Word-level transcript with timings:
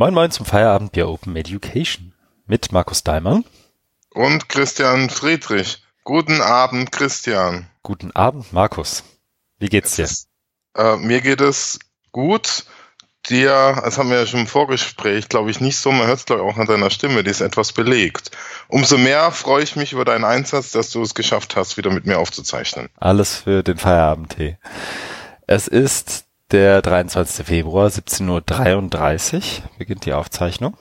Moin 0.00 0.14
Moin 0.14 0.30
zum 0.30 0.46
Feierabend 0.46 0.92
Bier 0.92 1.10
Open 1.10 1.36
Education 1.36 2.14
mit 2.46 2.72
Markus 2.72 3.04
Daimann. 3.04 3.44
Und 4.14 4.48
Christian 4.48 5.10
Friedrich. 5.10 5.82
Guten 6.04 6.40
Abend, 6.40 6.90
Christian. 6.90 7.66
Guten 7.82 8.10
Abend, 8.12 8.50
Markus. 8.50 9.04
Wie 9.58 9.68
geht's 9.68 9.96
dir? 9.96 10.06
Ist, 10.06 10.26
äh, 10.74 10.96
mir 10.96 11.20
geht 11.20 11.42
es 11.42 11.80
gut. 12.12 12.64
Dir, 13.28 13.78
das 13.84 13.98
haben 13.98 14.08
wir 14.08 14.20
ja 14.20 14.24
schon 14.24 14.40
im 14.40 14.46
Vorgespräch, 14.46 15.28
glaube 15.28 15.50
ich, 15.50 15.60
nicht 15.60 15.76
so. 15.76 15.92
Man 15.92 16.06
hört 16.06 16.20
es, 16.20 16.24
glaube 16.24 16.44
ich, 16.44 16.48
auch 16.48 16.58
an 16.58 16.66
deiner 16.66 16.88
Stimme, 16.88 17.22
die 17.22 17.30
ist 17.30 17.42
etwas 17.42 17.72
belegt. 17.72 18.30
Umso 18.68 18.96
mehr 18.96 19.30
freue 19.32 19.64
ich 19.64 19.76
mich 19.76 19.92
über 19.92 20.06
deinen 20.06 20.24
Einsatz, 20.24 20.72
dass 20.72 20.88
du 20.88 21.02
es 21.02 21.14
geschafft 21.14 21.56
hast, 21.56 21.76
wieder 21.76 21.90
mit 21.90 22.06
mir 22.06 22.18
aufzuzeichnen. 22.18 22.88
Alles 22.96 23.36
für 23.36 23.62
den 23.62 23.76
Feierabendtee. 23.76 24.56
Es 25.46 25.68
ist 25.68 26.24
der 26.52 26.82
23. 26.82 27.46
Februar, 27.46 27.88
17.33 27.88 29.36
Uhr 29.36 29.42
beginnt 29.78 30.04
die 30.04 30.12
Aufzeichnung. 30.12 30.76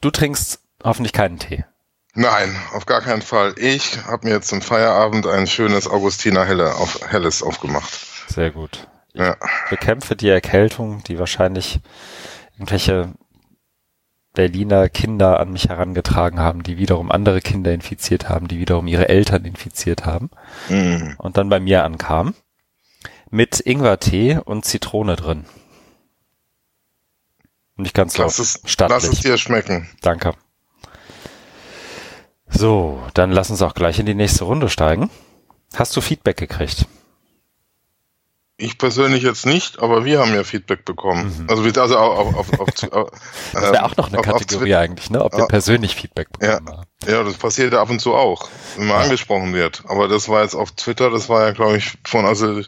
Du 0.00 0.10
trinkst 0.10 0.60
hoffentlich 0.84 1.12
keinen 1.12 1.38
Tee. 1.38 1.64
Nein, 2.14 2.54
auf 2.72 2.86
gar 2.86 3.02
keinen 3.02 3.22
Fall. 3.22 3.54
Ich 3.58 4.04
habe 4.04 4.26
mir 4.26 4.34
jetzt 4.34 4.48
zum 4.48 4.62
Feierabend 4.62 5.26
ein 5.26 5.46
schönes 5.46 5.86
Augustiner 5.86 6.44
Helle 6.44 6.74
auf, 6.74 7.00
Helles 7.10 7.42
aufgemacht. 7.42 7.92
Sehr 8.28 8.50
gut. 8.50 8.88
Ich 9.12 9.20
ja. 9.20 9.36
bekämpfe 9.68 10.16
die 10.16 10.28
Erkältung, 10.28 11.02
die 11.04 11.18
wahrscheinlich 11.18 11.80
irgendwelche 12.54 13.12
Berliner 14.32 14.88
Kinder 14.88 15.40
an 15.40 15.52
mich 15.52 15.68
herangetragen 15.68 16.40
haben, 16.40 16.62
die 16.62 16.78
wiederum 16.78 17.10
andere 17.10 17.40
Kinder 17.40 17.72
infiziert 17.72 18.28
haben, 18.28 18.48
die 18.48 18.58
wiederum 18.58 18.86
ihre 18.86 19.08
Eltern 19.08 19.44
infiziert 19.44 20.04
haben 20.04 20.30
mm. 20.68 21.14
und 21.18 21.38
dann 21.38 21.48
bei 21.48 21.58
mir 21.58 21.84
ankam 21.84 22.34
mit 23.30 23.60
Ingwertee 23.60 24.38
und 24.44 24.64
Zitrone 24.64 25.16
drin. 25.16 25.44
Nicht 27.76 27.94
ganz 27.94 28.16
laut. 28.16 28.28
Lass 28.28 28.38
es, 28.38 28.60
stattlich. 28.64 29.02
lass 29.02 29.12
es 29.12 29.20
dir 29.20 29.36
schmecken. 29.36 29.88
Danke. 30.00 30.32
So, 32.48 33.02
dann 33.14 33.32
lass 33.32 33.50
uns 33.50 33.60
auch 33.60 33.74
gleich 33.74 33.98
in 33.98 34.06
die 34.06 34.14
nächste 34.14 34.44
Runde 34.44 34.68
steigen. 34.68 35.10
Hast 35.74 35.96
du 35.96 36.00
Feedback 36.00 36.36
gekriegt? 36.36 36.86
Ich 38.58 38.78
persönlich 38.78 39.22
jetzt 39.22 39.44
nicht, 39.44 39.82
aber 39.82 40.06
wir 40.06 40.20
haben 40.20 40.32
ja 40.32 40.42
Feedback 40.42 40.86
bekommen. 40.86 41.40
Mhm. 41.40 41.50
Also, 41.50 41.62
also 41.78 41.98
auf, 41.98 42.34
auf, 42.34 42.60
auf, 42.60 42.92
auf 42.92 43.10
Das 43.52 43.72
wäre 43.72 43.84
auch 43.84 43.96
noch 43.98 44.08
eine 44.08 44.20
auf, 44.20 44.24
Kategorie 44.24 44.76
eigentlich, 44.76 45.10
ne? 45.10 45.22
Ob 45.22 45.36
wir 45.36 45.46
persönlich 45.46 45.94
Feedback 45.94 46.32
bekommen 46.32 46.66
ja, 46.66 46.72
haben. 46.72 46.86
Ja, 47.06 47.22
das 47.22 47.34
passiert 47.34 47.74
ab 47.74 47.90
und 47.90 48.00
zu 48.00 48.14
auch, 48.14 48.48
wenn 48.76 48.86
man 48.86 48.96
ja. 48.96 49.02
angesprochen 49.02 49.52
wird. 49.52 49.82
Aber 49.88 50.08
das 50.08 50.30
war 50.30 50.42
jetzt 50.42 50.54
auf 50.54 50.70
Twitter, 50.72 51.10
das 51.10 51.28
war 51.28 51.44
ja, 51.44 51.50
glaube 51.50 51.76
ich, 51.76 51.98
von, 52.04 52.24
also 52.24 52.62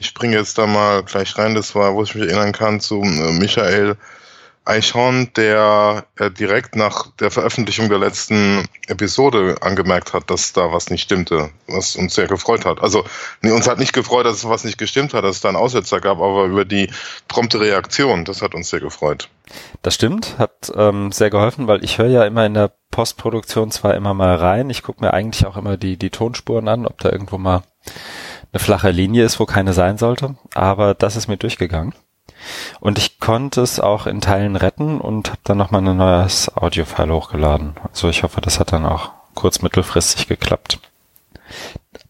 ich 0.00 0.06
springe 0.06 0.36
jetzt 0.36 0.58
da 0.58 0.66
mal 0.66 1.02
gleich 1.04 1.36
rein, 1.38 1.54
das 1.54 1.74
war, 1.74 1.94
wo 1.94 2.02
ich 2.02 2.14
mich 2.14 2.24
erinnern 2.24 2.52
kann, 2.52 2.80
zu 2.80 3.02
äh, 3.02 3.32
Michael 3.32 3.96
Eichhorn, 4.64 5.30
der 5.36 6.06
äh, 6.16 6.30
direkt 6.30 6.76
nach 6.76 7.08
der 7.18 7.30
Veröffentlichung 7.30 7.88
der 7.88 7.98
letzten 7.98 8.66
Episode 8.86 9.56
angemerkt 9.60 10.12
hat, 10.12 10.30
dass 10.30 10.52
da 10.52 10.72
was 10.72 10.90
nicht 10.90 11.02
stimmte, 11.02 11.50
was 11.66 11.96
uns 11.96 12.14
sehr 12.14 12.28
gefreut 12.28 12.64
hat. 12.64 12.82
Also 12.82 13.04
nee, 13.42 13.50
uns 13.50 13.68
hat 13.68 13.78
nicht 13.78 13.92
gefreut, 13.92 14.26
dass 14.26 14.48
was 14.48 14.64
nicht 14.64 14.78
gestimmt 14.78 15.12
hat, 15.12 15.24
dass 15.24 15.36
es 15.36 15.40
da 15.42 15.48
einen 15.48 15.56
Aussetzer 15.56 16.00
gab, 16.00 16.18
aber 16.18 16.44
über 16.44 16.64
die 16.64 16.90
prompte 17.26 17.60
Reaktion, 17.60 18.24
das 18.24 18.42
hat 18.42 18.54
uns 18.54 18.70
sehr 18.70 18.80
gefreut. 18.80 19.28
Das 19.82 19.94
stimmt, 19.94 20.38
hat 20.38 20.72
ähm, 20.76 21.10
sehr 21.10 21.30
geholfen, 21.30 21.66
weil 21.66 21.82
ich 21.82 21.98
höre 21.98 22.08
ja 22.08 22.24
immer 22.24 22.46
in 22.46 22.54
der 22.54 22.72
Postproduktion 22.90 23.70
zwar 23.70 23.94
immer 23.94 24.14
mal 24.14 24.36
rein, 24.36 24.70
ich 24.70 24.82
gucke 24.82 25.02
mir 25.02 25.12
eigentlich 25.12 25.46
auch 25.46 25.56
immer 25.56 25.76
die, 25.76 25.96
die 25.96 26.10
Tonspuren 26.10 26.68
an, 26.68 26.86
ob 26.86 26.98
da 26.98 27.10
irgendwo 27.10 27.38
mal 27.38 27.62
eine 28.52 28.60
flache 28.60 28.90
Linie 28.90 29.24
ist, 29.24 29.40
wo 29.40 29.46
keine 29.46 29.72
sein 29.72 29.98
sollte. 29.98 30.36
Aber 30.54 30.94
das 30.94 31.16
ist 31.16 31.28
mir 31.28 31.36
durchgegangen. 31.36 31.94
Und 32.80 32.98
ich 32.98 33.20
konnte 33.20 33.60
es 33.60 33.80
auch 33.80 34.06
in 34.06 34.20
Teilen 34.20 34.56
retten 34.56 35.00
und 35.00 35.28
habe 35.28 35.40
dann 35.44 35.58
nochmal 35.58 35.86
ein 35.86 35.96
neues 35.96 36.54
Audiofile 36.56 37.14
hochgeladen. 37.14 37.74
Also 37.88 38.08
ich 38.08 38.22
hoffe, 38.22 38.40
das 38.40 38.58
hat 38.58 38.72
dann 38.72 38.86
auch 38.86 39.10
kurz 39.34 39.62
mittelfristig 39.62 40.26
geklappt. 40.26 40.78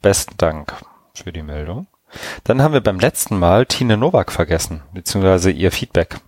Besten 0.02 0.36
Dank 0.38 0.74
für 1.14 1.32
die 1.32 1.42
Meldung. 1.42 1.86
Dann 2.44 2.62
haben 2.62 2.74
wir 2.74 2.80
beim 2.80 2.98
letzten 2.98 3.38
Mal 3.38 3.66
Tine 3.66 3.96
Nowak 3.96 4.32
vergessen, 4.32 4.82
beziehungsweise 4.92 5.50
ihr 5.50 5.70
Feedback. 5.70 6.20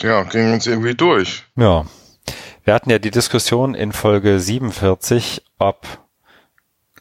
Ja, 0.00 0.22
ging 0.24 0.52
uns 0.52 0.66
irgendwie 0.66 0.94
durch. 0.94 1.44
Ja. 1.56 1.84
Wir 2.64 2.74
hatten 2.74 2.90
ja 2.90 2.98
die 2.98 3.10
Diskussion 3.10 3.74
in 3.74 3.92
Folge 3.92 4.40
47, 4.40 5.42
ob 5.58 5.86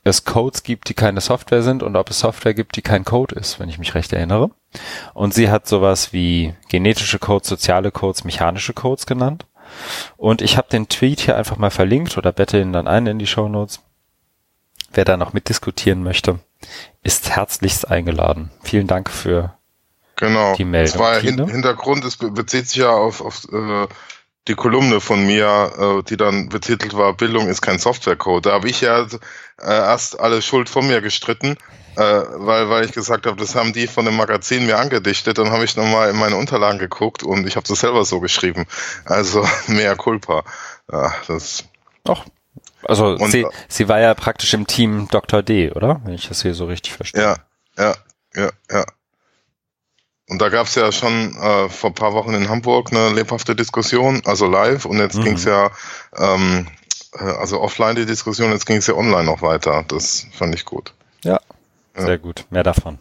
es 0.03 0.25
Codes 0.25 0.63
gibt, 0.63 0.89
die 0.89 0.93
keine 0.93 1.21
Software 1.21 1.63
sind 1.63 1.81
und 1.81 1.95
ob 1.95 2.09
es 2.09 2.19
Software 2.19 2.53
gibt, 2.53 2.75
die 2.75 2.81
kein 2.81 3.05
Code 3.05 3.35
ist, 3.35 3.59
wenn 3.59 3.69
ich 3.69 3.79
mich 3.79 3.95
recht 3.95 4.11
erinnere. 4.11 4.51
Und 5.13 5.33
sie 5.33 5.49
hat 5.49 5.67
sowas 5.67 6.11
wie 6.11 6.53
genetische 6.67 7.19
Codes, 7.19 7.47
soziale 7.47 7.91
Codes, 7.91 8.23
mechanische 8.23 8.73
Codes 8.73 9.05
genannt. 9.05 9.45
Und 10.17 10.41
ich 10.41 10.57
habe 10.57 10.67
den 10.69 10.89
Tweet 10.89 11.21
hier 11.21 11.37
einfach 11.37 11.57
mal 11.57 11.71
verlinkt 11.71 12.17
oder 12.17 12.31
bette 12.31 12.59
ihn 12.59 12.73
dann 12.73 12.87
ein 12.87 13.07
in 13.07 13.19
die 13.19 13.27
Show 13.27 13.47
Notes. 13.47 13.81
Wer 14.91 15.05
da 15.05 15.17
noch 15.17 15.33
mitdiskutieren 15.33 16.03
möchte, 16.03 16.39
ist 17.01 17.35
herzlichst 17.35 17.89
eingeladen. 17.89 18.51
Vielen 18.61 18.87
Dank 18.87 19.09
für 19.09 19.57
genau. 20.17 20.55
die 20.55 20.65
Meldung. 20.65 20.91
Das 20.91 20.99
war 20.99 21.15
ja 21.15 21.19
Hintergrund, 21.19 22.05
es 22.05 22.17
bezieht 22.17 22.67
sich 22.67 22.77
ja 22.77 22.91
auf, 22.91 23.21
auf 23.21 23.45
äh, 23.51 23.87
die 24.47 24.55
Kolumne 24.55 24.99
von 24.99 25.25
mir, 25.25 25.71
äh, 25.77 26.03
die 26.03 26.17
dann 26.17 26.49
betitelt 26.49 26.95
war, 26.95 27.13
Bildung 27.13 27.47
ist 27.47 27.61
kein 27.61 27.79
Softwarecode. 27.79 28.45
Da 28.45 28.51
habe 28.51 28.69
ich 28.69 28.81
ja 28.81 29.01
äh, 29.01 29.07
erst 29.61 30.19
alle 30.19 30.41
Schuld 30.41 30.69
von 30.69 30.85
mir 30.85 31.01
gestritten, 31.01 31.57
äh, 31.95 32.01
weil, 32.01 32.69
weil 32.69 32.85
ich 32.85 32.91
gesagt 32.91 33.25
habe, 33.25 33.37
das 33.37 33.55
haben 33.55 33.71
die 33.71 33.87
von 33.87 34.05
dem 34.05 34.17
Magazin 34.17 34.65
mir 34.65 34.79
angedichtet. 34.79 35.37
Dann 35.37 35.51
habe 35.51 35.63
ich 35.63 35.75
nochmal 35.77 36.09
in 36.09 36.17
meine 36.17 36.35
Unterlagen 36.35 36.79
geguckt 36.79 37.23
und 37.23 37.47
ich 37.47 37.55
habe 37.55 37.67
das 37.67 37.79
selber 37.79 38.03
so 38.03 38.19
geschrieben. 38.19 38.65
Also 39.05 39.47
mehr 39.67 39.95
Culpa. 39.95 40.43
Ja, 40.91 41.13
das. 41.27 41.63
Ach, 42.05 42.25
also 42.83 43.15
und, 43.15 43.31
sie, 43.31 43.45
sie 43.69 43.87
war 43.87 44.01
ja 44.01 44.13
praktisch 44.13 44.53
im 44.53 44.67
Team 44.67 45.07
Dr. 45.09 45.41
D, 45.41 45.71
oder? 45.71 46.01
Wenn 46.03 46.15
ich 46.15 46.27
das 46.27 46.41
hier 46.41 46.53
so 46.53 46.65
richtig 46.65 46.93
verstehe. 46.93 47.21
Ja, 47.21 47.37
ja, 47.77 47.95
ja, 48.35 48.49
ja. 48.69 48.85
Und 50.33 50.39
da 50.39 50.49
gab 50.49 50.65
es 50.65 50.73
ja 50.73 50.91
schon 50.91 51.35
äh, 51.35 51.69
vor 51.69 51.91
ein 51.91 51.93
paar 51.93 52.13
Wochen 52.13 52.33
in 52.33 52.49
Hamburg 52.49 52.91
eine 52.91 53.13
lebhafte 53.13 53.55
Diskussion, 53.55 54.23
also 54.25 54.47
live, 54.47 54.85
und 54.85 54.97
jetzt 54.97 55.15
mhm. 55.15 55.25
ging 55.25 55.33
es 55.35 55.45
ja, 55.45 55.69
ähm, 56.17 56.65
äh, 57.13 57.23
also 57.23 57.61
offline 57.61 57.95
die 57.95 58.07
Diskussion, 58.07 58.49
jetzt 58.49 58.65
ging 58.65 58.77
es 58.77 58.87
ja 58.87 58.95
online 58.95 59.25
noch 59.25 59.43
weiter. 59.43 59.85
Das 59.87 60.25
fand 60.33 60.55
ich 60.55 60.65
gut. 60.65 60.95
Ja, 61.23 61.39
ja, 61.95 62.01
sehr 62.01 62.17
gut. 62.17 62.47
Mehr 62.49 62.63
davon. 62.63 62.97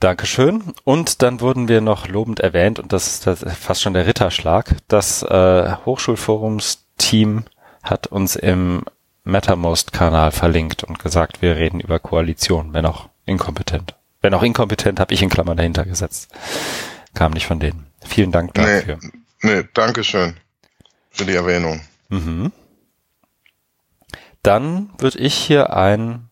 Dankeschön. 0.00 0.72
Und 0.82 1.20
dann 1.20 1.42
wurden 1.42 1.68
wir 1.68 1.82
noch 1.82 2.08
lobend 2.08 2.40
erwähnt, 2.40 2.78
und 2.78 2.94
das 2.94 3.08
ist 3.08 3.26
das 3.26 3.44
fast 3.60 3.82
schon 3.82 3.92
der 3.92 4.06
Ritterschlag, 4.06 4.76
das 4.88 5.22
äh, 5.22 5.72
Hochschulforums-Team 5.84 7.44
hat 7.82 8.06
uns 8.06 8.34
im 8.34 8.82
Mattermost-Kanal 9.24 10.30
verlinkt 10.30 10.84
und 10.84 10.98
gesagt, 10.98 11.42
wir 11.42 11.56
reden 11.56 11.80
über 11.80 11.98
Koalition, 11.98 12.72
wenn 12.72 12.86
auch 12.86 13.10
inkompetent. 13.26 13.97
Wenn 14.20 14.34
auch 14.34 14.42
inkompetent, 14.42 15.00
habe 15.00 15.14
ich 15.14 15.22
in 15.22 15.28
Klammern 15.28 15.56
dahinter 15.56 15.84
gesetzt. 15.84 16.30
Kam 17.14 17.32
nicht 17.32 17.46
von 17.46 17.60
denen. 17.60 17.86
Vielen 18.04 18.32
Dank 18.32 18.54
dafür. 18.54 18.98
Nee, 19.42 19.56
nee 19.60 19.68
Dankeschön 19.74 20.36
für 21.10 21.24
die 21.24 21.34
Erwähnung. 21.34 21.80
Mhm. 22.08 22.52
Dann 24.42 24.90
würde 24.98 25.18
ich 25.18 25.34
hier 25.34 25.74
ein, 25.74 26.30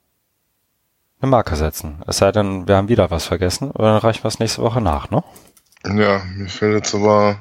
eine 1.21 1.31
Marke 1.31 1.57
setzen. 1.57 2.03
Es 2.07 2.19
sei 2.19 2.33
denn, 2.33 2.69
wir 2.69 2.77
haben 2.77 2.89
wieder 2.89 3.11
was 3.11 3.25
vergessen, 3.25 3.71
oder 3.73 3.93
dann 3.93 3.99
reichen 3.99 4.23
wir 4.23 4.29
es 4.29 4.39
nächste 4.39 4.63
Woche 4.63 4.81
nach, 4.81 5.11
ne? 5.11 5.25
Ja, 5.85 6.25
mir 6.25 6.49
fällt 6.49 6.75
jetzt 6.75 6.95
aber 6.95 7.39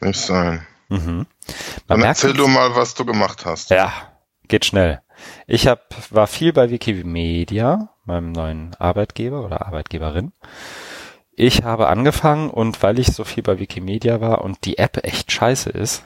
nicht 0.00 0.20
sein. 0.20 0.66
Mhm. 0.88 1.26
Dann 1.86 2.02
erzähl 2.02 2.34
du 2.34 2.48
mal, 2.48 2.74
was 2.74 2.94
du 2.94 3.04
gemacht 3.04 3.44
hast. 3.46 3.70
Ja, 3.70 3.92
geht 4.48 4.64
schnell. 4.64 5.00
Ich 5.46 5.66
hab, 5.66 5.94
war 6.10 6.26
viel 6.26 6.52
bei 6.52 6.70
Wikimedia, 6.70 7.90
meinem 8.04 8.32
neuen 8.32 8.74
Arbeitgeber 8.78 9.44
oder 9.44 9.66
Arbeitgeberin. 9.66 10.32
Ich 11.34 11.64
habe 11.64 11.88
angefangen 11.88 12.50
und 12.50 12.82
weil 12.82 12.98
ich 12.98 13.08
so 13.08 13.24
viel 13.24 13.42
bei 13.42 13.58
Wikimedia 13.58 14.20
war 14.20 14.42
und 14.42 14.64
die 14.64 14.78
App 14.78 15.04
echt 15.04 15.32
scheiße 15.32 15.70
ist, 15.70 16.04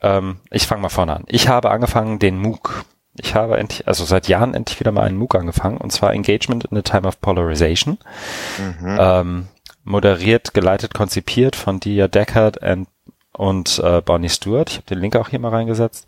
ähm, 0.00 0.40
ich 0.50 0.66
fange 0.66 0.82
mal 0.82 0.88
vorne 0.88 1.14
an. 1.14 1.24
Ich 1.26 1.48
habe 1.48 1.70
angefangen 1.70 2.18
den 2.18 2.38
MOOC. 2.38 2.84
Ich 3.16 3.34
habe 3.34 3.58
endlich, 3.58 3.86
also 3.86 4.04
seit 4.04 4.26
Jahren 4.26 4.54
endlich 4.54 4.80
wieder 4.80 4.90
mal 4.90 5.02
einen 5.02 5.18
MOOC 5.18 5.36
angefangen 5.36 5.76
und 5.76 5.92
zwar 5.92 6.12
Engagement 6.12 6.64
in 6.64 6.76
a 6.76 6.82
Time 6.82 7.06
of 7.06 7.20
Polarization. 7.20 7.98
Mhm. 8.58 8.96
Ähm, 8.98 9.48
moderiert, 9.84 10.54
geleitet, 10.54 10.94
konzipiert 10.94 11.56
von 11.56 11.78
Dia 11.78 12.08
Deckard 12.08 12.62
and 12.62 12.88
und 13.36 13.80
äh, 13.80 14.00
Bonnie 14.00 14.28
Stewart. 14.28 14.70
Ich 14.70 14.76
habe 14.76 14.86
den 14.86 15.00
Link 15.00 15.16
auch 15.16 15.28
hier 15.28 15.38
mal 15.38 15.50
reingesetzt, 15.50 16.06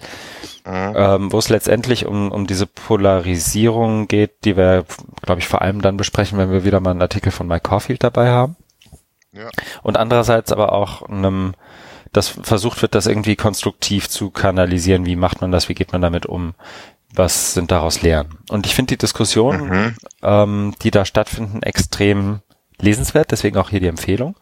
mhm. 0.65 0.95
ähm, 0.97 1.33
wo 1.33 1.39
es 1.39 1.49
letztendlich 1.49 2.07
um, 2.07 2.31
um 2.31 2.47
diese 2.47 2.67
Polarisierung 2.67 4.09
geht, 4.09 4.45
die 4.45 4.57
wir, 4.57 4.85
glaube 5.23 5.41
ich, 5.41 5.49
vor 5.49 5.63
allem 5.63 5.83
dann 5.83 5.97
besprechen, 5.97 6.39
wenn 6.39 6.51
wir 6.51 6.65
wieder 6.65 6.81
mal 6.81 6.93
einen 6.93 7.03
Artikel 7.03 7.33
von 7.33 7.47
Mike 7.47 7.69
Caulfield 7.69 8.05
dabei 8.05 8.31
haben. 8.31 8.57
Ja. 9.33 9.49
Und 9.83 9.97
andererseits 9.97 10.53
aber 10.53 10.73
auch 10.73 11.03
einem, 11.03 11.55
dass 12.13 12.29
versucht 12.29 12.81
wird, 12.81 12.95
das 12.95 13.07
irgendwie 13.07 13.37
konstruktiv 13.37 14.09
zu 14.09 14.31
kanalisieren. 14.31 15.05
Wie 15.05 15.17
macht 15.17 15.41
man 15.41 15.53
das? 15.53 15.69
Wie 15.69 15.75
geht 15.75 15.93
man 15.93 16.01
damit 16.01 16.27
um? 16.27 16.55
Was 17.13 17.55
sind 17.55 17.71
daraus 17.71 18.03
Lehren? 18.03 18.39
Und 18.51 18.67
ich 18.67 18.75
finde 18.75 18.95
die 18.95 18.99
Diskussionen, 18.99 19.69
mhm. 19.69 19.97
ähm, 20.23 20.75
die 20.83 20.91
da 20.91 21.05
stattfinden, 21.05 21.63
extrem 21.63 22.41
lesenswert. 22.79 23.31
Deswegen 23.31 23.59
auch 23.59 23.71
hier 23.71 23.81
die 23.81 23.89
Empfehlung 23.89 24.37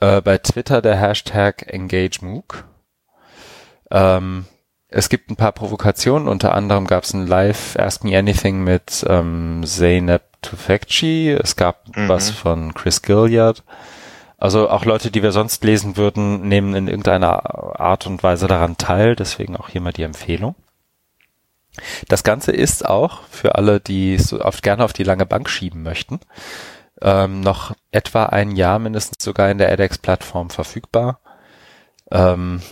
Äh, 0.00 0.20
bei 0.20 0.38
Twitter 0.38 0.82
der 0.82 0.96
Hashtag 0.96 1.72
EngageMOOC. 1.72 2.64
Ähm, 3.90 4.46
es 4.88 5.08
gibt 5.08 5.30
ein 5.30 5.36
paar 5.36 5.52
Provokationen, 5.52 6.28
unter 6.28 6.54
anderem 6.54 6.86
gab 6.86 7.04
es 7.04 7.14
ein 7.14 7.26
Live 7.26 7.76
Ask 7.78 8.04
Me 8.04 8.16
Anything 8.16 8.62
mit 8.62 9.04
ähm, 9.08 9.62
Zeynep 9.64 10.22
Tufekci, 10.42 11.30
es 11.30 11.56
gab 11.56 11.96
mhm. 11.96 12.08
was 12.08 12.30
von 12.30 12.74
Chris 12.74 13.02
Gilliard. 13.02 13.64
Also 14.38 14.68
auch 14.68 14.84
Leute, 14.84 15.10
die 15.10 15.22
wir 15.22 15.32
sonst 15.32 15.64
lesen 15.64 15.96
würden, 15.96 16.46
nehmen 16.46 16.74
in 16.74 16.88
irgendeiner 16.88 17.80
Art 17.80 18.06
und 18.06 18.22
Weise 18.22 18.46
daran 18.46 18.76
teil, 18.76 19.16
deswegen 19.16 19.56
auch 19.56 19.70
hier 19.70 19.80
mal 19.80 19.92
die 19.92 20.02
Empfehlung. 20.02 20.54
Das 22.08 22.22
Ganze 22.22 22.52
ist 22.52 22.86
auch 22.86 23.22
für 23.30 23.54
alle, 23.54 23.80
die 23.80 24.14
es 24.14 24.32
oft 24.32 24.62
gerne 24.62 24.84
auf 24.84 24.92
die 24.92 25.04
lange 25.04 25.26
Bank 25.26 25.48
schieben 25.48 25.82
möchten, 25.82 26.20
ähm, 27.02 27.40
noch 27.40 27.74
etwa 27.90 28.26
ein 28.26 28.52
Jahr 28.52 28.78
mindestens 28.78 29.22
sogar 29.22 29.50
in 29.50 29.58
der 29.58 29.70
edX-Plattform 29.70 30.50
verfügbar. 30.50 31.20
Ähm, 32.10 32.62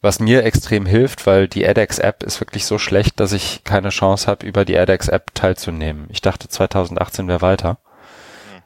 was 0.00 0.20
mir 0.20 0.44
extrem 0.44 0.86
hilft, 0.86 1.26
weil 1.26 1.48
die 1.48 1.64
edX-App 1.64 2.22
ist 2.22 2.40
wirklich 2.40 2.66
so 2.66 2.78
schlecht, 2.78 3.18
dass 3.18 3.32
ich 3.32 3.64
keine 3.64 3.88
Chance 3.88 4.28
habe, 4.28 4.46
über 4.46 4.64
die 4.64 4.74
edX-App 4.74 5.34
teilzunehmen. 5.34 6.06
Ich 6.10 6.20
dachte 6.20 6.48
2018 6.48 7.26
wäre 7.26 7.42
weiter, 7.42 7.78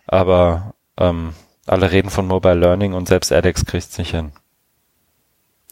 aber 0.06 0.74
ähm, 0.98 1.34
alle 1.66 1.90
reden 1.90 2.10
von 2.10 2.26
Mobile 2.26 2.54
Learning 2.54 2.92
und 2.92 3.08
selbst 3.08 3.30
edX 3.30 3.64
kriegt 3.64 3.90
es 3.90 3.98
nicht 3.98 4.10
hin. 4.10 4.32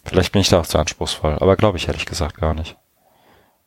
Vielleicht 0.04 0.32
bin 0.32 0.40
ich 0.40 0.48
da 0.48 0.60
auch 0.60 0.66
zu 0.66 0.78
anspruchsvoll, 0.78 1.36
aber 1.40 1.56
glaube 1.56 1.76
ich 1.76 1.88
ehrlich 1.88 2.06
gesagt 2.06 2.38
gar 2.38 2.54
nicht. 2.54 2.76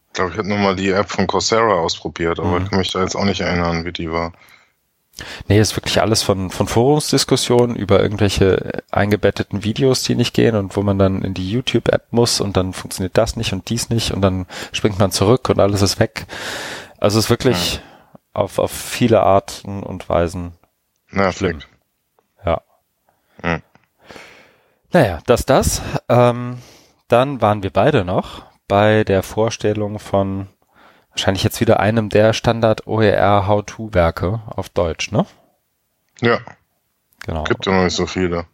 Ich 0.07 0.13
glaube, 0.13 0.31
ich 0.31 0.37
hätte 0.37 0.49
nochmal 0.49 0.75
die 0.75 0.89
App 0.89 1.09
von 1.09 1.27
Coursera 1.27 1.73
ausprobiert, 1.73 2.39
aber 2.39 2.59
mhm. 2.59 2.63
ich 2.63 2.69
kann 2.69 2.79
mich 2.79 2.91
da 2.91 3.01
jetzt 3.01 3.15
auch 3.15 3.25
nicht 3.25 3.41
erinnern, 3.41 3.85
wie 3.85 3.91
die 3.91 4.11
war. 4.11 4.33
Nee, 5.47 5.59
ist 5.59 5.75
wirklich 5.75 6.01
alles 6.01 6.23
von, 6.23 6.49
von 6.49 6.67
Forumsdiskussionen 6.67 7.75
über 7.75 8.01
irgendwelche 8.01 8.83
eingebetteten 8.89 9.63
Videos, 9.63 10.01
die 10.03 10.15
nicht 10.15 10.33
gehen 10.33 10.55
und 10.55 10.75
wo 10.75 10.81
man 10.81 10.97
dann 10.97 11.21
in 11.21 11.35
die 11.35 11.49
YouTube-App 11.49 12.07
muss 12.11 12.41
und 12.41 12.57
dann 12.57 12.73
funktioniert 12.73 13.17
das 13.17 13.35
nicht 13.35 13.53
und 13.53 13.69
dies 13.69 13.89
nicht 13.89 14.11
und 14.11 14.21
dann 14.21 14.47
springt 14.71 14.97
man 14.97 15.11
zurück 15.11 15.49
und 15.49 15.59
alles 15.59 15.83
ist 15.83 15.99
weg. 15.99 16.25
Also 16.97 17.19
es 17.19 17.25
ist 17.25 17.29
wirklich 17.29 17.75
ja. 17.75 17.81
auf, 18.33 18.57
auf 18.57 18.71
viele 18.71 19.21
Arten 19.21 19.83
und 19.83 20.09
Weisen 20.09 20.53
Na, 21.11 21.31
schlimm. 21.31 21.59
Ja. 22.43 22.61
Hm. 23.41 23.61
Naja, 24.91 25.19
das, 25.27 25.45
das. 25.45 25.81
Ähm, 26.09 26.57
dann 27.07 27.41
waren 27.41 27.61
wir 27.61 27.71
beide 27.71 28.03
noch 28.03 28.43
bei 28.67 29.03
der 29.03 29.21
Vorstellung 29.21 29.99
von 29.99 30.47
wahrscheinlich 31.13 31.43
jetzt 31.43 31.61
wieder 31.61 31.79
einem 31.79 32.09
der 32.09 32.33
Standard 32.33 32.87
OER 32.87 33.47
How-To-Werke 33.47 34.41
auf 34.47 34.69
Deutsch, 34.69 35.11
ne? 35.11 35.25
Ja. 36.21 36.39
Genau. 37.25 37.43
Gibt 37.45 37.65
ja 37.65 37.71
noch 37.71 37.83
nicht 37.83 37.95
so 37.95 38.05
viele. 38.05 38.45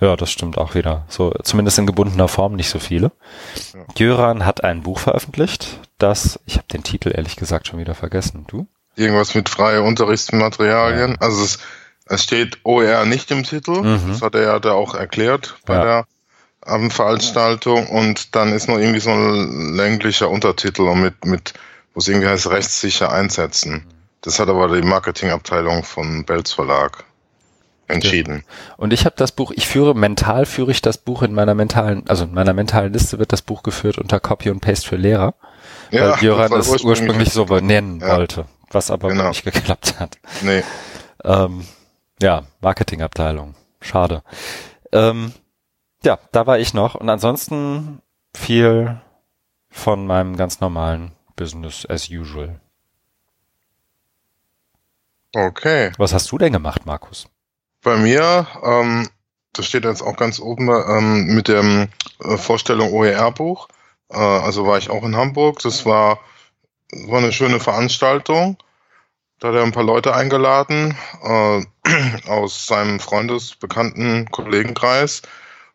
Ja, 0.00 0.16
das 0.16 0.32
stimmt 0.32 0.58
auch 0.58 0.74
wieder. 0.74 1.04
So, 1.08 1.32
zumindest 1.44 1.78
in 1.78 1.86
gebundener 1.86 2.26
Form 2.26 2.54
nicht 2.54 2.70
so 2.70 2.80
viele. 2.80 3.12
Ja. 3.72 3.84
Jöran 3.96 4.44
hat 4.44 4.64
ein 4.64 4.82
Buch 4.82 4.98
veröffentlicht, 4.98 5.78
das, 5.98 6.40
ich 6.44 6.56
habe 6.56 6.66
den 6.72 6.82
Titel 6.82 7.12
ehrlich 7.14 7.36
gesagt 7.36 7.68
schon 7.68 7.78
wieder 7.78 7.94
vergessen. 7.94 8.44
Du? 8.48 8.66
Irgendwas 8.96 9.36
mit 9.36 9.48
freie 9.48 9.82
Unterrichtsmaterialien. 9.82 11.12
Ja. 11.12 11.16
Also 11.20 11.44
es, 11.44 11.58
es 12.06 12.24
steht 12.24 12.58
OER 12.64 13.04
nicht 13.04 13.30
im 13.30 13.44
Titel. 13.44 13.80
Mhm. 13.80 14.08
Das 14.08 14.22
hat 14.22 14.34
er 14.34 14.42
ja 14.42 14.58
da 14.58 14.72
auch 14.72 14.94
erklärt 14.94 15.54
bei 15.66 15.74
ja. 15.76 15.84
der 15.84 16.06
Abendveranstaltung. 16.62 17.86
Und 17.86 18.34
dann 18.34 18.52
ist 18.52 18.68
noch 18.68 18.78
irgendwie 18.78 19.00
so 19.00 19.10
ein 19.10 19.74
länglicher 19.76 20.28
Untertitel 20.28 20.92
mit, 20.96 21.24
mit 21.24 21.54
es 21.94 22.08
irgendwie 22.08 22.28
heißt, 22.28 22.50
rechtssicher 22.50 23.12
einsetzen. 23.12 23.86
Das 24.22 24.38
hat 24.38 24.48
aber 24.48 24.68
die 24.68 24.86
Marketingabteilung 24.86 25.82
von 25.82 26.24
Belz 26.24 26.52
Verlag 26.52 27.04
entschieden. 27.88 28.44
Und 28.76 28.92
ich 28.92 29.04
habe 29.04 29.16
das 29.16 29.32
Buch, 29.32 29.52
ich 29.54 29.66
führe 29.66 29.94
mental 29.94 30.46
führe 30.46 30.70
ich 30.70 30.82
das 30.82 30.98
Buch 30.98 31.22
in 31.22 31.34
meiner 31.34 31.54
mentalen, 31.54 32.04
also 32.08 32.24
in 32.24 32.34
meiner 32.34 32.54
mentalen 32.54 32.92
Liste 32.92 33.18
wird 33.18 33.32
das 33.32 33.42
Buch 33.42 33.62
geführt 33.62 33.98
unter 33.98 34.20
Copy 34.20 34.50
und 34.50 34.60
Paste 34.60 34.88
für 34.88 34.96
Lehrer, 34.96 35.34
ja, 35.90 36.12
weil 36.12 36.22
Jöran 36.22 36.52
es 36.52 36.68
ursprünglich, 36.68 37.00
ursprünglich 37.00 37.32
so 37.32 37.44
nennen 37.44 38.00
ja. 38.00 38.16
wollte, 38.16 38.46
was 38.70 38.90
aber 38.90 39.08
genau. 39.08 39.28
nicht 39.28 39.44
geklappt 39.44 39.98
hat. 39.98 40.18
Nee. 40.42 40.62
Ähm, 41.24 41.66
ja, 42.20 42.44
Marketingabteilung. 42.60 43.54
Schade. 43.80 44.22
Ähm, 44.92 45.32
ja, 46.04 46.18
da 46.30 46.46
war 46.46 46.58
ich 46.58 46.74
noch 46.74 46.94
und 46.94 47.08
ansonsten 47.08 48.00
viel 48.34 49.00
von 49.70 50.06
meinem 50.06 50.36
ganz 50.36 50.60
normalen 50.60 51.12
Business 51.36 51.86
as 51.88 52.10
usual. 52.10 52.60
Okay. 55.34 55.92
Was 55.96 56.12
hast 56.12 56.30
du 56.30 56.38
denn 56.38 56.52
gemacht, 56.52 56.84
Markus? 56.84 57.26
Bei 57.82 57.96
mir, 57.96 58.46
ähm, 58.62 59.08
das 59.52 59.66
steht 59.66 59.84
jetzt 59.84 60.02
auch 60.02 60.16
ganz 60.16 60.38
oben 60.38 60.68
ähm, 60.68 61.34
mit 61.34 61.48
der 61.48 61.88
äh, 62.22 62.36
Vorstellung 62.36 62.92
OER-Buch. 62.92 63.68
Äh, 64.10 64.18
also 64.18 64.66
war 64.66 64.78
ich 64.78 64.90
auch 64.90 65.02
in 65.04 65.16
Hamburg. 65.16 65.60
Das 65.60 65.86
war, 65.86 66.20
war 67.06 67.18
eine 67.18 67.32
schöne 67.32 67.60
Veranstaltung. 67.60 68.56
Da 69.40 69.48
hat 69.48 69.54
er 69.56 69.64
ein 69.64 69.72
paar 69.72 69.84
Leute 69.84 70.14
eingeladen 70.14 70.96
äh, 71.22 71.62
aus 72.28 72.66
seinem 72.66 73.00
Freundes-, 73.00 73.56
Bekannten-, 73.56 74.30
Kollegenkreis. 74.30 75.22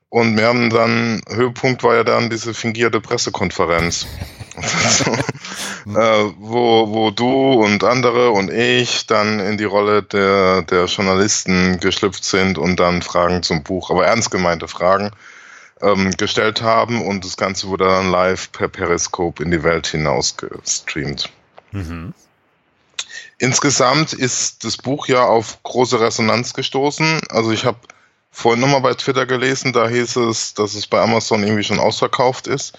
Und 0.09 0.37
wir 0.37 0.47
haben 0.47 0.69
dann, 0.69 1.21
Höhepunkt 1.27 1.83
war 1.83 1.95
ja 1.95 2.03
dann 2.03 2.29
diese 2.29 2.53
fingierte 2.53 3.01
Pressekonferenz. 3.01 4.07
äh, 5.87 6.31
wo, 6.39 6.89
wo 6.89 7.11
du 7.11 7.53
und 7.53 7.83
andere 7.83 8.31
und 8.31 8.51
ich 8.51 9.05
dann 9.05 9.39
in 9.39 9.57
die 9.57 9.65
Rolle 9.65 10.03
der, 10.03 10.63
der 10.63 10.85
Journalisten 10.85 11.79
geschlüpft 11.79 12.25
sind 12.25 12.57
und 12.57 12.79
dann 12.79 13.01
Fragen 13.01 13.43
zum 13.43 13.63
Buch, 13.63 13.91
aber 13.91 14.05
ernst 14.05 14.31
gemeinte 14.31 14.67
Fragen 14.67 15.11
ähm, 15.81 16.11
gestellt 16.17 16.61
haben 16.61 17.05
und 17.05 17.23
das 17.23 17.37
Ganze 17.37 17.67
wurde 17.67 17.85
dann 17.85 18.11
live 18.11 18.51
per 18.51 18.67
Periscope 18.67 19.43
in 19.43 19.51
die 19.51 19.63
Welt 19.63 19.87
hinaus 19.87 20.37
gestreamt. 20.37 21.29
Mhm. 21.71 22.13
Insgesamt 23.39 24.13
ist 24.13 24.63
das 24.63 24.77
Buch 24.77 25.07
ja 25.07 25.23
auf 25.23 25.61
große 25.61 25.99
Resonanz 25.99 26.53
gestoßen. 26.53 27.21
Also 27.29 27.51
ich 27.51 27.65
habe 27.65 27.77
vorhin 28.31 28.61
nochmal 28.61 28.81
bei 28.81 28.93
Twitter 28.95 29.27
gelesen, 29.27 29.73
da 29.73 29.87
hieß 29.87 30.15
es, 30.17 30.55
dass 30.55 30.73
es 30.73 30.87
bei 30.87 30.99
Amazon 30.99 31.43
irgendwie 31.43 31.63
schon 31.63 31.79
ausverkauft 31.79 32.47
ist. 32.47 32.77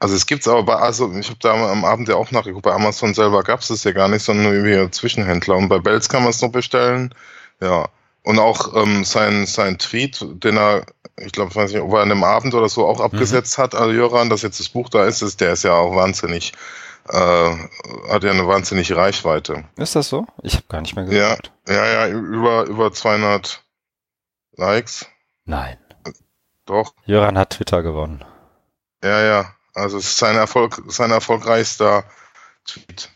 Also 0.00 0.14
es 0.14 0.26
gibt's 0.26 0.46
aber 0.46 0.62
bei, 0.62 0.76
also 0.76 1.12
ich 1.14 1.28
habe 1.28 1.40
da 1.40 1.52
am 1.54 1.84
Abend 1.84 2.08
ja 2.08 2.14
auch 2.14 2.30
nachgeguckt, 2.30 2.64
bei 2.64 2.72
Amazon 2.72 3.14
selber 3.14 3.42
gab's 3.42 3.70
es 3.70 3.82
ja 3.82 3.92
gar 3.92 4.08
nicht, 4.08 4.22
sondern 4.22 4.46
nur 4.46 4.54
irgendwie 4.54 4.90
Zwischenhändler. 4.92 5.56
Und 5.56 5.68
bei 5.68 5.78
Bells 5.78 6.08
kann 6.08 6.22
man 6.22 6.30
es 6.30 6.40
noch 6.40 6.52
bestellen. 6.52 7.14
Ja. 7.60 7.88
Und 8.22 8.38
auch 8.38 8.76
ähm, 8.76 9.04
sein, 9.04 9.46
sein 9.46 9.78
Tweet, 9.78 10.24
den 10.44 10.56
er, 10.56 10.86
ich 11.16 11.32
glaube, 11.32 11.54
weiß 11.54 11.72
nicht, 11.72 11.82
ob 11.82 11.92
er 11.94 12.02
an 12.02 12.10
dem 12.10 12.22
Abend 12.22 12.54
oder 12.54 12.68
so 12.68 12.86
auch 12.86 13.00
abgesetzt 13.00 13.58
mhm. 13.58 13.62
hat, 13.62 13.74
also 13.74 13.90
Jöran, 13.92 14.30
dass 14.30 14.42
jetzt 14.42 14.60
das 14.60 14.68
Buch 14.68 14.88
da 14.88 15.04
ist, 15.04 15.22
ist 15.22 15.40
der 15.40 15.54
ist 15.54 15.64
ja 15.64 15.72
auch 15.72 15.96
wahnsinnig, 15.96 16.52
äh, 17.08 17.50
hat 18.08 18.22
ja 18.22 18.30
eine 18.30 18.46
wahnsinnige 18.46 18.94
Reichweite. 18.96 19.64
Ist 19.76 19.96
das 19.96 20.08
so? 20.08 20.26
Ich 20.42 20.54
habe 20.54 20.66
gar 20.68 20.80
nicht 20.80 20.94
mehr 20.94 21.06
gehört. 21.06 21.52
Ja, 21.66 21.74
ja, 21.74 22.06
ja, 22.06 22.08
über, 22.08 22.64
über 22.64 22.92
200 22.92 23.64
Likes. 24.56 25.06
Nein. 25.44 25.78
Doch. 26.66 26.92
Jöran 27.06 27.38
hat 27.38 27.50
Twitter 27.50 27.82
gewonnen. 27.82 28.24
Ja, 29.02 29.24
ja. 29.24 29.54
Also 29.78 29.98
es 29.98 30.06
ist 30.06 30.18
sein 30.18 30.36
Erfolg, 30.36 30.82
sein 30.88 31.10
erfolgreichster 31.10 32.04
Tweet. 32.66 33.10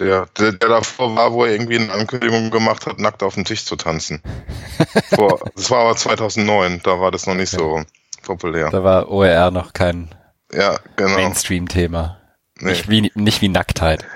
Der, 0.00 0.26
der, 0.38 0.52
der 0.52 0.68
davor 0.68 1.14
war, 1.14 1.32
wo 1.32 1.44
er 1.44 1.52
irgendwie 1.52 1.78
eine 1.78 1.92
Ankündigung 1.92 2.50
gemacht 2.50 2.86
hat, 2.86 2.98
nackt 2.98 3.22
auf 3.22 3.34
dem 3.34 3.44
Tisch 3.44 3.64
zu 3.64 3.76
tanzen. 3.76 4.22
Vor, 5.14 5.40
das 5.54 5.70
war 5.70 5.80
aber 5.80 5.96
2009, 5.96 6.80
da 6.82 6.98
war 6.98 7.12
das 7.12 7.26
noch 7.26 7.34
nicht 7.34 7.54
okay. 7.54 7.84
so 8.20 8.26
populär. 8.26 8.70
Da 8.70 8.82
war 8.82 9.08
OER 9.08 9.52
noch 9.52 9.72
kein 9.72 10.12
ja, 10.52 10.78
genau. 10.96 11.14
Mainstream-Thema. 11.14 12.18
Nee. 12.58 12.70
Nicht, 12.70 12.88
wie, 12.88 13.12
nicht 13.14 13.40
wie 13.40 13.48
Nacktheit. 13.48 14.04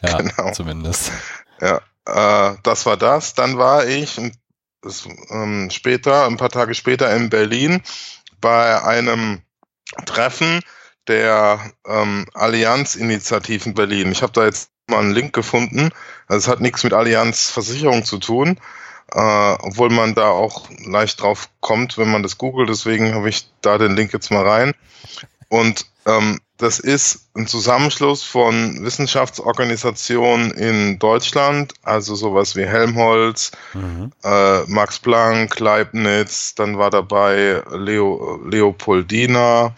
Ja, 0.00 0.18
genau. 0.18 0.52
zumindest. 0.52 1.10
Ja, 1.60 1.80
äh, 2.06 2.56
das 2.62 2.86
war 2.86 2.96
das. 2.96 3.34
Dann 3.34 3.58
war 3.58 3.84
ich 3.84 4.20
das, 4.80 5.08
ähm, 5.30 5.70
später, 5.72 6.26
ein 6.26 6.36
paar 6.36 6.50
Tage 6.50 6.74
später 6.74 7.12
in 7.16 7.30
Berlin 7.30 7.82
bei 8.40 8.80
einem 8.80 9.42
Treffen 10.04 10.60
der 11.08 11.60
ähm, 11.86 12.26
Allianz-Initiativen 12.34 13.74
Berlin. 13.74 14.12
Ich 14.12 14.22
habe 14.22 14.32
da 14.32 14.44
jetzt 14.44 14.70
mal 14.88 15.00
einen 15.00 15.12
Link 15.12 15.32
gefunden. 15.32 15.90
Also 16.28 16.38
es 16.38 16.48
hat 16.48 16.60
nichts 16.60 16.84
mit 16.84 16.92
Allianz 16.92 17.50
Versicherung 17.50 18.04
zu 18.04 18.18
tun, 18.18 18.58
äh, 19.12 19.56
obwohl 19.60 19.90
man 19.90 20.14
da 20.14 20.28
auch 20.28 20.68
leicht 20.84 21.20
drauf 21.20 21.48
kommt, 21.60 21.98
wenn 21.98 22.10
man 22.10 22.22
das 22.22 22.38
googelt. 22.38 22.68
Deswegen 22.68 23.14
habe 23.14 23.28
ich 23.28 23.48
da 23.60 23.78
den 23.78 23.96
Link 23.96 24.12
jetzt 24.12 24.30
mal 24.30 24.46
rein. 24.46 24.74
Und 25.48 25.86
ähm, 26.06 26.40
das 26.58 26.78
ist 26.78 27.28
ein 27.34 27.46
Zusammenschluss 27.46 28.22
von 28.22 28.82
Wissenschaftsorganisationen 28.82 30.52
in 30.52 30.98
Deutschland, 30.98 31.74
also 31.82 32.14
sowas 32.14 32.56
wie 32.56 32.64
Helmholtz, 32.64 33.52
mhm. 33.74 34.10
äh, 34.24 34.62
Max 34.62 34.98
Planck, 34.98 35.58
Leibniz, 35.60 36.54
dann 36.54 36.78
war 36.78 36.90
dabei 36.90 37.62
Leo, 37.72 38.40
Leopoldina, 38.48 39.74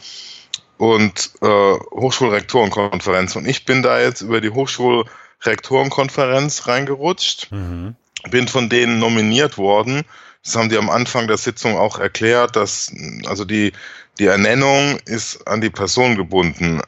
und 0.79 1.31
äh, 1.43 1.47
Hochschulrektorenkonferenz. 1.47 3.37
Und 3.37 3.47
ich 3.47 3.65
bin 3.65 3.83
da 3.83 4.01
jetzt 4.01 4.23
über 4.23 4.41
die 4.41 4.51
Hochschulrektorenkonferenz 4.51 6.67
reingerutscht, 6.67 7.53
mhm. 7.53 7.95
bin 8.31 8.49
von 8.49 8.69
denen 8.71 8.99
nominiert 8.99 9.59
worden 9.59 10.05
das 10.45 10.57
haben 10.57 10.71
die 10.71 10.79
am 10.79 10.91
Anfang 10.91 11.27
der 11.27 11.37
Sitzung 11.37 11.77
auch 11.77 11.99
erklärt, 11.99 12.57
dass 12.57 12.93
also 13.27 13.45
die, 13.45 13.73
die 14.19 14.27
Ernennung 14.27 14.99
ist 15.05 15.47
an 15.47 15.61
die 15.61 15.71
Person 15.71 16.17
gebunden. 16.17 16.81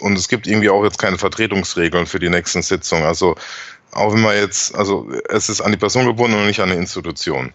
und 0.00 0.18
es 0.18 0.28
gibt 0.28 0.46
irgendwie 0.46 0.70
auch 0.70 0.84
jetzt 0.84 0.98
keine 0.98 1.18
Vertretungsregeln 1.18 2.06
für 2.06 2.20
die 2.20 2.28
nächsten 2.28 2.62
Sitzungen. 2.62 3.04
Also 3.04 3.36
auch 3.90 4.12
wenn 4.12 4.20
man 4.20 4.36
jetzt, 4.36 4.74
also 4.74 5.10
es 5.28 5.48
ist 5.48 5.60
an 5.60 5.72
die 5.72 5.78
Person 5.78 6.06
gebunden 6.06 6.36
und 6.36 6.46
nicht 6.46 6.60
an 6.60 6.70
die 6.70 6.76
Institution. 6.76 7.52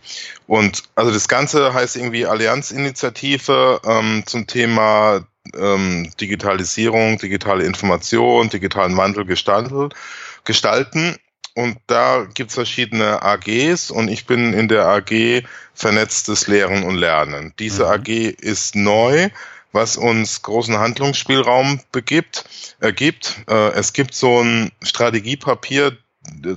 Und 0.48 0.84
also 0.96 1.12
das 1.12 1.28
Ganze 1.28 1.74
heißt 1.74 1.96
irgendwie 1.96 2.26
Allianzinitiative 2.26 3.82
ähm, 3.86 4.24
zum 4.26 4.48
Thema 4.48 5.26
ähm, 5.58 6.12
Digitalisierung, 6.20 7.18
digitale 7.18 7.66
Information, 7.66 8.50
digitalen 8.50 8.98
Wandel 8.98 9.26
gestalten. 9.26 11.18
Und 11.56 11.78
da 11.88 12.26
gibt's 12.34 12.54
verschiedene 12.54 13.22
AGs 13.22 13.92
und 13.92 14.08
ich 14.08 14.26
bin 14.26 14.54
in 14.54 14.68
der 14.68 14.88
AG 14.88 15.44
vernetztes 15.74 16.48
Lehren 16.48 16.84
und 16.84 16.96
Lernen. 16.96 17.54
Diese 17.60 17.84
mhm. 17.84 17.90
AG 17.90 18.08
ist 18.08 18.76
neu, 18.76 19.30
was 19.72 19.98
uns 19.98 20.42
großen 20.42 20.78
Handlungsspielraum 20.78 21.82
begibt, 21.92 22.46
ergibt. 22.80 23.42
Äh, 23.48 23.72
es 23.74 23.94
gibt 23.94 24.16
so 24.16 24.42
ein 24.42 24.72
Strategiepapier, 24.82 25.98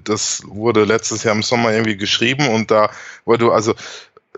das 0.05 0.43
wurde 0.47 0.85
letztes 0.85 1.23
Jahr 1.25 1.35
im 1.35 1.43
Sommer 1.43 1.73
irgendwie 1.73 1.97
geschrieben 1.97 2.49
und 2.49 2.71
da 2.71 2.91
wurde 3.25 3.53
also 3.53 3.75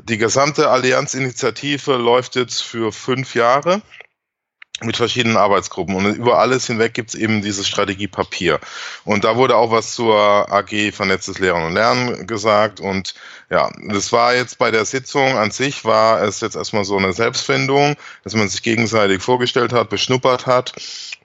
die 0.03 0.19
gesamte 0.19 0.71
Allianzinitiative 0.71 1.97
läuft 1.97 2.37
jetzt 2.37 2.63
für 2.63 2.93
fünf 2.93 3.35
Jahre 3.35 3.83
mit 4.83 4.97
verschiedenen 4.97 5.37
Arbeitsgruppen. 5.37 5.95
Und 5.95 6.17
über 6.17 6.39
alles 6.39 6.67
hinweg 6.67 6.95
gibt 6.95 7.11
es 7.11 7.15
eben 7.15 7.43
dieses 7.43 7.69
Strategiepapier. 7.69 8.59
Und 9.05 9.25
da 9.25 9.37
wurde 9.37 9.57
auch 9.57 9.71
was 9.71 9.95
zur 9.95 10.17
AG 10.53 10.93
Vernetztes 10.93 11.39
Lehren 11.39 11.65
und 11.65 11.75
Lernen 11.75 12.27
gesagt. 12.27 12.81
Und 12.81 13.15
ja, 13.51 13.71
das 13.89 14.13
war 14.13 14.35
jetzt 14.35 14.59
bei 14.59 14.73
der 14.73 14.85
Sitzung 14.85 15.37
an 15.37 15.53
sich 15.53 15.85
war 15.85 16.23
es 16.23 16.41
jetzt 16.41 16.57
erstmal 16.57 16.85
so 16.85 16.97
eine 16.97 17.13
Selbstfindung, 17.13 17.95
dass 18.25 18.35
man 18.35 18.49
sich 18.49 18.63
gegenseitig 18.63 19.23
vorgestellt 19.23 19.73
hat, 19.73 19.91
beschnuppert 19.91 20.47
hat. 20.47 20.73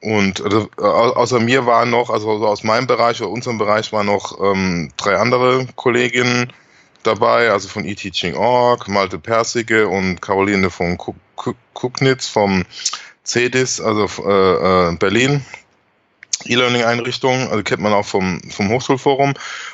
Und 0.02 0.42
also, 0.42 0.70
außer 0.78 1.40
mir 1.40 1.66
waren 1.66 1.90
noch, 1.90 2.12
also 2.12 2.30
aus 2.46 2.64
meinem 2.64 2.86
Bereich 2.86 3.20
oder 3.22 3.32
unserem 3.32 3.58
Bereich 3.58 3.92
waren 3.92 4.06
noch 4.06 4.40
ähm, 4.40 4.92
drei 4.96 5.18
andere 5.18 5.68
Kolleginnen 5.76 6.54
dabei, 7.04 7.50
also 7.50 7.68
von 7.68 7.86
eTeaching.org, 7.86 8.88
Malte 8.88 9.20
Persige 9.20 9.88
und 9.88 10.22
Caroline 10.22 10.70
von 10.70 10.98
Kucknitz 11.74 12.28
vom 12.28 12.66
CEDIS, 13.30 13.80
also 13.82 14.08
äh, 14.28 14.90
äh, 14.90 14.96
Berlin, 14.96 15.46
E-Learning-Einrichtung, 16.46 17.50
also 17.50 17.64
kennt 17.64 17.82
man 17.82 17.92
auch 17.92 18.06
vom, 18.06 18.42
vom 18.50 18.70
Hochschulforum. 18.70 19.34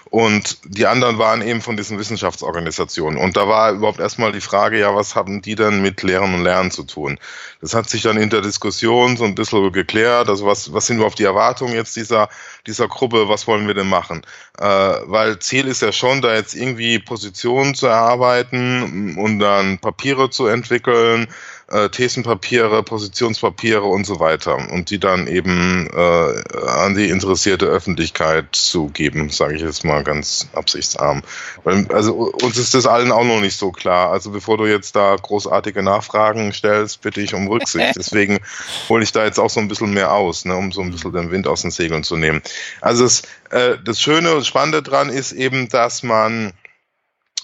Und 0.10 0.58
die 0.64 0.88
anderen 0.88 1.20
waren 1.20 1.42
eben 1.42 1.62
von 1.62 1.78
diesen 1.78 2.00
Wissenschaftsorganisationen. 2.00 3.20
Und 3.20 3.38
da 3.38 3.48
war 3.48 3.74
überhaupt 3.74 4.00
erstmal 4.00 4.32
die 4.32 4.42
Frage, 4.42 4.80
ja, 4.80 4.96
was 4.96 5.16
haben 5.16 5.42
die 5.42 5.56
denn 5.56 5.82
mit 5.82 6.02
Lehren 6.02 6.34
und 6.34 6.44
Lernen 6.44 6.72
zu 6.72 6.84
tun? 6.84 7.20
Das 7.62 7.76
hat 7.76 7.90
sich 7.90 8.02
dann 8.02 8.18
in 8.18 8.30
der 8.30 8.42
Diskussion 8.42 9.18
so 9.18 9.26
ein 9.26 9.36
bisschen 9.36 9.72
geklärt. 9.72 10.28
Also 10.28 10.46
was, 10.46 10.74
was 10.74 10.88
sind 10.88 10.98
überhaupt 10.98 11.20
die 11.20 11.24
Erwartungen 11.24 11.74
jetzt 11.74 11.96
dieser, 11.96 12.30
dieser 12.66 12.88
Gruppe? 12.88 13.30
Was 13.30 13.46
wollen 13.46 13.68
wir 13.68 13.74
denn 13.74 13.90
machen? 13.90 14.26
Äh, 14.58 14.66
weil 14.66 15.38
Ziel 15.40 15.68
ist 15.68 15.82
ja 15.82 15.92
schon, 15.92 16.22
da 16.22 16.34
jetzt 16.34 16.56
irgendwie 16.56 16.98
Positionen 16.98 17.76
zu 17.76 17.88
erarbeiten 17.88 19.18
und 19.18 19.40
dann 19.40 19.78
Papiere 19.78 20.30
zu 20.30 20.48
entwickeln, 20.48 21.28
äh, 21.68 21.90
Thesenpapiere, 21.90 22.84
Positionspapiere 22.84 23.84
und 23.84 24.06
so 24.06 24.20
weiter 24.20 24.56
und 24.56 24.90
die 24.92 25.00
dann 25.00 25.28
eben 25.28 25.90
äh, 25.92 26.60
an 26.68 26.96
die 26.96 27.10
interessierte 27.10 27.66
Öffentlichkeit 27.66 28.56
zu 28.56 28.90
geben, 28.90 29.30
sage 29.30 29.56
ich 29.56 29.62
jetzt 29.62 29.84
mal 29.84 30.04
ganz 30.04 30.48
absichtsarm. 30.54 31.24
Weil, 31.64 31.88
also 31.92 32.32
uns 32.42 32.58
ist 32.58 32.76
das 32.76 32.86
allen 32.86 33.12
auch 33.12 33.24
noch 33.24 33.42
nicht 33.42 33.58
so 33.58 33.72
klar. 33.72 34.12
Also 34.12 34.30
bevor 34.30 34.58
du 34.58 34.66
jetzt 34.66 34.96
da 34.96 35.16
großartige 35.16 35.82
Nachfragen 35.82 36.54
stellst, 36.54 37.02
bitte 37.02 37.22
ich 37.22 37.34
um 37.34 37.48
Rücksicht. 37.48 37.96
Deswegen 37.96 38.40
hole 38.88 39.04
ich 39.04 39.12
da 39.12 39.26
jetzt 39.26 39.40
auch 39.40 39.50
so 39.50 39.60
ein 39.60 39.68
bisschen 39.68 39.94
mehr 39.94 40.14
aus, 40.14 40.46
ne, 40.46 40.56
um 40.56 40.72
so 40.72 40.82
ein 40.82 40.92
bisschen 40.92 41.14
den 41.14 41.32
Wind 41.32 41.48
aus 41.48 41.64
den 41.64 41.72
Segeln 41.72 42.04
zu 42.04 42.16
nehmen. 42.16 42.42
Also 42.82 43.04
das, 43.04 43.24
äh, 43.50 43.78
das 43.84 44.00
Schöne 44.00 44.36
und 44.36 44.46
Spannende 44.46 44.84
dran 44.84 45.10
ist 45.10 45.32
eben, 45.32 45.68
dass 45.70 46.04
man 46.04 46.54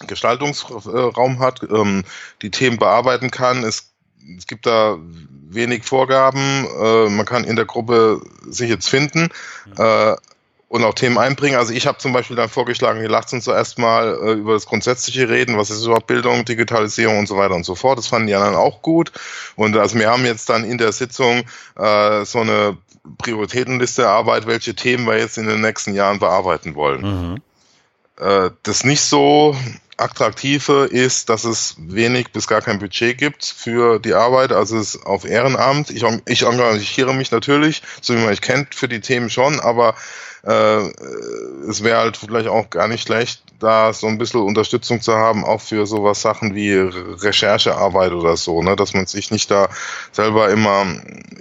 Gestaltungsraum 0.08 1.40
hat, 1.40 1.62
ähm, 1.64 2.04
die 2.42 2.52
Themen 2.52 2.78
bearbeiten 2.78 3.32
kann. 3.32 3.64
Es 3.64 3.91
es 4.38 4.48
gibt 4.48 4.66
da 4.66 4.98
wenig 5.50 5.84
Vorgaben. 5.84 6.68
Äh, 6.82 7.10
man 7.10 7.26
kann 7.26 7.44
in 7.44 7.56
der 7.56 7.66
Gruppe 7.66 8.22
sich 8.50 8.70
jetzt 8.70 8.90
finden 8.90 9.30
äh, 9.78 10.16
und 10.68 10.84
auch 10.84 10.94
Themen 10.94 11.18
einbringen. 11.18 11.58
Also 11.58 11.74
ich 11.74 11.86
habe 11.86 11.98
zum 11.98 12.14
Beispiel 12.14 12.38
dann 12.38 12.50
vorgeschlagen, 12.50 13.02
wir 13.02 13.10
lasst 13.10 13.34
uns 13.34 13.44
zuerst 13.44 13.78
mal 13.78 14.18
äh, 14.24 14.32
über 14.34 14.54
das 14.54 14.66
Grundsätzliche 14.66 15.28
reden, 15.28 15.58
was 15.58 15.70
ist 15.70 15.84
überhaupt 15.84 16.08
Bildung, 16.08 16.46
Digitalisierung 16.46 17.20
und 17.20 17.28
so 17.28 17.38
weiter 17.38 17.56
und 17.56 17.66
so 17.66 17.76
fort. 17.76 17.98
Das 17.98 18.08
fanden 18.08 18.28
die 18.28 18.36
anderen 18.36 18.56
auch 18.56 18.82
gut. 18.82 19.12
Und 19.56 19.76
also 19.76 20.00
wir 20.00 20.10
haben 20.10 20.26
jetzt 20.26 20.50
dann 20.50 20.64
in 20.64 20.78
der 20.78 20.94
Sitzung 20.94 21.44
äh, 21.76 22.26
so 22.26 22.40
eine 22.40 22.78
Prioritätenliste 23.18 24.04
erarbeitet, 24.04 24.48
welche 24.48 24.76
Themen 24.76 25.06
wir 25.08 25.18
jetzt 25.18 25.38
in 25.38 25.48
den 25.48 25.62
nächsten 25.62 25.94
Jahren 25.94 26.20
bearbeiten 26.20 26.76
wollen. 26.76 27.02
Mhm. 27.02 27.42
Äh, 28.18 28.52
das 28.64 28.84
nicht 28.84 29.02
so 29.02 29.56
Attraktive 30.02 30.86
ist, 30.86 31.30
dass 31.30 31.44
es 31.44 31.76
wenig 31.78 32.32
bis 32.32 32.48
gar 32.48 32.62
kein 32.62 32.80
Budget 32.80 33.18
gibt 33.18 33.46
für 33.46 34.00
die 34.00 34.14
Arbeit, 34.14 34.52
also 34.52 34.78
es 34.78 34.96
ist 34.96 35.06
auf 35.06 35.26
Ehrenamt. 35.26 35.90
Ich, 35.90 36.04
ich 36.26 36.44
engagiere 36.44 37.14
mich 37.14 37.32
natürlich, 37.32 37.82
so 38.02 38.14
wie 38.14 38.20
man 38.20 38.30
mich 38.30 38.42
kennt, 38.42 38.76
für 38.76 38.88
die 38.88 39.02
Themen 39.02 39.30
schon, 39.30 39.60
aber 39.60 39.96
äh, 40.44 40.90
es 41.68 41.84
wäre 41.84 42.00
halt 42.00 42.18
vielleicht 42.18 42.48
auch 42.48 42.70
gar 42.70 42.88
nicht 42.88 43.04
schlecht, 43.04 43.44
da 43.62 43.94
so 43.94 44.08
ein 44.08 44.18
bisschen 44.18 44.42
Unterstützung 44.42 45.02
zu 45.02 45.14
haben, 45.14 45.46
auch 45.46 45.62
für 45.62 45.86
sowas 45.86 46.22
Sachen 46.22 46.56
wie 46.56 46.74
Recherchearbeit 46.74 48.12
oder 48.12 48.36
so, 48.36 48.62
ne, 48.62 48.76
dass 48.76 48.94
man 48.94 49.06
sich 49.06 49.32
nicht 49.32 49.52
da 49.52 49.70
selber 50.12 50.50
immer, 50.50 50.86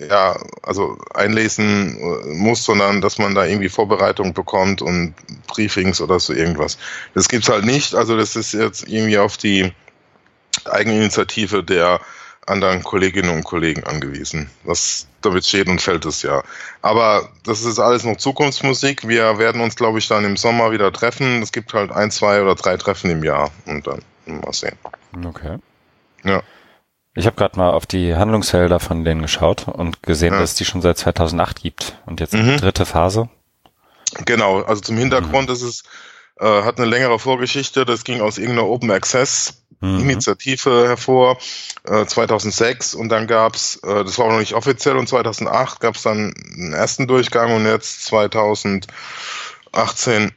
ja, 0.09 0.37
also 0.62 0.99
einlesen 1.15 2.37
muss, 2.37 2.65
sondern 2.65 3.00
dass 3.00 3.19
man 3.19 3.35
da 3.35 3.45
irgendwie 3.45 3.69
Vorbereitung 3.69 4.35
bekommt 4.35 4.83
und 4.83 5.15
Briefings 5.47 6.00
oder 6.00 6.21
so 6.21 6.33
irgendwas. 6.33 6.79
Das 7.15 7.29
gibt's 7.29 7.49
halt 7.49 7.65
nicht, 7.65 7.95
also 7.95 8.17
das 8.17 8.37
ist 8.37 8.53
jetzt 8.53 8.89
irgendwie 8.89 9.19
auf 9.19 9.37
die 9.37 9.73
Eigeninitiative 10.65 11.65
der 11.65 12.00
anderen 12.50 12.83
Kolleginnen 12.83 13.30
und 13.30 13.45
Kollegen 13.45 13.85
angewiesen. 13.85 14.50
Was 14.64 15.07
damit 15.23 15.47
steht 15.47 15.69
und 15.69 15.80
fällt 15.80 16.04
es 16.04 16.23
ja. 16.23 16.42
Aber 16.83 17.28
das 17.45 17.64
ist 17.64 17.78
alles 17.78 18.04
noch 18.04 18.16
Zukunftsmusik. 18.16 19.07
Wir 19.07 19.38
werden 19.38 19.61
uns, 19.61 19.76
glaube 19.76 19.99
ich, 19.99 20.09
dann 20.09 20.25
im 20.25 20.37
Sommer 20.37 20.71
wieder 20.73 20.92
treffen. 20.92 21.42
Es 21.42 21.52
gibt 21.52 21.73
halt 21.73 21.90
ein, 21.90 22.11
zwei 22.11 22.42
oder 22.42 22.54
drei 22.54 22.76
Treffen 22.76 23.11
im 23.11 23.25
Jahr 23.25 23.50
und 23.66 23.87
dann 23.87 24.02
mal 24.26 24.52
sehen. 24.52 24.76
Okay. 25.25 25.59
Ja. 26.25 26.42
Ich 27.14 27.26
habe 27.26 27.37
gerade 27.37 27.59
mal 27.59 27.71
auf 27.71 27.87
die 27.87 28.14
Handlungsfelder 28.14 28.78
von 28.78 29.04
denen 29.04 29.23
geschaut 29.23 29.66
und 29.66 30.02
gesehen, 30.02 30.33
ja. 30.33 30.40
dass 30.40 30.50
es 30.50 30.57
die 30.57 30.64
schon 30.64 30.80
seit 30.80 30.99
2008 30.99 31.62
gibt 31.62 31.99
und 32.07 32.21
jetzt 32.21 32.35
mhm. 32.35 32.57
dritte 32.57 32.87
Phase. 32.87 33.28
Genau, 34.25 34.62
also 34.62 34.80
zum 34.80 34.97
Hintergrund 34.97 35.49
mhm. 35.49 35.54
ist 35.54 35.62
es 35.62 35.83
äh, 36.40 36.62
hat 36.62 36.78
eine 36.78 36.87
längere 36.87 37.18
Vorgeschichte. 37.18 37.85
Das 37.85 38.04
ging 38.04 38.20
aus 38.20 38.38
irgendeiner 38.38 38.68
Open 38.68 38.90
Access 38.90 39.62
mhm. 39.80 40.00
Initiative 40.00 40.88
hervor, 40.88 41.38
äh, 41.85 42.06
2006 42.06 42.94
und 42.94 43.09
dann 43.09 43.26
gab's, 43.26 43.76
äh, 43.82 44.04
das 44.04 44.18
war 44.18 44.26
auch 44.26 44.32
noch 44.32 44.40
nicht 44.40 44.54
offiziell 44.54 44.97
und 44.97 45.09
2008 45.09 45.80
gab's 45.80 46.02
dann 46.02 46.35
einen 46.54 46.73
ersten 46.73 47.06
Durchgang 47.06 47.54
und 47.54 47.66
jetzt 47.66 48.04
2018 48.06 50.32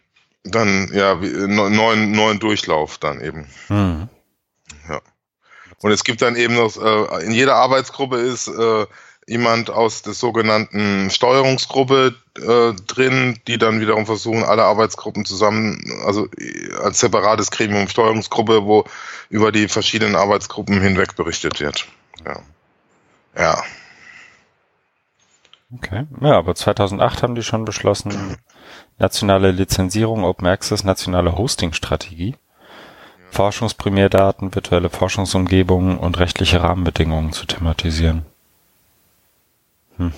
dann 0.45 0.89
ja 0.93 1.15
neuen 1.15 2.11
neuen 2.11 2.39
Durchlauf 2.39 2.97
dann 2.97 3.21
eben. 3.21 3.47
Mhm. 3.69 4.09
Ja. 4.89 4.99
Und 5.81 5.91
es 5.91 6.03
gibt 6.03 6.21
dann 6.21 6.35
eben 6.35 6.55
noch 6.55 6.75
äh, 6.77 7.23
in 7.25 7.31
jeder 7.31 7.55
Arbeitsgruppe 7.55 8.17
ist 8.17 8.49
äh, 8.49 8.85
jemand 9.27 9.69
aus 9.69 10.01
der 10.01 10.13
sogenannten 10.13 11.09
Steuerungsgruppe 11.09 12.15
äh, 12.37 12.73
drin, 12.87 13.39
die 13.47 13.57
dann 13.57 13.79
wiederum 13.79 14.05
versuchen, 14.05 14.43
alle 14.43 14.63
Arbeitsgruppen 14.63 15.25
zusammen, 15.25 15.79
also 16.05 16.27
als 16.81 16.99
separates 16.99 17.51
Gremium 17.51 17.87
Steuerungsgruppe, 17.87 18.65
wo 18.65 18.85
über 19.29 19.51
die 19.51 19.67
verschiedenen 19.67 20.15
Arbeitsgruppen 20.15 20.81
hinweg 20.81 21.15
berichtet 21.15 21.59
wird. 21.59 21.87
Ja. 22.25 22.39
Ja. 23.37 23.63
Okay. 25.75 26.05
Ja, 26.21 26.37
aber 26.37 26.53
2008 26.53 27.23
haben 27.23 27.35
die 27.35 27.43
schon 27.43 27.65
beschlossen, 27.65 28.37
nationale 28.99 29.51
Lizenzierung, 29.51 30.23
Open 30.23 30.47
Access, 30.47 30.83
nationale 30.83 31.35
Hosting-Strategie, 31.35 32.35
Forschungsprimärdaten, 33.31 34.53
virtuelle 34.53 34.91
Forschungsumgebungen 34.91 35.97
und 35.97 36.19
rechtliche 36.19 36.61
Rahmenbedingungen 36.61 37.31
zu 37.31 37.45
thematisieren. 37.47 38.25
Hm. 39.97 40.13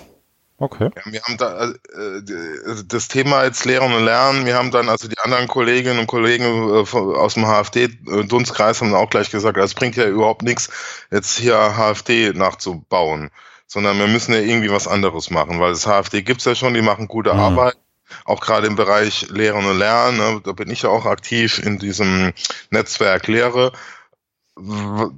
Okay. 0.58 0.90
Ja, 0.96 1.12
wir 1.12 1.22
haben 1.24 1.38
da 1.38 1.66
äh, 1.66 2.84
das 2.88 3.10
Thema 3.10 3.44
jetzt 3.44 3.66
Lehren 3.66 3.92
und 3.92 4.06
Lernen. 4.06 4.46
Wir 4.46 4.56
haben 4.56 4.72
dann 4.72 4.88
also 4.88 5.10
die 5.10 5.18
anderen 5.20 5.50
Kolleginnen 5.50 6.00
und 6.00 6.08
Kollegen 6.08 6.46
äh, 6.46 6.98
aus 6.98 7.34
dem 7.34 7.46
HFD-Dunstkreis 7.46 8.82
haben 8.82 8.94
auch 8.94 9.10
gleich 9.10 9.30
gesagt, 9.32 9.58
es 9.58 9.74
bringt 9.74 9.98
ja 9.98 10.06
überhaupt 10.06 10.44
nichts, 10.44 10.70
jetzt 11.12 11.38
hier 11.38 11.76
HFD 11.76 12.32
nachzubauen, 12.34 13.32
sondern 13.68 14.00
wir 14.00 14.08
müssen 14.08 14.34
ja 14.34 14.40
irgendwie 14.40 14.72
was 14.72 14.88
anderes 14.88 15.30
machen, 15.30 15.60
weil 15.60 15.72
das 15.72 15.88
HFD 15.88 16.22
gibt's 16.22 16.46
ja 16.46 16.56
schon, 16.56 16.74
die 16.74 16.82
machen 16.82 17.10
gute 17.10 17.34
mhm. 17.34 17.40
Arbeit 17.42 17.76
auch 18.24 18.40
gerade 18.40 18.68
im 18.68 18.76
Bereich 18.76 19.28
Lehren 19.30 19.66
und 19.66 19.78
Lernen, 19.78 20.18
ne, 20.18 20.42
da 20.44 20.52
bin 20.52 20.70
ich 20.70 20.84
ja 20.84 20.90
auch 20.90 21.06
aktiv 21.06 21.60
in 21.60 21.80
diesem 21.80 22.34
Netzwerk 22.70 23.28
Lehre. 23.28 23.72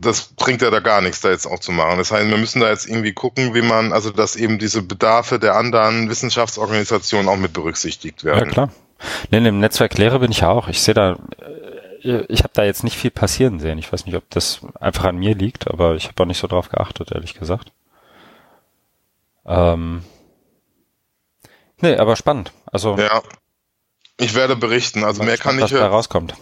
Das 0.02 0.34
bringt 0.36 0.64
ja 0.64 0.72
da 0.72 0.80
gar 0.80 1.02
nichts, 1.02 1.22
da 1.22 1.30
jetzt 1.30 1.46
auch 1.46 1.60
zu 1.60 1.72
machen. 1.72 2.00
Das 2.00 2.12
heißt, 2.12 2.28
wir 2.28 2.38
müssen 2.38 2.60
da 2.60 2.70
jetzt 2.70 2.88
irgendwie 2.88 3.14
gucken, 3.14 3.54
wie 3.54 3.62
man, 3.62 3.94
also 3.94 4.10
dass 4.10 4.36
eben 4.36 4.58
diese 4.58 4.82
Bedarfe 4.82 5.38
der 5.38 5.56
anderen 5.56 6.10
Wissenschaftsorganisationen 6.10 7.30
auch 7.30 7.38
mit 7.38 7.54
berücksichtigt 7.54 8.24
werden. 8.24 8.46
Ja, 8.46 8.52
klar. 8.52 8.70
Nee, 9.30 9.48
im 9.48 9.60
Netzwerk 9.60 9.96
Lehre 9.98 10.20
bin 10.20 10.32
ich 10.32 10.40
ja 10.40 10.50
auch. 10.50 10.70
Ich 10.70 10.82
sehe 10.82 10.96
da, 10.96 11.20
äh, 12.04 12.26
ich 12.30 12.40
habe 12.44 12.54
da 12.54 12.64
jetzt 12.64 12.84
nicht 12.84 12.98
viel 12.98 13.12
passieren 13.12 13.60
sehen. 13.60 13.78
Ich 13.78 13.94
weiß 13.94 14.08
nicht, 14.08 14.16
ob 14.16 14.28
das 14.32 14.62
einfach 14.80 15.06
an 15.06 15.18
mir 15.18 15.36
liegt, 15.36 15.68
aber 15.68 15.96
ich 15.96 16.08
habe 16.08 16.24
auch 16.24 16.28
nicht 16.28 16.40
so 16.40 16.48
drauf 16.48 16.70
geachtet, 16.70 17.12
ehrlich 17.12 17.36
gesagt. 17.36 17.72
Ähm, 19.46 20.04
nee, 21.80 21.96
aber 21.96 22.16
spannend. 22.16 22.52
Also 22.66 22.98
ja, 22.98 23.22
ich 24.20 24.34
werde 24.34 24.56
berichten. 24.56 25.04
Also 25.04 25.24
mehr 25.24 25.38
kann 25.38 25.56
spannend, 25.56 25.72
ich. 25.72 25.74
Was 25.74 25.80
da 25.80 25.88
rauskommt. 25.88 26.34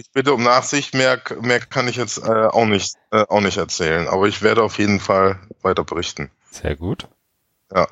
Ich 0.00 0.10
bitte 0.12 0.32
um 0.32 0.42
Nachsicht. 0.42 0.94
Mehr, 0.94 1.20
mehr 1.42 1.60
kann 1.60 1.86
ich 1.86 1.96
jetzt 1.96 2.18
äh, 2.18 2.46
auch 2.46 2.64
nicht 2.64 2.94
äh, 3.10 3.24
auch 3.28 3.40
nicht 3.40 3.58
erzählen. 3.58 4.08
Aber 4.08 4.26
ich 4.26 4.40
werde 4.40 4.62
auf 4.62 4.78
jeden 4.78 4.98
Fall 4.98 5.38
weiter 5.60 5.84
berichten. 5.84 6.30
Sehr 6.50 6.74
gut. 6.74 7.06
Ja. 7.74 7.86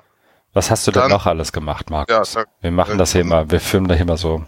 Was 0.55 0.71
hast 0.71 0.87
du 0.87 0.91
denn 0.91 1.09
noch 1.09 1.27
alles 1.27 1.53
gemacht, 1.53 1.91
Markus? 1.91 2.35
Ja, 2.35 2.45
wir 2.63 2.71
machen 2.71 2.97
das 2.97 3.13
hier 3.13 3.21
immer, 3.21 3.51
wir 3.51 3.61
filmen 3.61 3.89
da 3.89 3.95
immer 3.95 4.17
so 4.17 4.45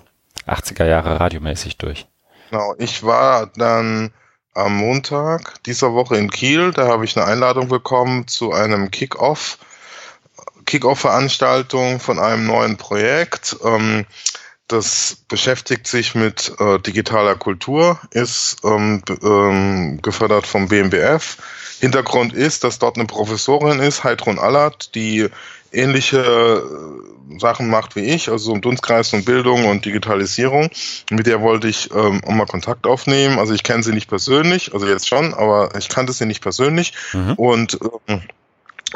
80er 0.46 0.86
Jahre 0.86 1.20
radiomäßig 1.20 1.76
durch. 1.76 2.08
Genau, 2.48 2.74
ich 2.78 3.04
war 3.04 3.46
dann 3.54 4.12
am 4.54 4.76
Montag 4.76 5.62
dieser 5.64 5.92
Woche 5.92 6.16
in 6.16 6.30
Kiel, 6.30 6.72
da 6.72 6.88
habe 6.88 7.04
ich 7.04 7.16
eine 7.16 7.26
Einladung 7.26 7.68
bekommen 7.68 8.26
zu 8.26 8.52
einem 8.52 8.90
Kick-Off 8.90 9.58
Kick-Off-Veranstaltung 10.70 11.98
von 11.98 12.18
einem 12.18 12.46
neuen 12.46 12.76
Projekt. 12.76 13.56
Ähm, 13.64 14.06
das 14.72 15.16
beschäftigt 15.28 15.86
sich 15.86 16.14
mit 16.14 16.52
äh, 16.58 16.78
digitaler 16.78 17.34
Kultur, 17.34 17.98
ist 18.10 18.58
ähm, 18.64 19.02
ähm, 19.22 20.00
gefördert 20.02 20.46
vom 20.46 20.68
BMBF. 20.68 21.38
Hintergrund 21.80 22.34
ist, 22.34 22.64
dass 22.64 22.78
dort 22.78 22.96
eine 22.96 23.06
Professorin 23.06 23.80
ist, 23.80 24.04
Heidrun 24.04 24.38
Allert, 24.38 24.94
die 24.94 25.28
ähnliche 25.72 26.18
äh, 26.18 27.38
Sachen 27.38 27.70
macht 27.70 27.96
wie 27.96 28.00
ich, 28.00 28.28
also 28.28 28.52
um 28.52 28.60
Dunstkreis 28.60 29.12
und 29.12 29.24
Bildung 29.24 29.66
und 29.66 29.84
Digitalisierung. 29.84 30.70
Mit 31.10 31.26
der 31.26 31.40
wollte 31.40 31.68
ich 31.68 31.90
ähm, 31.94 32.22
auch 32.24 32.32
mal 32.32 32.46
Kontakt 32.46 32.86
aufnehmen. 32.86 33.38
Also 33.38 33.54
ich 33.54 33.62
kenne 33.62 33.82
sie 33.82 33.92
nicht 33.92 34.08
persönlich, 34.08 34.74
also 34.74 34.86
jetzt 34.86 35.08
schon, 35.08 35.32
aber 35.32 35.70
ich 35.78 35.88
kannte 35.88 36.12
sie 36.12 36.26
nicht 36.26 36.42
persönlich. 36.42 36.92
Mhm. 37.12 37.34
Und 37.34 37.78
ähm, 38.08 38.22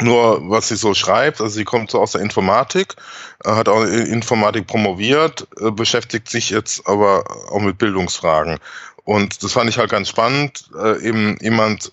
nur 0.00 0.50
was 0.50 0.68
sie 0.68 0.76
so 0.76 0.94
schreibt, 0.94 1.40
also 1.40 1.54
sie 1.54 1.64
kommt 1.64 1.90
so 1.90 2.00
aus 2.00 2.12
der 2.12 2.20
Informatik, 2.20 2.96
äh, 3.44 3.50
hat 3.50 3.68
auch 3.68 3.84
Informatik 3.84 4.66
promoviert, 4.66 5.46
äh, 5.60 5.70
beschäftigt 5.70 6.28
sich 6.28 6.50
jetzt 6.50 6.86
aber 6.86 7.24
auch 7.50 7.60
mit 7.60 7.78
Bildungsfragen. 7.78 8.58
Und 9.04 9.42
das 9.42 9.52
fand 9.52 9.68
ich 9.68 9.78
halt 9.78 9.90
ganz 9.90 10.08
spannend, 10.08 10.70
äh, 10.76 11.00
eben 11.06 11.36
jemand 11.40 11.88
äh, 11.88 11.90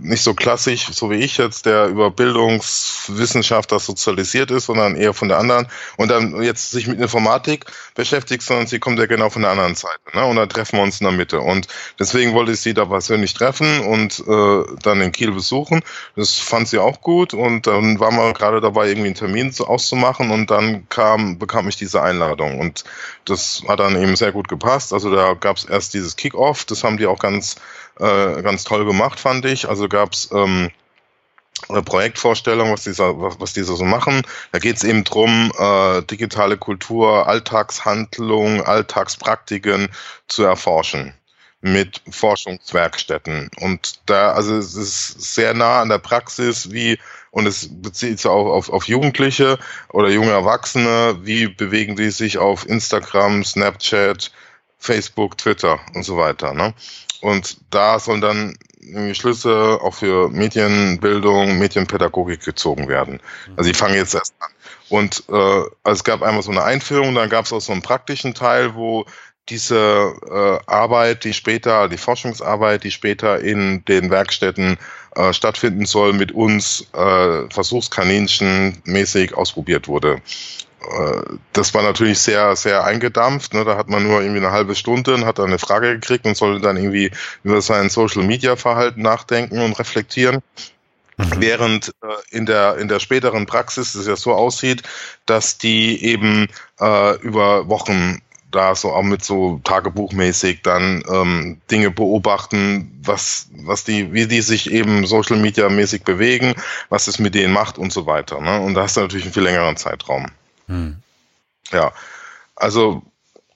nicht 0.00 0.22
so 0.22 0.34
klassisch, 0.34 0.88
so 0.92 1.10
wie 1.10 1.16
ich 1.16 1.38
jetzt, 1.38 1.64
der 1.64 1.86
über 1.86 2.10
Bildungswissenschaftler 2.10 3.78
sozialisiert 3.78 4.50
ist, 4.50 4.66
sondern 4.66 4.96
eher 4.96 5.14
von 5.14 5.28
der 5.28 5.38
anderen 5.38 5.66
und 5.96 6.10
dann 6.10 6.42
jetzt 6.42 6.72
sich 6.72 6.86
mit 6.86 7.00
Informatik 7.00 7.64
beschäftigt, 7.94 8.42
sondern 8.42 8.66
sie 8.66 8.78
kommt 8.78 8.98
ja 8.98 9.06
genau 9.06 9.30
von 9.30 9.42
der 9.42 9.52
anderen 9.52 9.74
Seite. 9.74 9.98
Ne? 10.12 10.26
Und 10.26 10.36
dann 10.36 10.50
treffen 10.50 10.76
wir 10.76 10.82
uns 10.82 11.00
in 11.00 11.06
der 11.06 11.16
Mitte. 11.16 11.40
Und 11.40 11.68
deswegen 11.98 12.34
wollte 12.34 12.52
ich 12.52 12.60
sie 12.60 12.74
da 12.74 12.84
persönlich 12.84 13.32
treffen 13.32 13.80
und 13.80 14.22
äh, 14.28 14.62
dann 14.82 15.00
in 15.00 15.12
Kiel 15.12 15.32
besuchen. 15.32 15.82
Das 16.16 16.34
fand 16.34 16.68
sie 16.68 16.78
auch 16.78 17.00
gut 17.00 17.32
und 17.32 17.66
dann 17.66 17.98
waren 17.98 18.16
wir 18.16 18.34
gerade 18.34 18.60
dabei, 18.60 18.88
irgendwie 18.88 19.08
einen 19.08 19.14
Termin 19.14 19.52
so 19.52 19.66
auszumachen 19.66 20.32
und 20.32 20.50
dann 20.50 20.86
kam, 20.90 21.38
bekam 21.38 21.66
ich 21.68 21.76
diese 21.76 22.02
Einladung 22.02 22.60
und 22.60 22.84
das 23.24 23.62
hat 23.66 23.80
dann 23.80 24.00
eben 24.00 24.16
sehr 24.16 24.32
gut 24.32 24.48
gepasst. 24.48 24.92
Also 24.92 25.14
da 25.14 25.32
gab 25.32 25.56
es 25.56 25.64
erst 25.64 25.94
dieses 25.94 26.16
Kick-Off, 26.16 26.66
das 26.66 26.84
haben 26.84 26.98
die 26.98 27.06
auch 27.06 27.18
ganz 27.18 27.56
äh, 27.98 28.42
ganz 28.42 28.64
toll 28.64 28.84
gemacht, 28.84 29.20
fand 29.20 29.44
ich. 29.44 29.68
Also 29.68 29.88
gab's 29.88 30.28
ähm, 30.32 30.70
eine 31.68 31.82
Projektvorstellung, 31.82 32.72
was 32.72 32.84
diese, 32.84 33.04
was, 33.16 33.52
diese 33.52 33.74
so 33.74 33.84
machen. 33.84 34.22
Da 34.52 34.58
geht 34.58 34.76
es 34.76 34.84
eben 34.84 35.04
drum, 35.04 35.52
äh, 35.58 36.02
digitale 36.02 36.56
Kultur, 36.56 37.26
Alltagshandlung, 37.26 38.62
Alltagspraktiken 38.62 39.88
zu 40.28 40.44
erforschen 40.44 41.14
mit 41.62 42.02
Forschungswerkstätten. 42.10 43.50
Und 43.60 44.00
da, 44.06 44.32
also 44.32 44.56
es 44.56 44.74
ist 44.74 45.34
sehr 45.34 45.54
nah 45.54 45.80
an 45.80 45.88
der 45.88 45.98
Praxis, 45.98 46.70
wie, 46.70 46.98
und 47.30 47.46
es 47.46 47.68
bezieht 47.70 48.18
sich 48.18 48.30
auch 48.30 48.46
auf, 48.46 48.68
auf 48.68 48.86
Jugendliche 48.86 49.58
oder 49.92 50.08
junge 50.08 50.30
Erwachsene, 50.30 51.18
wie 51.22 51.48
bewegen 51.48 51.96
die 51.96 52.10
sich 52.10 52.38
auf 52.38 52.68
Instagram, 52.68 53.42
Snapchat, 53.44 54.30
Facebook, 54.78 55.38
Twitter 55.38 55.80
und 55.94 56.04
so 56.04 56.16
weiter. 56.16 56.52
Ne? 56.52 56.74
Und 57.22 57.58
da 57.70 57.98
sollen 57.98 58.20
dann 58.20 58.56
Schlüsse 59.12 59.78
auch 59.82 59.94
für 59.94 60.28
Medienbildung, 60.28 61.58
Medienpädagogik 61.58 62.44
gezogen 62.44 62.88
werden. 62.88 63.20
Also 63.56 63.70
ich 63.70 63.76
fange 63.76 63.96
jetzt 63.96 64.14
erst 64.14 64.34
an. 64.38 64.50
Und 64.88 65.24
äh, 65.28 65.32
also 65.32 65.70
es 65.84 66.04
gab 66.04 66.22
einmal 66.22 66.42
so 66.42 66.52
eine 66.52 66.62
Einführung, 66.62 67.14
dann 67.14 67.28
gab 67.28 67.46
es 67.46 67.52
auch 67.52 67.60
so 67.60 67.72
einen 67.72 67.82
praktischen 67.82 68.34
Teil, 68.34 68.76
wo 68.76 69.04
diese 69.48 70.14
äh, 70.28 70.70
Arbeit, 70.70 71.24
die 71.24 71.32
später, 71.32 71.88
die 71.88 71.98
Forschungsarbeit, 71.98 72.84
die 72.84 72.90
später 72.90 73.40
in 73.40 73.84
den 73.84 74.10
Werkstätten 74.10 74.76
äh, 75.14 75.32
stattfinden 75.32 75.86
soll, 75.86 76.12
mit 76.12 76.32
uns 76.32 76.86
äh, 76.92 77.48
Versuchskaninchen 77.50 78.82
mäßig 78.84 79.34
ausprobiert 79.34 79.88
wurde. 79.88 80.20
Äh, 80.90 81.36
das 81.52 81.74
war 81.74 81.82
natürlich 81.82 82.18
sehr, 82.18 82.56
sehr 82.56 82.84
eingedampft. 82.84 83.54
Ne? 83.54 83.64
Da 83.64 83.76
hat 83.76 83.88
man 83.88 84.02
nur 84.02 84.20
irgendwie 84.20 84.40
eine 84.40 84.52
halbe 84.52 84.74
Stunde 84.74 85.14
und 85.14 85.24
hat 85.24 85.38
dann 85.38 85.46
eine 85.46 85.58
Frage 85.58 85.94
gekriegt 85.94 86.26
und 86.26 86.36
sollte 86.36 86.60
dann 86.60 86.76
irgendwie 86.76 87.10
über 87.44 87.60
sein 87.60 87.90
Social 87.90 88.22
Media 88.22 88.56
Verhalten 88.56 89.02
nachdenken 89.02 89.60
und 89.60 89.78
reflektieren. 89.78 90.42
Mhm. 91.16 91.32
Während 91.38 91.94
äh, 92.02 92.36
in 92.36 92.46
der 92.46 92.76
in 92.76 92.88
der 92.88 93.00
späteren 93.00 93.46
Praxis 93.46 93.94
es 93.94 94.06
ja 94.06 94.16
so 94.16 94.34
aussieht, 94.34 94.82
dass 95.24 95.56
die 95.58 96.04
eben 96.04 96.48
äh, 96.78 97.16
über 97.20 97.68
Wochen 97.68 98.20
da 98.50 98.74
so 98.74 98.92
auch 98.92 99.02
mit 99.02 99.24
so 99.24 99.60
Tagebuchmäßig 99.64 100.62
dann 100.62 101.02
ähm, 101.10 101.60
Dinge 101.70 101.90
beobachten, 101.90 103.00
was 103.02 103.48
was 103.50 103.84
die 103.84 104.12
wie 104.12 104.26
die 104.26 104.42
sich 104.42 104.70
eben 104.70 105.06
Social 105.06 105.36
Media 105.36 105.68
mäßig 105.68 106.04
bewegen, 106.04 106.54
was 106.90 107.08
es 107.08 107.18
mit 107.18 107.34
denen 107.34 107.52
macht 107.52 107.78
und 107.78 107.92
so 107.92 108.06
weiter. 108.06 108.40
Ne? 108.40 108.60
Und 108.60 108.74
da 108.74 108.82
hast 108.82 108.96
du 108.96 109.00
natürlich 109.00 109.24
einen 109.24 109.34
viel 109.34 109.42
längeren 109.42 109.76
Zeitraum. 109.76 110.26
Hm. 110.66 110.96
Ja, 111.72 111.92
also 112.54 113.02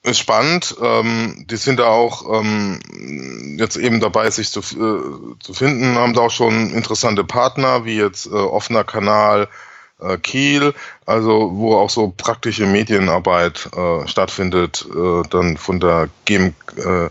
ist 0.02 0.18
spannend. 0.18 0.76
Ähm, 0.80 1.44
die 1.48 1.56
sind 1.56 1.78
da 1.78 1.86
auch 1.86 2.40
ähm, 2.40 3.56
jetzt 3.58 3.76
eben 3.76 4.00
dabei, 4.00 4.30
sich 4.30 4.50
zu, 4.50 4.60
äh, 4.60 5.38
zu 5.40 5.54
finden, 5.54 5.96
haben 5.96 6.14
da 6.14 6.22
auch 6.22 6.30
schon 6.30 6.70
interessante 6.70 7.24
Partner, 7.24 7.84
wie 7.84 7.96
jetzt 7.96 8.26
äh, 8.26 8.30
offener 8.30 8.84
Kanal 8.84 9.48
äh, 10.00 10.16
Kiel, 10.16 10.74
also 11.04 11.50
wo 11.54 11.76
auch 11.76 11.90
so 11.90 12.12
praktische 12.16 12.66
Medienarbeit 12.66 13.68
äh, 13.76 14.08
stattfindet, 14.08 14.86
äh, 14.90 15.22
dann 15.28 15.56
von 15.58 15.80
der 15.80 16.08
GM, 16.24 16.54
äh, 16.76 17.08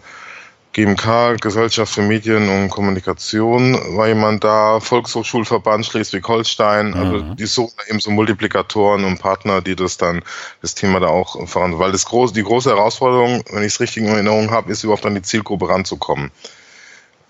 GMK, 0.80 1.42
Gesellschaft 1.42 1.94
für 1.94 2.02
Medien 2.02 2.48
und 2.48 2.70
Kommunikation, 2.70 3.74
war 3.98 4.08
jemand 4.08 4.46
da, 4.46 4.80
Volkshochschulverband 4.80 5.86
Schleswig-Holstein, 5.86 6.94
also 6.94 7.06
mhm. 7.06 7.22
also 7.22 7.34
die 7.36 7.46
suchen 7.46 7.74
eben 7.90 8.00
so 8.00 8.12
Multiplikatoren 8.12 9.04
und 9.04 9.20
Partner, 9.20 9.62
die 9.62 9.76
das 9.76 9.98
dann, 9.98 10.22
das 10.62 10.76
Thema 10.76 11.02
da 11.02 11.08
auch 11.08 11.48
voran, 11.48 11.80
weil 11.80 11.92
das 11.92 12.06
große, 12.06 12.34
die 12.34 12.44
große 12.44 12.70
Herausforderung, 12.70 13.44
wenn 13.52 13.64
ich 13.64 13.74
es 13.74 13.82
richtig 13.82 14.04
in 14.04 14.10
Erinnerung 14.10 14.52
habe, 14.52 14.72
ist 14.72 14.84
überhaupt 14.84 15.06
an 15.06 15.16
die 15.16 15.22
Zielgruppe 15.22 15.68
ranzukommen. 15.68 16.32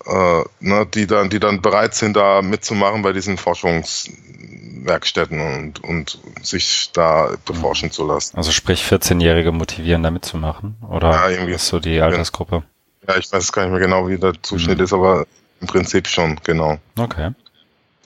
Äh, 0.06 0.44
ne, 0.60 0.86
die 0.86 1.06
dann, 1.06 1.28
die 1.28 1.40
dann 1.40 1.60
bereit 1.60 1.94
sind, 1.94 2.16
da 2.16 2.40
mitzumachen 2.40 3.02
bei 3.02 3.12
diesen 3.12 3.36
Forschungswerkstätten 3.36 5.40
und, 5.40 5.84
und 5.84 6.18
sich 6.40 6.90
da 6.94 7.32
beforschen 7.44 7.88
mhm. 7.88 7.92
zu 7.92 8.06
lassen. 8.06 8.36
Also 8.36 8.52
sprich 8.52 8.84
14-Jährige 8.84 9.52
motivieren, 9.52 10.02
da 10.02 10.10
mitzumachen? 10.10 10.76
Oder 10.88 11.10
ja, 11.10 11.28
irgendwie, 11.28 11.52
ist 11.52 11.66
so 11.66 11.80
die 11.80 12.00
Altersgruppe? 12.00 12.56
Ja. 12.56 12.62
Ja, 13.06 13.16
ich 13.16 13.32
weiß 13.32 13.52
gar 13.52 13.62
nicht 13.62 13.72
mehr 13.72 13.80
genau, 13.80 14.08
wie 14.08 14.18
der 14.18 14.34
Zuschnitt 14.42 14.78
mhm. 14.78 14.84
ist, 14.84 14.92
aber 14.92 15.26
im 15.60 15.66
Prinzip 15.66 16.06
schon, 16.06 16.36
genau. 16.44 16.78
Okay. 16.98 17.32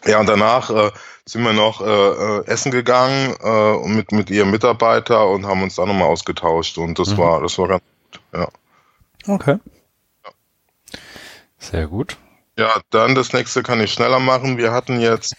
Ja, 0.06 0.20
und 0.20 0.28
danach 0.28 0.70
äh, 0.70 0.90
sind 1.24 1.42
wir 1.42 1.52
noch 1.52 1.80
äh, 1.80 1.84
äh 1.84 2.46
essen 2.46 2.70
gegangen 2.70 3.34
äh, 3.42 3.88
mit, 3.88 4.12
mit 4.12 4.30
ihrem 4.30 4.50
Mitarbeiter 4.50 5.28
und 5.28 5.46
haben 5.46 5.62
uns 5.62 5.76
da 5.76 5.86
nochmal 5.86 6.08
ausgetauscht 6.08 6.78
und 6.78 6.98
das 6.98 7.10
mhm. 7.10 7.18
war, 7.18 7.40
das 7.40 7.58
war 7.58 7.68
ganz 7.68 7.82
gut, 8.12 8.20
ja. 8.34 8.48
Okay. 9.26 9.58
Ja. 10.24 10.30
Sehr 11.58 11.86
gut. 11.86 12.16
Ja, 12.58 12.80
dann 12.90 13.14
das 13.14 13.32
nächste 13.32 13.62
kann 13.62 13.80
ich 13.80 13.92
schneller 13.92 14.20
machen. 14.20 14.58
Wir 14.58 14.72
hatten 14.72 15.00
jetzt 15.00 15.34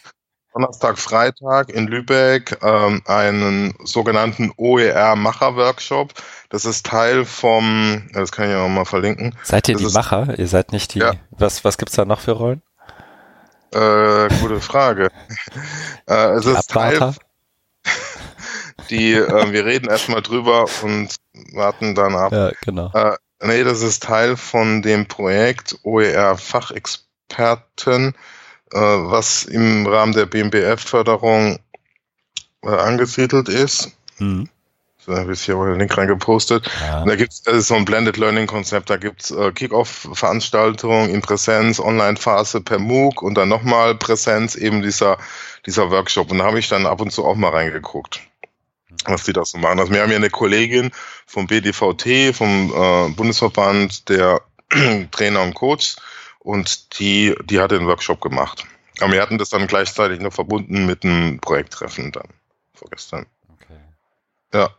Donnerstag, 0.53 0.97
Freitag 0.97 1.69
in 1.69 1.87
Lübeck 1.87 2.57
ähm, 2.63 3.01
einen 3.05 3.75
sogenannten 3.83 4.51
OER-Macher-Workshop. 4.57 6.13
Das 6.55 6.63
ist 6.63 6.85
Teil 6.85 7.25
vom, 7.25 8.07
das 8.13 8.31
kann 8.31 8.49
ich 8.49 8.55
auch 8.55 8.69
mal 8.69 8.85
verlinken. 8.85 9.35
Seid 9.43 9.67
ihr 9.67 9.73
das 9.73 9.81
die 9.81 9.87
ist, 9.87 9.93
Macher? 9.93 10.39
Ihr 10.39 10.47
seid 10.47 10.71
nicht 10.71 10.93
die, 10.93 10.99
ja. 10.99 11.11
was, 11.31 11.65
was 11.65 11.77
gibt's 11.77 11.95
da 11.95 12.05
noch 12.05 12.21
für 12.21 12.31
Rollen? 12.31 12.61
Äh, 13.73 14.29
gute 14.39 14.61
Frage. 14.61 15.11
äh, 16.07 16.29
es 16.29 16.45
die 16.45 16.51
ist 16.51 16.69
Teil, 16.69 17.13
die, 18.89 19.15
äh, 19.15 19.51
wir 19.51 19.65
reden 19.65 19.89
erstmal 19.89 20.21
drüber 20.21 20.63
und 20.81 21.17
warten 21.51 21.93
dann 21.93 22.15
ab. 22.15 22.31
Ja, 22.31 22.51
genau. 22.61 22.89
Äh, 22.93 23.17
nee, 23.41 23.65
das 23.65 23.81
ist 23.81 24.03
Teil 24.03 24.37
von 24.37 24.81
dem 24.81 25.09
Projekt 25.09 25.77
OER 25.83 26.37
Fachexperten, 26.37 28.15
äh, 28.71 28.79
was 28.79 29.43
im 29.43 29.85
Rahmen 29.87 30.13
der 30.13 30.25
BMBF-Förderung 30.25 31.59
äh, 32.63 32.69
angesiedelt 32.69 33.49
ist. 33.49 33.91
Mhm. 34.19 34.47
Da 35.05 35.17
habe 35.17 35.33
ich 35.33 35.41
hier 35.41 35.55
mal 35.55 35.69
den 35.69 35.79
Link 35.79 35.97
reingepostet. 35.97 36.69
Ja. 36.81 37.05
Da 37.05 37.15
gibt's, 37.15 37.41
das 37.41 37.55
ist 37.55 37.67
so 37.67 37.75
ein 37.75 37.85
Blended 37.85 38.17
Learning 38.17 38.47
Konzept. 38.47 38.89
Da 38.89 38.97
gibt's 38.97 39.31
äh, 39.31 39.51
Kick-Off-Veranstaltungen 39.51 41.09
in 41.09 41.21
Präsenz, 41.21 41.79
Online-Phase 41.79 42.61
per 42.61 42.79
MOOC 42.79 43.21
und 43.21 43.35
dann 43.35 43.49
nochmal 43.49 43.95
Präsenz, 43.95 44.55
eben 44.55 44.81
dieser, 44.81 45.17
dieser 45.65 45.91
Workshop. 45.91 46.31
Und 46.31 46.39
da 46.39 46.45
habe 46.45 46.59
ich 46.59 46.69
dann 46.69 46.85
ab 46.85 47.01
und 47.01 47.11
zu 47.11 47.25
auch 47.25 47.35
mal 47.35 47.49
reingeguckt, 47.49 48.21
was 49.05 49.23
die 49.23 49.33
da 49.33 49.45
so 49.45 49.57
machen. 49.57 49.79
Also 49.79 49.93
wir 49.93 50.01
haben 50.01 50.11
ja 50.11 50.17
eine 50.17 50.29
Kollegin 50.29 50.91
vom 51.25 51.47
BDVT, 51.47 52.35
vom 52.35 52.73
äh, 52.73 53.09
Bundesverband 53.09 54.09
der 54.09 54.41
Trainer 55.11 55.43
und 55.43 55.53
Coaches 55.53 55.97
und 56.39 56.99
die, 56.99 57.35
die 57.45 57.59
hat 57.59 57.71
den 57.71 57.87
Workshop 57.87 58.21
gemacht. 58.21 58.65
Aber 59.01 59.11
wir 59.11 59.21
hatten 59.21 59.37
das 59.37 59.49
dann 59.49 59.67
gleichzeitig 59.67 60.19
noch 60.19 60.33
verbunden 60.33 60.85
mit 60.85 61.03
einem 61.03 61.39
Projekttreffen 61.39 62.11
dann 62.11 62.29
vorgestern. 62.73 63.25
Okay. 63.53 63.79
Ja. 64.53 64.69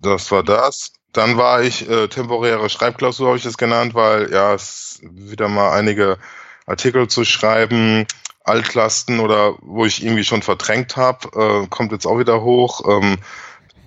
Das 0.00 0.30
war 0.30 0.42
das. 0.42 0.92
Dann 1.12 1.36
war 1.36 1.62
ich 1.62 1.88
äh, 1.88 2.08
temporäre 2.08 2.68
Schreibklausur, 2.68 3.28
habe 3.28 3.38
ich 3.38 3.44
das 3.44 3.56
genannt, 3.56 3.94
weil 3.94 4.30
ja, 4.30 4.54
es 4.54 5.00
wieder 5.02 5.48
mal 5.48 5.72
einige 5.72 6.18
Artikel 6.66 7.08
zu 7.08 7.24
schreiben, 7.24 8.06
Altlasten 8.44 9.20
oder 9.20 9.54
wo 9.60 9.84
ich 9.84 10.02
irgendwie 10.02 10.24
schon 10.24 10.42
verdrängt 10.42 10.96
habe, 10.96 11.28
äh, 11.34 11.66
kommt 11.68 11.92
jetzt 11.92 12.06
auch 12.06 12.18
wieder 12.18 12.42
hoch. 12.42 12.82
Ähm, 12.88 13.18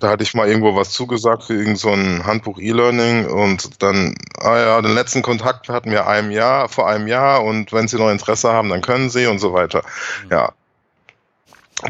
da 0.02 0.10
hatte 0.10 0.24
ich 0.24 0.34
mal 0.34 0.48
irgendwo 0.48 0.74
was 0.74 0.90
zugesagt 0.90 1.44
für 1.44 1.54
irgend 1.54 1.78
so 1.78 1.90
ein 1.90 2.26
Handbuch 2.26 2.58
E-Learning 2.58 3.26
und 3.26 3.82
dann, 3.82 4.14
ah 4.40 4.58
ja, 4.58 4.82
den 4.82 4.94
letzten 4.94 5.22
Kontakt 5.22 5.68
hatten 5.68 5.92
wir 5.92 6.08
einem 6.08 6.32
Jahr, 6.32 6.68
vor 6.68 6.88
einem 6.88 7.06
Jahr 7.06 7.44
und 7.44 7.72
wenn 7.72 7.86
Sie 7.86 7.96
noch 7.98 8.10
Interesse 8.10 8.52
haben, 8.52 8.68
dann 8.68 8.80
können 8.80 9.10
Sie 9.10 9.26
und 9.26 9.38
so 9.38 9.52
weiter. 9.52 9.82
Ja. 10.28 10.52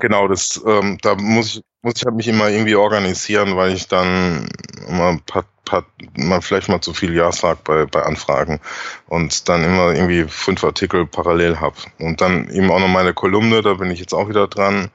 Genau, 0.00 0.28
das, 0.28 0.60
ähm, 0.66 0.98
da 1.00 1.14
muss 1.14 1.56
ich, 1.56 1.62
muss 1.82 1.94
ich 1.96 2.04
halt 2.04 2.14
mich 2.14 2.28
immer 2.28 2.48
irgendwie 2.48 2.76
organisieren, 2.76 3.56
weil 3.56 3.72
ich 3.72 3.88
dann 3.88 4.48
immer 4.88 5.18
paar, 5.26 5.44
paar, 5.64 5.84
mal 6.16 6.40
vielleicht 6.40 6.68
mal 6.68 6.80
zu 6.80 6.94
viel 6.94 7.14
Ja 7.14 7.32
sag 7.32 7.64
bei, 7.64 7.86
bei 7.86 8.02
Anfragen 8.02 8.60
und 9.08 9.48
dann 9.48 9.64
immer 9.64 9.92
irgendwie 9.92 10.24
fünf 10.24 10.62
Artikel 10.62 11.06
parallel 11.06 11.60
hab 11.60 11.74
Und 11.98 12.20
dann 12.20 12.48
eben 12.50 12.70
auch 12.70 12.78
noch 12.78 12.88
meine 12.88 13.14
Kolumne, 13.14 13.62
da 13.62 13.74
bin 13.74 13.90
ich 13.90 13.98
jetzt 13.98 14.14
auch 14.14 14.28
wieder 14.28 14.46
dran. 14.46 14.90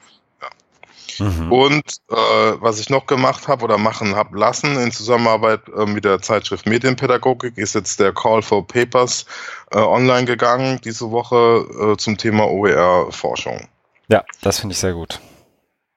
Mhm. 1.19 1.51
Und 1.51 1.83
äh, 2.09 2.15
was 2.15 2.79
ich 2.79 2.89
noch 2.89 3.07
gemacht 3.07 3.47
habe 3.47 3.65
oder 3.65 3.77
machen 3.77 4.15
habe 4.15 4.37
lassen 4.37 4.77
in 4.79 4.91
Zusammenarbeit 4.91 5.61
äh, 5.75 5.85
mit 5.85 6.05
der 6.05 6.21
Zeitschrift 6.21 6.67
Medienpädagogik 6.67 7.57
ist 7.57 7.75
jetzt 7.75 7.99
der 7.99 8.13
Call 8.13 8.43
for 8.43 8.65
Papers 8.65 9.25
äh, 9.71 9.79
online 9.79 10.25
gegangen 10.25 10.79
diese 10.83 11.09
Woche 11.09 11.65
äh, 11.93 11.97
zum 11.97 12.17
Thema 12.17 12.47
OER-Forschung. 12.47 13.67
Ja, 14.09 14.23
das 14.41 14.59
finde 14.59 14.73
ich 14.73 14.79
sehr 14.79 14.93
gut. 14.93 15.19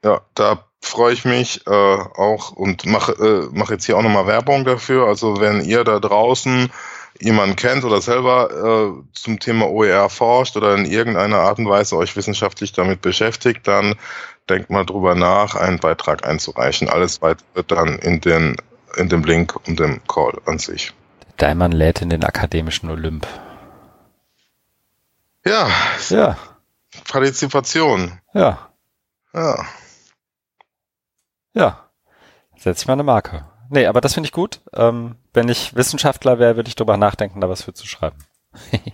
Ja, 0.03 0.23
da 0.35 0.65
freue 0.81 1.13
ich 1.13 1.25
mich 1.25 1.67
äh, 1.67 1.71
auch 1.71 2.53
und 2.53 2.87
mache 2.87 3.13
äh, 3.13 3.49
mach 3.53 3.71
jetzt 3.71 3.85
hier 3.85 3.97
auch 3.97 4.03
nochmal 4.03 4.27
Werbung 4.27 4.65
dafür. 4.65 5.07
Also 5.07 5.41
wenn 5.41 5.63
ihr 5.65 5.85
da 5.85 5.99
draußen 6.01 6.71
jemanden 7.21 7.57
kennt 7.57 7.85
oder 7.85 8.01
selber 8.01 8.95
äh, 8.97 9.03
zum 9.13 9.39
Thema 9.41 9.69
OER 9.69 10.09
forscht 10.09 10.57
oder 10.57 10.75
in 10.75 10.87
irgendeiner 10.87 11.39
Art 11.39 11.59
und 11.59 11.69
Weise 11.69 11.97
euch 11.97 12.17
wissenschaftlich 12.17 12.73
damit 12.73 13.03
beschäftigt, 13.03 13.67
dann 13.69 13.95
denkt 14.49 14.71
mal 14.71 14.85
drüber 14.87 15.15
nach, 15.15 15.55
einen 15.55 15.79
Beitrag 15.79 16.27
einzureichen. 16.27 16.89
Alles 16.89 17.21
weitere 17.21 17.47
wird 17.55 17.71
dann 17.71 17.99
in, 17.99 18.21
den, 18.21 18.57
in 18.97 19.09
dem 19.09 19.23
Link 19.25 19.55
und 19.67 19.79
dem 19.79 20.01
Call 20.07 20.41
an 20.47 20.59
sich. 20.59 20.93
Daimann 21.37 21.73
lädt 21.73 22.03
in 22.03 22.11
den 22.11 22.25
akademischen 22.25 22.91
Olymp. 22.91 23.27
Ja, 25.45 25.69
Ja, 26.11 26.37
Partizipation. 27.09 28.21
ja, 28.35 28.71
Ja. 29.33 29.65
Ja. 31.55 31.91
Setze 32.57 32.83
ich 32.83 32.87
mal 32.87 32.95
eine 32.95 33.05
Marke. 33.05 33.47
Nee, 33.71 33.87
aber 33.87 34.01
das 34.01 34.15
finde 34.15 34.27
ich 34.27 34.33
gut. 34.33 34.61
Ähm, 34.75 35.17
wenn 35.33 35.49
ich 35.49 35.75
Wissenschaftler 35.75 36.39
wäre, 36.39 36.57
würde 36.57 36.69
ich 36.69 36.77
drüber 36.77 36.97
nachdenken, 36.97 37.41
da 37.41 37.49
was 37.49 37.63
für 37.63 37.73
zu 37.73 37.87
schreiben. 37.87 38.19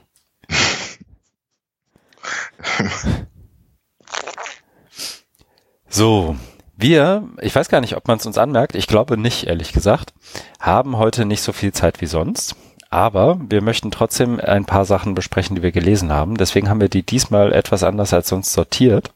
so, 5.88 6.36
wir, 6.76 7.26
ich 7.40 7.56
weiß 7.56 7.68
gar 7.68 7.80
nicht, 7.80 7.96
ob 7.96 8.06
man 8.06 8.18
es 8.18 8.26
uns 8.26 8.36
anmerkt, 8.36 8.74
ich 8.74 8.86
glaube 8.86 9.16
nicht, 9.16 9.46
ehrlich 9.46 9.72
gesagt, 9.72 10.12
haben 10.60 10.98
heute 10.98 11.24
nicht 11.24 11.40
so 11.40 11.52
viel 11.52 11.72
Zeit 11.72 12.02
wie 12.02 12.06
sonst. 12.06 12.54
Aber 12.90 13.40
wir 13.48 13.62
möchten 13.62 13.90
trotzdem 13.90 14.38
ein 14.38 14.64
paar 14.64 14.84
Sachen 14.84 15.14
besprechen, 15.14 15.56
die 15.56 15.62
wir 15.62 15.72
gelesen 15.72 16.12
haben. 16.12 16.36
Deswegen 16.36 16.68
haben 16.68 16.80
wir 16.80 16.88
die 16.88 17.02
diesmal 17.02 17.52
etwas 17.52 17.82
anders 17.82 18.12
als 18.12 18.28
sonst 18.28 18.52
sortiert. 18.52 19.12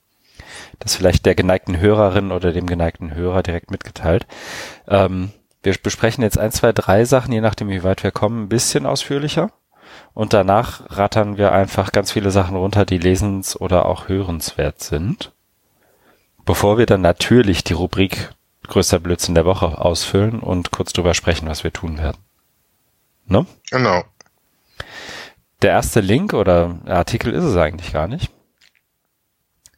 Das 0.81 0.97
vielleicht 0.97 1.27
der 1.27 1.35
geneigten 1.35 1.79
Hörerin 1.79 2.33
oder 2.33 2.53
dem 2.53 2.67
geneigten 2.67 3.15
Hörer 3.15 3.43
direkt 3.43 3.71
mitgeteilt. 3.71 4.27
Ähm, 4.89 5.31
wir 5.63 5.75
besprechen 5.81 6.25
jetzt 6.25 6.39
ein, 6.39 6.53
zwei, 6.53 6.73
drei 6.73 7.05
Sachen, 7.05 7.33
je 7.33 7.41
nachdem, 7.41 7.69
wie 7.69 7.85
weit 7.85 8.03
wir 8.03 8.11
kommen, 8.11 8.45
ein 8.45 8.49
bisschen 8.49 8.87
ausführlicher. 8.87 9.53
Und 10.15 10.33
danach 10.33 10.83
rattern 10.91 11.37
wir 11.37 11.53
einfach 11.53 11.93
ganz 11.93 12.13
viele 12.13 12.31
Sachen 12.31 12.57
runter, 12.57 12.85
die 12.85 12.99
lesens- 12.99 13.57
oder 13.57 13.87
auch 13.87 14.09
hörenswert 14.09 14.81
sind. 14.81 15.33
Bevor 16.45 16.79
wir 16.79 16.87
dann 16.87 17.03
natürlich 17.03 17.63
die 17.63 17.75
Rubrik 17.75 18.31
größter 18.71 19.01
Blödsinn 19.01 19.35
der 19.35 19.45
Woche 19.45 19.79
ausfüllen 19.79 20.41
und 20.41 20.71
kurz 20.71 20.93
drüber 20.93 21.13
sprechen, 21.13 21.49
was 21.49 21.65
wir 21.65 21.73
tun 21.73 21.99
werden. 21.99 22.19
Ne? 23.27 23.47
Genau. 23.71 24.05
Der 25.63 25.73
erste 25.73 26.01
Link 26.01 26.33
oder 26.33 26.79
Artikel 26.87 27.35
ist 27.35 27.45
es 27.45 27.57
eigentlich 27.57 27.93
gar 27.93 28.09
nicht, 28.09 28.33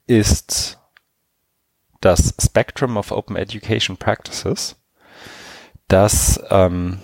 ist 0.07 0.79
das 2.03 2.35
Spectrum 2.41 2.99
of 2.99 3.13
Open 3.13 3.37
Education 3.37 3.97
Practices, 3.97 4.77
das, 5.89 6.43
ähm, 6.51 6.99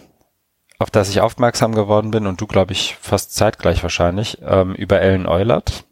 auf 0.79 0.91
das 0.91 1.09
ich 1.09 1.21
aufmerksam 1.21 1.75
geworden 1.75 2.11
bin 2.11 2.27
und 2.27 2.41
du, 2.41 2.47
glaube 2.47 2.73
ich, 2.73 2.97
fast 3.01 3.35
zeitgleich 3.35 3.83
wahrscheinlich, 3.83 4.39
ähm, 4.43 4.75
über 4.75 5.01
Ellen 5.01 5.27
Eulert. 5.27 5.85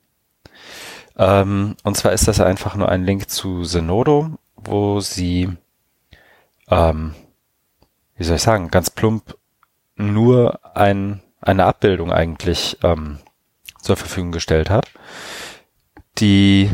Ähm, 1.16 1.76
und 1.82 1.96
zwar 1.96 2.12
ist 2.12 2.28
das 2.28 2.40
einfach 2.40 2.74
nur 2.74 2.88
ein 2.88 3.04
Link 3.04 3.30
zu 3.30 3.62
Zenodo, 3.62 4.38
wo 4.56 5.00
sie, 5.00 5.50
ähm, 6.68 7.14
wie 8.16 8.24
soll 8.24 8.36
ich 8.36 8.42
sagen, 8.42 8.70
ganz 8.70 8.90
plump 8.90 9.36
nur 9.94 10.60
ein, 10.76 11.22
eine 11.40 11.64
Abbildung 11.64 12.12
eigentlich 12.12 12.78
ähm, 12.82 13.20
zur 13.80 13.96
Verfügung 13.96 14.32
gestellt 14.32 14.68
hat, 14.68 14.90
die 16.18 16.70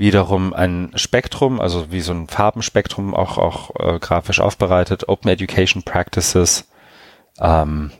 wiederum 0.00 0.54
ein 0.54 0.92
Spektrum, 0.94 1.60
also 1.60 1.92
wie 1.92 2.00
so 2.00 2.12
ein 2.12 2.26
Farbenspektrum 2.26 3.14
auch, 3.14 3.36
auch 3.36 3.70
äh, 3.78 3.98
grafisch 3.98 4.40
aufbereitet, 4.40 5.10
Open 5.10 5.30
Education 5.30 5.82
Practices 5.82 6.66
ähm, 7.38 7.90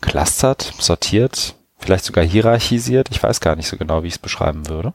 clustert, 0.00 0.72
sortiert, 0.78 1.56
vielleicht 1.76 2.04
sogar 2.04 2.24
hierarchisiert. 2.24 3.08
Ich 3.10 3.20
weiß 3.20 3.40
gar 3.40 3.56
nicht 3.56 3.66
so 3.66 3.76
genau, 3.76 4.04
wie 4.04 4.06
ich 4.06 4.14
es 4.14 4.18
beschreiben 4.18 4.68
würde. 4.68 4.94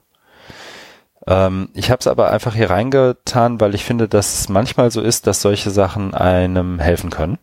Ähm, 1.28 1.72
ich 1.74 1.92
habe 1.92 2.00
es 2.00 2.08
aber 2.08 2.32
einfach 2.32 2.56
hier 2.56 2.70
reingetan, 2.70 3.60
weil 3.60 3.76
ich 3.76 3.84
finde, 3.84 4.08
dass 4.08 4.40
es 4.40 4.48
manchmal 4.48 4.92
so 4.92 5.02
ist, 5.02 5.28
dass 5.28 5.42
solche 5.42 5.72
Sachen 5.72 6.14
einem 6.14 6.80
helfen 6.80 7.10
können. 7.10 7.38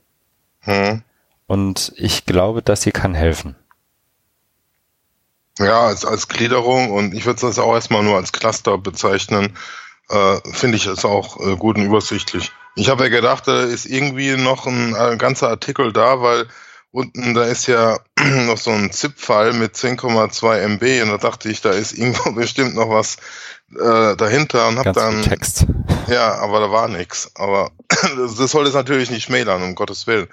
Hm. 0.60 1.02
Und 1.46 1.92
ich 1.96 2.24
glaube, 2.24 2.62
das 2.62 2.84
hier 2.84 2.92
kann 2.92 3.12
helfen. 3.12 3.56
Ja, 5.64 5.82
als, 5.82 6.04
als 6.04 6.28
Gliederung 6.28 6.90
und 6.90 7.14
ich 7.14 7.26
würde 7.26 7.40
das 7.40 7.58
auch 7.58 7.74
erstmal 7.74 8.02
nur 8.02 8.16
als 8.16 8.32
Cluster 8.32 8.78
bezeichnen, 8.78 9.56
äh, 10.08 10.36
finde 10.52 10.76
ich 10.76 10.86
es 10.86 11.04
auch 11.04 11.40
äh, 11.40 11.56
gut 11.56 11.76
und 11.76 11.84
übersichtlich. 11.84 12.52
Ich 12.74 12.88
habe 12.88 13.04
ja 13.04 13.10
gedacht, 13.10 13.46
da 13.48 13.62
ist 13.62 13.86
irgendwie 13.86 14.36
noch 14.36 14.66
ein, 14.66 14.94
ein 14.94 15.18
ganzer 15.18 15.48
Artikel 15.48 15.92
da, 15.92 16.22
weil 16.22 16.46
unten 16.90 17.34
da 17.34 17.44
ist 17.44 17.66
ja 17.66 17.98
noch 18.20 18.58
so 18.58 18.70
ein 18.70 18.92
ZIP-File 18.92 19.54
mit 19.54 19.74
10,2 19.74 20.56
MB 20.58 21.02
und 21.02 21.08
da 21.10 21.18
dachte 21.18 21.50
ich, 21.50 21.60
da 21.60 21.70
ist 21.70 21.92
irgendwo 21.92 22.32
bestimmt 22.32 22.74
noch 22.74 22.90
was 22.90 23.16
äh, 23.78 24.16
dahinter 24.16 24.68
und 24.68 24.78
habe 24.78 24.92
dann 24.92 25.22
Text. 25.22 25.66
ja, 26.08 26.34
aber 26.36 26.60
da 26.60 26.70
war 26.70 26.88
nichts. 26.88 27.30
Aber 27.34 27.70
das, 27.88 28.36
das 28.36 28.50
soll 28.50 28.66
es 28.66 28.74
natürlich 28.74 29.10
nicht 29.10 29.24
schmälern, 29.24 29.62
um 29.62 29.74
Gottes 29.74 30.06
Willen. 30.06 30.28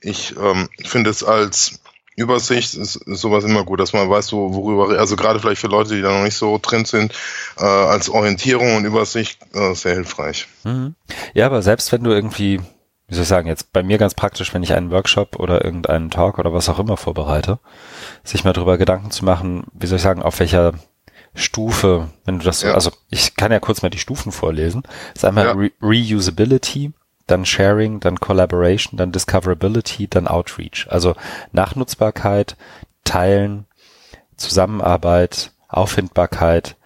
Ich 0.00 0.36
ähm, 0.36 0.68
finde 0.84 1.10
es 1.10 1.24
als 1.24 1.80
Übersicht 2.16 2.74
ist, 2.74 2.96
ist 2.96 3.20
sowas 3.20 3.44
immer 3.44 3.64
gut, 3.64 3.80
dass 3.80 3.92
man 3.92 4.08
weiß, 4.08 4.32
wo, 4.32 4.54
worüber, 4.54 4.98
also 4.98 5.16
gerade 5.16 5.40
vielleicht 5.40 5.60
für 5.60 5.66
Leute, 5.68 5.94
die 5.96 6.02
da 6.02 6.12
noch 6.16 6.22
nicht 6.24 6.36
so 6.36 6.58
drin 6.62 6.84
sind, 6.84 7.12
äh, 7.58 7.64
als 7.64 8.08
Orientierung 8.08 8.76
und 8.76 8.84
Übersicht 8.84 9.38
äh, 9.52 9.74
sehr 9.74 9.94
hilfreich. 9.94 10.46
Mhm. 10.64 10.94
Ja, 11.34 11.46
aber 11.46 11.62
selbst 11.62 11.90
wenn 11.92 12.04
du 12.04 12.10
irgendwie, 12.12 12.60
wie 13.08 13.14
soll 13.14 13.22
ich 13.22 13.28
sagen, 13.28 13.48
jetzt 13.48 13.72
bei 13.72 13.82
mir 13.82 13.98
ganz 13.98 14.14
praktisch, 14.14 14.54
wenn 14.54 14.62
ich 14.62 14.74
einen 14.74 14.90
Workshop 14.90 15.40
oder 15.40 15.64
irgendeinen 15.64 16.10
Talk 16.10 16.38
oder 16.38 16.52
was 16.52 16.68
auch 16.68 16.78
immer 16.78 16.96
vorbereite, 16.96 17.58
sich 18.22 18.44
mal 18.44 18.52
drüber 18.52 18.78
Gedanken 18.78 19.10
zu 19.10 19.24
machen, 19.24 19.64
wie 19.72 19.86
soll 19.86 19.96
ich 19.96 20.02
sagen, 20.02 20.22
auf 20.22 20.38
welcher 20.40 20.72
Stufe, 21.34 22.08
wenn 22.24 22.38
du 22.38 22.44
das 22.44 22.60
so, 22.60 22.68
Ja. 22.68 22.74
also 22.74 22.92
ich 23.10 23.34
kann 23.34 23.50
ja 23.50 23.58
kurz 23.58 23.82
mal 23.82 23.90
die 23.90 23.98
Stufen 23.98 24.30
vorlesen. 24.30 24.82
Das 25.14 25.22
ist 25.22 25.24
einmal 25.24 25.46
Ja. 25.46 25.52
Re 25.52 25.70
Reusability, 25.82 26.92
dann 27.26 27.44
Sharing, 27.46 28.00
dann 28.00 28.20
Collaboration, 28.20 28.96
dann 28.98 29.12
Discoverability, 29.12 30.08
dann 30.08 30.28
Outreach. 30.28 30.86
Also 30.90 31.14
Nachnutzbarkeit, 31.52 32.56
Teilen, 33.04 33.66
Zusammenarbeit, 34.36 35.52
Auffindbarkeit 35.68 36.76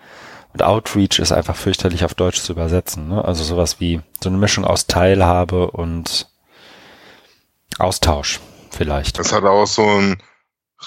und 0.52 0.62
Outreach 0.62 1.18
ist 1.18 1.32
einfach 1.32 1.56
fürchterlich 1.56 2.04
auf 2.04 2.14
Deutsch 2.14 2.40
zu 2.40 2.52
übersetzen. 2.52 3.08
Ne? 3.08 3.24
Also 3.24 3.42
sowas 3.44 3.80
wie 3.80 4.00
so 4.22 4.28
eine 4.28 4.38
Mischung 4.38 4.64
aus 4.64 4.86
Teilhabe 4.86 5.70
und 5.70 6.28
Austausch 7.78 8.40
vielleicht. 8.70 9.18
Das 9.18 9.32
hat 9.32 9.44
auch 9.44 9.66
so 9.66 9.82
einen 9.86 10.22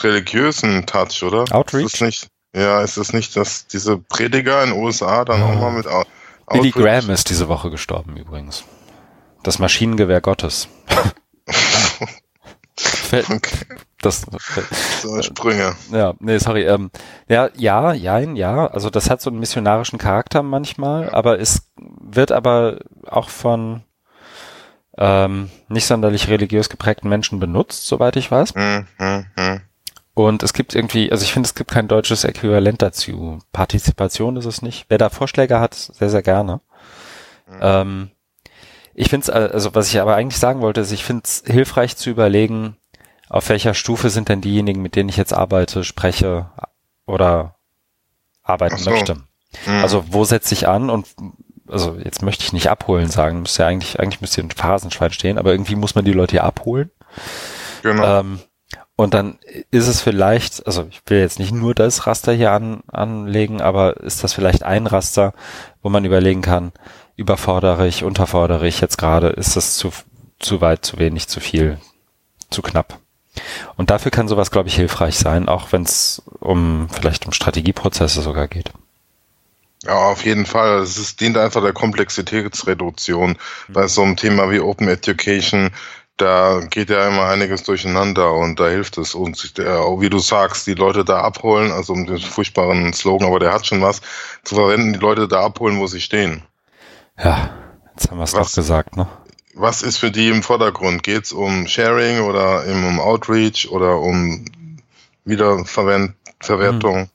religiösen 0.02 0.86
Touch, 0.86 1.24
oder? 1.24 1.46
Outreach? 1.54 1.86
Ist 1.86 1.96
es 1.96 2.02
nicht, 2.02 2.28
ja, 2.56 2.82
ist 2.82 2.98
es 2.98 3.14
nicht, 3.14 3.36
dass 3.36 3.68
diese 3.68 3.98
Prediger 3.98 4.64
in 4.64 4.72
den 4.72 4.80
USA 4.82 5.26
dann 5.26 5.42
auch 5.42 5.54
Ja. 5.54 5.60
mal 5.60 5.72
mit 5.72 5.88
Au- 5.88 6.04
Billy 6.52 6.70
Outreach- 6.70 6.74
Graham 6.84 7.10
ist 7.12 7.30
diese 7.30 7.48
Woche 7.48 7.70
gestorben 7.70 8.18
übrigens. 8.18 8.64
Das 9.44 9.60
Maschinengewehr 9.60 10.22
Gottes. 10.22 10.68
Fällt- 12.78 13.30
Okay, 13.30 13.66
das, 14.02 14.26
so 15.02 15.22
Sprünge. 15.22 15.76
ja, 15.92 16.14
nee, 16.20 16.38
sorry. 16.40 16.64
Ähm, 16.64 16.90
ja, 17.28 17.50
ja, 17.56 17.94
jein, 17.94 18.36
ja. 18.36 18.68
Also 18.68 18.90
das 18.90 19.10
hat 19.10 19.22
so 19.22 19.30
einen 19.30 19.40
missionarischen 19.40 20.00
Charakter 20.00 20.42
manchmal, 20.44 21.10
aber 21.10 21.40
es 21.40 21.70
wird 21.78 22.32
aber 22.32 22.80
auch 23.06 23.30
von 23.30 23.84
ähm, 24.98 25.50
nicht 25.68 25.86
sonderlich 25.86 26.28
religiös 26.30 26.70
geprägten 26.70 27.10
Menschen 27.10 27.40
benutzt, 27.40 27.86
soweit 27.88 28.16
ich 28.16 28.32
weiß. 28.32 28.56
Hm, 28.56 28.88
hm, 28.98 29.26
hm. 29.38 29.62
Und 30.14 30.44
es 30.44 30.54
gibt 30.54 30.74
irgendwie, 30.76 31.12
also 31.12 31.24
ich 31.24 31.32
finde, 31.34 31.48
es 31.48 31.56
gibt 31.56 31.72
kein 31.72 31.88
deutsches 31.88 32.24
Äquivalent 32.24 32.82
dazu. 32.82 33.40
Partizipation 33.54 34.36
ist 34.38 34.46
es 34.46 34.62
nicht. 34.62 34.86
Wer 34.90 34.98
da 34.98 35.10
Vorschläge 35.10 35.60
hat, 35.60 35.74
sehr, 35.76 36.10
sehr 36.10 36.22
gerne. 36.22 36.62
Ähm, 37.60 38.12
ich 38.94 39.10
finde 39.10 39.24
es, 39.24 39.30
also 39.30 39.76
was 39.76 39.90
ich 39.90 40.00
aber 40.00 40.16
eigentlich 40.16 40.40
sagen 40.40 40.62
wollte, 40.62 40.82
ist, 40.82 40.92
ich 40.92 41.04
finde 41.04 41.24
es 41.26 41.44
hilfreich 41.46 41.96
zu 41.98 42.10
überlegen, 42.10 42.78
auf 43.30 43.50
welcher 43.50 43.74
Stufe 43.74 44.10
sind 44.10 44.30
denn 44.30 44.42
diejenigen, 44.42 44.82
mit 44.82 44.96
denen 44.96 45.10
ich 45.10 45.18
jetzt 45.18 45.34
arbeite, 45.34 45.84
spreche 45.84 46.50
oder 47.06 47.56
arbeiten 48.44 48.78
so. 48.78 48.90
möchte. 48.90 49.18
Hm. 49.66 49.82
Also 49.82 50.06
wo 50.10 50.26
setze 50.26 50.54
ich 50.54 50.68
an 50.68 50.90
und 50.90 51.08
also 51.68 51.98
jetzt 52.04 52.22
möchte 52.22 52.44
ich 52.44 52.54
nicht 52.54 52.70
abholen 52.70 53.10
sagen, 53.10 53.42
müsste 53.42 53.64
ja 53.64 53.70
eigentlich, 53.70 54.00
eigentlich 54.00 54.22
müsste 54.22 54.42
hier 54.42 54.50
ein 54.50 54.52
Phrasenschwein 54.52 55.14
stehen, 55.14 55.38
aber 55.38 55.52
irgendwie 55.52 55.76
muss 55.76 55.96
man 55.96 56.06
die 56.06 56.14
Leute 56.14 56.38
ja 56.38 56.44
abholen. 56.44 56.92
genau. 57.82 58.20
Ähm, 58.20 58.40
und 58.98 59.16
dann 59.16 59.40
ist 59.72 59.88
es 59.88 60.02
vielleicht, 60.02 60.68
also 60.68 60.86
ich 60.90 61.02
will 61.08 61.20
jetzt 61.20 61.40
nicht 61.40 61.52
nur 61.52 61.74
das 61.74 62.06
Raster 62.06 62.34
hier 62.34 62.52
an, 62.52 62.84
anlegen, 62.92 63.60
aber 63.60 63.98
ist 64.02 64.24
das 64.24 64.34
vielleicht 64.34 64.64
ein 64.64 64.86
Raster, 64.86 65.34
wo 65.82 65.90
man 65.90 66.06
überlegen 66.06 66.42
kann, 66.42 66.72
überfordere 67.16 67.88
ich, 67.88 68.04
unterfordere 68.04 68.68
ich 68.68 68.82
jetzt 68.82 68.98
gerade, 68.98 69.30
ist 69.30 69.56
das 69.56 69.76
zu, 69.76 69.92
zu 70.40 70.62
weit, 70.62 70.86
zu 70.86 70.98
wenig, 71.00 71.28
zu 71.28 71.40
viel, 71.40 71.80
zu 72.50 72.62
knapp. 72.62 73.00
Und 73.78 73.90
dafür 73.90 74.12
kann 74.12 74.28
sowas, 74.28 74.52
glaube 74.52 74.70
ich, 74.70 74.76
hilfreich 74.76 75.18
sein, 75.18 75.48
auch 75.48 75.72
wenn 75.72 75.84
es 75.84 76.22
um 76.40 76.90
vielleicht 76.90 77.26
um 77.26 77.34
Strategieprozesse 77.34 78.22
sogar 78.22 78.48
geht. 78.48 78.72
Ja, 79.84 79.96
auf 79.96 80.26
jeden 80.26 80.46
Fall. 80.46 80.80
Es 80.80 80.98
ist, 80.98 81.22
dient 81.22 81.38
einfach 81.38 81.62
der 81.62 81.74
Komplexitätsreduktion. 81.74 83.38
Bei 83.68 83.88
so 83.88 84.04
einem 84.04 84.16
Thema 84.16 84.52
wie 84.52 84.60
Open 84.60 84.88
Education, 84.88 85.72
da 86.18 86.60
geht 86.70 86.92
ja 86.92 87.08
immer 87.08 87.26
einiges 87.26 87.64
durcheinander 87.64 88.32
und 88.34 88.60
da 88.60 88.68
hilft 88.68 88.98
es. 89.00 89.16
Äh, 89.16 89.20
wie 89.20 90.10
du 90.10 90.20
sagst, 90.20 90.68
die 90.68 90.76
Leute 90.76 91.04
da 91.04 91.22
abholen, 91.22 91.72
also 91.72 91.94
um 91.94 92.06
den 92.06 92.20
furchtbaren 92.20 92.94
Slogan, 92.94 93.28
aber 93.28 93.40
der 93.40 93.54
hat 93.54 93.66
schon 93.66 93.82
was, 93.82 94.02
zu 94.44 94.56
verwenden, 94.56 94.94
die 94.94 95.00
Leute 95.00 95.28
da 95.28 95.42
abholen, 95.44 95.80
wo 95.80 95.88
sie 95.88 96.02
stehen. 96.02 96.44
Ja, 97.24 97.52
jetzt 97.94 98.10
haben 98.10 98.18
wir 98.18 98.24
es 98.24 98.34
doch 98.34 98.52
gesagt, 98.52 98.98
ne? 98.98 99.08
Was 99.54 99.82
ist 99.82 99.98
für 99.98 100.12
die 100.12 100.30
im 100.30 100.44
Vordergrund? 100.44 101.04
Geht 101.04 101.26
es 101.26 101.34
um 101.34 101.68
Sharing 101.68 102.22
oder 102.22 102.66
eben 102.66 102.86
um 102.88 103.00
Outreach 103.00 103.70
oder 103.70 104.00
um 104.00 104.46
Wiederverwertung? 105.26 107.10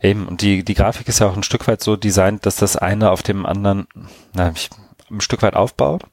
Eben, 0.00 0.26
und 0.26 0.42
die, 0.42 0.64
die 0.64 0.74
Grafik 0.74 1.08
ist 1.08 1.20
ja 1.20 1.28
auch 1.28 1.36
ein 1.36 1.42
Stück 1.42 1.68
weit 1.68 1.82
so 1.82 1.96
designt, 1.96 2.46
dass 2.46 2.56
das 2.56 2.76
eine 2.76 3.10
auf 3.10 3.22
dem 3.22 3.46
anderen 3.46 3.86
na, 4.32 4.50
ich, 4.54 4.70
ein 5.10 5.20
Stück 5.20 5.42
weit 5.42 5.54
aufbaut. 5.54 6.04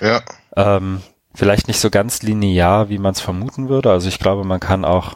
Ja, 0.00 0.22
Ähm, 0.56 1.02
vielleicht 1.34 1.68
nicht 1.68 1.80
so 1.80 1.90
ganz 1.90 2.22
linear, 2.22 2.88
wie 2.88 2.98
man 2.98 3.12
es 3.12 3.20
vermuten 3.20 3.68
würde. 3.68 3.90
Also 3.90 4.08
ich 4.08 4.18
glaube, 4.18 4.44
man 4.44 4.60
kann 4.60 4.84
auch 4.84 5.14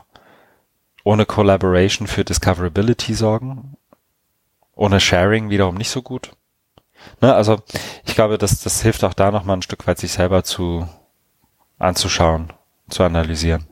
ohne 1.05 1.27
Collaboration 1.27 2.07
für 2.07 2.25
Discoverability 2.25 3.15
sorgen. 3.15 3.77
Ohne 4.75 5.01
Sharing 5.01 5.51
wiederum 5.51 5.77
nicht 5.77 5.91
so 5.91 6.03
gut. 6.03 6.33
Ne, 7.21 7.35
also 7.35 7.61
ich 8.05 8.15
glaube, 8.15 8.39
das, 8.39 8.61
das 8.63 8.83
hilft 8.83 9.05
auch 9.05 9.15
da 9.15 9.31
nochmal 9.31 9.57
ein 9.57 9.63
Stück 9.63 9.87
weit, 9.87 9.99
sich 9.99 10.13
selber 10.13 10.45
zu 10.45 10.89
anzuschauen, 11.79 12.53
zu 12.89 13.03
analysieren. 13.03 13.67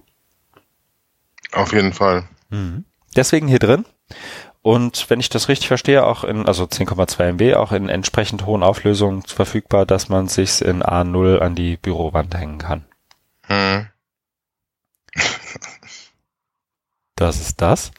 auf 1.53 1.73
jeden 1.73 1.92
Fall. 1.92 2.25
Mhm. 2.51 2.85
Deswegen 3.16 3.49
hier 3.49 3.59
drin. 3.59 3.85
Und 4.62 5.11
wenn 5.11 5.18
ich 5.18 5.29
das 5.29 5.49
richtig 5.49 5.68
verstehe, 5.68 6.07
auch 6.07 6.23
in, 6.23 6.47
also 6.47 6.64
10,2 6.64 7.33
MB, 7.33 7.57
auch 7.57 7.73
in 7.73 7.88
entsprechend 7.88 8.47
hohen 8.47 8.62
Auflösungen 8.62 9.23
verfügbar, 9.23 9.87
dass 9.87 10.09
man 10.09 10.29
sich's 10.29 10.61
in 10.61 10.83
A0 10.83 11.38
an 11.38 11.57
die 11.57 11.77
Bürowand 11.77 12.35
hängen 12.37 12.59
kann. 12.59 12.85
Hm. 13.47 13.88
Das 17.22 17.40
ist 17.40 17.61
das. 17.62 17.92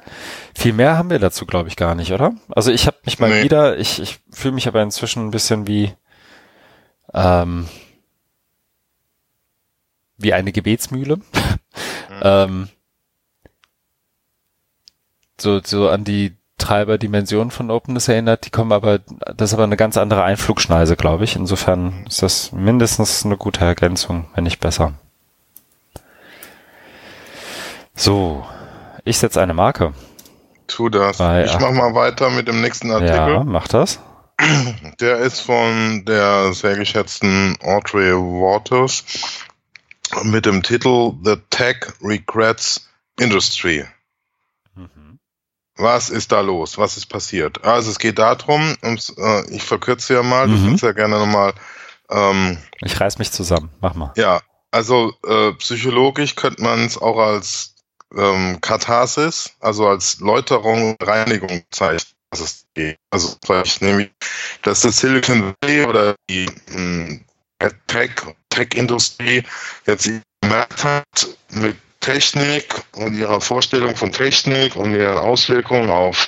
Viel 0.53 0.73
mehr 0.73 0.97
haben 0.97 1.09
wir 1.09 1.17
dazu, 1.19 1.45
glaube 1.45 1.69
ich, 1.69 1.77
gar 1.77 1.95
nicht, 1.95 2.11
oder? 2.11 2.33
Also 2.49 2.71
ich 2.71 2.87
habe 2.87 2.97
mich 3.05 3.19
mal 3.19 3.29
Nee. 3.29 3.43
wieder, 3.43 3.77
ich, 3.77 4.01
ich 4.01 4.19
fühle 4.31 4.53
mich 4.53 4.67
aber 4.67 4.81
inzwischen 4.83 5.25
ein 5.25 5.31
bisschen 5.31 5.65
wie 5.65 5.93
ähm, 7.13 7.67
wie 10.17 10.33
eine 10.33 10.51
Gebetsmühle. 10.51 11.19
ähm, 12.21 12.67
so, 15.39 15.61
so 15.63 15.89
an 15.89 16.03
die 16.03 16.35
Treiberdimension 16.57 17.49
von 17.51 17.71
Openness 17.71 18.07
erinnert, 18.07 18.45
die 18.45 18.49
kommen 18.49 18.71
aber, 18.71 18.99
das 18.99 19.49
ist 19.49 19.53
aber 19.53 19.63
eine 19.63 19.77
ganz 19.77 19.95
andere 19.97 20.23
Einflugschneise, 20.23 20.95
glaube 20.95 21.23
ich. 21.23 21.35
Insofern 21.35 22.05
ist 22.07 22.21
das 22.23 22.51
mindestens 22.51 23.25
eine 23.25 23.37
gute 23.37 23.61
Ergänzung, 23.65 24.25
wenn 24.35 24.43
nicht 24.43 24.59
besser. 24.59 24.93
So, 27.95 28.45
ich 29.03 29.17
setze 29.17 29.41
eine 29.41 29.53
Marke. 29.53 29.93
Tu 30.67 30.89
das. 30.89 31.17
Bei- 31.17 31.45
ich 31.45 31.59
mach 31.59 31.71
mal 31.71 31.93
weiter 31.93 32.29
mit 32.29 32.47
dem 32.47 32.61
nächsten 32.61 32.91
Artikel. 32.91 33.13
Ja, 33.15 33.43
mach 33.43 33.67
das. 33.67 33.99
Der 34.99 35.17
ist 35.19 35.41
von 35.41 36.03
der 36.05 36.53
sehr 36.53 36.75
geschätzten 36.75 37.55
Audrey 37.61 38.11
Waters 38.13 39.03
mit 40.23 40.45
dem 40.45 40.63
Titel 40.63 41.13
The 41.23 41.37
Tech 41.49 41.77
Regrets 42.01 42.89
Industry. 43.19 43.85
Mhm. 44.75 45.19
Was 45.77 46.09
ist 46.09 46.31
da 46.31 46.41
los? 46.41 46.77
Was 46.77 46.97
ist 46.97 47.05
passiert? 47.07 47.63
Also 47.63 47.91
es 47.91 47.99
geht 47.99 48.19
darum, 48.19 48.75
äh, 48.81 49.55
ich 49.55 49.63
verkürze 49.63 50.15
ja 50.15 50.23
mal, 50.23 50.47
du 50.47 50.53
Mhm. 50.55 50.67
kannst 50.69 50.83
ja 50.83 50.91
gerne 50.93 51.19
nochmal, 51.19 51.53
ähm, 52.09 52.57
Ich 52.81 52.99
reiß 52.99 53.17
mich 53.19 53.31
zusammen. 53.31 53.69
Mach 53.81 53.93
mal. 53.93 54.11
ja, 54.17 54.41
also 54.71 55.13
äh, 55.27 55.53
psychologisch 55.53 56.35
könnte 56.35 56.61
man 56.63 56.85
es 56.85 56.97
auch 56.97 57.17
als 57.19 57.72
ähm, 58.15 58.59
Katharsis, 58.61 59.53
also 59.59 59.87
als 59.87 60.19
Läuterung 60.19 60.95
Reinigung 61.01 61.63
zeichnen, 61.71 62.13
was 62.31 62.39
es 62.39 62.65
geht. 62.73 62.97
Also 63.11 63.35
vielleicht 63.45 63.81
nämlich, 63.81 64.11
dass 64.63 64.81
das 64.81 64.97
Silicon 64.99 65.53
Valley 65.61 65.85
oder 65.85 66.15
die 66.29 66.47
mh, 66.71 67.19
Tech, 67.87 68.11
Tech-Industrie 68.49 69.43
jetzt 69.85 70.09
gemerkt 70.41 70.83
hat 70.83 71.27
mit 71.51 71.77
Technik 72.01 72.83
und 72.95 73.15
ihrer 73.15 73.39
Vorstellung 73.39 73.95
von 73.95 74.11
Technik 74.11 74.75
und 74.75 74.93
ihren 74.93 75.17
Auswirkungen 75.17 75.89
auf 75.89 76.27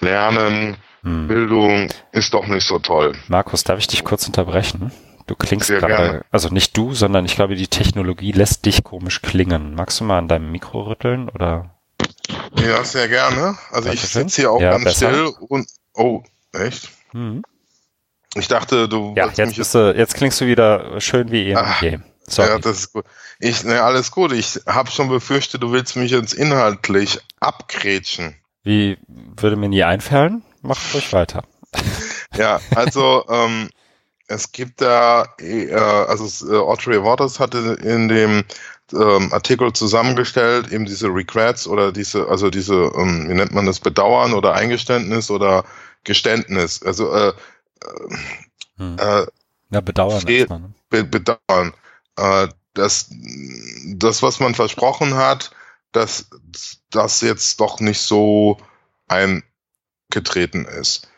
Lernen, 0.00 0.76
Hm. 1.06 1.28
Bildung 1.28 1.88
ist 2.10 2.34
doch 2.34 2.48
nicht 2.48 2.66
so 2.66 2.80
toll. 2.80 3.14
Markus, 3.28 3.62
darf 3.62 3.78
ich 3.78 3.86
dich 3.86 4.02
kurz 4.02 4.26
unterbrechen? 4.26 4.90
Du 5.26 5.34
klingst 5.34 5.66
Sehr 5.66 5.80
gerade, 5.80 5.94
gerne. 5.94 6.24
also 6.30 6.48
nicht 6.50 6.76
du, 6.76 6.94
sondern 6.94 7.24
ich 7.24 7.34
glaube, 7.34 7.56
die 7.56 7.66
Technologie 7.66 8.32
lässt 8.32 8.64
dich 8.64 8.84
komisch 8.84 9.22
klingen. 9.22 9.74
Magst 9.74 9.98
du 10.00 10.04
mal 10.04 10.18
an 10.18 10.28
deinem 10.28 10.52
Mikro 10.52 10.82
rütteln 10.82 11.28
oder? 11.28 11.74
Ja, 12.54 12.84
sehr 12.84 13.08
gerne. 13.08 13.56
Also 13.72 13.90
ich 13.90 14.00
sitze 14.02 14.42
hier 14.42 14.50
auch 14.52 14.60
Ja, 14.60 14.70
ganz 14.72 14.84
besser. 14.84 15.08
still 15.10 15.26
und 15.48 15.66
oh, 15.94 16.22
echt? 16.52 16.90
Hm. 17.10 17.42
Ich 18.34 18.48
dachte, 18.48 18.88
du 18.88 19.14
Ja, 19.16 19.26
jetzt 19.26 19.38
mich 19.48 19.56
bist 19.56 19.74
du, 19.74 19.94
jetzt 19.96 20.14
klingst 20.14 20.40
du 20.40 20.46
wieder 20.46 21.00
schön 21.00 21.30
wie 21.32 21.48
eh 21.50 21.56
und 21.56 21.58
Ah, 21.64 21.74
je. 21.80 21.98
Sorry. 22.28 22.48
Ja, 22.48 22.58
das 22.58 22.78
ist 22.78 22.92
gut. 22.92 23.04
Ich, 23.38 23.64
ne, 23.64 23.82
alles 23.82 24.10
gut. 24.10 24.32
Ich 24.32 24.60
habe 24.66 24.90
schon 24.90 25.08
befürchtet, 25.08 25.62
du 25.62 25.72
willst 25.72 25.96
mich 25.96 26.10
jetzt 26.10 26.34
inhaltlich 26.34 27.20
abgrätschen. 27.40 28.34
Wie 28.62 28.98
würde 29.08 29.56
mir 29.56 29.68
nie 29.68 29.84
einfallen? 29.84 30.42
Mach 30.62 30.78
ruhig 30.92 31.12
weiter. 31.12 31.44
Ja, 32.36 32.60
also 32.74 33.24
ähm, 33.28 33.68
es 34.28 34.52
gibt 34.52 34.80
da, 34.80 35.26
äh, 35.38 35.72
also 35.72 36.52
äh, 36.52 36.58
Audrey 36.58 37.02
Waters 37.02 37.38
hatte 37.38 37.78
in 37.82 38.08
dem 38.08 38.44
ähm, 38.92 39.32
Artikel 39.32 39.72
zusammengestellt, 39.72 40.72
eben 40.72 40.84
diese 40.84 41.08
Regrets 41.08 41.66
oder 41.66 41.92
diese, 41.92 42.28
also 42.28 42.50
diese, 42.50 42.92
ähm, 42.96 43.28
wie 43.28 43.34
nennt 43.34 43.52
man 43.52 43.66
das, 43.66 43.80
Bedauern 43.80 44.32
oder 44.32 44.54
Eingeständnis 44.54 45.30
oder 45.30 45.64
Geständnis. 46.04 46.82
Also 46.82 47.12
äh, 47.12 47.32
hm. 48.76 48.96
äh, 48.98 49.26
ja, 49.70 49.80
Bedauern. 49.80 50.22
Man, 50.48 50.62
ne? 50.62 50.74
Be 50.88 51.04
bedauern. 51.04 51.74
Äh, 52.16 52.48
das, 52.74 53.10
das, 53.94 54.22
was 54.22 54.38
man 54.38 54.54
versprochen 54.54 55.14
hat, 55.14 55.50
dass 55.92 56.28
das 56.90 57.20
jetzt 57.22 57.58
doch 57.60 57.80
nicht 57.80 58.00
so 58.00 58.58
eingetreten 59.08 60.66
ist. 60.66 61.08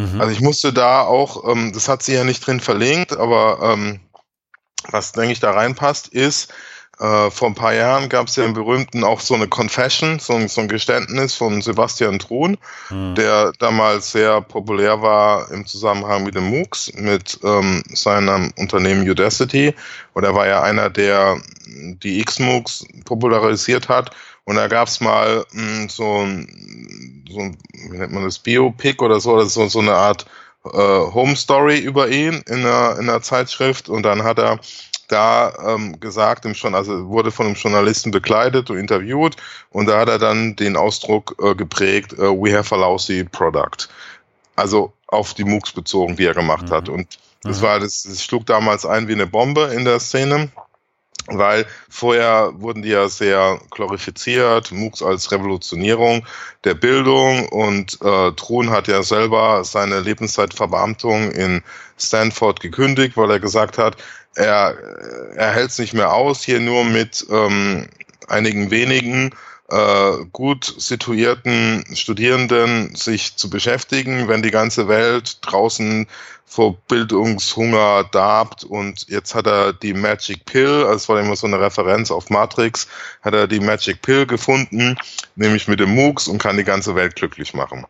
Mhm. 0.00 0.20
Also 0.20 0.32
ich 0.32 0.40
musste 0.40 0.72
da 0.72 1.02
auch, 1.02 1.48
ähm, 1.50 1.72
das 1.72 1.88
hat 1.88 2.02
sie 2.02 2.14
ja 2.14 2.24
nicht 2.24 2.46
drin 2.46 2.60
verlinkt, 2.60 3.16
aber 3.16 3.58
ähm, 3.62 4.00
was, 4.88 5.12
denke 5.12 5.32
ich, 5.32 5.40
da 5.40 5.52
reinpasst, 5.52 6.08
ist, 6.08 6.52
äh, 7.00 7.30
vor 7.30 7.48
ein 7.48 7.54
paar 7.54 7.72
Jahren 7.72 8.10
gab 8.10 8.26
es 8.26 8.36
ja 8.36 8.44
im 8.44 8.52
berühmten 8.52 9.04
auch 9.04 9.20
so 9.20 9.34
eine 9.34 9.48
Confession, 9.48 10.18
so 10.18 10.34
ein, 10.34 10.48
so 10.48 10.60
ein 10.60 10.68
Geständnis 10.68 11.34
von 11.34 11.62
Sebastian 11.62 12.18
Truhn, 12.18 12.58
mhm. 12.90 13.14
der 13.14 13.52
damals 13.58 14.12
sehr 14.12 14.42
populär 14.42 15.00
war 15.00 15.50
im 15.50 15.66
Zusammenhang 15.66 16.24
mit 16.24 16.34
dem 16.34 16.50
MOOCs, 16.50 16.92
mit 16.96 17.40
ähm, 17.42 17.82
seinem 17.90 18.52
Unternehmen 18.58 19.08
Udacity. 19.08 19.74
Und 20.12 20.24
er 20.24 20.34
war 20.34 20.46
ja 20.46 20.62
einer, 20.62 20.90
der 20.90 21.40
die 21.66 22.20
X-MOOCs 22.20 22.84
popularisiert 23.06 23.88
hat. 23.88 24.10
Und 24.44 24.56
da 24.56 24.68
gab 24.68 24.88
es 24.88 25.00
mal 25.00 25.44
mh, 25.52 25.62
hm, 25.62 25.88
so, 25.88 26.18
ein, 26.18 27.24
so 27.30 27.40
ein, 27.40 27.58
wie 27.90 27.98
nennt 27.98 28.12
man 28.12 28.24
das, 28.24 28.38
Biopic 28.38 29.02
oder 29.02 29.20
so, 29.20 29.32
oder 29.32 29.46
so, 29.46 29.68
so 29.68 29.80
eine 29.80 29.94
Art 29.94 30.26
äh, 30.64 30.68
Home 30.70 31.36
Story 31.36 31.78
über 31.78 32.08
ihn 32.08 32.42
in 32.46 32.66
einer, 32.66 32.96
in 32.98 33.08
einer 33.08 33.22
Zeitschrift. 33.22 33.88
Und 33.88 34.02
dann 34.02 34.22
hat 34.22 34.38
er 34.38 34.60
da 35.10 35.52
ähm, 35.66 35.98
gesagt, 35.98 36.44
im 36.44 36.54
schon, 36.54 36.74
also 36.74 37.08
wurde 37.08 37.30
von 37.30 37.46
einem 37.46 37.56
Journalisten 37.56 38.10
begleitet 38.10 38.70
und 38.70 38.78
interviewt 38.78 39.36
und 39.70 39.86
da 39.86 39.98
hat 39.98 40.08
er 40.08 40.18
dann 40.18 40.56
den 40.56 40.76
Ausdruck 40.76 41.34
äh, 41.42 41.54
geprägt, 41.54 42.12
äh, 42.12 42.30
we 42.30 42.56
have 42.56 42.74
a 42.74 42.78
lousy 42.78 43.24
product. 43.24 43.88
Also 44.56 44.92
auf 45.08 45.34
die 45.34 45.44
MOOCs 45.44 45.72
bezogen, 45.72 46.16
die 46.16 46.26
er 46.26 46.34
gemacht 46.34 46.68
mhm. 46.68 46.70
hat. 46.70 46.88
Und 46.88 47.18
das 47.42 47.60
mhm. 47.60 47.64
war, 47.64 47.80
das, 47.80 48.04
das 48.04 48.22
schlug 48.22 48.46
damals 48.46 48.86
ein 48.86 49.08
wie 49.08 49.14
eine 49.14 49.26
Bombe 49.26 49.72
in 49.74 49.84
der 49.84 49.98
Szene 49.98 50.50
weil 51.30 51.66
vorher 51.88 52.52
wurden 52.54 52.82
die 52.82 52.90
ja 52.90 53.08
sehr 53.08 53.60
glorifiziert, 53.70 54.72
MOOCs 54.72 55.02
als 55.02 55.30
Revolutionierung 55.32 56.26
der 56.64 56.74
Bildung 56.74 57.48
und 57.48 57.98
äh, 58.02 58.32
Truhn 58.32 58.70
hat 58.70 58.88
ja 58.88 59.02
selber 59.02 59.64
seine 59.64 60.00
Lebenszeitverbeamtung 60.00 61.30
in 61.30 61.62
Stanford 61.98 62.60
gekündigt, 62.60 63.16
weil 63.16 63.30
er 63.30 63.40
gesagt 63.40 63.78
hat, 63.78 63.96
er, 64.34 64.76
er 65.34 65.52
hält 65.52 65.70
es 65.70 65.78
nicht 65.78 65.94
mehr 65.94 66.12
aus, 66.12 66.42
hier 66.42 66.60
nur 66.60 66.84
mit 66.84 67.26
ähm, 67.30 67.88
einigen 68.28 68.70
wenigen 68.70 69.30
äh, 69.70 70.24
gut 70.32 70.74
situierten 70.78 71.84
Studierenden 71.94 72.94
sich 72.94 73.36
zu 73.36 73.50
beschäftigen, 73.50 74.28
wenn 74.28 74.42
die 74.42 74.50
ganze 74.50 74.88
Welt 74.88 75.38
draußen 75.42 76.06
vor 76.50 76.76
Bildungshunger 76.88 78.08
darbt 78.10 78.64
und 78.64 79.06
jetzt 79.08 79.36
hat 79.36 79.46
er 79.46 79.72
die 79.72 79.94
Magic 79.94 80.44
Pill, 80.46 80.82
also 80.82 80.96
es 80.96 81.08
war 81.08 81.20
immer 81.20 81.36
so 81.36 81.46
eine 81.46 81.60
Referenz 81.60 82.10
auf 82.10 82.28
Matrix, 82.28 82.88
hat 83.22 83.34
er 83.34 83.46
die 83.46 83.60
Magic 83.60 84.02
Pill 84.02 84.26
gefunden, 84.26 84.96
nämlich 85.36 85.68
mit 85.68 85.78
dem 85.78 85.94
MOOCs 85.94 86.26
und 86.26 86.38
kann 86.38 86.56
die 86.56 86.64
ganze 86.64 86.96
Welt 86.96 87.14
glücklich 87.14 87.54
machen 87.54 87.86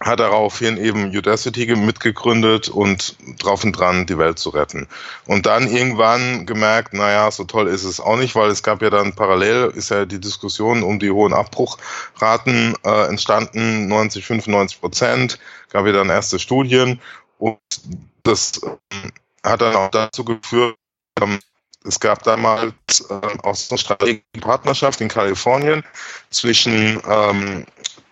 hat 0.00 0.20
daraufhin 0.20 0.76
eben 0.76 1.16
Udacity 1.16 1.74
mitgegründet 1.74 2.68
und 2.68 3.16
drauf 3.38 3.64
und 3.64 3.72
dran, 3.72 4.04
die 4.04 4.18
Welt 4.18 4.38
zu 4.38 4.50
retten. 4.50 4.88
Und 5.26 5.46
dann 5.46 5.66
irgendwann 5.68 6.44
gemerkt, 6.44 6.92
naja, 6.92 7.30
so 7.30 7.44
toll 7.44 7.66
ist 7.68 7.84
es 7.84 7.98
auch 7.98 8.18
nicht, 8.18 8.34
weil 8.34 8.50
es 8.50 8.62
gab 8.62 8.82
ja 8.82 8.90
dann 8.90 9.14
parallel, 9.14 9.72
ist 9.74 9.90
ja 9.90 10.04
die 10.04 10.20
Diskussion 10.20 10.82
um 10.82 10.98
die 10.98 11.10
hohen 11.10 11.32
Abbruchraten 11.32 12.74
äh, 12.84 13.06
entstanden, 13.08 13.88
90, 13.88 14.26
95 14.26 14.80
Prozent, 14.80 15.38
gab 15.70 15.86
ja 15.86 15.92
dann 15.92 16.10
erste 16.10 16.38
Studien 16.38 17.00
und 17.38 17.58
das 18.22 18.60
ähm, 18.64 19.12
hat 19.44 19.60
dann 19.60 19.76
auch 19.76 19.90
dazu 19.90 20.24
geführt, 20.24 20.76
ähm, 21.20 21.38
es 21.84 22.00
gab 22.00 22.22
damals 22.24 22.74
äh, 23.08 23.38
auch 23.42 23.54
so 23.54 23.74
eine 23.74 23.78
strategische 23.78 24.40
Partnerschaft 24.40 25.00
in 25.00 25.08
Kalifornien 25.08 25.84
zwischen 26.30 27.00
ähm, 27.08 27.64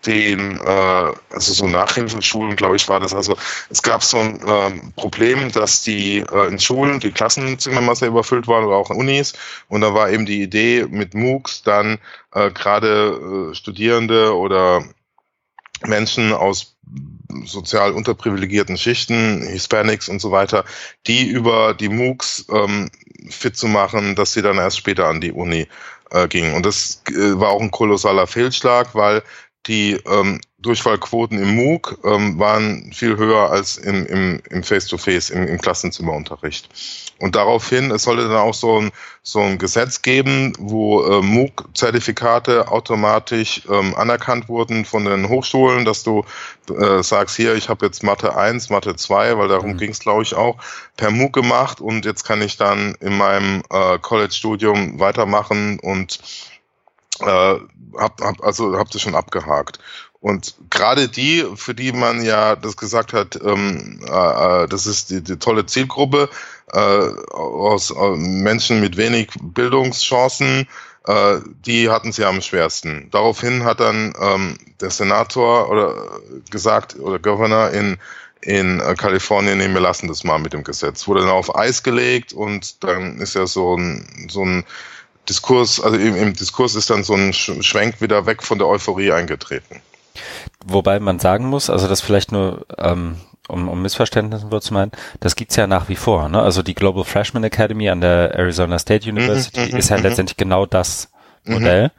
den, 0.05 0.59
äh, 0.59 1.13
also 1.31 1.53
so 1.53 1.67
Nachhilfeschulen, 1.67 2.55
glaube 2.55 2.75
ich, 2.75 2.87
war 2.87 2.99
das. 2.99 3.13
Also 3.13 3.35
es 3.69 3.81
gab 3.81 4.03
so 4.03 4.17
ein 4.17 4.39
ähm, 4.47 4.93
Problem, 4.95 5.51
dass 5.51 5.81
die 5.81 6.19
äh, 6.19 6.47
in 6.47 6.59
Schulen 6.59 6.99
die 6.99 7.11
Klassenzimmer 7.11 7.81
mal 7.81 7.95
sehr 7.95 8.09
überfüllt 8.09 8.47
waren 8.47 8.65
oder 8.65 8.77
auch 8.77 8.91
in 8.91 8.97
Unis. 8.97 9.33
Und 9.67 9.81
da 9.81 9.93
war 9.93 10.09
eben 10.09 10.25
die 10.25 10.41
Idee 10.41 10.85
mit 10.89 11.13
MOOCs 11.13 11.63
dann 11.63 11.99
äh, 12.33 12.51
gerade 12.51 13.51
äh, 13.51 13.55
Studierende 13.55 14.35
oder 14.35 14.83
Menschen 15.85 16.33
aus 16.33 16.74
sozial 17.45 17.91
unterprivilegierten 17.91 18.77
Schichten, 18.77 19.41
Hispanics 19.41 20.09
und 20.09 20.19
so 20.19 20.31
weiter, 20.31 20.65
die 21.07 21.27
über 21.27 21.73
die 21.73 21.89
MOOCs 21.89 22.45
ähm, 22.51 22.89
fit 23.29 23.57
zu 23.57 23.67
machen, 23.67 24.15
dass 24.15 24.33
sie 24.33 24.41
dann 24.41 24.57
erst 24.57 24.77
später 24.77 25.07
an 25.07 25.21
die 25.21 25.31
Uni 25.31 25.67
äh, 26.11 26.27
gingen. 26.27 26.53
Und 26.53 26.65
das 26.65 27.01
äh, 27.09 27.39
war 27.39 27.49
auch 27.49 27.61
ein 27.61 27.71
kolossaler 27.71 28.27
Fehlschlag, 28.27 28.95
weil 28.95 29.23
die 29.67 29.93
ähm, 30.07 30.39
Durchfallquoten 30.65 31.37
im 31.37 31.55
MOOC 31.55 31.99
ähm, 32.03 32.39
waren 32.39 32.91
viel 32.91 33.17
höher 33.17 33.51
als 33.51 33.77
im, 33.77 34.05
im, 34.07 34.41
im 34.49 34.63
Face-to-Face, 34.63 35.29
im, 35.29 35.47
im 35.47 35.61
Klassenzimmerunterricht. 35.61 36.69
Und 37.19 37.35
daraufhin, 37.35 37.91
es 37.91 38.03
sollte 38.03 38.23
dann 38.23 38.37
auch 38.37 38.55
so 38.55 38.81
ein, 38.81 38.91
so 39.21 39.39
ein 39.39 39.59
Gesetz 39.59 40.01
geben, 40.01 40.53
wo 40.57 41.03
äh, 41.03 41.21
MOOC-Zertifikate 41.21 42.67
automatisch 42.67 43.61
ähm, 43.69 43.93
anerkannt 43.95 44.49
wurden 44.49 44.85
von 44.85 45.05
den 45.05 45.29
Hochschulen, 45.29 45.85
dass 45.85 46.03
du 46.03 46.25
äh, 46.75 47.03
sagst, 47.03 47.35
hier, 47.35 47.53
ich 47.53 47.69
habe 47.69 47.85
jetzt 47.85 48.01
Mathe 48.01 48.35
1, 48.35 48.71
Mathe 48.71 48.95
2, 48.95 49.37
weil 49.37 49.47
darum 49.47 49.73
mhm. 49.73 49.77
ging 49.77 49.91
es, 49.91 49.99
glaube 49.99 50.23
ich, 50.23 50.33
auch, 50.33 50.57
per 50.97 51.11
MOOC 51.11 51.31
gemacht 51.31 51.79
und 51.79 52.05
jetzt 52.05 52.23
kann 52.23 52.41
ich 52.41 52.57
dann 52.57 52.95
in 52.99 53.15
meinem 53.15 53.61
äh, 53.69 53.99
College-Studium 53.99 54.99
weitermachen 54.99 55.79
und 55.79 56.19
äh, 57.21 57.55
hab, 57.97 58.21
hab, 58.21 58.43
also 58.43 58.77
habt 58.77 58.93
ihr 58.93 58.99
schon 58.99 59.15
abgehakt. 59.15 59.79
Und 60.25 60.55
gerade 60.71 61.07
die, 61.07 61.45
für 61.55 61.75
die 61.75 61.91
man 61.91 62.25
ja 62.25 62.55
das 62.55 62.77
gesagt 62.77 63.13
hat, 63.13 63.39
ähm, 63.45 63.99
äh, 64.09 64.63
äh, 64.63 64.67
das 64.67 64.87
ist 64.87 65.11
die, 65.11 65.21
die 65.21 65.37
tolle 65.37 65.67
Zielgruppe 65.67 66.29
äh, 66.73 66.79
aus 66.79 67.91
äh, 67.91 68.09
Menschen 68.15 68.81
mit 68.81 68.97
wenig 68.97 69.29
Bildungschancen, 69.39 70.67
äh, 71.05 71.37
die 71.67 71.91
hatten 71.91 72.11
sie 72.11 72.25
am 72.25 72.41
schwersten. 72.41 73.07
Daraufhin 73.11 73.65
hat 73.65 73.79
dann 73.79 74.15
ähm, 74.19 74.57
der 74.81 74.89
Senator 74.89 75.69
oder 75.69 75.93
gesagt 76.49 76.95
oder 76.97 77.19
Governor 77.19 77.69
in 77.69 77.97
in 78.41 78.79
äh, 78.79 78.95
Kalifornien, 78.95 79.59
nee, 79.59 79.67
wir 79.67 79.79
lassen 79.79 80.07
das 80.07 80.23
mal 80.23 80.39
mit 80.39 80.53
dem 80.53 80.63
Gesetz. 80.63 81.07
Wurde 81.07 81.19
dann 81.21 81.29
auf 81.29 81.55
Eis 81.55 81.83
gelegt 81.83 82.33
und 82.33 82.83
dann 82.83 83.19
ist 83.19 83.35
ja 83.35 83.45
so 83.45 83.77
ein, 83.77 84.27
so 84.31 84.43
ein 84.43 84.65
Diskurs, 85.29 85.79
also 85.79 85.97
im, 85.97 86.15
im 86.15 86.33
Diskurs 86.33 86.73
ist 86.73 86.89
dann 86.89 87.03
so 87.03 87.13
ein 87.13 87.31
Schwenk 87.31 88.01
wieder 88.01 88.25
weg 88.25 88.41
von 88.41 88.57
der 88.57 88.67
Euphorie 88.67 89.11
eingetreten. 89.11 89.81
Wobei 90.65 90.99
man 90.99 91.19
sagen 91.19 91.45
muss, 91.47 91.69
also 91.69 91.87
das 91.87 92.01
vielleicht 92.01 92.31
nur, 92.31 92.65
ähm, 92.77 93.17
um, 93.47 93.69
um 93.69 93.81
Missverständnissen 93.81 94.49
zu 94.61 94.73
meinen, 94.73 94.91
das 95.19 95.35
gibt's 95.35 95.55
ja 95.55 95.67
nach 95.67 95.89
wie 95.89 95.95
vor. 95.95 96.29
Ne? 96.29 96.41
Also 96.41 96.63
die 96.63 96.75
Global 96.75 97.03
Freshman 97.03 97.43
Academy 97.43 97.89
an 97.89 98.01
der 98.01 98.33
Arizona 98.35 98.79
State 98.79 99.09
mhm, 99.09 99.17
University 99.17 99.71
mhm, 99.71 99.77
ist 99.77 99.89
ja 99.89 99.97
mhm. 99.97 100.03
letztendlich 100.03 100.37
genau 100.37 100.65
das 100.65 101.09
Modell. 101.43 101.91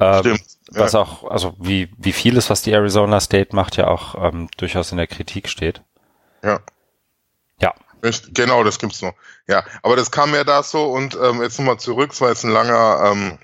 Ähm, 0.00 0.20
Stimmt. 0.20 0.42
Was 0.70 0.94
auch, 0.94 1.30
also 1.30 1.54
wie, 1.58 1.90
wie 1.98 2.12
vieles, 2.12 2.48
was 2.48 2.62
die 2.62 2.72
Arizona 2.72 3.20
State 3.20 3.54
macht, 3.54 3.76
ja 3.76 3.88
auch 3.88 4.14
ähm, 4.16 4.48
durchaus 4.56 4.90
in 4.90 4.96
der 4.96 5.06
Kritik 5.06 5.48
steht. 5.48 5.82
Ja. 6.42 6.60
Genau, 8.32 8.64
das 8.64 8.78
gibt's 8.78 9.00
noch. 9.00 9.14
Ja, 9.46 9.64
aber 9.82 9.94
das 9.94 10.10
kam 10.10 10.34
ja 10.34 10.42
da 10.42 10.62
so 10.62 10.86
und 10.86 11.16
ähm, 11.22 11.40
jetzt 11.40 11.58
nochmal 11.58 11.78
zurück, 11.78 12.10
es 12.12 12.20
war 12.20 12.30
jetzt 12.30 12.44
ein 12.44 12.50
langer, 12.50 13.12
ähm, 13.12 13.38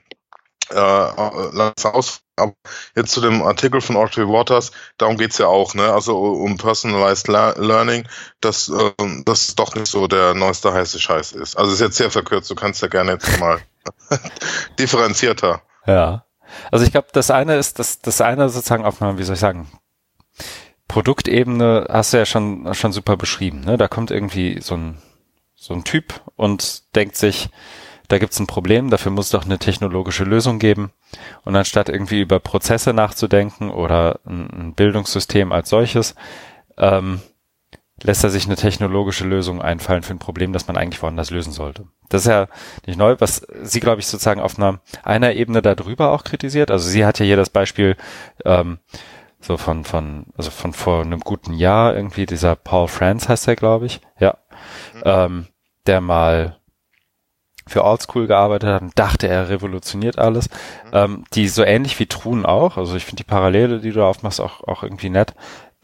äh, 0.70 1.56
langer 1.56 1.74
Aus, 1.94 2.22
aber 2.38 2.54
jetzt 2.96 3.12
zu 3.12 3.20
dem 3.20 3.42
Artikel 3.42 3.80
von 3.80 3.96
Audrey 3.96 4.26
Waters, 4.28 4.72
darum 4.96 5.16
geht's 5.16 5.38
ja 5.38 5.46
auch, 5.46 5.74
ne? 5.74 5.92
Also 5.92 6.18
um 6.18 6.56
Personalized 6.56 7.28
Learning, 7.28 8.06
dass 8.40 8.68
äh, 8.68 8.92
das 9.24 9.54
doch 9.54 9.74
nicht 9.74 9.88
so 9.88 10.06
der 10.06 10.34
neueste 10.34 10.72
heiße 10.72 10.98
Scheiß 10.98 11.32
ist. 11.32 11.56
Also 11.56 11.72
ist 11.72 11.80
jetzt 11.80 11.96
sehr 11.96 12.10
verkürzt, 12.10 12.50
du 12.50 12.54
kannst 12.54 12.82
ja 12.82 12.88
gerne 12.88 13.12
jetzt 13.12 13.38
mal 13.38 13.60
differenzierter. 14.78 15.62
Ja. 15.86 16.24
Also 16.70 16.84
ich 16.84 16.92
glaube, 16.92 17.08
das 17.12 17.30
eine 17.30 17.56
ist, 17.56 17.78
das, 17.78 18.00
das 18.00 18.20
eine 18.20 18.48
sozusagen 18.48 18.84
auf 18.84 19.02
einer, 19.02 19.18
wie 19.18 19.24
soll 19.24 19.34
ich 19.34 19.40
sagen, 19.40 19.68
Produktebene 20.88 21.86
hast 21.90 22.12
du 22.12 22.16
ja 22.16 22.26
schon, 22.26 22.74
schon 22.74 22.92
super 22.92 23.16
beschrieben. 23.16 23.60
Ne? 23.60 23.76
Da 23.76 23.88
kommt 23.88 24.10
irgendwie 24.10 24.60
so 24.60 24.74
ein, 24.74 24.98
so 25.54 25.74
ein 25.74 25.84
Typ 25.84 26.22
und 26.36 26.94
denkt 26.94 27.16
sich, 27.16 27.50
da 28.08 28.18
gibt's 28.18 28.40
ein 28.40 28.46
Problem, 28.46 28.90
dafür 28.90 29.12
muss 29.12 29.26
es 29.26 29.32
doch 29.32 29.44
eine 29.44 29.58
technologische 29.58 30.24
Lösung 30.24 30.58
geben. 30.58 30.92
Und 31.44 31.54
anstatt 31.54 31.90
irgendwie 31.90 32.20
über 32.20 32.40
Prozesse 32.40 32.94
nachzudenken 32.94 33.70
oder 33.70 34.20
ein, 34.26 34.74
Bildungssystem 34.74 35.52
als 35.52 35.68
solches, 35.68 36.14
ähm, 36.78 37.20
lässt 38.02 38.24
er 38.24 38.30
sich 38.30 38.46
eine 38.46 38.56
technologische 38.56 39.26
Lösung 39.26 39.60
einfallen 39.60 40.02
für 40.02 40.14
ein 40.14 40.20
Problem, 40.20 40.52
das 40.52 40.66
man 40.66 40.76
eigentlich 40.76 41.02
woanders 41.02 41.30
lösen 41.30 41.52
sollte. 41.52 41.86
Das 42.08 42.22
ist 42.22 42.28
ja 42.28 42.46
nicht 42.86 42.98
neu, 42.98 43.16
was 43.18 43.46
sie, 43.62 43.80
glaube 43.80 44.00
ich, 44.00 44.06
sozusagen 44.06 44.40
auf 44.40 44.56
einer, 44.56 44.80
einer 45.02 45.34
Ebene 45.34 45.60
darüber 45.60 46.12
auch 46.12 46.24
kritisiert. 46.24 46.70
Also 46.70 46.88
sie 46.88 47.04
hat 47.04 47.18
ja 47.18 47.26
hier 47.26 47.36
das 47.36 47.50
Beispiel 47.50 47.96
ähm, 48.44 48.78
so 49.40 49.56
von, 49.56 49.84
von, 49.84 50.26
also 50.36 50.50
von 50.50 50.72
vor 50.72 51.02
einem 51.02 51.20
guten 51.20 51.52
Jahr 51.52 51.94
irgendwie, 51.94 52.24
dieser 52.24 52.56
Paul 52.56 52.88
France 52.88 53.28
heißt 53.28 53.48
er, 53.48 53.56
glaube 53.56 53.86
ich, 53.86 54.00
ja, 54.18 54.38
mhm. 54.94 55.02
ähm, 55.04 55.46
der 55.86 56.00
mal 56.00 56.57
für 57.68 57.84
Oldschool 57.84 58.26
gearbeitet 58.26 58.68
hat 58.68 58.82
und 58.82 58.98
dachte, 58.98 59.28
er 59.28 59.48
revolutioniert 59.48 60.18
alles, 60.18 60.48
mhm. 60.86 60.90
ähm, 60.92 61.24
die 61.34 61.48
so 61.48 61.62
ähnlich 61.62 61.98
wie 61.98 62.06
Truhen 62.06 62.46
auch, 62.46 62.76
also 62.76 62.96
ich 62.96 63.04
finde 63.04 63.22
die 63.22 63.28
Parallele, 63.28 63.80
die 63.80 63.92
du 63.92 64.02
aufmachst, 64.04 64.40
auch, 64.40 64.66
auch 64.66 64.82
irgendwie 64.82 65.10
nett, 65.10 65.34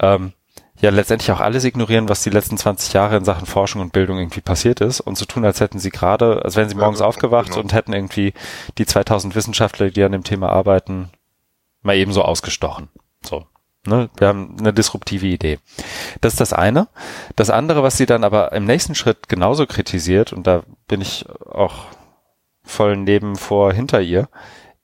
ähm, 0.01 0.33
ja 0.81 0.91
letztendlich 0.91 1.31
auch 1.33 1.41
alles 1.41 1.65
ignorieren, 1.65 2.09
was 2.09 2.23
die 2.23 2.31
letzten 2.31 2.59
20 2.59 2.93
Jahre 2.93 3.17
in 3.17 3.25
Sachen 3.25 3.47
Forschung 3.47 3.81
und 3.81 3.93
Bildung 3.93 4.19
irgendwie 4.19 4.41
passiert 4.41 4.81
ist 4.81 5.01
und 5.01 5.17
so 5.17 5.25
tun, 5.25 5.45
als 5.45 5.61
hätten 5.61 5.79
sie 5.79 5.91
gerade, 5.91 6.45
als 6.45 6.57
wären 6.57 6.69
sie 6.69 6.75
morgens 6.75 7.01
ja, 7.01 7.07
aufgewacht 7.07 7.51
genau. 7.51 7.61
und 7.61 7.73
hätten 7.73 7.93
irgendwie 7.93 8.35
die 8.79 8.87
2000 8.87 9.35
Wissenschaftler, 9.35 9.91
die 9.91 10.03
an 10.03 10.13
dem 10.13 10.25
Thema 10.25 10.51
arbeiten, 10.51 11.11
mal 11.83 11.97
ebenso 11.97 12.23
ausgestochen. 12.23 12.89
So. 13.23 13.47
Ne? 13.87 14.09
Wir 14.17 14.29
haben 14.29 14.57
eine 14.59 14.73
disruptive 14.73 15.27
Idee. 15.27 15.59
Das 16.21 16.35
ist 16.35 16.41
das 16.41 16.53
eine. 16.53 16.89
Das 17.37 17.51
andere, 17.51 17.83
was 17.83 17.97
sie 17.97 18.07
dann 18.07 18.25
aber 18.25 18.53
im 18.53 18.65
nächsten 18.65 18.95
Schritt 18.95 19.29
genauso 19.29 19.67
kritisiert, 19.67 20.33
und 20.33 20.47
da 20.47 20.63
bin 20.89 21.01
ich 21.01 21.27
auch 21.45 21.87
voll 22.63 22.97
neben 22.97 23.37
vor 23.37 23.73
hinter 23.73 24.01
ihr, 24.01 24.29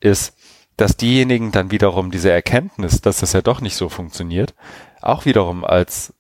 ist, 0.01 0.37
dass 0.77 0.97
diejenigen 0.97 1.53
dann 1.53 1.71
wiederum 1.71 2.11
diese 2.11 2.31
Erkenntnis, 2.31 3.01
dass 3.01 3.21
das 3.21 3.33
ja 3.33 3.43
doch 3.43 3.61
nicht 3.61 3.77
so 3.77 3.89
funktioniert, 3.89 4.55
auch 5.01 5.25
wiederum 5.25 5.65
als 5.65 6.15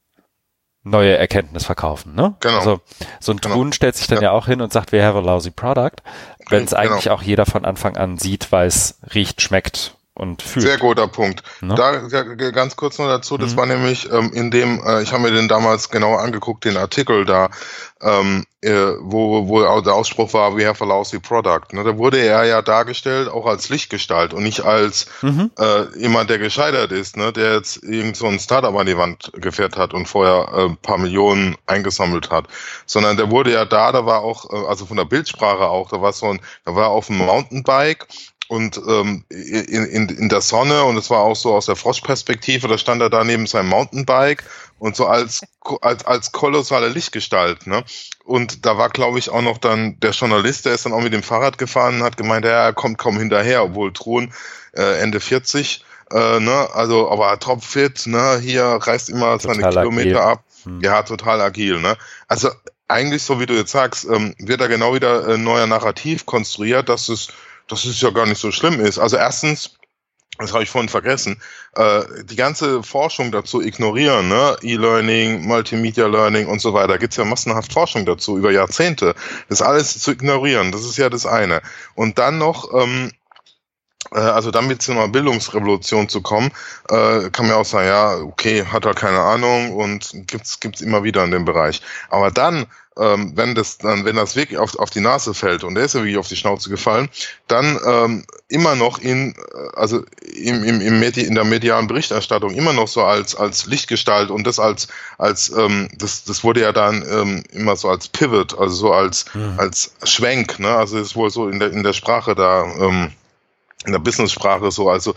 neue 0.82 1.16
Erkenntnis 1.16 1.64
verkaufen. 1.64 2.14
Ne? 2.14 2.36
Genau. 2.40 2.58
Also 2.58 2.80
so 3.20 3.32
ein 3.32 3.38
genau. 3.38 3.54
Tun 3.54 3.72
stellt 3.72 3.96
sich 3.96 4.06
dann 4.06 4.18
ja. 4.18 4.24
ja. 4.24 4.30
auch 4.32 4.46
hin 4.46 4.60
und 4.60 4.72
sagt, 4.72 4.92
we 4.92 5.02
have 5.02 5.16
a 5.16 5.20
lousy 5.20 5.50
product, 5.50 6.02
wenn 6.48 6.64
es 6.64 6.70
genau. 6.70 6.82
eigentlich 6.82 7.10
auch 7.10 7.22
jeder 7.22 7.46
von 7.46 7.64
Anfang 7.64 7.96
an 7.96 8.16
sieht, 8.16 8.50
weiß, 8.50 9.00
riecht, 9.14 9.42
schmeckt 9.42 9.96
und 10.20 10.42
fühlt. 10.42 10.66
Sehr 10.66 10.76
guter 10.76 11.08
Punkt. 11.08 11.42
Ne? 11.62 11.74
Da 11.74 11.96
ganz 12.50 12.76
kurz 12.76 12.98
noch 12.98 13.06
dazu, 13.06 13.38
das 13.38 13.52
mhm. 13.52 13.56
war 13.56 13.66
nämlich 13.66 14.12
ähm, 14.12 14.30
in 14.34 14.50
dem, 14.50 14.82
äh, 14.84 15.02
ich 15.02 15.12
habe 15.12 15.22
mir 15.22 15.30
den 15.32 15.48
damals 15.48 15.88
genau 15.88 16.14
angeguckt, 16.16 16.66
den 16.66 16.76
Artikel 16.76 17.24
da, 17.24 17.48
ähm, 18.02 18.44
äh, 18.60 18.92
wo, 19.00 19.48
wo 19.48 19.80
der 19.80 19.94
Ausspruch 19.94 20.34
war, 20.34 20.56
we 20.58 20.66
have 20.66 20.84
a 20.84 20.86
lousy 20.86 21.18
product. 21.18 21.72
Ne? 21.72 21.84
Da 21.84 21.96
wurde 21.96 22.18
er 22.18 22.44
ja 22.44 22.60
dargestellt 22.60 23.28
auch 23.28 23.46
als 23.46 23.70
Lichtgestalt 23.70 24.34
und 24.34 24.42
nicht 24.42 24.60
als 24.60 25.06
mhm. 25.22 25.50
äh, 25.58 25.98
jemand, 25.98 26.28
der 26.28 26.38
gescheitert 26.38 26.92
ist, 26.92 27.16
ne? 27.16 27.32
der 27.32 27.54
jetzt 27.54 27.82
irgend 27.82 28.14
so 28.14 28.26
ein 28.26 28.38
Startup 28.38 28.76
an 28.76 28.86
die 28.86 28.98
Wand 28.98 29.32
gefährt 29.36 29.78
hat 29.78 29.94
und 29.94 30.06
vorher 30.06 30.48
äh, 30.52 30.64
ein 30.66 30.76
paar 30.76 30.98
Millionen 30.98 31.56
eingesammelt 31.64 32.30
hat, 32.30 32.46
sondern 32.84 33.16
der 33.16 33.30
wurde 33.30 33.52
ja 33.52 33.64
da, 33.64 33.90
da 33.90 34.04
war 34.04 34.20
auch, 34.20 34.52
äh, 34.52 34.66
also 34.68 34.84
von 34.84 34.98
der 34.98 35.06
Bildsprache 35.06 35.66
auch, 35.66 35.88
da 35.88 36.02
war 36.02 36.12
so 36.12 36.26
ein, 36.26 36.40
da 36.66 36.74
war 36.74 36.88
auf 36.88 37.06
dem 37.06 37.16
Mountainbike 37.16 38.06
und 38.50 38.80
ähm, 38.88 39.22
in, 39.28 39.86
in, 39.86 40.08
in 40.08 40.28
der 40.28 40.40
Sonne 40.40 40.82
und 40.82 40.96
es 40.96 41.08
war 41.08 41.20
auch 41.20 41.36
so 41.36 41.54
aus 41.54 41.66
der 41.66 41.76
Froschperspektive, 41.76 42.66
da 42.66 42.78
stand 42.78 43.00
er 43.00 43.08
da 43.08 43.22
neben 43.22 43.46
seinem 43.46 43.68
Mountainbike 43.68 44.42
und 44.80 44.96
so 44.96 45.06
als, 45.06 45.42
als, 45.82 46.04
als 46.04 46.32
kolossale 46.32 46.88
Lichtgestalt. 46.88 47.68
Ne? 47.68 47.84
Und 48.24 48.66
da 48.66 48.76
war, 48.76 48.88
glaube 48.88 49.20
ich, 49.20 49.30
auch 49.30 49.42
noch 49.42 49.58
dann 49.58 50.00
der 50.00 50.10
Journalist, 50.10 50.66
der 50.66 50.74
ist 50.74 50.84
dann 50.84 50.92
auch 50.92 51.00
mit 51.00 51.12
dem 51.12 51.22
Fahrrad 51.22 51.58
gefahren 51.58 51.98
und 51.98 52.02
hat 52.02 52.16
gemeint, 52.16 52.44
ja, 52.44 52.64
er 52.64 52.72
kommt 52.72 52.98
kaum 52.98 53.20
hinterher, 53.20 53.62
obwohl 53.62 53.92
Thron 53.92 54.32
äh, 54.72 55.00
Ende 55.00 55.20
40, 55.20 55.84
äh, 56.10 56.40
ne? 56.40 56.68
also 56.72 57.08
aber 57.08 57.38
topfit, 57.38 58.08
ne? 58.08 58.40
hier 58.42 58.64
reißt 58.64 59.10
immer 59.10 59.38
seine 59.38 59.62
total 59.62 59.84
Kilometer 59.84 60.22
agil. 60.22 60.32
ab. 60.32 60.44
Hm. 60.64 60.80
Ja, 60.80 61.04
total 61.04 61.40
agil. 61.40 61.78
Ne? 61.78 61.96
Also 62.26 62.50
eigentlich, 62.88 63.22
so 63.22 63.38
wie 63.38 63.46
du 63.46 63.54
jetzt 63.54 63.70
sagst, 63.70 64.08
ähm, 64.10 64.34
wird 64.38 64.60
da 64.60 64.66
genau 64.66 64.92
wieder 64.92 65.28
ein 65.28 65.44
neuer 65.44 65.68
Narrativ 65.68 66.26
konstruiert, 66.26 66.88
dass 66.88 67.08
es 67.08 67.28
dass 67.70 67.84
es 67.84 68.00
ja 68.00 68.10
gar 68.10 68.26
nicht 68.26 68.40
so 68.40 68.50
schlimm 68.50 68.80
ist. 68.80 68.98
Also 68.98 69.16
erstens, 69.16 69.76
das 70.38 70.52
habe 70.52 70.62
ich 70.62 70.70
vorhin 70.70 70.88
vergessen, 70.88 71.40
äh, 71.76 72.02
die 72.24 72.36
ganze 72.36 72.82
Forschung 72.82 73.30
dazu 73.30 73.60
ignorieren, 73.60 74.28
ne? 74.28 74.56
E-Learning, 74.62 75.42
Multimedia 75.46 76.06
Learning 76.06 76.46
und 76.46 76.60
so 76.60 76.74
weiter, 76.74 76.98
gibt 76.98 77.12
es 77.12 77.16
ja 77.16 77.24
massenhaft 77.24 77.72
Forschung 77.72 78.06
dazu 78.06 78.38
über 78.38 78.50
Jahrzehnte. 78.50 79.14
Das 79.48 79.62
alles 79.62 79.98
zu 79.98 80.12
ignorieren, 80.12 80.72
das 80.72 80.84
ist 80.84 80.96
ja 80.96 81.10
das 81.10 81.26
eine. 81.26 81.62
Und 81.94 82.18
dann 82.18 82.38
noch, 82.38 82.72
ähm, 82.74 83.12
äh, 84.12 84.18
also 84.18 84.50
damit 84.50 84.82
zu 84.82 84.92
einer 84.92 85.08
Bildungsrevolution 85.08 86.08
zu 86.08 86.22
kommen, 86.22 86.50
äh, 86.88 87.30
kann 87.30 87.46
man 87.46 87.56
auch 87.56 87.66
sagen, 87.66 87.88
ja, 87.88 88.16
okay, 88.16 88.64
hat 88.64 88.84
er 88.86 88.94
keine 88.94 89.20
Ahnung 89.20 89.72
und 89.74 90.10
gibt's 90.26 90.58
gibt's 90.58 90.80
immer 90.80 91.04
wieder 91.04 91.22
in 91.24 91.30
dem 91.30 91.44
Bereich. 91.44 91.82
Aber 92.08 92.30
dann 92.30 92.66
ähm, 92.98 93.32
wenn 93.36 93.54
das 93.54 93.78
dann, 93.78 94.04
wenn 94.04 94.16
das 94.16 94.36
wirklich 94.36 94.58
auf, 94.58 94.76
auf 94.78 94.90
die 94.90 95.00
Nase 95.00 95.32
fällt 95.32 95.64
und 95.64 95.74
der 95.74 95.84
ist 95.84 95.94
ja 95.94 96.00
wirklich 96.00 96.18
auf 96.18 96.28
die 96.28 96.36
Schnauze 96.36 96.70
gefallen, 96.70 97.08
dann 97.46 97.78
ähm, 97.86 98.24
immer 98.48 98.74
noch 98.74 98.98
in, 98.98 99.34
äh, 99.34 99.76
also 99.76 100.04
im, 100.34 100.64
im, 100.64 100.80
im 100.80 100.98
Medi 100.98 101.22
in 101.22 101.34
der 101.34 101.44
medialen 101.44 101.86
Berichterstattung 101.86 102.52
immer 102.52 102.72
noch 102.72 102.88
so 102.88 103.04
als, 103.04 103.36
als 103.36 103.66
Lichtgestalt 103.66 104.30
und 104.30 104.46
das 104.46 104.58
als, 104.58 104.88
als 105.18 105.50
ähm, 105.50 105.88
das, 105.96 106.24
das 106.24 106.42
wurde 106.42 106.62
ja 106.62 106.72
dann 106.72 107.04
ähm, 107.08 107.44
immer 107.52 107.76
so 107.76 107.88
als 107.88 108.08
Pivot, 108.08 108.58
also 108.58 108.74
so 108.74 108.92
als, 108.92 109.26
mhm. 109.34 109.54
als 109.56 109.94
Schwenk, 110.04 110.58
ne? 110.58 110.68
Also 110.68 110.98
ist 110.98 111.14
wohl 111.14 111.30
so 111.30 111.48
in 111.48 111.60
der, 111.60 111.70
in 111.70 111.84
der 111.84 111.92
Sprache 111.92 112.34
da, 112.34 112.64
ähm, 112.64 113.12
in 113.86 113.92
der 113.92 113.98
Business-Sprache 113.98 114.70
so, 114.70 114.90
also 114.90 115.14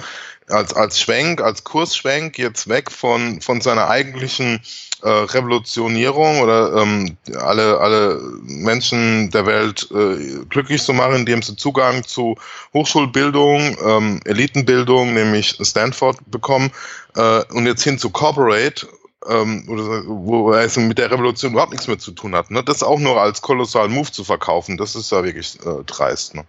als, 0.48 0.74
als 0.74 1.00
Schwenk, 1.00 1.42
als 1.42 1.64
Kursschwenk 1.64 2.38
jetzt 2.38 2.70
weg 2.70 2.92
von, 2.92 3.42
von 3.42 3.62
seiner 3.62 3.90
eigentlichen 3.90 4.62
äh, 5.04 5.10
Revolutionierung 5.10 6.40
oder 6.40 6.82
ähm, 6.82 7.18
alle, 7.38 7.80
alle 7.80 8.22
Menschen 8.44 9.30
der 9.32 9.46
Welt 9.46 9.90
äh, 9.92 10.46
glücklich 10.50 10.82
zu 10.82 10.94
machen, 10.94 11.16
indem 11.16 11.42
sie 11.42 11.56
Zugang 11.56 12.04
zu 12.04 12.36
Hochschulbildung, 12.74 13.78
ähm, 13.86 14.20
Elitenbildung, 14.26 15.14
nämlich 15.14 15.58
Stanford 15.62 16.18
bekommen 16.32 16.72
äh, 17.16 17.44
und 17.54 17.66
jetzt 17.66 17.84
hin 17.84 18.00
zu 18.00 18.10
Corporate, 18.10 18.88
ähm, 19.30 19.66
oder, 19.70 20.04
wo 20.06 20.54
es 20.54 20.78
mit 20.78 20.98
der 20.98 21.12
Revolution 21.12 21.52
überhaupt 21.52 21.72
nichts 21.72 21.88
mehr 21.88 22.00
zu 22.00 22.12
tun 22.12 22.36
hat. 22.36 22.52
Ne? 22.52 22.64
Das 22.64 22.84
auch 22.84 23.00
nur 23.00 23.22
als 23.22 23.42
kolossalen 23.42 23.92
Move 23.92 24.12
zu 24.12 24.24
verkaufen, 24.24 24.78
das 24.78 24.96
ist 24.96 25.12
ja 25.12 25.24
wirklich 25.24 25.58
äh, 25.66 25.84
dreist. 25.86 26.36
Ne? 26.36 26.46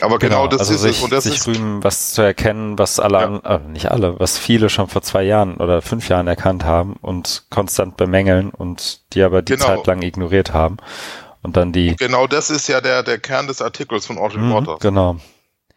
Aber 0.00 0.18
genau, 0.18 0.44
genau 0.44 0.48
das 0.48 0.60
also 0.60 0.74
ist 0.74 0.82
sich, 0.82 0.98
es. 0.98 1.02
Und 1.02 1.12
das 1.12 1.24
sich 1.24 1.34
ist 1.34 1.48
rühmen, 1.48 1.82
was 1.82 2.12
zu 2.12 2.22
erkennen, 2.22 2.78
was 2.78 3.00
alle, 3.00 3.40
ja. 3.44 3.56
äh, 3.56 3.60
nicht 3.68 3.90
alle, 3.90 4.18
was 4.20 4.38
viele 4.38 4.68
schon 4.68 4.88
vor 4.88 5.02
zwei 5.02 5.22
Jahren 5.22 5.56
oder 5.56 5.82
fünf 5.82 6.08
Jahren 6.08 6.26
erkannt 6.26 6.64
haben 6.64 6.96
und 7.00 7.44
konstant 7.50 7.96
bemängeln 7.96 8.50
und 8.50 9.00
die 9.12 9.22
aber 9.22 9.42
die 9.42 9.54
genau. 9.54 9.66
Zeit 9.66 9.86
lang 9.86 10.02
ignoriert 10.02 10.52
haben. 10.52 10.76
Und 11.42 11.56
dann 11.56 11.72
die. 11.72 11.94
Genau 11.96 12.26
das 12.26 12.50
ist 12.50 12.68
ja 12.68 12.80
der, 12.80 13.02
der 13.02 13.18
Kern 13.18 13.46
des 13.46 13.60
Artikels 13.60 14.06
von 14.06 14.16
Audrey 14.16 14.38
mhm, 14.38 14.54
Waters. 14.54 14.80
Genau. 14.80 15.16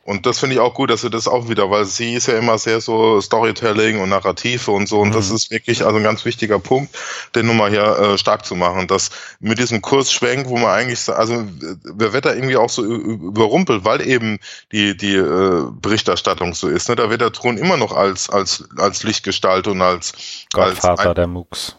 Und 0.07 0.25
das 0.25 0.39
finde 0.39 0.55
ich 0.55 0.61
auch 0.61 0.73
gut, 0.73 0.89
dass 0.89 1.01
sie 1.01 1.09
das 1.09 1.27
auch 1.27 1.49
wieder, 1.49 1.69
weil 1.69 1.83
sie 1.83 2.13
ist 2.13 2.27
ja 2.27 2.37
immer 2.37 2.57
sehr 2.57 2.79
so 2.79 3.19
Storytelling 3.19 3.99
und 3.99 4.07
Narrative 4.07 4.71
und 4.71 4.87
so. 4.87 5.01
Und 5.01 5.09
mhm. 5.09 5.13
das 5.13 5.31
ist 5.31 5.51
wirklich 5.51 5.85
also 5.85 5.97
ein 5.97 6.03
ganz 6.03 6.23
wichtiger 6.23 6.59
Punkt, 6.59 6.97
den 7.35 7.45
Nummer 7.45 7.67
hier 7.67 7.83
äh, 7.83 8.17
stark 8.17 8.45
zu 8.45 8.55
machen. 8.55 8.87
Dass 8.87 9.09
mit 9.41 9.59
diesem 9.59 9.81
Kursschwenk, 9.81 10.47
wo 10.47 10.55
man 10.55 10.69
eigentlich, 10.69 11.09
also 11.09 11.45
wer 11.83 12.13
wird 12.13 12.23
da 12.23 12.33
irgendwie 12.33 12.55
auch 12.55 12.69
so 12.69 12.85
überrumpelt, 12.85 13.83
weil 13.83 13.99
eben 14.07 14.39
die, 14.71 14.95
die 14.95 15.15
äh, 15.15 15.65
Berichterstattung 15.73 16.53
so 16.53 16.69
ist. 16.69 16.87
Ne? 16.87 16.95
Da 16.95 17.09
wird 17.09 17.19
der 17.19 17.33
Thron 17.33 17.57
immer 17.57 17.75
noch 17.75 17.91
als, 17.91 18.29
als, 18.29 18.63
als 18.77 19.03
Lichtgestalt 19.03 19.67
und 19.67 19.81
als, 19.81 20.13
als 20.53 20.85
ein, 20.85 21.15
der 21.15 21.27
MOOCs. 21.27 21.75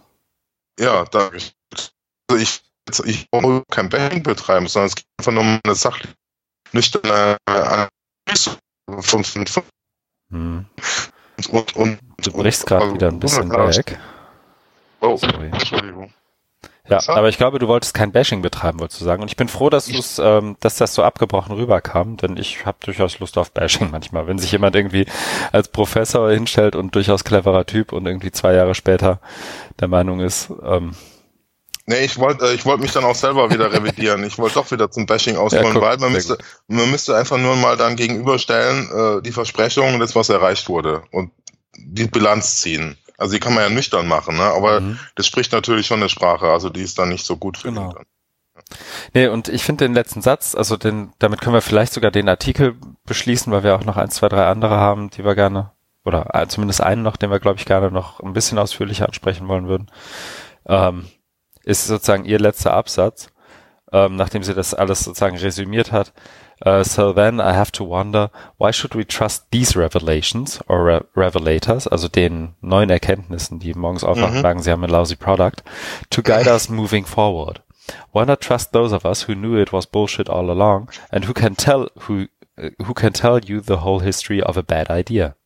Ja, 0.78 1.06
da 1.06 1.30
ich, 1.32 1.54
also 2.28 2.42
ich, 2.42 2.60
ich 3.06 3.30
brauche 3.30 3.62
kein 3.70 3.88
Banking 3.88 4.22
betreiben, 4.22 4.68
sondern 4.68 4.88
es 4.88 4.96
geht 4.96 5.06
einfach 5.18 5.32
nur 5.32 5.44
um 5.44 5.60
eine 5.64 5.74
sachliche 5.74 6.12
nüchterne 6.72 7.38
von, 9.00 9.24
von, 9.24 9.46
von 9.46 9.62
hm. 10.30 10.66
und, 11.50 11.76
und, 11.76 11.98
du 12.22 12.32
brichst 12.32 12.66
gerade 12.66 12.92
wieder 12.94 13.08
ein 13.08 13.20
bisschen 13.20 13.50
weg. 13.50 13.98
Oh, 15.00 15.16
Sorry. 15.16 15.46
Entschuldigung. 15.46 16.12
Ja, 16.88 17.00
aber 17.08 17.28
ich 17.28 17.36
glaube, 17.36 17.58
du 17.58 17.68
wolltest 17.68 17.92
kein 17.92 18.12
Bashing 18.12 18.40
betreiben, 18.40 18.80
wolltest 18.80 19.00
du 19.00 19.04
sagen. 19.04 19.20
Und 19.22 19.28
ich 19.28 19.36
bin 19.36 19.48
froh, 19.48 19.68
dass 19.68 19.86
du's, 19.86 20.18
ähm, 20.18 20.56
dass 20.60 20.76
das 20.76 20.94
so 20.94 21.02
abgebrochen 21.02 21.54
rüberkam, 21.54 22.16
denn 22.16 22.36
ich 22.38 22.64
habe 22.64 22.78
durchaus 22.80 23.18
Lust 23.18 23.36
auf 23.36 23.52
Bashing 23.52 23.90
manchmal. 23.90 24.26
Wenn 24.26 24.38
sich 24.38 24.52
jemand 24.52 24.74
irgendwie 24.74 25.06
als 25.52 25.68
Professor 25.68 26.30
hinstellt 26.30 26.76
und 26.76 26.94
durchaus 26.94 27.24
cleverer 27.24 27.66
Typ 27.66 27.92
und 27.92 28.06
irgendwie 28.06 28.30
zwei 28.30 28.54
Jahre 28.54 28.74
später 28.74 29.20
der 29.80 29.88
Meinung 29.88 30.20
ist, 30.20 30.50
ähm, 30.64 30.94
Nee, 31.88 32.04
ich 32.04 32.18
wollte 32.18 32.44
äh, 32.44 32.54
ich 32.54 32.66
wollte 32.66 32.82
mich 32.82 32.92
dann 32.92 33.04
auch 33.04 33.14
selber 33.14 33.50
wieder 33.50 33.72
revidieren. 33.72 34.22
Ich 34.22 34.36
wollte 34.36 34.56
doch 34.56 34.70
wieder 34.70 34.90
zum 34.90 35.06
Bashing 35.06 35.38
ausholen, 35.38 35.74
ja, 35.74 35.80
weil 35.80 35.96
man 35.96 36.12
müsste, 36.12 36.36
man 36.66 36.90
müsste 36.90 37.16
einfach 37.16 37.38
nur 37.38 37.56
mal 37.56 37.78
dann 37.78 37.96
gegenüberstellen, 37.96 38.90
äh, 38.92 39.22
die 39.22 39.32
Versprechungen 39.32 39.94
und 39.94 40.00
das, 40.00 40.14
was 40.14 40.28
erreicht 40.28 40.68
wurde 40.68 41.02
und 41.12 41.32
die 41.78 42.06
Bilanz 42.06 42.60
ziehen. 42.60 42.98
Also 43.16 43.32
die 43.32 43.40
kann 43.40 43.54
man 43.54 43.62
ja 43.62 43.70
nüchtern 43.70 44.06
machen, 44.06 44.36
ne? 44.36 44.42
aber 44.42 44.80
mhm. 44.80 44.98
das 45.14 45.26
spricht 45.26 45.50
natürlich 45.52 45.86
schon 45.86 46.00
eine 46.00 46.10
Sprache, 46.10 46.48
also 46.48 46.68
die 46.68 46.82
ist 46.82 46.98
dann 46.98 47.08
nicht 47.08 47.24
so 47.24 47.38
gut 47.38 47.56
für 47.56 47.68
genau. 47.68 47.92
ihn. 47.92 48.04
Nee, 49.14 49.28
und 49.28 49.48
ich 49.48 49.64
finde 49.64 49.86
den 49.86 49.94
letzten 49.94 50.20
Satz, 50.20 50.54
also 50.54 50.76
den, 50.76 51.14
damit 51.18 51.40
können 51.40 51.54
wir 51.54 51.62
vielleicht 51.62 51.94
sogar 51.94 52.10
den 52.10 52.28
Artikel 52.28 52.76
beschließen, 53.06 53.50
weil 53.50 53.62
wir 53.62 53.74
auch 53.74 53.84
noch 53.84 53.96
ein, 53.96 54.10
zwei, 54.10 54.28
drei 54.28 54.46
andere 54.46 54.76
haben, 54.76 55.08
die 55.08 55.24
wir 55.24 55.34
gerne, 55.34 55.72
oder 56.04 56.34
äh, 56.34 56.46
zumindest 56.48 56.82
einen 56.82 57.02
noch, 57.02 57.16
den 57.16 57.30
wir, 57.30 57.40
glaube 57.40 57.58
ich, 57.58 57.64
gerne 57.64 57.90
noch 57.90 58.20
ein 58.20 58.34
bisschen 58.34 58.58
ausführlicher 58.58 59.06
ansprechen 59.06 59.48
wollen 59.48 59.68
würden. 59.68 59.90
ähm, 60.66 61.06
ist 61.68 61.86
sozusagen 61.86 62.24
ihr 62.24 62.38
letzter 62.38 62.72
Absatz, 62.72 63.30
ähm, 63.92 64.16
nachdem 64.16 64.42
sie 64.42 64.54
das 64.54 64.72
alles 64.72 65.00
sozusagen 65.00 65.36
resümiert 65.36 65.92
hat. 65.92 66.12
Uh, 66.64 66.82
so 66.82 67.12
then 67.12 67.38
I 67.38 67.54
have 67.54 67.70
to 67.72 67.88
wonder, 67.88 68.30
why 68.58 68.72
should 68.72 68.96
we 68.96 69.06
trust 69.06 69.46
these 69.52 69.78
revelations 69.78 70.60
or 70.66 70.84
re 70.84 71.04
revelators, 71.14 71.86
also 71.86 72.08
den 72.08 72.56
neuen 72.60 72.90
Erkenntnissen, 72.90 73.60
die 73.60 73.74
morgens 73.74 74.02
aufwachen, 74.02 74.38
mhm. 74.38 74.42
sagen, 74.42 74.62
sie 74.62 74.72
haben 74.72 74.82
ein 74.82 74.90
lousy 74.90 75.14
product, 75.14 75.62
to 76.10 76.22
guide 76.22 76.50
us 76.50 76.68
moving 76.68 77.04
forward? 77.04 77.62
Why 78.12 78.24
not 78.24 78.40
trust 78.40 78.72
those 78.72 78.94
of 78.94 79.04
us 79.04 79.28
who 79.28 79.34
knew 79.34 79.60
it 79.60 79.72
was 79.72 79.86
bullshit 79.86 80.28
all 80.28 80.50
along 80.50 80.90
and 81.10 81.28
who 81.28 81.32
can 81.32 81.54
tell 81.54 81.88
who 82.06 82.26
uh, 82.56 82.70
who 82.84 82.92
can 82.92 83.12
tell 83.12 83.38
you 83.38 83.60
the 83.60 83.84
whole 83.84 84.00
history 84.00 84.42
of 84.42 84.56
a 84.56 84.62
bad 84.62 84.90
idea? 84.90 85.36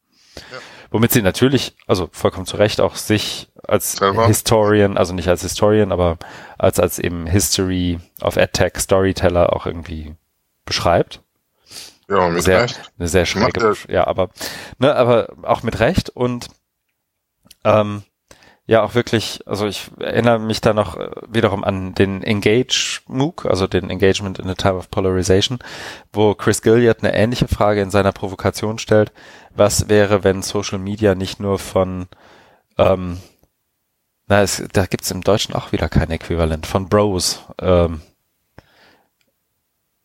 Ja. 0.50 0.58
Womit 0.92 1.10
sie 1.10 1.22
natürlich, 1.22 1.74
also 1.86 2.08
vollkommen 2.12 2.44
zu 2.44 2.58
Recht 2.58 2.80
auch 2.80 2.96
sich 2.96 3.50
als 3.62 3.92
Selber. 3.92 4.26
Historian, 4.26 4.98
also 4.98 5.14
nicht 5.14 5.28
als 5.28 5.40
Historian, 5.40 5.90
aber 5.90 6.18
als, 6.58 6.78
als 6.78 6.98
eben 6.98 7.26
History 7.26 7.98
of 8.20 8.36
EdTech 8.36 8.76
Storyteller 8.76 9.54
auch 9.54 9.64
irgendwie 9.64 10.14
beschreibt. 10.66 11.22
Ja, 12.08 12.28
mit 12.28 12.42
sehr, 12.42 12.64
Recht. 12.64 12.92
Eine 12.98 13.08
sehr 13.08 13.24
schräge, 13.24 13.74
ja, 13.88 14.06
aber, 14.06 14.28
ne, 14.78 14.94
aber 14.94 15.28
auch 15.42 15.62
mit 15.62 15.80
Recht 15.80 16.10
und, 16.10 16.48
ähm, 17.64 18.02
ja 18.72 18.82
auch 18.82 18.94
wirklich, 18.94 19.40
also 19.46 19.66
ich 19.66 19.90
erinnere 20.00 20.38
mich 20.38 20.62
da 20.62 20.72
noch 20.72 20.96
äh, 20.96 21.10
wiederum 21.28 21.62
an 21.62 21.94
den 21.94 22.22
Engage 22.22 23.02
MOOC, 23.06 23.44
also 23.44 23.66
den 23.66 23.90
Engagement 23.90 24.38
in 24.38 24.48
a 24.48 24.54
Time 24.54 24.76
of 24.76 24.90
Polarization, 24.90 25.58
wo 26.10 26.34
Chris 26.34 26.62
Gilliard 26.62 27.04
eine 27.04 27.14
ähnliche 27.14 27.48
Frage 27.48 27.82
in 27.82 27.90
seiner 27.90 28.12
Provokation 28.12 28.78
stellt. 28.78 29.12
Was 29.54 29.90
wäre, 29.90 30.24
wenn 30.24 30.40
Social 30.40 30.78
Media 30.78 31.14
nicht 31.14 31.38
nur 31.38 31.58
von, 31.58 32.06
ähm, 32.78 33.18
na, 34.26 34.40
es, 34.40 34.64
da 34.72 34.86
gibt's 34.86 35.10
im 35.10 35.20
Deutschen 35.20 35.54
auch 35.54 35.72
wieder 35.72 35.90
kein 35.90 36.10
Äquivalent, 36.10 36.66
von 36.66 36.88
Bros 36.88 37.42
ähm, 37.60 38.00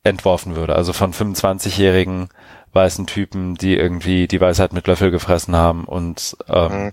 entworfen 0.04 0.58
würde, 0.58 0.76
also 0.76 0.92
von 0.92 1.14
25-jährigen 1.14 2.28
weißen 2.74 3.08
Typen, 3.08 3.56
die 3.56 3.78
irgendwie 3.78 4.28
die 4.28 4.42
Weisheit 4.42 4.74
mit 4.74 4.88
Löffel 4.88 5.10
gefressen 5.10 5.56
haben 5.56 5.86
und 5.86 6.36
ähm, 6.50 6.72
mhm 6.72 6.92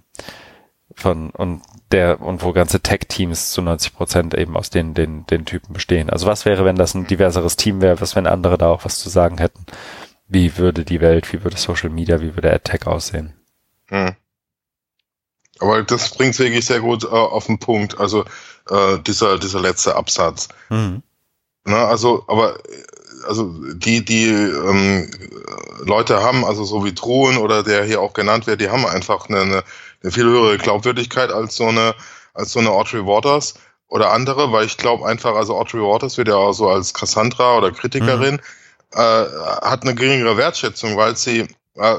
von 0.95 1.31
und 1.31 1.63
der 1.93 2.21
und 2.21 2.43
wo 2.43 2.53
ganze 2.53 2.81
Tech-Teams 2.81 3.51
zu 3.51 3.63
90 3.63 3.95
Prozent 3.95 4.35
eben 4.35 4.57
aus 4.57 4.71
den, 4.71 4.95
den, 4.95 5.27
den 5.27 5.45
Typen 5.45 5.73
bestehen. 5.73 6.11
Also 6.11 6.27
was 6.27 6.45
wäre, 6.45 6.65
wenn 6.65 6.77
das 6.77 6.95
ein 6.95 7.07
diverseres 7.07 7.57
Team 7.57 7.81
wäre, 7.81 8.01
was 8.01 8.17
wenn 8.17 8.27
andere 8.27 8.59
da 8.59 8.69
auch 8.69 8.85
was 8.85 8.99
zu 8.99 9.09
sagen 9.09 9.39
hätten? 9.39 9.67
Wie 10.27 10.57
würde 10.57 10.85
die 10.85 11.01
Welt, 11.01 11.33
wie 11.33 11.45
würde 11.45 11.57
Social 11.57 11.91
Media, 11.91 12.21
wie 12.21 12.35
würde 12.35 12.53
AdTech 12.53 12.87
aussehen? 12.87 13.35
Hm. 13.89 14.17
Aber 15.61 15.83
das 15.83 16.11
bringt 16.11 16.39
wirklich 16.39 16.65
sehr 16.65 16.81
gut 16.81 17.05
äh, 17.05 17.09
auf 17.09 17.47
den 17.47 17.59
Punkt. 17.59 17.99
Also 18.01 18.25
äh, 18.71 18.99
dieser, 19.07 19.39
dieser 19.39 19.61
letzte 19.61 19.95
Absatz. 19.95 20.49
Mhm. 20.69 21.03
Na, 21.65 21.87
also, 21.87 22.25
aber 22.27 22.59
also 23.27 23.55
die, 23.75 24.05
die 24.05 24.29
ähm, 24.29 25.11
Leute 25.85 26.23
haben, 26.23 26.45
also 26.45 26.65
so 26.65 26.85
wie 26.85 26.95
Truhen 26.95 27.39
oder 27.39 27.63
der 27.63 27.85
hier 27.85 28.01
auch 28.01 28.13
genannt 28.13 28.47
wird, 28.47 28.61
die 28.61 28.69
haben 28.69 28.87
einfach 28.87 29.29
eine, 29.29 29.41
eine, 29.41 29.65
eine 30.05 30.13
viel 30.13 30.25
höhere 30.25 30.59
Glaubwürdigkeit 30.59 31.33
als 31.33 31.57
so 31.57 31.67
eine, 31.67 31.95
als 32.35 32.53
so 32.53 32.61
eine 32.61 32.71
Audrey 32.71 33.05
Waters 33.05 33.55
oder 33.89 34.13
andere, 34.13 34.53
weil 34.53 34.67
ich 34.67 34.77
glaube 34.77 35.07
einfach, 35.07 35.35
also 35.35 35.57
Audrey 35.57 35.81
Waters 35.81 36.19
wird 36.19 36.29
ja 36.29 36.37
auch 36.37 36.53
so 36.53 36.69
als 36.69 36.93
Cassandra 36.93 37.57
oder 37.57 37.73
Kritikerin, 37.73 38.35
mhm. 38.35 38.41
äh, 38.93 39.25
hat 39.63 39.83
eine 39.83 39.95
geringere 39.95 40.37
Wertschätzung, 40.37 40.97
weil 40.97 41.17
sie 41.17 41.49
äh, 41.77 41.97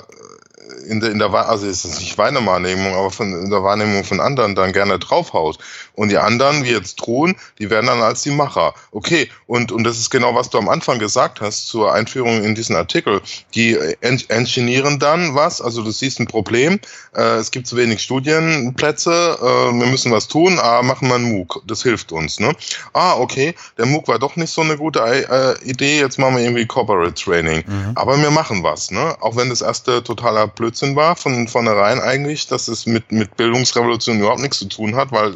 in 0.87 0.99
der, 0.99 1.11
in 1.11 1.19
der 1.19 1.33
also 1.33 1.65
ist 1.65 1.83
es 1.83 1.99
nicht 1.99 2.17
meine 2.17 2.45
Wahrnehmung, 2.45 2.93
aber 2.93 3.09
von 3.09 3.33
in 3.33 3.49
der 3.49 3.63
Wahrnehmung 3.63 4.03
von 4.03 4.19
anderen 4.19 4.55
dann 4.55 4.73
gerne 4.73 4.99
draufhaut. 4.99 5.57
Und 5.95 6.09
die 6.09 6.17
anderen, 6.17 6.63
wie 6.63 6.71
jetzt 6.71 6.95
drohen, 6.95 7.35
die 7.59 7.69
werden 7.69 7.87
dann 7.87 8.01
als 8.01 8.21
die 8.21 8.31
Macher. 8.31 8.73
Okay, 8.91 9.29
und, 9.47 9.71
und 9.71 9.83
das 9.83 9.97
ist 9.97 10.09
genau, 10.09 10.35
was 10.35 10.49
du 10.49 10.57
am 10.57 10.69
Anfang 10.69 10.99
gesagt 10.99 11.41
hast 11.41 11.67
zur 11.67 11.93
Einführung 11.93 12.43
in 12.43 12.55
diesen 12.55 12.75
Artikel. 12.75 13.21
Die 13.53 13.77
engineieren 14.01 14.99
dann 14.99 15.35
was, 15.35 15.61
also 15.61 15.83
du 15.83 15.91
siehst 15.91 16.19
ein 16.19 16.27
Problem, 16.27 16.79
äh, 17.15 17.37
es 17.37 17.51
gibt 17.51 17.67
zu 17.67 17.77
wenig 17.77 18.01
Studienplätze, 18.01 19.37
äh, 19.39 19.45
wir 19.73 19.87
müssen 19.87 20.11
was 20.11 20.27
tun, 20.27 20.57
ah, 20.59 20.81
machen 20.81 21.07
wir 21.07 21.15
einen 21.15 21.31
MOOC, 21.31 21.63
das 21.65 21.83
hilft 21.83 22.11
uns. 22.11 22.39
Ne? 22.39 22.53
Ah, 22.93 23.13
okay, 23.13 23.55
der 23.77 23.85
MOOC 23.85 24.07
war 24.07 24.19
doch 24.19 24.35
nicht 24.35 24.51
so 24.51 24.61
eine 24.61 24.77
gute 24.77 24.99
äh, 24.99 25.69
Idee, 25.69 25.99
jetzt 25.99 26.19
machen 26.19 26.35
wir 26.35 26.43
irgendwie 26.43 26.65
Corporate 26.65 27.13
Training. 27.13 27.63
Mhm. 27.65 27.91
Aber 27.95 28.21
wir 28.21 28.31
machen 28.31 28.63
was, 28.63 28.91
ne? 28.91 29.15
auch 29.21 29.35
wenn 29.35 29.49
das 29.49 29.61
erste 29.61 30.03
totaler 30.03 30.47
Blödsinn 30.47 30.95
war, 30.95 31.15
von 31.15 31.47
vornherein 31.47 31.99
eigentlich, 31.99 32.47
dass 32.47 32.67
es 32.67 32.85
mit, 32.85 33.11
mit 33.11 33.35
Bildungsrevolution 33.37 34.19
überhaupt 34.19 34.41
nichts 34.41 34.59
zu 34.59 34.65
tun 34.65 34.95
hat, 34.95 35.11
weil 35.11 35.35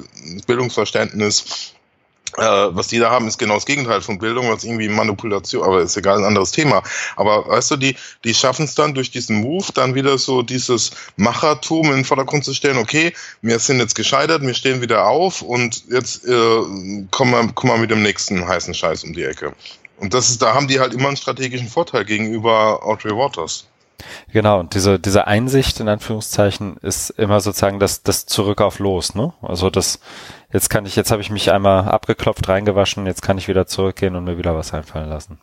Bildungsverständnis 0.49 1.75
äh, 2.37 2.41
was 2.41 2.87
die 2.87 2.99
da 2.99 3.09
haben, 3.09 3.27
ist 3.27 3.37
genau 3.37 3.55
das 3.55 3.65
Gegenteil 3.65 4.01
von 4.01 4.19
Bildung, 4.19 4.49
was 4.49 4.63
irgendwie 4.63 4.87
Manipulation, 4.87 5.63
aber 5.63 5.81
ist 5.81 5.97
egal, 5.97 6.19
ein 6.19 6.25
anderes 6.25 6.51
Thema. 6.51 6.83
Aber 7.15 7.47
weißt 7.47 7.71
du, 7.71 7.77
die, 7.77 7.95
die 8.23 8.33
schaffen 8.33 8.65
es 8.65 8.75
dann 8.75 8.93
durch 8.93 9.11
diesen 9.11 9.41
Move 9.41 9.65
dann 9.73 9.95
wieder 9.95 10.17
so 10.17 10.41
dieses 10.41 10.91
Machertum 11.17 11.87
in 11.87 11.97
den 11.97 12.05
Vordergrund 12.05 12.45
zu 12.45 12.53
stellen, 12.53 12.77
okay, 12.77 13.13
wir 13.41 13.59
sind 13.59 13.79
jetzt 13.79 13.95
gescheitert, 13.95 14.41
wir 14.41 14.53
stehen 14.53 14.81
wieder 14.81 15.07
auf 15.07 15.41
und 15.41 15.85
jetzt 15.89 16.25
äh, 16.25 16.61
kommen, 17.11 17.31
wir, 17.31 17.53
kommen 17.53 17.73
wir 17.73 17.77
mit 17.79 17.91
dem 17.91 18.03
nächsten 18.03 18.47
heißen 18.47 18.73
Scheiß 18.73 19.03
um 19.03 19.13
die 19.13 19.23
Ecke. 19.23 19.53
Und 19.97 20.13
das 20.13 20.29
ist, 20.29 20.41
da 20.41 20.53
haben 20.53 20.67
die 20.67 20.79
halt 20.79 20.93
immer 20.93 21.07
einen 21.07 21.17
strategischen 21.17 21.67
Vorteil 21.67 22.05
gegenüber 22.05 22.85
Audrey 22.85 23.11
Waters. 23.11 23.65
Genau, 24.31 24.61
und 24.61 24.75
diese, 24.75 24.97
diese 24.97 25.27
Einsicht 25.27 25.81
in 25.81 25.89
Anführungszeichen 25.89 26.77
ist 26.77 27.09
immer 27.11 27.41
sozusagen 27.41 27.79
das, 27.79 28.01
das 28.01 28.25
Zurück 28.25 28.61
auf 28.61 28.79
Los, 28.79 29.13
ne? 29.13 29.33
Also 29.41 29.69
das, 29.69 29.99
jetzt 30.51 30.69
kann 30.69 30.85
ich, 30.85 30.95
jetzt 30.95 31.11
habe 31.11 31.21
ich 31.21 31.29
mich 31.29 31.51
einmal 31.51 31.87
abgeklopft, 31.87 32.47
reingewaschen, 32.47 33.05
jetzt 33.05 33.21
kann 33.21 33.37
ich 33.37 33.47
wieder 33.47 33.67
zurückgehen 33.67 34.15
und 34.15 34.23
mir 34.23 34.37
wieder 34.37 34.55
was 34.55 34.73
einfallen 34.73 35.09
lassen. 35.09 35.39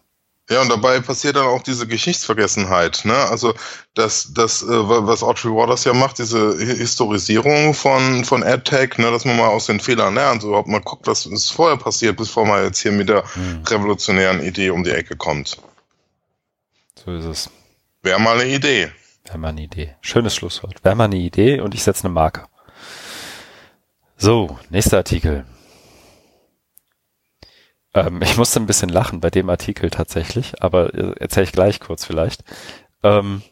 Ja, 0.49 0.61
und 0.61 0.69
dabei 0.69 1.01
passiert 1.01 1.35
dann 1.35 1.47
auch 1.47 1.63
diese 1.63 1.89
Geschichtsvergessenheit, 1.89 3.05
ne? 3.05 3.17
Also 3.17 3.53
das, 3.95 4.33
das, 4.33 4.63
äh, 4.63 4.67
was 4.69 5.25
Audrey 5.25 5.51
Waters 5.51 5.83
ja 5.83 5.93
macht, 5.93 6.21
diese 6.21 6.57
Historisierung 6.57 7.75
von, 7.75 8.25
von 8.25 8.45
AdTech, 8.45 8.99
ne, 8.99 9.11
dass 9.11 9.25
man 9.25 9.37
mal 9.37 9.49
aus 9.49 9.67
den 9.67 9.81
Fehlern 9.81 10.15
lernt, 10.15 10.45
überhaupt 10.45 10.69
mal 10.69 10.81
guckt, 10.81 11.09
was 11.09 11.27
ist 11.27 11.51
vorher 11.51 11.77
passiert, 11.77 12.17
bevor 12.17 12.47
man 12.47 12.63
jetzt 12.63 12.81
hier 12.81 12.93
mit 12.93 13.09
der 13.09 13.25
hm. 13.35 13.65
revolutionären 13.67 14.41
Idee 14.41 14.71
um 14.71 14.85
die 14.85 14.93
Ecke 14.93 15.17
kommt. 15.17 15.59
So 17.05 17.13
ist 17.13 17.25
es. 17.25 17.51
Wäre 18.03 18.21
mal 18.21 18.39
eine 18.39 18.49
Idee. 18.49 18.93
Wäre 19.25 19.39
mal 19.39 19.49
eine 19.49 19.63
Idee. 19.63 19.97
Schönes 20.01 20.37
Schlusswort. 20.37 20.85
Wäre 20.85 20.95
mal 20.95 21.05
eine 21.05 21.17
Idee 21.17 21.61
und 21.61 21.75
ich 21.75 21.83
setze 21.83 22.05
eine 22.05 22.15
Marke. 22.15 22.47
So, 24.17 24.59
nächster 24.71 24.99
Artikel. 24.99 25.45
Ähm, 27.95 28.21
ich 28.23 28.37
musste 28.37 28.61
ein 28.61 28.67
bisschen 28.67 28.89
lachen 28.89 29.21
bei 29.21 29.31
dem 29.31 29.51
Artikel 29.51 29.91
tatsächlich, 29.91 30.63
aber 30.63 30.95
erzähle 31.21 31.45
ich 31.45 31.53
gleich 31.53 31.81
kurz 31.81 32.05
vielleicht. 32.05 32.45
Ähm, 33.03 33.43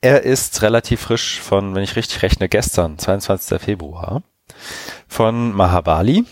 er 0.00 0.22
ist 0.22 0.62
relativ 0.62 1.00
frisch 1.00 1.40
von, 1.40 1.74
wenn 1.74 1.82
ich 1.82 1.96
richtig 1.96 2.22
rechne, 2.22 2.48
gestern, 2.48 2.98
22. 2.98 3.60
Februar, 3.60 4.22
von 5.08 5.52
Mahabali. 5.52 6.24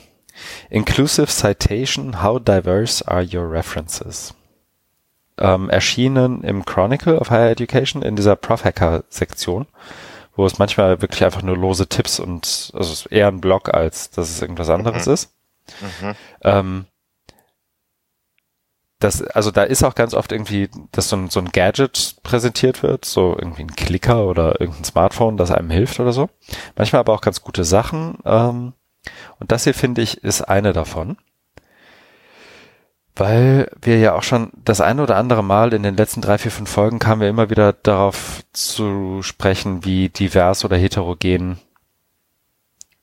Inclusive 0.68 1.28
Citation, 1.28 2.22
How 2.22 2.38
Diverse 2.38 3.06
Are 3.08 3.24
Your 3.24 3.50
References? 3.50 4.34
ähm, 5.38 5.68
erschienen 5.70 6.42
im 6.42 6.64
Chronicle 6.64 7.18
of 7.18 7.30
Higher 7.30 7.50
Education 7.50 8.02
in 8.02 8.16
dieser 8.16 8.36
Prof-Hacker-Sektion, 8.36 9.66
wo 10.36 10.46
es 10.46 10.58
manchmal 10.58 11.00
wirklich 11.02 11.24
einfach 11.24 11.42
nur 11.42 11.56
lose 11.56 11.88
Tipps 11.88 12.20
und 12.20 12.70
also 12.74 13.08
eher 13.08 13.28
ein 13.28 13.40
Blog, 13.40 13.74
als 13.74 14.10
dass 14.10 14.30
es 14.30 14.42
irgendwas 14.42 14.70
anderes 14.70 15.06
mhm. 15.06 15.12
ist. 15.12 15.34
Mhm. 15.80 16.14
Ähm, 16.42 16.84
das, 18.98 19.22
also 19.22 19.50
da 19.50 19.62
ist 19.62 19.82
auch 19.82 19.94
ganz 19.94 20.14
oft 20.14 20.32
irgendwie, 20.32 20.70
dass 20.92 21.08
so 21.08 21.16
ein, 21.16 21.28
so 21.28 21.40
ein 21.40 21.50
Gadget 21.52 22.16
präsentiert 22.22 22.82
wird, 22.82 23.04
so 23.04 23.36
irgendwie 23.38 23.62
ein 23.62 23.76
Klicker 23.76 24.26
oder 24.26 24.60
irgendein 24.60 24.84
Smartphone, 24.84 25.36
das 25.36 25.50
einem 25.50 25.70
hilft 25.70 26.00
oder 26.00 26.12
so. 26.12 26.30
Manchmal 26.76 27.00
aber 27.00 27.12
auch 27.12 27.20
ganz 27.20 27.42
gute 27.42 27.64
Sachen. 27.64 28.18
Ähm, 28.24 28.72
und 29.38 29.52
das 29.52 29.64
hier 29.64 29.74
finde 29.74 30.02
ich 30.02 30.22
ist 30.22 30.42
eine 30.42 30.72
davon 30.72 31.18
weil 33.16 33.70
wir 33.80 33.98
ja 33.98 34.14
auch 34.14 34.22
schon 34.22 34.50
das 34.64 34.80
eine 34.80 35.02
oder 35.02 35.16
andere 35.16 35.42
Mal 35.42 35.72
in 35.72 35.82
den 35.82 35.96
letzten 35.96 36.20
drei, 36.20 36.38
vier, 36.38 36.50
fünf 36.50 36.70
Folgen 36.70 36.98
kamen 36.98 37.22
wir 37.22 37.28
immer 37.28 37.50
wieder 37.50 37.72
darauf 37.72 38.42
zu 38.52 39.22
sprechen, 39.22 39.84
wie 39.84 40.10
divers 40.10 40.64
oder 40.64 40.76
heterogen 40.76 41.58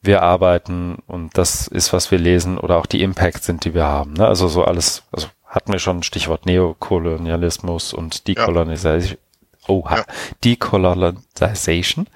wir 0.01 0.21
arbeiten 0.21 0.97
und 1.07 1.37
das 1.37 1.67
ist, 1.67 1.93
was 1.93 2.11
wir 2.11 2.19
lesen 2.19 2.57
oder 2.57 2.77
auch 2.77 2.85
die 2.85 3.01
Impacts 3.01 3.45
sind, 3.45 3.65
die 3.65 3.73
wir 3.73 3.85
haben. 3.85 4.13
Ne? 4.13 4.27
Also 4.27 4.47
so 4.47 4.63
alles, 4.63 5.03
also 5.11 5.27
hatten 5.45 5.71
wir 5.71 5.79
schon 5.79 6.03
Stichwort 6.03 6.45
Neokolonialismus 6.45 7.93
und 7.93 8.27
Decolonization. 8.27 9.17
Ja. 9.17 9.67
Oh, 9.67 9.85
ja. 9.89 10.03
Decolonization. 10.43 12.07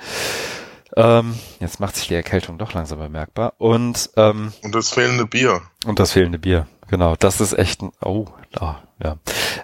Ähm, 0.98 1.36
jetzt 1.60 1.80
macht 1.80 1.96
sich 1.96 2.08
die 2.08 2.16
Erkältung 2.16 2.58
doch 2.58 2.74
langsam 2.74 3.00
bemerkbar. 3.00 3.54
Und, 3.58 4.10
ähm, 4.18 4.52
und 4.64 4.76
das 4.76 4.90
fehlende 4.90 5.26
Bier. 5.26 5.62
Und 5.86 6.00
das 6.00 6.12
fehlende 6.12 6.40
Bier. 6.40 6.68
Genau, 6.88 7.16
das 7.16 7.42
ist 7.42 7.54
echt 7.54 7.82
ein, 7.82 7.92
oh, 8.02 8.26
oh 8.60 8.76
ja. 9.04 9.18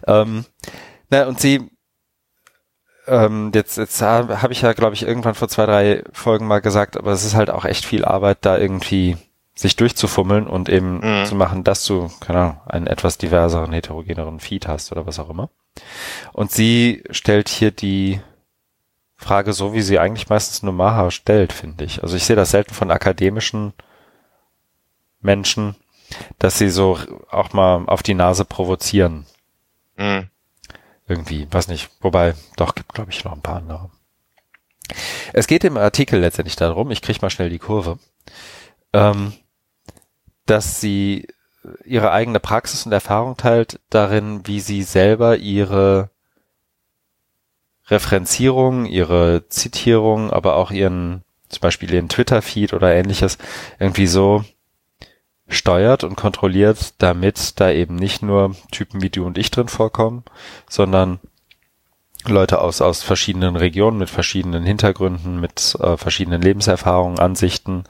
Ähm, 0.07 0.45
na, 1.09 1.25
und 1.27 1.39
sie, 1.39 1.69
ähm, 3.07 3.51
jetzt, 3.53 3.77
jetzt 3.77 4.01
habe 4.01 4.51
ich 4.51 4.61
ja, 4.61 4.73
glaube 4.73 4.93
ich, 4.93 5.03
irgendwann 5.03 5.35
vor 5.35 5.47
zwei, 5.47 5.65
drei 5.65 6.03
Folgen 6.11 6.47
mal 6.47 6.61
gesagt, 6.61 6.97
aber 6.97 7.11
es 7.11 7.23
ist 7.23 7.35
halt 7.35 7.49
auch 7.49 7.65
echt 7.65 7.85
viel 7.85 8.05
Arbeit, 8.05 8.39
da 8.41 8.57
irgendwie 8.57 9.17
sich 9.55 9.75
durchzufummeln 9.75 10.47
und 10.47 10.67
eben 10.69 10.99
mhm. 10.99 11.25
zu 11.25 11.35
machen, 11.35 11.63
dass 11.63 11.85
du, 11.85 12.09
keine 12.19 12.39
Ahnung, 12.39 12.61
einen 12.65 12.87
etwas 12.87 13.17
diverseren, 13.17 13.71
heterogeneren 13.71 14.39
Feed 14.39 14.67
hast 14.67 14.91
oder 14.91 15.05
was 15.05 15.19
auch 15.19 15.29
immer. 15.29 15.49
Und 16.31 16.51
sie 16.51 17.03
stellt 17.11 17.49
hier 17.49 17.71
die 17.71 18.19
Frage 19.15 19.53
so, 19.53 19.73
wie 19.73 19.81
sie 19.81 19.99
eigentlich 19.99 20.29
meistens 20.29 20.63
nur 20.63 20.73
Maha 20.73 21.11
stellt, 21.11 21.53
finde 21.53 21.85
ich. 21.85 22.01
Also 22.03 22.17
ich 22.17 22.25
sehe 22.25 22.35
das 22.35 22.51
selten 22.51 22.73
von 22.73 22.91
akademischen 22.91 23.73
Menschen, 25.21 25.75
dass 26.39 26.57
sie 26.57 26.69
so 26.69 26.97
auch 27.29 27.53
mal 27.53 27.85
auf 27.87 28.03
die 28.03 28.13
Nase 28.13 28.45
provozieren. 28.45 29.25
Mhm. 29.97 30.29
Irgendwie, 31.07 31.47
weiß 31.51 31.67
nicht. 31.67 31.89
Wobei, 32.01 32.33
doch, 32.55 32.75
gibt 32.75 32.93
glaube 32.93 33.11
ich 33.11 33.23
noch 33.23 33.33
ein 33.33 33.41
paar 33.41 33.57
andere. 33.57 33.89
Es 35.33 35.47
geht 35.47 35.63
im 35.63 35.77
Artikel 35.77 36.19
letztendlich 36.19 36.55
darum, 36.55 36.91
ich 36.91 37.01
kriege 37.01 37.19
mal 37.21 37.29
schnell 37.29 37.49
die 37.49 37.59
Kurve, 37.59 37.99
ähm, 38.93 39.33
dass 40.45 40.81
sie 40.81 41.27
ihre 41.85 42.11
eigene 42.11 42.39
Praxis 42.39 42.85
und 42.85 42.91
Erfahrung 42.91 43.37
teilt 43.37 43.79
darin, 43.89 44.45
wie 44.45 44.59
sie 44.59 44.83
selber 44.83 45.37
ihre 45.37 46.09
Referenzierung, 47.87 48.85
ihre 48.85 49.47
Zitierung, 49.47 50.31
aber 50.31 50.55
auch 50.55 50.71
ihren, 50.71 51.23
zum 51.49 51.61
Beispiel 51.61 51.93
ihren 51.93 52.09
Twitter-Feed 52.09 52.73
oder 52.73 52.93
ähnliches 52.93 53.37
irgendwie 53.79 54.07
so 54.07 54.43
steuert 55.53 56.03
und 56.03 56.15
kontrolliert, 56.15 56.93
damit 56.97 57.59
da 57.59 57.71
eben 57.71 57.95
nicht 57.95 58.21
nur 58.21 58.55
Typen 58.71 59.01
wie 59.01 59.09
du 59.09 59.25
und 59.25 59.37
ich 59.37 59.51
drin 59.51 59.67
vorkommen, 59.67 60.23
sondern 60.69 61.19
Leute 62.25 62.61
aus, 62.61 62.81
aus 62.81 63.03
verschiedenen 63.03 63.55
Regionen 63.55 63.97
mit 63.97 64.09
verschiedenen 64.09 64.63
Hintergründen, 64.63 65.39
mit 65.39 65.75
äh, 65.79 65.97
verschiedenen 65.97 66.41
Lebenserfahrungen, 66.41 67.19
Ansichten, 67.19 67.83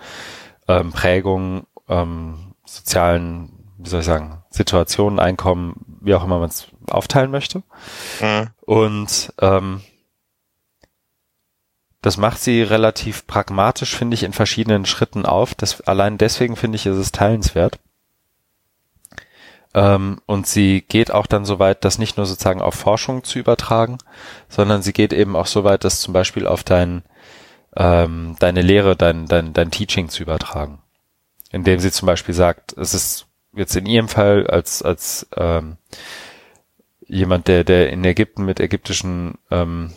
ähm, 0.68 0.91
Prägungen, 0.91 1.68
ähm, 1.88 2.55
sozialen, 2.66 3.51
wie 3.78 3.89
soll 3.89 3.99
ich 3.99 4.05
sagen, 4.05 4.43
Situationen, 4.49 5.20
Einkommen, 5.20 5.99
wie 6.01 6.16
auch 6.16 6.24
immer 6.24 6.39
man 6.39 6.49
es 6.49 6.68
aufteilen 6.88 7.32
möchte. 7.32 7.64
Mhm. 8.22 8.49
Und 8.61 9.34
ähm, 9.39 9.82
das 12.04 12.18
macht 12.18 12.41
sie 12.41 12.62
relativ 12.62 13.26
pragmatisch, 13.28 13.95
finde 13.95 14.16
ich, 14.16 14.24
in 14.24 14.34
verschiedenen 14.34 14.86
Schritten 14.86 15.26
auf. 15.26 15.56
Das, 15.56 15.80
allein 15.82 16.18
deswegen 16.18 16.58
finde 16.58 16.76
ich, 16.76 16.86
ist 16.86 16.97
es 16.97 17.14
teilenswert. 17.14 17.80
Ähm, 19.74 20.20
und 20.26 20.45
sie 20.45 20.82
geht 20.82 21.12
auch 21.12 21.26
dann 21.26 21.45
so 21.45 21.60
weit, 21.60 21.86
das 21.86 21.99
nicht 21.99 22.18
nur 22.18 22.26
sozusagen 22.26 22.62
auf 22.62 22.76
Forschung 22.76 23.24
zu 23.24 23.39
übertragen, 23.39 23.99
sondern 24.49 24.82
sie 24.82 24.91
geht 24.91 25.14
eben 25.14 25.38
auch 25.38 25.47
so 25.47 25.64
weit, 25.64 25.86
das 25.86 26.01
zum 26.01 26.14
Beispiel 26.14 26.45
auf 26.45 26.66
dein, 26.66 27.04
ähm, 27.78 28.36
deine 28.38 28.62
Lehre, 28.62 28.97
dein, 28.97 29.26
dein, 29.28 29.54
dein 29.54 29.72
Teaching 29.72 30.10
zu 30.10 30.24
übertragen. 30.24 30.80
Indem 31.51 31.80
sie 31.80 31.91
zum 31.91 32.08
Beispiel 32.08 32.36
sagt, 32.36 32.78
es 32.78 32.93
ist 32.93 33.28
jetzt 33.54 33.78
in 33.78 33.86
ihrem 33.86 34.10
Fall 34.10 34.45
als, 34.45 34.82
als 34.84 35.26
ähm, 35.38 35.78
jemand, 37.08 37.47
der, 37.47 37.64
der 37.64 37.91
in 37.91 38.04
Ägypten 38.04 38.43
mit 38.43 38.60
ägyptischen 38.60 39.38
ähm, 39.49 39.93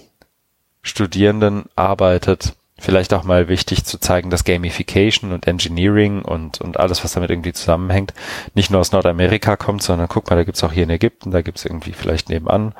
Studierenden 0.87 1.64
arbeitet, 1.74 2.55
vielleicht 2.78 3.14
auch 3.14 3.24
mal 3.24 3.49
wichtig 3.49 3.84
zu 3.84 3.99
zeigen, 3.99 4.28
dass 4.28 4.45
Gamification 4.45 5.32
und 5.32 5.47
Engineering 5.47 6.22
und, 6.22 6.61
und 6.61 6.78
alles, 6.78 7.03
was 7.03 7.12
damit 7.12 7.30
irgendwie 7.30 7.55
zusammenhängt, 7.55 8.12
nicht 8.55 8.70
nur 8.70 8.80
aus 8.80 8.93
Nordamerika 8.93 9.57
kommt, 9.57 9.82
sondern 9.82 10.09
guck 10.09 10.28
mal, 10.28 10.37
da 10.37 10.45
gibt's 10.45 10.62
auch 10.62 10.72
hier 10.72 10.82
in 10.82 10.91
Ägypten, 10.91 11.30
da 11.30 11.41
gibt's 11.41 11.64
irgendwie 11.64 11.93
vielleicht 11.93 12.28
nebenan 12.28 12.74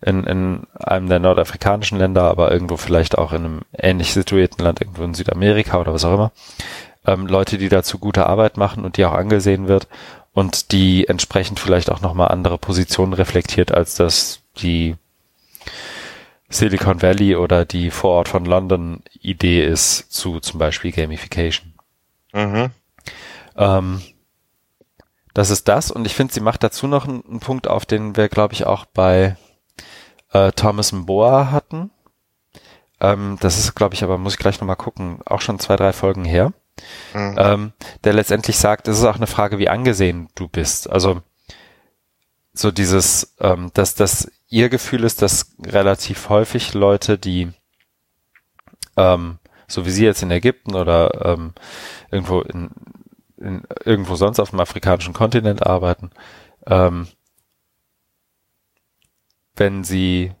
in, 0.00 0.24
in 0.24 0.66
einem 0.74 1.08
der 1.08 1.18
nordafrikanischen 1.18 1.98
Länder, 1.98 2.24
aber 2.24 2.50
irgendwo 2.50 2.78
vielleicht 2.78 3.18
auch 3.18 3.32
in 3.32 3.44
einem 3.44 3.60
ähnlich 3.76 4.12
situierten 4.14 4.64
Land, 4.64 4.80
irgendwo 4.80 5.04
in 5.04 5.14
Südamerika 5.14 5.78
oder 5.78 5.92
was 5.92 6.04
auch 6.04 6.14
immer, 6.14 6.32
ähm, 7.06 7.26
Leute, 7.26 7.58
die 7.58 7.68
dazu 7.68 7.98
gute 7.98 8.26
Arbeit 8.26 8.56
machen 8.56 8.84
und 8.84 8.96
die 8.96 9.04
auch 9.04 9.12
angesehen 9.12 9.68
wird 9.68 9.86
und 10.32 10.72
die 10.72 11.06
entsprechend 11.08 11.60
vielleicht 11.60 11.90
auch 11.90 12.00
nochmal 12.00 12.28
andere 12.28 12.56
Positionen 12.56 13.12
reflektiert, 13.12 13.70
als 13.72 13.96
das 13.96 14.40
die 14.58 14.96
Silicon 16.54 17.02
Valley 17.02 17.36
oder 17.36 17.64
die 17.64 17.90
Vorort 17.90 18.28
von 18.28 18.44
London 18.44 19.02
Idee 19.20 19.64
ist 19.64 20.12
zu 20.12 20.40
zum 20.40 20.58
Beispiel 20.58 20.92
Gamification. 20.92 21.74
Mhm. 22.32 22.70
Ähm, 23.56 24.02
das 25.34 25.50
ist 25.50 25.68
das 25.68 25.90
und 25.90 26.06
ich 26.06 26.14
finde, 26.14 26.34
sie 26.34 26.40
macht 26.40 26.62
dazu 26.62 26.86
noch 26.86 27.06
einen, 27.06 27.24
einen 27.26 27.40
Punkt 27.40 27.68
auf, 27.68 27.86
den 27.86 28.16
wir, 28.16 28.28
glaube 28.28 28.54
ich, 28.54 28.66
auch 28.66 28.84
bei 28.84 29.36
äh, 30.32 30.52
Thomas 30.52 30.92
Mboa 30.92 31.50
hatten. 31.50 31.90
Ähm, 33.00 33.38
das 33.40 33.58
ist, 33.58 33.74
glaube 33.74 33.94
ich, 33.94 34.04
aber 34.04 34.18
muss 34.18 34.34
ich 34.34 34.38
gleich 34.38 34.60
nochmal 34.60 34.76
gucken, 34.76 35.20
auch 35.24 35.40
schon 35.40 35.58
zwei, 35.58 35.76
drei 35.76 35.92
Folgen 35.92 36.24
her. 36.24 36.52
Mhm. 37.14 37.36
Ähm, 37.38 37.72
der 38.04 38.12
letztendlich 38.12 38.58
sagt, 38.58 38.88
es 38.88 38.98
ist 38.98 39.04
auch 39.04 39.16
eine 39.16 39.26
Frage, 39.26 39.58
wie 39.58 39.68
angesehen 39.68 40.28
du 40.34 40.48
bist. 40.48 40.88
Also 40.88 41.22
so 42.52 42.70
dieses, 42.70 43.34
ähm, 43.40 43.70
dass 43.74 43.94
das 43.94 44.30
ihr 44.52 44.68
Gefühl 44.68 45.04
ist, 45.04 45.22
dass 45.22 45.56
relativ 45.64 46.28
häufig 46.28 46.74
Leute, 46.74 47.18
die 47.18 47.50
ähm, 48.98 49.38
so 49.66 49.86
wie 49.86 49.90
sie 49.90 50.04
jetzt 50.04 50.22
in 50.22 50.30
Ägypten 50.30 50.74
oder 50.74 51.24
ähm, 51.24 51.54
irgendwo 52.10 52.42
in, 52.42 52.70
in 53.38 53.62
irgendwo 53.84 54.14
sonst 54.14 54.38
auf 54.40 54.50
dem 54.50 54.60
afrikanischen 54.60 55.14
Kontinent 55.14 55.66
arbeiten, 55.66 56.10
ähm, 56.66 57.08
wenn 59.56 59.84
sie 59.84 60.32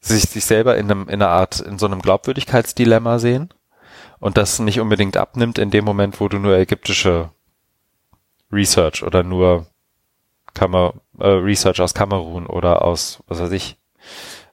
sich, 0.00 0.22
sich 0.22 0.44
selber 0.44 0.76
in 0.76 0.88
einem 0.88 1.08
in 1.08 1.20
einer 1.20 1.30
Art 1.30 1.58
in 1.58 1.80
so 1.80 1.86
einem 1.86 2.00
Glaubwürdigkeitsdilemma 2.00 3.18
sehen 3.18 3.52
und 4.20 4.36
das 4.36 4.60
nicht 4.60 4.78
unbedingt 4.78 5.16
abnimmt 5.16 5.58
in 5.58 5.72
dem 5.72 5.84
Moment, 5.84 6.20
wo 6.20 6.28
du 6.28 6.38
nur 6.38 6.56
ägyptische 6.56 7.30
Research 8.52 9.02
oder 9.02 9.24
nur 9.24 9.66
Kamer 10.54 10.94
äh, 11.18 11.26
Research 11.26 11.80
aus 11.80 11.94
Kamerun 11.94 12.46
oder 12.46 12.82
aus, 12.82 13.22
was 13.26 13.40
weiß 13.40 13.52
ich, 13.52 13.76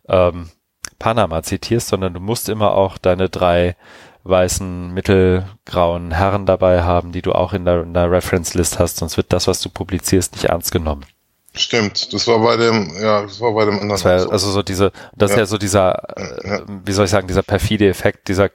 ähm, 0.08 0.50
Panama 0.98 1.44
zitierst, 1.44 1.88
sondern 1.88 2.14
du 2.14 2.20
musst 2.20 2.50
immer 2.50 2.74
auch 2.74 2.98
deine 2.98 3.30
drei 3.30 3.76
weißen, 4.24 4.94
mittelgrauen 4.94 6.12
Herren 6.12 6.46
dabei 6.46 6.84
haben, 6.84 7.12
die 7.12 7.22
du 7.22 7.32
auch 7.32 7.54
in 7.54 7.66
der, 7.66 7.84
in 7.84 7.94
der 7.94 8.12
Reference 8.12 8.54
List 8.54 8.80
hast, 8.80 8.98
sonst 8.98 9.18
wird 9.18 9.32
das, 9.32 9.48
was 9.48 9.62
du 9.62 9.70
publizierst, 9.70 10.34
nicht 10.34 10.46
ernst 10.46 10.72
genommen. 10.72 11.06
Stimmt, 11.56 12.14
das 12.14 12.28
war 12.28 12.40
bei 12.40 12.58
dem, 12.58 12.94
ja, 13.02 13.24
das 13.24 13.42
war 13.42 13.54
bei 13.54 13.66
dem 13.66 13.76
anderen. 13.76 13.90
Das 13.90 14.06
war, 14.06 14.20
so. 14.20 14.30
Also 14.30 14.52
so 14.52 14.62
diese, 14.62 14.92
das 15.16 15.32
ja. 15.32 15.36
ist 15.36 15.40
ja 15.40 15.46
so 15.48 15.58
dieser. 15.58 16.18
Äh, 16.18 16.62
wie 16.86 16.92
soll 16.92 17.06
ich 17.06 17.12
sagen, 17.12 17.28
dieser 17.28 17.42
perfide 17.42 17.90
Effekt 17.90 18.28
dieser 18.28 18.52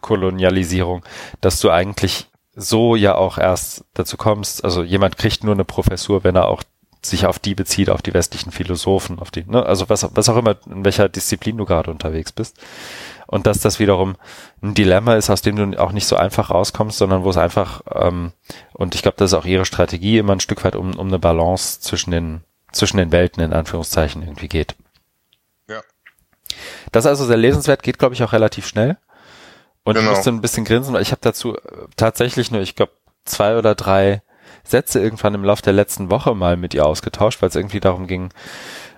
Kolonialisierung, 0.00 1.02
dass 1.40 1.60
du 1.60 1.70
eigentlich 1.70 2.29
so 2.60 2.94
ja 2.94 3.14
auch 3.14 3.38
erst 3.38 3.84
dazu 3.94 4.16
kommst, 4.16 4.64
also 4.64 4.82
jemand 4.82 5.16
kriegt 5.16 5.44
nur 5.44 5.54
eine 5.54 5.64
Professur, 5.64 6.24
wenn 6.24 6.36
er 6.36 6.48
auch 6.48 6.62
sich 7.02 7.24
auf 7.24 7.38
die 7.38 7.54
bezieht, 7.54 7.88
auf 7.88 8.02
die 8.02 8.12
westlichen 8.12 8.52
Philosophen, 8.52 9.18
auf 9.18 9.30
die, 9.30 9.44
ne, 9.44 9.64
also 9.64 9.88
was, 9.88 10.06
was 10.14 10.28
auch 10.28 10.36
immer, 10.36 10.56
in 10.66 10.84
welcher 10.84 11.08
Disziplin 11.08 11.56
du 11.56 11.64
gerade 11.64 11.90
unterwegs 11.90 12.32
bist. 12.32 12.58
Und 13.26 13.46
dass 13.46 13.60
das 13.60 13.78
wiederum 13.78 14.16
ein 14.60 14.74
Dilemma 14.74 15.14
ist, 15.14 15.30
aus 15.30 15.40
dem 15.40 15.56
du 15.56 15.80
auch 15.80 15.92
nicht 15.92 16.06
so 16.06 16.16
einfach 16.16 16.50
rauskommst, 16.50 16.98
sondern 16.98 17.24
wo 17.24 17.30
es 17.30 17.38
einfach, 17.38 17.80
ähm, 17.94 18.32
und 18.74 18.94
ich 18.94 19.02
glaube, 19.02 19.16
das 19.16 19.32
ist 19.32 19.38
auch 19.38 19.46
ihre 19.46 19.64
Strategie, 19.64 20.18
immer 20.18 20.34
ein 20.34 20.40
Stück 20.40 20.62
weit 20.64 20.76
um, 20.76 20.98
um 20.98 21.08
eine 21.08 21.18
Balance 21.18 21.80
zwischen 21.80 22.10
den, 22.10 22.42
zwischen 22.72 22.98
den 22.98 23.12
Welten 23.12 23.42
in 23.42 23.54
Anführungszeichen 23.54 24.22
irgendwie 24.22 24.48
geht. 24.48 24.74
Ja. 25.68 25.80
Das 26.92 27.04
ist 27.04 27.08
also 27.08 27.24
sehr 27.24 27.38
lesenswert, 27.38 27.82
geht, 27.82 27.98
glaube 27.98 28.14
ich, 28.14 28.22
auch 28.22 28.32
relativ 28.32 28.66
schnell. 28.66 28.98
Und 29.84 29.94
genau. 29.94 30.10
ich 30.10 30.16
musste 30.16 30.30
ein 30.30 30.40
bisschen 30.40 30.64
grinsen, 30.64 30.92
weil 30.94 31.02
ich 31.02 31.12
habe 31.12 31.20
dazu 31.22 31.56
äh, 31.56 31.60
tatsächlich 31.96 32.50
nur, 32.50 32.60
ich 32.60 32.76
glaube, 32.76 32.92
zwei 33.24 33.56
oder 33.56 33.74
drei 33.74 34.22
Sätze 34.64 35.00
irgendwann 35.00 35.34
im 35.34 35.44
Laufe 35.44 35.62
der 35.62 35.72
letzten 35.72 36.10
Woche 36.10 36.34
mal 36.34 36.56
mit 36.56 36.74
ihr 36.74 36.86
ausgetauscht, 36.86 37.40
weil 37.42 37.48
es 37.48 37.56
irgendwie 37.56 37.80
darum 37.80 38.06
ging, 38.06 38.30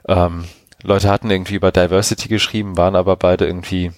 ähm, 0.08 0.44
Leute 0.82 1.08
hatten 1.08 1.30
irgendwie 1.30 1.54
über 1.54 1.70
Diversity 1.70 2.28
geschrieben, 2.28 2.76
waren 2.76 2.96
aber 2.96 3.16
beide 3.16 3.46
irgendwie 3.46 3.92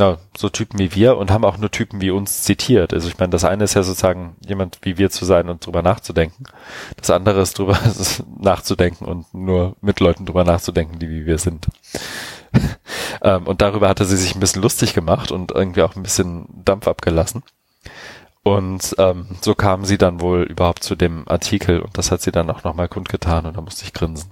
na, 0.00 0.16
so 0.36 0.48
Typen 0.48 0.78
wie 0.78 0.94
wir 0.94 1.18
und 1.18 1.30
haben 1.30 1.44
auch 1.44 1.58
nur 1.58 1.70
Typen 1.70 2.00
wie 2.00 2.10
uns 2.10 2.42
zitiert. 2.42 2.94
Also 2.94 3.08
ich 3.08 3.18
meine, 3.18 3.30
das 3.30 3.44
eine 3.44 3.64
ist 3.64 3.74
ja 3.74 3.82
sozusagen 3.82 4.36
jemand 4.46 4.78
wie 4.82 4.96
wir 4.96 5.10
zu 5.10 5.24
sein 5.24 5.48
und 5.48 5.64
drüber 5.66 5.82
nachzudenken. 5.82 6.44
Das 6.96 7.10
andere 7.10 7.42
ist 7.42 7.58
drüber 7.58 7.78
nachzudenken 8.38 9.04
und 9.04 9.32
nur 9.34 9.76
mit 9.82 10.00
Leuten 10.00 10.24
drüber 10.24 10.44
nachzudenken, 10.44 10.98
die 10.98 11.10
wie 11.10 11.26
wir 11.26 11.38
sind. 11.38 11.66
Ähm, 13.22 13.46
und 13.46 13.62
darüber 13.62 13.88
hatte 13.88 14.04
sie 14.04 14.16
sich 14.16 14.34
ein 14.34 14.40
bisschen 14.40 14.62
lustig 14.62 14.94
gemacht 14.94 15.30
und 15.30 15.52
irgendwie 15.52 15.82
auch 15.82 15.96
ein 15.96 16.02
bisschen 16.02 16.46
Dampf 16.64 16.88
abgelassen. 16.88 17.42
Und 18.42 18.94
ähm, 18.98 19.26
so 19.42 19.54
kam 19.54 19.84
sie 19.84 19.98
dann 19.98 20.20
wohl 20.20 20.42
überhaupt 20.42 20.82
zu 20.82 20.94
dem 20.94 21.28
Artikel 21.28 21.80
und 21.80 21.96
das 21.98 22.10
hat 22.10 22.22
sie 22.22 22.32
dann 22.32 22.50
auch 22.50 22.64
nochmal 22.64 22.88
kundgetan 22.88 23.46
und 23.46 23.56
da 23.56 23.60
musste 23.60 23.84
ich 23.84 23.92
grinsen. 23.92 24.30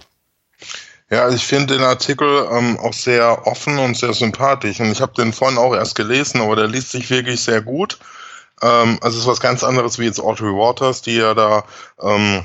Ja, 1.10 1.22
also 1.22 1.36
ich 1.36 1.46
finde 1.46 1.74
den 1.74 1.84
Artikel 1.84 2.48
ähm, 2.52 2.78
auch 2.78 2.92
sehr 2.92 3.46
offen 3.46 3.78
und 3.78 3.96
sehr 3.96 4.12
sympathisch. 4.12 4.80
Und 4.80 4.92
ich 4.92 5.00
habe 5.00 5.12
den 5.14 5.32
vorhin 5.32 5.58
auch 5.58 5.74
erst 5.74 5.94
gelesen, 5.94 6.40
aber 6.42 6.56
der 6.56 6.66
liest 6.66 6.90
sich 6.90 7.08
wirklich 7.10 7.40
sehr 7.40 7.62
gut. 7.62 7.98
Ähm, 8.60 8.98
also 9.00 9.16
es 9.16 9.24
ist 9.24 9.26
was 9.26 9.40
ganz 9.40 9.64
anderes 9.64 9.98
wie 9.98 10.04
jetzt 10.04 10.20
Audrey 10.20 10.52
Waters, 10.52 11.00
die 11.00 11.16
ja 11.16 11.32
da 11.32 11.64
ähm, 12.00 12.44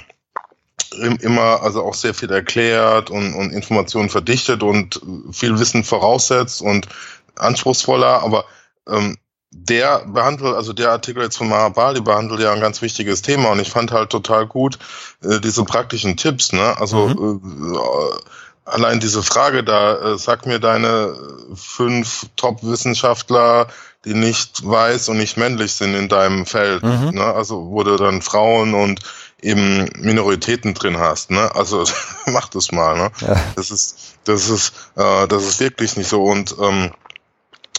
immer 1.22 1.62
also 1.62 1.84
auch 1.84 1.94
sehr 1.94 2.14
viel 2.14 2.32
erklärt 2.32 3.10
und, 3.10 3.34
und 3.34 3.52
Informationen 3.52 4.10
verdichtet 4.10 4.64
und 4.64 5.02
viel 5.32 5.60
Wissen 5.60 5.84
voraussetzt 5.84 6.62
und 6.62 6.88
anspruchsvoller, 7.36 8.24
aber 8.24 8.46
ähm, 8.88 9.18
der 9.56 10.06
behandelt, 10.06 10.56
also 10.56 10.74
der 10.74 10.92
Artikel 10.92 11.24
jetzt 11.24 11.38
von 11.38 11.48
Mahabali 11.48 12.02
behandelt 12.02 12.42
ja 12.42 12.52
ein 12.52 12.60
ganz 12.60 12.82
wichtiges 12.82 13.22
Thema 13.22 13.52
und 13.52 13.60
ich 13.60 13.70
fand 13.70 13.92
halt 13.92 14.10
total 14.10 14.48
gut 14.48 14.80
äh, 15.24 15.40
diese 15.40 15.64
praktischen 15.64 16.18
Tipps, 16.18 16.54
ne? 16.54 16.76
Also 16.80 17.08
mhm. 17.08 17.76
äh, 17.76 18.20
allein 18.66 19.00
diese 19.00 19.22
Frage 19.22 19.64
da, 19.64 20.14
äh, 20.14 20.18
sag 20.18 20.46
mir 20.46 20.60
deine 20.60 21.16
fünf 21.54 22.26
Top-Wissenschaftler, 22.36 23.68
die 24.06 24.16
nicht 24.16 24.68
weiß 24.68 25.10
und 25.10 25.18
nicht 25.18 25.38
männlich 25.38 25.74
sind 25.74 25.94
in 25.94 26.10
deinem 26.10 26.46
Feld, 26.46 26.84
mhm. 26.84 27.12
ne? 27.12 27.24
Also 27.24 27.72
du 27.84 27.96
dann 27.98 28.22
Frauen 28.22 28.74
und 28.74 29.02
eben 29.44 29.90
Minoritäten 30.00 30.74
drin 30.74 30.98
hast, 30.98 31.32
ne? 31.32 31.54
Also 31.56 31.86
mach 32.26 32.50
das 32.50 32.72
mal, 32.72 32.98
ne? 32.98 33.12
Ja. 33.22 33.44
Das 33.56 33.72
ist, 33.72 34.16
das 34.24 34.50
ist, 34.50 34.74
äh, 34.96 35.28
das 35.28 35.44
ist 35.46 35.60
wirklich 35.60 35.96
nicht 35.98 36.10
so 36.10 36.24
und 36.24 36.56
ähm, 36.60 36.92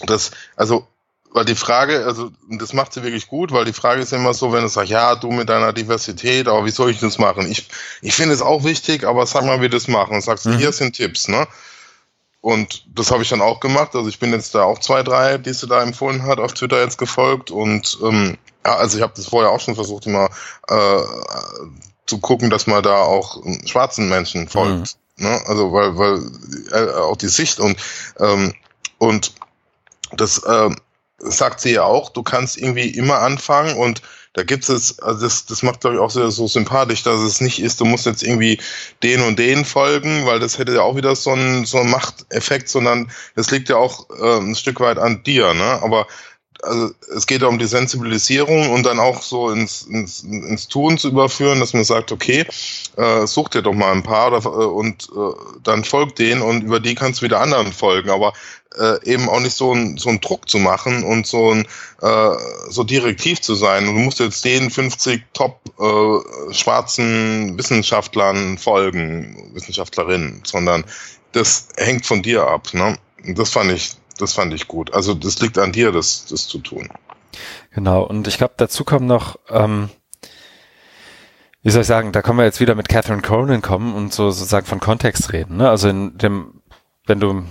das, 0.06 0.30
also 0.56 0.86
weil 1.34 1.44
die 1.44 1.56
Frage, 1.56 2.06
also 2.06 2.30
das 2.48 2.72
macht 2.72 2.92
sie 2.92 3.02
wirklich 3.02 3.26
gut, 3.26 3.50
weil 3.50 3.64
die 3.64 3.72
Frage 3.72 4.00
ist 4.00 4.12
immer 4.12 4.32
so, 4.32 4.52
wenn 4.52 4.62
du 4.62 4.68
sagst, 4.68 4.90
ja, 4.90 5.16
du 5.16 5.32
mit 5.32 5.48
deiner 5.48 5.72
Diversität, 5.72 6.46
aber 6.46 6.64
wie 6.64 6.70
soll 6.70 6.90
ich 6.90 7.00
das 7.00 7.18
machen? 7.18 7.50
Ich, 7.50 7.68
ich 8.02 8.14
finde 8.14 8.34
es 8.34 8.40
auch 8.40 8.62
wichtig, 8.62 9.02
aber 9.02 9.26
sag 9.26 9.44
mal, 9.44 9.60
wie 9.60 9.68
das 9.68 9.88
machen. 9.88 10.14
Und 10.14 10.22
sagst, 10.22 10.46
mhm. 10.46 10.58
hier 10.58 10.70
sind 10.70 10.94
Tipps, 10.94 11.26
ne? 11.26 11.48
Und 12.40 12.84
das 12.94 13.10
habe 13.10 13.24
ich 13.24 13.28
dann 13.30 13.40
auch 13.40 13.58
gemacht. 13.58 13.96
Also 13.96 14.08
ich 14.08 14.20
bin 14.20 14.30
jetzt 14.30 14.54
da 14.54 14.62
auch 14.62 14.78
zwei, 14.78 15.02
drei, 15.02 15.38
die 15.38 15.52
sie 15.52 15.66
da 15.66 15.82
empfohlen 15.82 16.22
hat, 16.22 16.38
auf 16.38 16.52
Twitter 16.52 16.80
jetzt 16.80 16.98
gefolgt. 16.98 17.50
Und 17.50 17.98
ähm, 18.04 18.38
ja, 18.64 18.76
also 18.76 18.96
ich 18.96 19.02
habe 19.02 19.12
das 19.16 19.26
vorher 19.26 19.50
auch 19.50 19.60
schon 19.60 19.74
versucht, 19.74 20.06
immer 20.06 20.30
äh, 20.68 21.00
zu 22.06 22.18
gucken, 22.18 22.50
dass 22.50 22.66
man 22.66 22.82
da 22.82 23.02
auch 23.02 23.42
schwarzen 23.66 24.08
Menschen 24.08 24.48
folgt. 24.48 24.96
Mhm. 25.16 25.26
Ne? 25.26 25.42
Also 25.46 25.72
weil, 25.72 25.96
weil 25.96 26.20
äh, 26.72 26.92
auch 26.94 27.16
die 27.16 27.28
Sicht 27.28 27.60
und 27.60 27.78
ähm, 28.18 28.54
und 28.98 29.32
das 30.12 30.42
ähm, 30.48 30.76
sagt 31.18 31.60
sie 31.60 31.72
ja 31.72 31.84
auch, 31.84 32.10
du 32.10 32.22
kannst 32.22 32.56
irgendwie 32.56 32.88
immer 32.88 33.20
anfangen 33.20 33.76
und 33.76 34.02
da 34.34 34.42
gibt 34.42 34.68
es, 34.68 34.98
also 34.98 35.20
das, 35.20 35.46
das 35.46 35.62
macht 35.62 35.80
glaube 35.80 35.96
ich 35.96 36.02
auch 36.02 36.10
so, 36.10 36.28
so 36.30 36.48
sympathisch, 36.48 37.04
dass 37.04 37.20
es 37.20 37.40
nicht 37.40 37.62
ist, 37.62 37.80
du 37.80 37.84
musst 37.84 38.04
jetzt 38.06 38.24
irgendwie 38.24 38.60
den 39.02 39.20
und 39.22 39.38
den 39.38 39.64
folgen, 39.64 40.26
weil 40.26 40.40
das 40.40 40.58
hätte 40.58 40.74
ja 40.74 40.82
auch 40.82 40.96
wieder 40.96 41.14
so 41.14 41.30
einen, 41.30 41.64
so 41.64 41.78
einen 41.78 41.90
Machteffekt, 41.90 42.68
sondern 42.68 43.10
das 43.36 43.50
liegt 43.52 43.68
ja 43.68 43.76
auch 43.76 44.10
äh, 44.10 44.38
ein 44.38 44.56
Stück 44.56 44.80
weit 44.80 44.98
an 44.98 45.22
dir, 45.22 45.54
ne? 45.54 45.80
Aber 45.82 46.08
also 46.64 46.90
es 47.14 47.26
geht 47.26 47.42
um 47.42 47.58
die 47.58 47.66
Sensibilisierung 47.66 48.70
und 48.70 48.84
dann 48.84 48.98
auch 48.98 49.22
so 49.22 49.50
ins, 49.50 49.82
ins, 49.82 50.22
ins 50.22 50.68
Tun 50.68 50.98
zu 50.98 51.08
überführen, 51.08 51.60
dass 51.60 51.74
man 51.74 51.84
sagt, 51.84 52.12
okay, 52.12 52.46
äh, 52.96 53.26
such 53.26 53.50
dir 53.50 53.62
doch 53.62 53.74
mal 53.74 53.92
ein 53.92 54.02
paar 54.02 54.28
oder, 54.28 54.44
äh, 54.44 54.66
und 54.66 55.08
äh, 55.14 55.58
dann 55.62 55.84
folgt 55.84 56.18
denen 56.18 56.42
und 56.42 56.62
über 56.62 56.80
die 56.80 56.94
kannst 56.94 57.20
du 57.20 57.24
wieder 57.26 57.40
anderen 57.40 57.72
folgen. 57.72 58.10
Aber 58.10 58.32
äh, 58.78 59.04
eben 59.04 59.28
auch 59.28 59.40
nicht 59.40 59.56
so 59.56 59.72
ein, 59.72 59.96
so 59.98 60.08
ein 60.08 60.20
Druck 60.20 60.48
zu 60.48 60.58
machen 60.58 61.04
und 61.04 61.26
so 61.26 61.52
ein 61.52 61.66
äh, 62.02 62.30
so 62.68 62.84
direktiv 62.84 63.40
zu 63.40 63.54
sein. 63.54 63.88
Und 63.88 63.94
du 63.94 64.00
musst 64.00 64.20
jetzt 64.20 64.44
den 64.44 64.70
50 64.70 65.22
top 65.32 65.60
äh, 65.78 66.52
schwarzen 66.52 67.56
Wissenschaftlern 67.56 68.58
folgen, 68.58 69.50
Wissenschaftlerinnen, 69.54 70.42
sondern 70.44 70.84
das 71.32 71.68
hängt 71.76 72.06
von 72.06 72.22
dir 72.22 72.46
ab. 72.46 72.72
Ne? 72.72 72.96
Das 73.26 73.50
fand 73.50 73.72
ich, 73.72 73.92
das 74.18 74.32
fand 74.32 74.52
ich 74.54 74.68
gut. 74.68 74.94
Also 74.94 75.14
das 75.14 75.40
liegt 75.40 75.58
an 75.58 75.72
dir, 75.72 75.92
das, 75.92 76.26
das 76.26 76.46
zu 76.48 76.58
tun. 76.58 76.88
Genau, 77.72 78.02
und 78.02 78.28
ich 78.28 78.38
glaube, 78.38 78.54
dazu 78.56 78.84
kommen 78.84 79.06
noch, 79.06 79.38
ähm, 79.48 79.90
wie 81.62 81.70
soll 81.70 81.82
ich 81.82 81.88
sagen, 81.88 82.12
da 82.12 82.22
können 82.22 82.38
wir 82.38 82.44
jetzt 82.44 82.60
wieder 82.60 82.74
mit 82.74 82.88
Catherine 82.88 83.22
Cronin 83.22 83.62
kommen 83.62 83.94
und 83.94 84.12
so 84.12 84.30
sozusagen 84.30 84.66
von 84.66 84.80
Kontext 84.80 85.32
reden. 85.32 85.56
Ne? 85.56 85.68
Also 85.68 85.88
in 85.88 86.16
dem, 86.18 86.62
wenn 87.06 87.20
du 87.20 87.44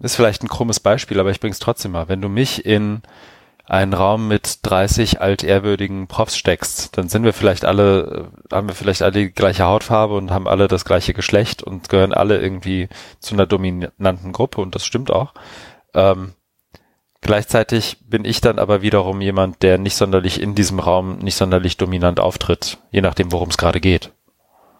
ist 0.00 0.16
vielleicht 0.16 0.42
ein 0.42 0.48
krummes 0.48 0.80
Beispiel, 0.80 1.18
aber 1.18 1.30
ich 1.30 1.40
bring's 1.40 1.58
trotzdem 1.58 1.92
mal. 1.92 2.08
Wenn 2.08 2.20
du 2.20 2.28
mich 2.28 2.66
in 2.66 3.02
einen 3.66 3.94
Raum 3.94 4.28
mit 4.28 4.58
30 4.62 5.20
altehrwürdigen 5.20 6.06
Profs 6.06 6.36
steckst, 6.36 6.96
dann 6.98 7.08
sind 7.08 7.24
wir 7.24 7.32
vielleicht 7.32 7.64
alle, 7.64 8.30
haben 8.52 8.68
wir 8.68 8.74
vielleicht 8.74 9.02
alle 9.02 9.12
die 9.12 9.30
gleiche 9.30 9.64
Hautfarbe 9.64 10.14
und 10.14 10.30
haben 10.30 10.46
alle 10.46 10.68
das 10.68 10.84
gleiche 10.84 11.14
Geschlecht 11.14 11.62
und 11.62 11.88
gehören 11.88 12.12
alle 12.12 12.40
irgendwie 12.40 12.88
zu 13.20 13.34
einer 13.34 13.46
dominanten 13.46 14.32
Gruppe 14.32 14.60
und 14.60 14.74
das 14.74 14.84
stimmt 14.84 15.10
auch. 15.10 15.32
Ähm, 15.94 16.34
gleichzeitig 17.22 17.98
bin 18.06 18.26
ich 18.26 18.42
dann 18.42 18.58
aber 18.58 18.82
wiederum 18.82 19.22
jemand, 19.22 19.62
der 19.62 19.78
nicht 19.78 19.96
sonderlich 19.96 20.42
in 20.42 20.54
diesem 20.54 20.78
Raum 20.78 21.18
nicht 21.18 21.36
sonderlich 21.36 21.78
dominant 21.78 22.20
auftritt, 22.20 22.78
je 22.90 23.00
nachdem, 23.00 23.32
worum 23.32 23.48
es 23.48 23.56
gerade 23.56 23.80
geht. 23.80 24.12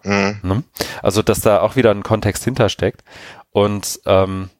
Mhm. 0.03 0.39
Ne? 0.43 0.63
Also, 1.01 1.23
dass 1.23 1.41
da 1.41 1.61
auch 1.61 1.75
wieder 1.75 1.89
ein 1.89 2.03
Kontext 2.03 2.43
hintersteckt 2.43 3.03
und 3.51 3.99
ähm, 4.05 4.51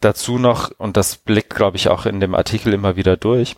dazu 0.00 0.38
noch, 0.38 0.70
und 0.78 0.96
das 0.96 1.16
blickt, 1.16 1.54
glaube 1.54 1.76
ich, 1.76 1.88
auch 1.88 2.06
in 2.06 2.20
dem 2.20 2.34
Artikel 2.34 2.72
immer 2.72 2.96
wieder 2.96 3.16
durch, 3.16 3.56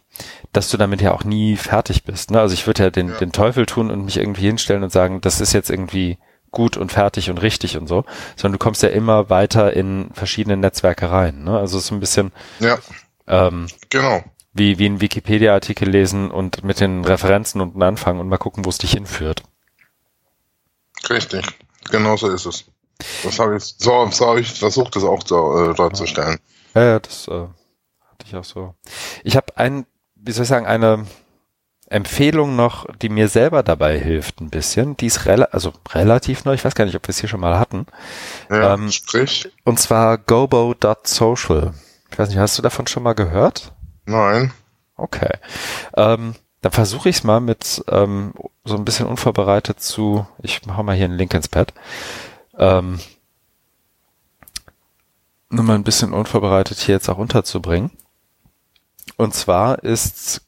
dass 0.53 0.68
du 0.70 0.76
damit 0.76 1.03
ja 1.03 1.12
auch 1.12 1.24
nie 1.24 1.57
fertig 1.57 2.05
bist. 2.05 2.30
Ne? 2.30 2.41
Also 2.41 2.55
ich 2.55 2.66
würde 2.66 2.84
ja 2.84 2.91
den, 2.91 3.09
ja. 3.09 3.18
den 3.18 3.32
Teufel 3.32 3.66
tun 3.66 3.91
und 3.91 4.05
mich 4.05 4.16
irgendwie 4.16 4.47
hinstellen 4.47 4.82
und 4.82 4.93
sagen, 4.93 5.20
das 5.20 5.41
ist 5.41 5.53
jetzt 5.53 5.70
irgendwie 5.70 6.18
gut 6.51 6.76
und 6.76 6.91
fertig 6.91 7.30
und 7.30 7.38
richtig 7.38 7.76
und 7.76 7.86
so, 7.86 8.05
sondern 8.36 8.59
du 8.59 8.64
kommst 8.64 8.82
ja 8.82 8.88
immer 8.88 9.30
weiter 9.30 9.72
in 9.72 10.11
verschiedene 10.12 10.57
Netzwerke 10.57 11.11
rein. 11.11 11.45
Ne? 11.45 11.59
Also 11.59 11.78
es 11.78 11.84
ist 11.84 11.91
ein 11.91 12.01
bisschen 12.01 12.32
ja. 12.59 12.78
ähm, 13.26 13.68
genau. 13.88 14.24
wie, 14.53 14.78
wie 14.78 14.86
ein 14.86 15.01
Wikipedia-Artikel 15.01 15.88
lesen 15.88 16.30
und 16.30 16.64
mit 16.64 16.80
den 16.80 17.05
Referenzen 17.05 17.61
unten 17.61 17.82
anfangen 17.82 18.18
und 18.18 18.28
mal 18.28 18.38
gucken, 18.38 18.64
wo 18.64 18.70
es 18.70 18.78
dich 18.78 18.93
hinführt. 18.93 19.43
Richtig, 21.09 21.47
genau 21.91 22.16
so 22.16 22.28
ist 22.28 22.47
es. 22.47 22.64
Das 23.22 23.38
habe 23.38 23.57
ich, 23.57 23.74
so, 23.78 24.09
so 24.11 24.26
habe 24.26 24.40
ich 24.40 24.53
versucht, 24.53 24.96
das 24.96 25.05
auch 25.05 25.22
so, 25.26 25.70
äh, 25.70 25.74
darzustellen. 25.74 26.38
Ja, 26.74 26.82
ja, 26.84 26.98
das 27.01 27.28
äh, 27.28 27.32
hatte 28.09 28.26
ich 28.26 28.36
auch 28.36 28.44
so. 28.44 28.74
Ich 29.24 29.36
habe 29.36 29.57
ein, 29.57 29.86
wie 30.14 30.32
soll 30.32 30.44
ich 30.44 30.48
sagen, 30.48 30.66
eine 30.66 31.07
Empfehlung 31.90 32.55
noch, 32.55 32.86
die 33.03 33.09
mir 33.09 33.28
selber 33.28 33.64
dabei 33.64 33.98
hilft 33.98 34.40
ein 34.40 34.48
bisschen. 34.48 34.96
Die 34.96 35.07
ist 35.07 35.26
rela 35.26 35.48
also 35.51 35.72
relativ 35.90 36.44
neu, 36.44 36.55
ich 36.55 36.64
weiß 36.64 36.76
gar 36.76 36.84
nicht, 36.84 36.94
ob 36.94 37.07
wir 37.07 37.11
es 37.11 37.18
hier 37.18 37.28
schon 37.28 37.40
mal 37.40 37.59
hatten. 37.59 37.86
Ja, 38.48 38.74
ähm, 38.74 38.92
sprich. 38.92 39.51
Und 39.64 39.80
zwar 39.80 40.16
gobo.social. 40.16 41.74
Ich 42.11 42.18
weiß 42.18 42.28
nicht, 42.28 42.38
hast 42.38 42.57
du 42.57 42.62
davon 42.62 42.86
schon 42.86 43.03
mal 43.03 43.14
gehört? 43.14 43.72
Nein. 44.07 44.53
Okay. 44.96 45.32
Ähm, 45.96 46.36
dann 46.61 46.72
versuche 46.72 47.09
ich 47.09 47.16
es 47.16 47.24
mal 47.24 47.40
mit 47.40 47.82
ähm, 47.88 48.34
so 48.64 48.76
ein 48.76 48.84
bisschen 48.84 49.07
unvorbereitet 49.07 49.80
zu, 49.80 50.26
ich 50.42 50.61
hau 50.68 50.82
mal 50.82 50.94
hier 50.94 51.07
einen 51.07 51.16
Link 51.16 51.34
ins 51.34 51.48
Pad 51.48 51.72
ähm, 52.61 53.00
nur 55.48 55.64
mal 55.64 55.74
ein 55.74 55.84
bisschen 55.84 56.12
unvorbereitet 56.12 56.78
hier 56.78 56.94
jetzt 56.94 57.08
auch 57.08 57.18
unterzubringen. 57.18 57.90
Und 59.16 59.34
zwar 59.34 59.82
ist 59.82 60.42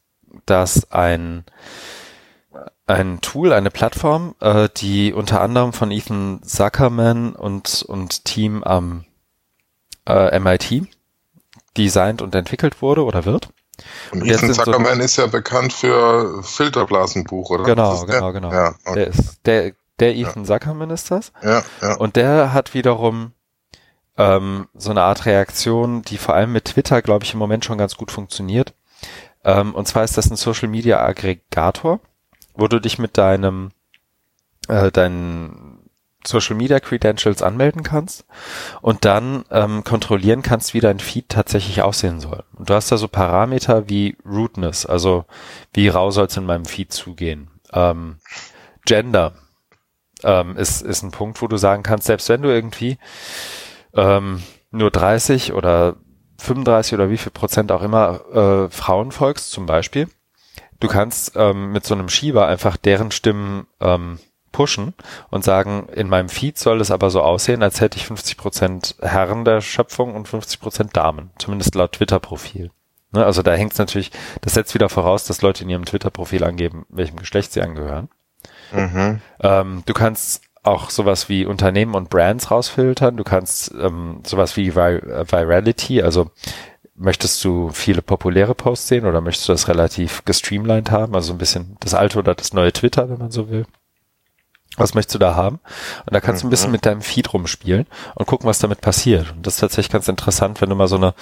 das 0.47 0.93
ein, 0.93 1.45
ein 2.87 3.21
Tool, 3.21 3.53
eine 3.53 3.71
Plattform, 3.71 4.35
äh, 4.41 4.69
die 4.77 5.13
unter 5.13 5.41
anderem 5.41 5.73
von 5.73 5.91
Ethan 5.91 6.43
Zuckerman 6.43 7.35
und, 7.35 7.83
und 7.83 8.25
Team 8.25 8.63
am 8.63 9.05
äh, 10.07 10.39
MIT 10.39 10.87
designt 11.77 12.23
und 12.23 12.35
entwickelt 12.35 12.83
wurde 12.83 13.05
oder 13.05 13.25
wird. 13.25 13.49
Und, 14.13 14.23
und 14.23 14.29
Ethan 14.29 14.53
Zuckerman 14.53 14.99
so, 14.99 15.03
ist 15.03 15.17
ja 15.17 15.27
bekannt 15.27 15.73
für 15.73 16.43
Filterblasenbuch, 16.43 17.51
oder? 17.51 17.65
Genau, 17.65 18.05
genau, 18.05 18.33
genau. 18.33 18.53
Ja, 18.53 18.75
okay. 18.85 18.95
Der 18.95 19.07
ist, 19.09 19.47
der 19.47 19.73
der 20.03 20.17
Ethan 20.17 20.45
ja. 20.45 20.45
Zuckerman 20.45 20.91
ist 20.91 21.11
das. 21.11 21.33
Ja, 21.43 21.63
ja. 21.81 21.95
Und 21.97 22.17
der 22.17 22.53
hat 22.53 22.75
wiederum 22.75 23.33
ähm, 24.19 24.69
so 24.75 24.91
eine 24.91 25.03
Art 25.03 25.27
Reaktion, 25.27 26.03
die 26.03 26.19
vor 26.19 26.35
allem 26.35 26.53
mit 26.53 26.67
Twitter, 26.67 27.01
glaube 27.03 27.25
ich, 27.25 27.33
im 27.33 27.39
Moment 27.39 27.65
schon 27.65 27.79
ganz 27.79 27.97
gut 27.97 28.11
funktioniert. 28.11 28.75
Ähm, 29.45 29.75
und 29.75 29.87
zwar 29.87 30.05
ist 30.05 30.19
das 30.19 30.31
ein 30.31 30.37
Social 30.37 30.69
Media 30.69 31.01
Aggregator, 31.01 32.01
wo 32.55 32.69
du 32.69 32.81
dich 32.81 32.99
mit 32.99 33.17
deinem 33.17 33.71
äh, 34.69 34.91
deinen 34.91 35.89
Social 36.25 36.57
Media 36.57 36.79
Credentials 36.81 37.43
anmelden 37.43 37.83
kannst 37.83 38.27
und 38.81 39.05
dann 39.05 39.45
ähm, 39.51 39.83
kontrollieren 39.83 40.43
kannst, 40.43 40.75
wie 40.75 40.81
dein 40.81 41.01
Feed 41.01 41.29
tatsächlich 41.29 41.83
aussehen 41.83 42.21
soll. 42.21 42.45
Und 42.55 42.71
du 42.71 42.75
hast 42.75 42.93
da 42.93 42.97
so 42.97 43.09
Parameter 43.09 43.89
wie 43.89 44.17
Rootness, 44.25 44.87
also 44.87 45.25
wie 45.73 45.89
rau 45.89 46.11
soll 46.11 46.27
es 46.27 46.37
in 46.37 46.47
meinem 46.47 46.65
Feed 46.65 46.93
zugehen. 46.93 47.51
Ähm, 47.73 48.19
Gender, 48.85 49.33
ähm, 50.25 50.57
ist, 50.57 50.83
ist 50.83 51.03
ein 51.03 51.11
Punkt, 51.11 51.41
wo 51.43 51.47
du 51.47 51.57
sagen 51.57 51.83
kannst, 51.83 52.07
selbst 52.07 52.29
wenn 52.29 52.43
du 52.43 52.49
irgendwie 52.49 52.99
ähm, 53.95 54.43
nur 54.71 54.91
30 54.91 55.53
oder 55.53 55.97
35 56.39 56.95
oder 56.95 57.11
wie 57.11 57.19
viel 57.19 57.33
Prozent 57.33 57.71
auch 57.73 57.83
immer 57.83 58.21
äh, 58.33 58.71
Frauen 58.71 59.13
folgst 59.13 59.51
zum 59.51 59.67
Beispiel, 59.67 60.09
du 60.81 60.89
kannst 60.89 61.33
ähm, 61.37 61.73
mit 61.73 61.87
so 61.87 61.95
einem 61.95 62.09
Schieber 62.09 62.47
einfach 62.47 62.77
deren 62.77 63.11
Stimmen 63.11 63.67
ähm, 63.81 64.19
pushen 64.51 64.95
und 65.31 65.45
sagen, 65.45 65.89
in 65.95 66.09
meinem 66.09 66.29
Feed 66.29 66.59
soll 66.59 66.81
es 66.81 66.91
aber 66.91 67.11
so 67.11 67.23
aussehen, 67.23 67.63
als 67.63 67.81
hätte 67.81 67.97
ich 67.97 68.07
50 68.07 68.37
Prozent 68.37 68.97
Herren 69.01 69.45
der 69.45 69.61
Schöpfung 69.61 70.15
und 70.15 70.29
50 70.29 70.61
Prozent 70.61 70.97
Damen, 70.97 71.31
zumindest 71.39 71.75
laut 71.75 71.93
Twitter-Profil. 71.93 72.71
Ne, 73.13 73.25
also 73.25 73.43
da 73.43 73.53
hängt 73.53 73.73
es 73.73 73.79
natürlich, 73.79 74.11
das 74.41 74.55
setzt 74.55 74.75
wieder 74.75 74.89
voraus, 74.89 75.25
dass 75.25 75.43
Leute 75.43 75.65
in 75.65 75.71
ihrem 75.71 75.85
Twitter-Profil 75.85 76.45
angeben, 76.45 76.87
welchem 76.89 77.17
Geschlecht 77.17 77.53
sie 77.53 77.63
angehören. 77.63 78.09
Mhm. 78.75 79.21
Ähm, 79.41 79.83
du 79.87 79.93
kannst 79.93 80.43
auch 80.63 80.91
sowas 80.91 81.29
wie 81.29 81.45
Unternehmen 81.45 81.95
und 81.95 82.09
Brands 82.11 82.51
rausfiltern. 82.51 83.17
Du 83.17 83.25
kannst 83.25 83.73
ähm, 83.73 84.21
sowas 84.25 84.57
wie 84.57 84.71
Vir 84.75 85.03
äh, 85.03 85.31
Virality, 85.31 86.03
also 86.03 86.31
möchtest 86.95 87.43
du 87.45 87.71
viele 87.71 88.01
populäre 88.03 88.55
Posts 88.55 88.89
sehen 88.89 89.07
oder 89.07 89.21
möchtest 89.21 89.49
du 89.49 89.53
das 89.53 89.67
relativ 89.67 90.25
gestreamlined 90.25 90.91
haben? 90.93 91.15
Also 91.17 91.33
ein 91.33 91.39
bisschen 91.39 91.77
das 91.81 91.95
alte 91.95 92.19
oder 92.19 92.35
das 92.35 92.53
neue 92.53 92.73
Twitter, 92.73 93.09
wenn 93.11 93.19
man 93.19 93.33
so 93.33 93.51
will. 93.51 93.67
Was 94.77 94.95
möchtest 94.95 95.17
du 95.17 95.19
da 95.19 95.35
haben? 95.35 95.59
Und 96.07 96.15
da 96.15 96.21
kannst 96.21 96.43
du 96.43 96.47
ein 96.47 96.51
bisschen 96.51 96.69
Mhm. 96.69 96.73
mit 96.73 96.87
deinem 96.87 97.03
Feed 97.03 97.33
rumspielen 97.35 97.87
und 98.15 98.27
gucken, 98.27 98.47
was 98.47 98.59
damit 98.61 98.81
passiert. 98.81 99.33
Und 99.33 99.47
das 99.47 99.55
ist 99.55 99.61
tatsächlich 99.61 99.93
ganz 99.93 100.09
interessant, 100.09 100.61
wenn 100.61 100.71
du 100.71 100.77
mal 100.77 100.87
so 100.89 100.97
eine, 100.97 101.13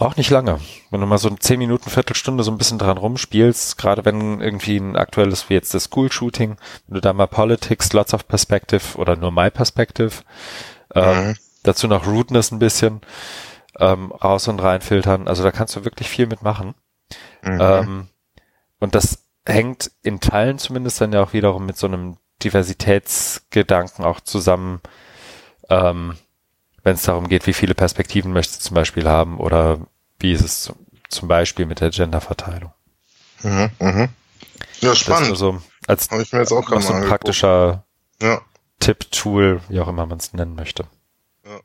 braucht 0.00 0.16
nicht 0.16 0.30
lange, 0.30 0.58
wenn 0.90 1.00
du 1.02 1.06
mal 1.06 1.18
so 1.18 1.28
10 1.28 1.58
Minuten, 1.58 1.90
Viertelstunde 1.90 2.42
so 2.42 2.50
ein 2.50 2.56
bisschen 2.56 2.78
dran 2.78 2.96
rumspielst, 2.96 3.76
gerade 3.76 4.02
wenn 4.06 4.40
irgendwie 4.40 4.78
ein 4.78 4.96
aktuelles, 4.96 5.50
wie 5.50 5.54
jetzt 5.54 5.74
das 5.74 5.84
School-Shooting, 5.84 6.56
wenn 6.86 6.94
du 6.94 7.00
da 7.02 7.12
mal 7.12 7.26
Politics, 7.26 7.92
Lots 7.92 8.14
of 8.14 8.26
Perspective 8.26 8.96
oder 8.96 9.14
nur 9.16 9.30
My 9.30 9.50
Perspective, 9.50 10.22
ähm, 10.94 11.28
Mhm. 11.28 11.36
dazu 11.64 11.86
noch 11.86 12.06
Rudeness 12.06 12.50
ein 12.50 12.58
bisschen 12.58 13.02
ähm, 13.78 14.10
raus 14.12 14.48
und 14.48 14.60
rein 14.60 14.80
filtern. 14.80 15.28
Also 15.28 15.42
da 15.42 15.52
kannst 15.52 15.76
du 15.76 15.84
wirklich 15.84 16.08
viel 16.08 16.26
mitmachen. 16.26 16.74
Mhm. 17.42 17.58
Ähm, 17.60 18.08
und 18.78 18.94
das 18.94 19.26
hängt 19.44 19.90
in 20.02 20.20
Teilen 20.20 20.58
zumindest 20.58 20.98
dann 21.02 21.12
ja 21.12 21.22
auch 21.22 21.34
wiederum 21.34 21.66
mit 21.66 21.76
so 21.76 21.86
einem 21.86 22.16
Diversitätsgedanken 22.42 24.04
auch 24.06 24.20
zusammen, 24.20 24.80
ähm, 25.68 26.16
wenn 26.82 26.94
es 26.94 27.02
darum 27.02 27.28
geht, 27.28 27.46
wie 27.46 27.52
viele 27.52 27.74
Perspektiven 27.74 28.32
möchtest 28.32 28.60
du 28.60 28.68
zum 28.68 28.74
Beispiel 28.74 29.08
haben 29.08 29.38
oder 29.38 29.80
wie 30.18 30.32
ist 30.32 30.42
es 30.42 30.72
zum, 31.08 31.28
Beispiel 31.28 31.66
mit 31.66 31.80
der 31.80 31.90
Genderverteilung. 31.90 32.72
Mhm. 33.42 33.70
Mhm. 33.78 34.08
Ja, 34.80 34.92
ist 34.92 34.98
spannend. 34.98 35.28
nur 35.28 35.36
so 35.36 35.62
als 35.86 36.10
Habe 36.10 36.22
ich 36.22 36.32
mir 36.32 36.40
jetzt 36.40 36.52
auch 36.52 36.64
gerade 36.64 36.82
so 36.82 36.92
ein 36.92 37.06
praktischer 37.06 37.84
Ja. 38.20 38.40
Tipp, 38.78 39.10
Tool, 39.10 39.60
wie 39.68 39.80
auch 39.80 39.88
immer 39.88 40.06
man 40.06 40.18
es 40.18 40.32
nennen 40.32 40.54
möchte. 40.54 40.84
Ja. 41.44 41.60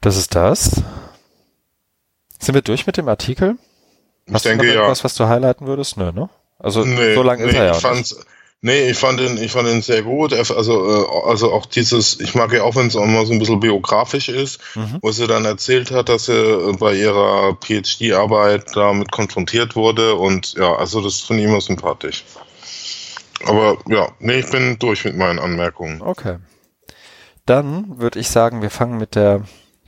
Das 0.00 0.16
ist 0.16 0.34
das. 0.34 0.82
Sind 2.38 2.54
wir 2.54 2.62
durch 2.62 2.86
mit 2.86 2.96
dem 2.96 3.08
Artikel? 3.08 3.56
Ich 4.26 4.34
Hast 4.34 4.44
denke 4.44 4.62
du 4.62 4.68
noch 4.68 4.74
ja. 4.74 4.80
irgendwas, 4.80 5.04
was 5.04 5.14
du 5.14 5.28
highlighten 5.28 5.66
würdest? 5.66 5.96
Nö, 5.96 6.12
ne? 6.12 6.28
Also 6.58 6.84
Nee, 6.84 7.14
so 7.14 7.22
lang 7.22 7.38
ist 7.40 7.52
nee, 7.52 7.58
er 7.58 7.66
ja. 7.66 7.76
Ich 7.76 7.84
auch 7.84 7.94
nicht. 7.94 8.14
Nee, 8.64 8.88
ich 8.90 8.96
fand 8.98 9.20
ihn, 9.20 9.36
ich 9.36 9.52
fand 9.52 9.68
ihn 9.68 9.82
sehr 9.82 10.02
gut. 10.02 10.32
Also, 10.32 10.72
äh, 11.04 11.28
also 11.28 11.52
auch 11.52 11.66
dieses, 11.66 12.18
ich 12.18 12.34
mag 12.34 12.52
ja 12.52 12.62
auch, 12.64 12.74
wenn 12.74 12.86
es 12.88 12.96
auch 12.96 13.04
mal 13.04 13.26
so 13.26 13.32
ein 13.32 13.38
bisschen 13.38 13.60
biografisch 13.60 14.28
ist, 14.28 14.58
Mhm. 14.74 14.98
wo 15.02 15.10
sie 15.12 15.26
dann 15.26 15.44
erzählt 15.44 15.90
hat, 15.90 16.08
dass 16.08 16.26
sie 16.26 16.32
äh, 16.32 16.72
bei 16.78 16.94
ihrer 16.94 17.56
PhD-Arbeit 17.62 18.74
damit 18.74 19.12
konfrontiert 19.12 19.76
wurde 19.76 20.14
und 20.16 20.54
ja, 20.54 20.74
also 20.74 21.00
das 21.02 21.20
finde 21.20 21.42
ich 21.42 21.48
immer 21.48 21.60
sympathisch. 21.60 22.24
Aber 23.46 23.76
ja, 23.88 24.08
nee, 24.20 24.38
ich 24.40 24.50
bin 24.50 24.78
durch 24.78 25.04
mit 25.04 25.16
meinen 25.16 25.38
Anmerkungen. 25.38 26.00
Okay. 26.00 26.38
Dann 27.46 27.98
würde 28.00 28.18
ich 28.18 28.28
sagen, 28.30 28.62
wir 28.62 28.70
fangen 28.70 28.96
mit 28.96 29.14
der 29.16 29.42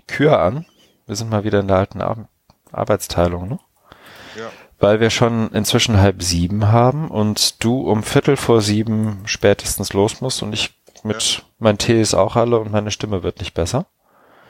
Kür 0.07 0.39
an. 0.41 0.67
Wir 1.07 1.17
sind 1.17 1.31
mal 1.31 1.45
wieder 1.45 1.61
in 1.61 1.69
der 1.69 1.79
alten 1.79 2.03
Ar 2.03 2.29
Arbeitsteilung, 2.73 3.49
ne? 3.49 3.59
Weil 4.79 5.01
wir 5.01 5.11
schon 5.11 5.51
inzwischen 5.53 5.99
halb 5.99 6.23
sieben 6.23 6.69
haben 6.69 7.11
und 7.11 7.65
du 7.65 7.81
um 7.81 8.03
Viertel 8.03 8.37
vor 8.37 8.61
sieben 8.61 9.23
spätestens 9.25 9.93
los 9.93 10.21
musst 10.21 10.43
und 10.43 10.53
ich 10.53 10.75
mit, 11.03 11.45
mein 11.59 11.79
Tee 11.79 12.01
ist 12.01 12.15
auch 12.15 12.37
alle 12.37 12.59
und 12.59 12.73
meine 12.73 12.91
Stimme 12.91 13.23
wird 13.23 13.39
nicht 13.39 13.55
besser. 13.55 13.87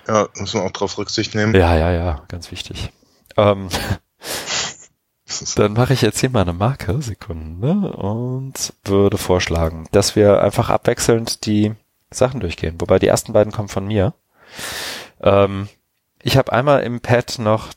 Ja, 0.09 0.29
müssen 0.37 0.61
wir 0.61 0.67
auch 0.67 0.73
drauf 0.73 0.99
Rücksicht 0.99 1.35
nehmen. 1.35 1.55
Ja, 1.55 1.77
ja, 1.77 1.93
ja, 1.93 2.23
ganz 2.29 2.51
wichtig. 2.51 2.93
Ähm, 3.37 3.69
dann 5.57 5.73
mache 5.73 5.93
ich 5.93 6.03
jetzt 6.03 6.21
hier 6.21 6.31
mal 6.31 6.43
eine 6.43 6.53
Marke, 6.53 7.03
Sekunde, 7.03 7.73
und 7.93 8.73
würde 8.85 9.19
vorschlagen, 9.19 9.87
dass 9.93 10.17
wir 10.17 10.41
einfach 10.43 10.71
abwechselnd 10.71 11.45
die 11.47 11.75
Sachen 12.11 12.41
durchgehen. 12.41 12.81
Wobei 12.81 12.99
die 12.99 13.09
ersten 13.09 13.33
beiden 13.33 13.53
kommen 13.53 13.69
von 13.69 13.87
mir. 13.87 14.15
Ähm, 15.21 15.69
ich 16.23 16.37
habe 16.37 16.53
einmal 16.53 16.83
im 16.83 17.01
Pad 17.01 17.39
noch 17.39 17.73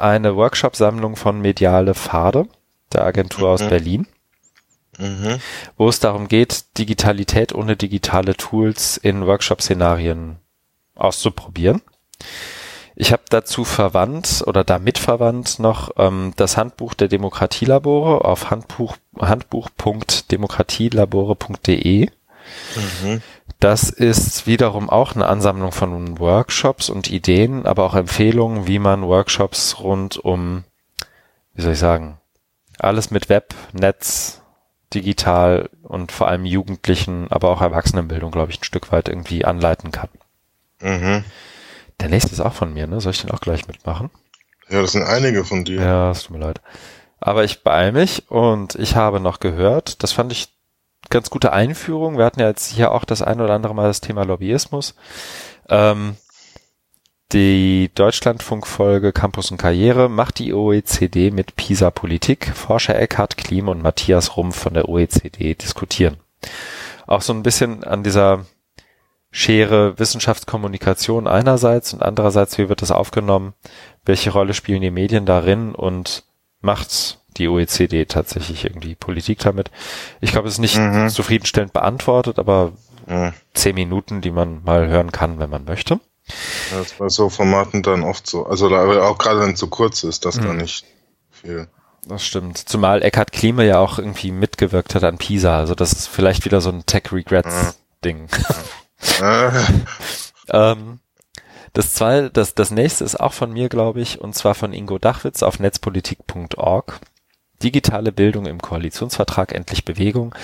eine 0.00 0.36
Workshop-Sammlung 0.36 1.16
von 1.16 1.40
Mediale 1.40 1.94
Pfade, 1.94 2.46
der 2.92 3.04
Agentur 3.04 3.50
aus 3.50 3.62
Mhm. 3.62 3.68
Berlin, 3.68 4.06
Mhm. 4.98 5.38
wo 5.76 5.88
es 5.88 6.00
darum 6.00 6.26
geht, 6.28 6.78
Digitalität 6.78 7.54
ohne 7.54 7.76
digitale 7.76 8.36
Tools 8.36 8.96
in 8.96 9.26
Workshop-Szenarien 9.26 10.38
auszuprobieren. 10.94 11.82
Ich 12.96 13.12
habe 13.12 13.22
dazu 13.30 13.64
verwandt 13.64 14.42
oder 14.46 14.62
damit 14.64 14.98
verwandt 14.98 15.58
noch 15.58 15.92
ähm, 15.96 16.34
das 16.36 16.58
Handbuch 16.58 16.92
der 16.92 17.08
Demokratielabore 17.08 18.26
auf 18.26 18.50
Handbuch, 18.50 18.98
handbuch.demokratielabore.de. 19.18 22.10
Mhm. 23.04 23.22
Das 23.60 23.90
ist 23.90 24.46
wiederum 24.46 24.88
auch 24.88 25.14
eine 25.14 25.26
Ansammlung 25.26 25.70
von 25.70 26.18
Workshops 26.18 26.88
und 26.88 27.10
Ideen, 27.10 27.66
aber 27.66 27.84
auch 27.84 27.94
Empfehlungen, 27.94 28.66
wie 28.66 28.78
man 28.78 29.02
Workshops 29.02 29.80
rund 29.80 30.16
um, 30.16 30.64
wie 31.52 31.60
soll 31.60 31.74
ich 31.74 31.78
sagen, 31.78 32.18
alles 32.78 33.10
mit 33.10 33.28
Web, 33.28 33.54
Netz, 33.72 34.40
digital 34.94 35.68
und 35.82 36.10
vor 36.10 36.28
allem 36.28 36.46
Jugendlichen, 36.46 37.30
aber 37.30 37.50
auch 37.50 37.60
Erwachsenenbildung, 37.60 38.30
glaube 38.30 38.50
ich, 38.50 38.60
ein 38.60 38.64
Stück 38.64 38.90
weit 38.92 39.08
irgendwie 39.08 39.44
anleiten 39.44 39.92
kann. 39.92 40.08
Mhm. 40.80 41.24
Der 42.00 42.08
nächste 42.08 42.32
ist 42.32 42.40
auch 42.40 42.54
von 42.54 42.72
mir, 42.72 42.86
ne? 42.86 43.00
Soll 43.02 43.12
ich 43.12 43.20
den 43.20 43.30
auch 43.30 43.42
gleich 43.42 43.68
mitmachen? 43.68 44.08
Ja, 44.70 44.80
das 44.80 44.92
sind 44.92 45.02
einige 45.02 45.44
von 45.44 45.66
dir. 45.66 45.82
Ja, 45.82 46.10
es 46.10 46.22
tut 46.22 46.38
mir 46.38 46.44
leid. 46.44 46.62
Aber 47.20 47.44
ich 47.44 47.62
beeil 47.62 47.92
mich 47.92 48.30
und 48.30 48.74
ich 48.76 48.96
habe 48.96 49.20
noch 49.20 49.40
gehört, 49.40 50.02
das 50.02 50.12
fand 50.12 50.32
ich 50.32 50.48
ganz 51.10 51.30
gute 51.30 51.52
Einführung. 51.52 52.16
Wir 52.16 52.24
hatten 52.24 52.40
ja 52.40 52.48
jetzt 52.48 52.72
hier 52.72 52.92
auch 52.92 53.04
das 53.04 53.20
ein 53.22 53.40
oder 53.40 53.54
andere 53.54 53.74
Mal 53.74 53.88
das 53.88 54.00
Thema 54.00 54.24
Lobbyismus. 54.24 54.94
Ähm, 55.68 56.16
die 57.32 57.90
Deutschlandfunkfolge 57.94 59.12
Campus 59.12 59.50
und 59.50 59.58
Karriere 59.58 60.08
macht 60.08 60.38
die 60.40 60.52
OECD 60.52 61.30
mit 61.30 61.54
PISA 61.54 61.90
Politik. 61.90 62.52
Forscher 62.54 62.98
Eckhard 62.98 63.36
Klim 63.36 63.68
und 63.68 63.82
Matthias 63.82 64.36
Rumpf 64.36 64.58
von 64.58 64.74
der 64.74 64.88
OECD 64.88 65.54
diskutieren. 65.54 66.16
Auch 67.06 67.22
so 67.22 67.32
ein 67.32 67.42
bisschen 67.42 67.84
an 67.84 68.02
dieser 68.02 68.46
Schere 69.32 69.96
Wissenschaftskommunikation 69.96 71.28
einerseits 71.28 71.94
und 71.94 72.02
andererseits, 72.02 72.58
wie 72.58 72.68
wird 72.68 72.82
das 72.82 72.90
aufgenommen? 72.90 73.54
Welche 74.04 74.30
Rolle 74.30 74.54
spielen 74.54 74.80
die 74.82 74.90
Medien 74.90 75.24
darin 75.24 75.72
und 75.72 76.24
macht 76.60 77.19
die 77.40 77.48
OECD 77.48 78.04
tatsächlich 78.06 78.64
irgendwie 78.64 78.94
Politik 78.94 79.40
damit? 79.40 79.70
Ich 80.20 80.32
glaube, 80.32 80.48
es 80.48 80.54
ist 80.54 80.60
nicht 80.60 80.76
Mhm. 80.78 81.08
zufriedenstellend 81.08 81.72
beantwortet, 81.72 82.38
aber 82.38 82.72
Mhm. 83.06 83.32
zehn 83.54 83.74
Minuten, 83.74 84.20
die 84.20 84.30
man 84.30 84.62
mal 84.64 84.86
hören 84.88 85.10
kann, 85.10 85.38
wenn 85.40 85.50
man 85.50 85.64
möchte. 85.64 85.98
Das 86.70 86.86
ist 86.92 86.98
bei 86.98 87.08
so 87.08 87.28
Formaten 87.28 87.82
dann 87.82 88.04
oft 88.04 88.26
so. 88.28 88.46
Also 88.46 88.68
da, 88.68 89.02
auch 89.02 89.18
gerade 89.18 89.40
wenn 89.40 89.52
es 89.54 89.58
zu 89.58 89.66
kurz 89.68 90.04
ist, 90.04 90.24
dass 90.24 90.36
da 90.36 90.52
Mhm. 90.52 90.58
nicht 90.58 90.84
viel. 91.32 91.66
Das 92.06 92.24
stimmt. 92.24 92.56
Zumal 92.56 93.02
Eckhard 93.02 93.32
Klime 93.32 93.66
ja 93.66 93.78
auch 93.78 93.98
irgendwie 93.98 94.30
mitgewirkt 94.30 94.94
hat 94.94 95.04
an 95.04 95.18
PISA. 95.18 95.58
Also 95.58 95.74
das 95.74 95.92
ist 95.92 96.06
vielleicht 96.06 96.44
wieder 96.44 96.60
so 96.60 96.70
ein 96.70 96.86
Tech 96.86 97.10
Regrets 97.12 97.76
Ding. 98.04 98.28
Äh, 99.20 99.50
Ähm, 100.52 100.98
das 101.74 101.94
zweite, 101.94 102.30
das, 102.30 102.54
das 102.54 102.70
nächste 102.72 103.04
ist 103.04 103.20
auch 103.20 103.32
von 103.32 103.52
mir, 103.52 103.68
glaube 103.68 104.00
ich, 104.00 104.20
und 104.20 104.34
zwar 104.34 104.54
von 104.56 104.72
Ingo 104.72 104.98
Dachwitz 104.98 105.42
auf 105.44 105.60
netzpolitik.org. 105.60 106.98
Digitale 107.62 108.12
Bildung 108.12 108.46
im 108.46 108.60
Koalitionsvertrag, 108.60 109.52
endlich 109.54 109.84
Bewegung. 109.84 110.34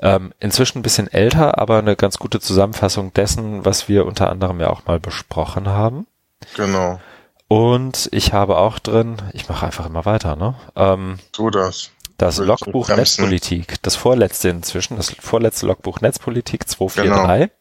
Ähm, 0.00 0.32
inzwischen 0.40 0.78
ein 0.78 0.82
bisschen 0.82 1.12
älter, 1.12 1.58
aber 1.58 1.78
eine 1.78 1.96
ganz 1.96 2.18
gute 2.18 2.40
Zusammenfassung 2.40 3.12
dessen, 3.14 3.64
was 3.64 3.88
wir 3.88 4.06
unter 4.06 4.30
anderem 4.30 4.60
ja 4.60 4.68
auch 4.70 4.84
mal 4.86 5.00
besprochen 5.00 5.68
haben. 5.68 6.06
genau. 6.54 7.00
Und 7.48 8.08
ich 8.10 8.32
habe 8.32 8.56
auch 8.58 8.80
drin, 8.80 9.18
ich 9.32 9.48
mache 9.48 9.64
einfach 9.66 9.86
immer 9.86 10.04
weiter, 10.04 10.34
ne? 10.34 10.56
Ähm, 10.74 11.18
Tu 11.30 11.48
das. 11.50 11.90
das 12.18 12.38
Will 12.38 12.46
Logbuch? 12.46 12.88
Netzpolitik, 12.88 13.80
das 13.82 13.94
vorletzte 13.94 14.48
inzwischen, 14.48 14.96
das 14.96 15.10
vorletzte 15.20 15.66
Logbuch 15.66 16.00
Netzpolitik 16.00 16.68
243. 16.68 17.52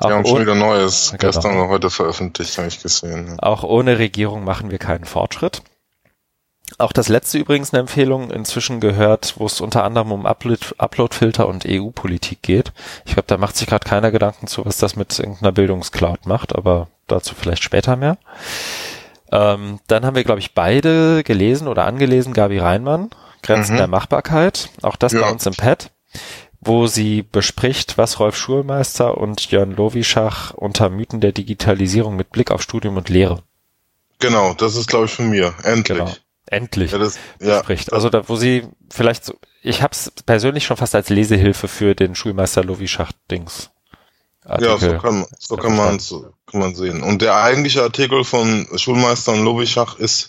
Wir 0.00 0.10
haben 0.10 0.24
Auch, 0.24 0.28
schon 0.28 0.40
wieder 0.40 0.56
Neues 0.56 1.10
Genau. 1.12 1.20
gestern 1.20 1.56
oder 1.56 1.68
heute 1.68 1.88
veröffentlicht, 1.90 2.58
habe 2.58 2.66
ich 2.66 2.82
gesehen. 2.82 3.38
auch 3.38 3.62
ohne 3.62 3.98
Regierung 4.00 4.42
machen 4.42 4.72
wir 4.72 4.78
keinen 4.78 5.04
Fortschritt. 5.04 5.62
Auch 6.82 6.92
das 6.92 7.08
letzte 7.08 7.38
übrigens 7.38 7.72
eine 7.72 7.80
Empfehlung 7.80 8.30
inzwischen 8.32 8.80
gehört, 8.80 9.34
wo 9.38 9.46
es 9.46 9.60
unter 9.60 9.84
anderem 9.84 10.10
um 10.10 10.26
Upload- 10.26 10.74
Uploadfilter 10.78 11.46
und 11.46 11.64
EU-Politik 11.66 12.42
geht. 12.42 12.72
Ich 13.04 13.12
glaube, 13.14 13.28
da 13.28 13.38
macht 13.38 13.56
sich 13.56 13.68
gerade 13.68 13.88
keiner 13.88 14.10
Gedanken 14.10 14.48
zu, 14.48 14.64
was 14.64 14.78
das 14.78 14.96
mit 14.96 15.16
irgendeiner 15.18 15.52
Bildungscloud 15.52 16.26
macht, 16.26 16.54
aber 16.56 16.88
dazu 17.06 17.34
vielleicht 17.34 17.62
später 17.62 17.94
mehr. 17.96 18.18
Ähm, 19.30 19.78
dann 19.86 20.04
haben 20.04 20.16
wir, 20.16 20.24
glaube 20.24 20.40
ich, 20.40 20.54
beide 20.54 21.22
gelesen 21.22 21.68
oder 21.68 21.84
angelesen, 21.86 22.32
Gabi 22.34 22.58
Reinmann, 22.58 23.10
Grenzen 23.42 23.74
Mhm. 23.74 23.78
der 23.78 23.86
Machbarkeit. 23.86 24.68
Auch 24.82 24.96
das 24.96 25.12
bei 25.12 25.20
Ja. 25.20 25.30
uns 25.30 25.46
im 25.46 25.54
Pad, 25.54 25.90
wo 26.60 26.86
sie 26.88 27.22
bespricht, 27.22 27.96
was 27.96 28.18
Rolf 28.18 28.36
Schulmeister 28.36 29.16
und 29.18 29.50
Jörn 29.50 29.70
Lowischach 29.76 30.52
unter 30.54 30.90
Mythen 30.90 31.20
der 31.20 31.32
Digitalisierung 31.32 32.16
mit 32.16 32.30
Blick 32.32 32.50
auf 32.50 32.60
Studium 32.60 32.96
und 32.96 33.08
Lehre. 33.08 33.42
Genau, 34.18 34.54
das 34.54 34.74
ist 34.76 34.88
glaube 34.88 35.06
ich 35.06 35.12
von 35.14 35.30
mir. 35.30 35.54
Endlich. 35.62 35.98
Genau. 35.98 36.12
Endlich 36.52 36.92
Ja, 36.92 36.98
das, 36.98 37.18
ja, 37.40 37.60
spricht. 37.60 37.92
Also 37.92 38.10
da, 38.10 38.28
wo 38.28 38.36
sie 38.36 38.66
vielleicht 38.90 39.24
so, 39.24 39.34
ich 39.62 39.82
habe 39.82 39.92
es 39.92 40.12
persönlich 40.26 40.64
schon 40.64 40.76
fast 40.76 40.94
als 40.94 41.08
Lesehilfe 41.08 41.66
für 41.66 41.94
den 41.94 42.14
Schulmeister 42.14 42.62
Lowischach-Dings 42.62 43.70
Artikel. 44.44 44.70
Ja, 44.70 44.78
so 44.78 44.98
kann, 44.98 45.26
so 45.38 45.56
kann 45.56 45.76
man 45.76 45.98
so 45.98 46.34
kann 46.46 46.60
man 46.60 46.74
sehen. 46.74 47.02
Und 47.02 47.22
der 47.22 47.36
eigentliche 47.36 47.82
Artikel 47.82 48.24
von 48.24 48.66
Schulmeister 48.76 49.32
und 49.32 49.44
Lobischach 49.44 49.98
ist 49.98 50.28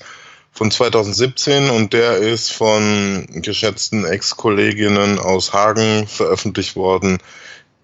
von 0.52 0.70
2017 0.70 1.70
und 1.72 1.94
der 1.94 2.18
ist 2.18 2.54
von 2.54 3.28
geschätzten 3.32 4.06
Ex-Kolleginnen 4.06 5.18
aus 5.20 5.52
Hagen 5.52 6.08
veröffentlicht 6.08 6.76
worden 6.76 7.18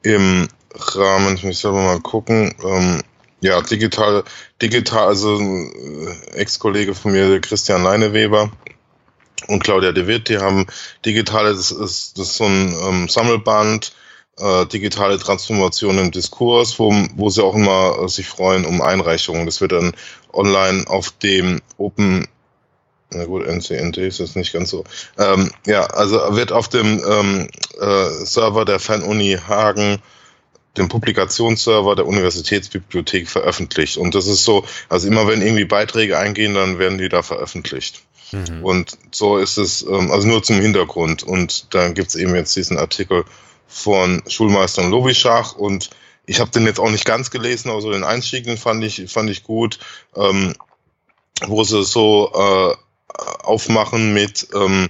im 0.03 0.47
Rahmen, 0.75 1.35
ich 1.35 1.43
muss 1.43 1.61
selber 1.61 1.81
mal 1.81 1.99
gucken, 1.99 2.53
ähm, 2.63 3.01
ja, 3.41 3.61
digital, 3.61 4.23
digital, 4.61 5.07
also 5.07 5.39
äh, 5.39 6.31
Ex-Kollege 6.33 6.95
von 6.95 7.11
mir, 7.11 7.39
Christian 7.39 7.83
Leineweber 7.83 8.51
und 9.47 9.63
Claudia 9.63 9.91
de 9.91 10.07
Witt, 10.07 10.29
die 10.29 10.37
haben 10.37 10.67
digitale, 11.05 11.53
das 11.53 11.71
ist, 11.71 12.17
das 12.17 12.29
ist 12.29 12.35
so 12.35 12.45
ein 12.45 12.75
ähm, 12.87 13.09
Sammelband, 13.09 13.93
äh, 14.37 14.65
digitale 14.65 15.19
Transformation 15.19 15.97
im 15.97 16.11
Diskurs, 16.11 16.79
wo, 16.79 16.93
wo 17.15 17.29
sie 17.29 17.43
auch 17.43 17.55
immer 17.55 17.99
äh, 18.03 18.07
sich 18.09 18.27
freuen 18.27 18.65
um 18.65 18.81
Einreichungen. 18.81 19.45
Das 19.45 19.61
wird 19.61 19.71
dann 19.71 19.93
online 20.33 20.85
auf 20.87 21.11
dem 21.11 21.61
Open 21.77 22.27
na 23.11 23.25
gut, 23.25 23.45
NCNT 23.47 23.97
ist 23.97 24.19
jetzt 24.19 24.35
nicht 24.35 24.53
ganz 24.53 24.69
so. 24.69 24.83
Ähm, 25.17 25.51
ja, 25.65 25.85
also 25.85 26.35
wird 26.35 26.51
auf 26.51 26.69
dem 26.69 27.01
ähm, 27.03 27.47
äh, 27.79 28.25
Server 28.25 28.65
der 28.65 28.79
Fernuni 28.79 29.37
Hagen, 29.47 29.99
dem 30.77 30.87
Publikationsserver 30.87 31.95
der 31.95 32.07
Universitätsbibliothek 32.07 33.29
veröffentlicht. 33.29 33.97
Und 33.97 34.15
das 34.15 34.27
ist 34.27 34.43
so, 34.43 34.65
also 34.87 35.07
immer 35.07 35.27
wenn 35.27 35.41
irgendwie 35.41 35.65
Beiträge 35.65 36.17
eingehen, 36.17 36.53
dann 36.53 36.79
werden 36.79 36.97
die 36.97 37.09
da 37.09 37.23
veröffentlicht. 37.23 38.01
Mhm. 38.31 38.63
Und 38.63 38.97
so 39.11 39.37
ist 39.37 39.57
es, 39.57 39.81
ähm, 39.81 40.11
also 40.11 40.27
nur 40.27 40.43
zum 40.43 40.61
Hintergrund. 40.61 41.23
Und 41.23 41.73
dann 41.73 41.93
gibt's 41.93 42.15
eben 42.15 42.35
jetzt 42.35 42.55
diesen 42.55 42.77
Artikel 42.77 43.25
von 43.67 44.23
Schulmeister 44.27 44.87
Lobischach 44.87 45.53
und 45.53 45.89
ich 46.25 46.39
habe 46.39 46.51
den 46.51 46.65
jetzt 46.65 46.79
auch 46.79 46.91
nicht 46.91 47.05
ganz 47.05 47.31
gelesen, 47.31 47.69
aber 47.71 47.81
so 47.81 47.91
den 47.91 48.03
Einstieg, 48.03 48.43
den 48.43 48.57
fand 48.57 48.83
ich, 48.83 49.11
fand 49.11 49.29
ich 49.31 49.43
gut, 49.43 49.79
ähm, 50.15 50.53
wo 51.47 51.63
sie 51.63 51.83
so 51.83 52.31
äh, 52.33 52.75
aufmachen 53.43 54.13
mit 54.13 54.47
ähm, 54.53 54.89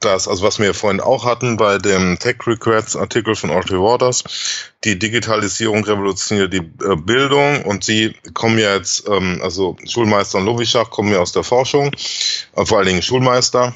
das, 0.00 0.28
also 0.28 0.44
was 0.44 0.58
wir 0.58 0.74
vorhin 0.74 1.00
auch 1.00 1.24
hatten 1.24 1.56
bei 1.56 1.78
dem 1.78 2.18
Tech 2.18 2.36
Requests 2.46 2.96
Artikel 2.96 3.34
von 3.34 3.50
Audrey 3.50 3.78
Waters, 3.78 4.24
die 4.84 4.98
Digitalisierung 4.98 5.84
revolutioniert 5.84 6.52
die 6.52 6.58
äh, 6.84 6.96
Bildung 6.96 7.64
und 7.64 7.84
sie 7.84 8.14
kommen 8.34 8.58
ja 8.58 8.74
jetzt, 8.76 9.08
ähm, 9.08 9.40
also 9.42 9.76
Schulmeister 9.84 10.38
und 10.38 10.44
Lovischach 10.44 10.90
kommen 10.90 11.12
ja 11.12 11.18
aus 11.18 11.32
der 11.32 11.44
Forschung, 11.44 11.90
äh, 12.54 12.64
vor 12.64 12.78
allen 12.78 12.88
Dingen 12.88 13.02
Schulmeister 13.02 13.74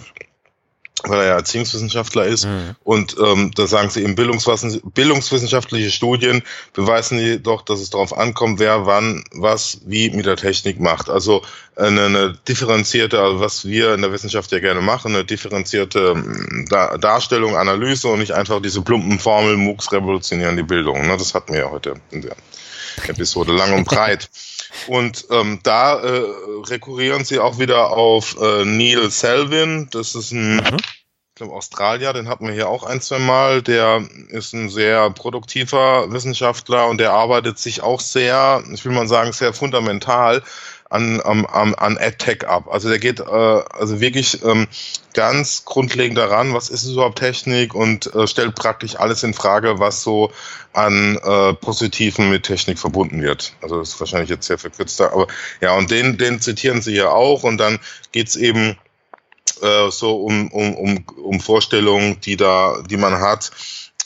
weil 1.05 1.21
er 1.21 1.27
ja 1.27 1.35
Erziehungswissenschaftler 1.35 2.25
ist. 2.25 2.47
Mhm. 2.47 2.77
Und 2.85 3.17
ähm, 3.19 3.51
da 3.55 3.67
sagen 3.67 3.91
sie 3.91 4.03
eben, 4.03 4.15
bildungswissenschaftliche 4.15 5.91
Studien 5.91 6.43
beweisen 6.73 7.19
die 7.19 7.43
doch, 7.43 7.63
dass 7.63 7.81
es 7.81 7.91
darauf 7.91 8.17
ankommt, 8.17 8.59
wer 8.59 8.87
wann 8.87 9.25
was 9.33 9.81
wie 9.87 10.11
mit 10.11 10.27
der 10.27 10.37
Technik 10.37 10.81
macht. 10.81 11.09
Also 11.09 11.43
eine, 11.77 12.05
eine 12.05 12.39
differenzierte, 12.49 13.21
also 13.21 13.41
was 13.41 13.65
wir 13.65 13.95
in 13.95 14.03
der 14.03 14.13
Wissenschaft 14.13 14.53
ja 14.53 14.61
gerne 14.61 14.81
machen, 14.81 15.15
eine 15.15 15.25
differenzierte 15.25 16.15
ähm, 16.17 16.67
Dar 16.69 16.99
Darstellung, 16.99 17.57
Analyse 17.57 18.09
und 18.09 18.19
nicht 18.19 18.33
einfach 18.33 18.61
diese 18.61 18.83
plumpen 18.83 19.19
Formeln, 19.19 19.59
MOOCs 19.59 19.93
revolutionieren 19.93 20.57
die 20.57 20.63
Bildung. 20.63 21.07
Ne? 21.07 21.17
Das 21.17 21.35
hatten 21.35 21.53
wir 21.53 21.61
ja 21.61 21.71
heute 21.71 21.95
in 22.11 22.23
der 22.23 22.37
Episode 23.09 23.53
lang 23.53 23.73
und 23.73 23.85
breit. 23.85 24.29
Und 24.87 25.27
ähm, 25.31 25.61
da 25.63 26.01
äh, 26.01 26.25
rekurrieren 26.69 27.25
sie 27.25 27.39
auch 27.39 27.59
wieder 27.59 27.91
auf 27.91 28.37
äh, 28.41 28.65
Neil 28.65 29.11
Selvin. 29.11 29.89
Das 29.91 30.15
ist 30.15 30.33
ein, 30.33 30.57
mhm. 30.57 30.77
ich 30.77 31.35
glaube, 31.35 31.55
Australier, 31.55 32.13
den 32.13 32.29
hatten 32.29 32.47
wir 32.47 32.55
hier 32.55 32.69
auch 32.69 32.85
ein, 32.85 33.01
zwei 33.01 33.19
Mal. 33.19 33.63
Der 33.63 34.07
ist 34.29 34.53
ein 34.53 34.69
sehr 34.69 35.11
produktiver 35.11 36.13
Wissenschaftler 36.13 36.89
und 36.89 36.99
der 36.99 37.13
arbeitet 37.13 37.59
sich 37.59 37.83
auch 37.83 38.01
sehr, 38.01 38.63
ich 38.73 38.85
will 38.85 38.93
mal 38.93 39.09
sagen, 39.09 39.33
sehr 39.33 39.53
fundamental 39.53 40.43
an, 40.91 41.21
an, 41.21 41.75
an 41.75 41.99
AdTech 41.99 42.47
ab. 42.47 42.69
Also 42.71 42.89
der 42.89 42.99
geht 42.99 43.21
äh, 43.21 43.23
also 43.23 44.01
wirklich 44.01 44.43
ähm, 44.45 44.67
ganz 45.15 45.65
grundlegend 45.65 46.19
daran, 46.19 46.53
was 46.53 46.69
ist 46.69 46.85
überhaupt 46.85 47.21
Technik 47.21 47.75
und 47.75 48.13
äh, 48.15 48.27
stellt 48.27 48.57
praktisch 48.57 48.97
alles 48.97 49.23
in 49.23 49.33
Frage, 49.33 49.79
was 49.79 50.03
so 50.03 50.33
an 50.73 51.17
äh, 51.17 51.55
Positiven 51.55 52.29
mit 52.31 52.43
Technik 52.43 52.79
verbunden 52.79 53.23
wird. 53.23 53.53
Also 53.63 53.79
das 53.79 53.91
ist 53.91 54.01
wahrscheinlich 54.01 54.31
jetzt 54.31 54.47
sehr 54.47 54.59
verkürzter, 54.59 55.13
aber 55.13 55.29
ja, 55.61 55.77
und 55.77 55.91
den, 55.91 56.19
den 56.19 56.41
zitieren 56.41 56.83
sie 56.83 56.97
ja 56.97 57.11
auch 57.11 57.45
und 57.45 57.59
dann 57.59 57.79
geht's 58.11 58.35
eben 58.35 58.77
äh, 59.63 59.91
so 59.91 60.17
um, 60.17 60.51
um, 60.51 60.75
um, 60.75 61.05
um 61.23 61.41
Vorstellungen, 61.41 62.21
die 62.21 62.37
da, 62.37 62.83
die 62.89 62.97
man 62.97 63.21
hat, 63.21 63.53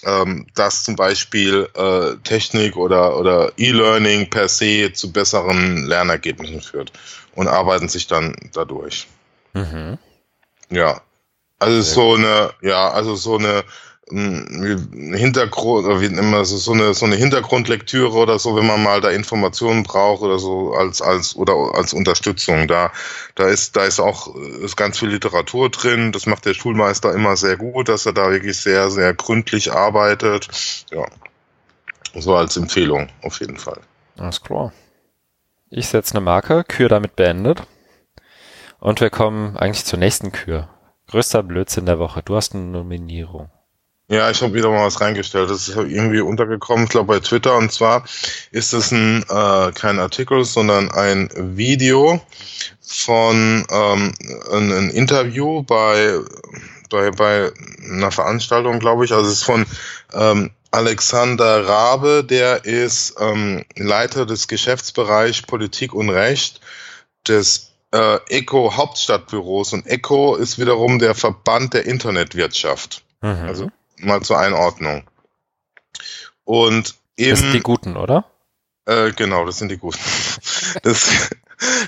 ähm, 0.05 0.47
dass 0.55 0.85
zum 0.85 0.97
Beispiel 0.97 1.69
äh, 1.75 2.17
Technik 2.25 2.77
oder, 2.77 3.19
oder 3.19 3.53
E-Learning 3.57 4.31
per 4.31 4.49
se 4.49 4.93
zu 4.93 5.13
besseren 5.13 5.87
Lernergebnissen 5.87 6.61
führt 6.61 6.93
und 7.35 7.49
arbeiten 7.49 7.89
sich 7.89 8.07
dann 8.07 8.35
dadurch. 8.53 9.07
Mhm. 9.55 9.99
Ja. 10.71 11.01
Also 11.59 11.83
so 11.83 12.15
eine, 12.15 12.51
ja, 12.63 12.91
also 12.91 13.15
so 13.15 13.39
eine 13.39 13.65
Hintergrund, 14.11 15.87
oder 15.87 16.01
wie 16.01 16.07
immer 16.07 16.45
so, 16.45 16.59
so 16.59 16.73
eine 16.73 16.93
so 16.93 17.07
eine 17.07 17.17
Hintergrundlektüre 17.17 18.13
oder 18.13 18.39
so, 18.39 18.55
wenn 18.55 18.67
man 18.67 18.83
mal 18.83 19.01
da 19.01 19.09
Informationen 19.09 19.83
braucht 19.83 20.23
oder 20.23 20.39
so 20.39 20.75
als 20.75 21.01
als 21.01 21.35
oder 21.37 21.55
als 21.75 21.95
Unterstützung. 21.95 22.69
Da 22.69 22.93
da 23.35 23.49
ist 23.49 23.77
da 23.77 23.85
ist 23.85 24.01
auch 24.01 24.35
ist 24.37 24.77
ganz 24.77 24.99
viel 24.99 25.09
Literatur 25.09 25.71
drin. 25.71 26.13
Das 26.13 26.27
macht 26.27 26.45
der 26.45 26.53
Schulmeister 26.53 27.15
immer 27.15 27.37
sehr 27.37 27.57
gut, 27.57 27.89
dass 27.89 28.05
er 28.05 28.13
da 28.13 28.31
wirklich 28.31 28.59
sehr 28.59 28.91
sehr 28.91 29.15
gründlich 29.15 29.73
arbeitet. 29.73 30.49
Ja, 30.91 31.07
so 32.15 32.35
als 32.37 32.59
Empfehlung 32.59 33.09
auf 33.23 33.41
jeden 33.41 33.57
Fall. 33.57 33.81
Alles 34.19 34.43
klar. 34.43 34.73
Ich 35.71 35.89
setze 35.89 36.15
eine 36.15 36.25
Marke, 36.25 36.63
Kür 36.65 36.89
damit 36.89 37.17
beendet. 37.17 37.63
Und 38.81 39.01
wir 39.01 39.09
kommen 39.09 39.57
eigentlich 39.57 39.87
zur 39.87 39.99
nächsten 39.99 40.31
Kür. 40.31 40.69
Größter 41.09 41.43
Blödsinn 41.43 41.87
der 41.87 41.99
Woche. 41.99 42.23
Du 42.23 42.37
hast 42.37 42.55
eine 42.55 42.65
Nominierung. 42.65 43.51
Ja, 44.09 44.31
ich 44.31 44.43
habe 44.43 44.53
wieder 44.53 44.69
mal 44.71 44.85
was 44.85 45.01
reingestellt. 45.01 45.49
Das 45.49 45.67
ist 45.67 45.77
irgendwie 45.77 46.21
untergekommen, 46.21 46.85
ich 46.85 46.91
glaube 46.91 47.15
bei 47.15 47.21
Twitter. 47.21 47.57
Und 47.57 47.73
zwar 47.73 48.05
ist 48.51 48.75
es 48.75 48.93
ein 48.93 49.23
äh, 49.23 49.73
kein 49.73 49.99
Artikel, 49.99 50.45
sondern 50.45 50.91
ein 50.91 51.31
Video 51.35 52.21
von 52.83 53.67
ähm, 53.71 54.15
ein, 54.53 54.91
Interview 54.91 55.63
bei, 55.63 56.19
bei 56.91 57.11
bei 57.13 57.51
einer 57.83 58.11
Veranstaltung, 58.11 58.79
glaube 58.79 59.07
ich. 59.07 59.13
Also 59.13 59.31
es 59.31 59.39
ist 59.39 59.45
von 59.45 59.65
ähm, 60.13 60.51
Alexander 60.71 61.67
Rabe, 61.67 62.25
der 62.25 62.67
ist 62.67 63.15
ähm, 63.19 63.65
Leiter 63.77 64.27
des 64.27 64.49
Geschäftsbereichs 64.49 65.43
Politik 65.43 65.95
und 65.95 66.11
Recht 66.11 66.61
des 67.27 67.71
äh, 67.93 68.19
ECO 68.29 68.77
Hauptstadtbüros 68.77 69.73
und 69.73 69.87
ECO 69.87 70.35
ist 70.35 70.59
wiederum 70.59 70.99
der 70.99 71.15
Verband 71.15 71.73
der 71.73 71.87
Internetwirtschaft. 71.87 73.03
Mhm. 73.23 73.45
Also 73.47 73.71
mal 73.99 74.23
zur 74.23 74.39
Einordnung. 74.39 75.05
Und 76.45 76.95
eben. 77.17 77.31
Das 77.31 77.41
sind 77.41 77.53
die 77.53 77.61
Guten, 77.61 77.97
oder? 77.97 78.25
Äh, 78.87 79.13
genau, 79.13 79.45
das 79.47 79.59
sind 79.59 79.71
die 79.71 79.79
Guten. 79.79 80.01
Das, 80.83 81.31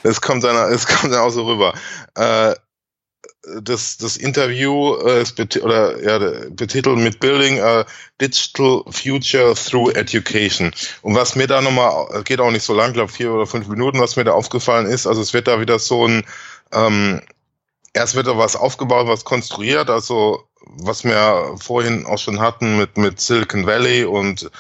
das 0.03 0.21
kommt 0.21 0.45
dann, 0.45 0.55
das 0.71 0.87
kommt 0.87 1.13
dann 1.13 1.21
auch 1.21 1.31
so 1.31 1.45
rüber. 1.47 1.75
Äh, 2.15 2.55
das, 3.63 3.97
das 3.97 4.17
Interview 4.17 4.97
äh, 4.97 5.23
ist 5.23 5.39
oder, 5.59 6.03
ja, 6.03 6.49
betitelt 6.51 6.99
mit 6.99 7.21
Building 7.21 7.61
a 7.61 7.85
Digital 8.21 8.83
Future 8.91 9.55
Through 9.55 9.91
Education. 9.93 10.73
Und 11.03 11.15
was 11.15 11.37
mir 11.37 11.47
da 11.47 11.61
nochmal, 11.61 12.23
geht 12.25 12.41
auch 12.41 12.51
nicht 12.51 12.65
so 12.65 12.75
lang, 12.75 12.93
glaube 12.93 13.13
vier 13.13 13.33
oder 13.33 13.47
fünf 13.47 13.69
Minuten, 13.69 14.01
was 14.01 14.17
mir 14.17 14.25
da 14.25 14.33
aufgefallen 14.33 14.87
ist, 14.87 15.07
also 15.07 15.21
es 15.21 15.33
wird 15.33 15.47
da 15.47 15.61
wieder 15.61 15.79
so 15.79 16.07
ein, 16.07 16.25
ähm, 16.73 17.23
erst 17.93 18.15
wird 18.15 18.27
da 18.27 18.37
was 18.37 18.57
aufgebaut, 18.57 19.07
was 19.07 19.25
konstruiert, 19.25 19.91
also 19.91 20.45
was 20.67 21.05
wir 21.05 21.57
vorhin 21.59 22.07
auch 22.07 22.19
schon 22.19 22.41
hatten 22.41 22.77
mit, 22.77 22.97
mit 22.97 23.21
Silicon 23.21 23.67
Valley 23.67 24.05
und 24.05 24.51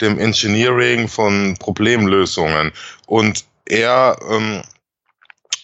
dem 0.00 0.18
Engineering 0.18 1.08
von 1.08 1.56
Problemlösungen. 1.58 2.72
Und 3.06 3.44
er, 3.64 4.18
ähm, 4.30 4.62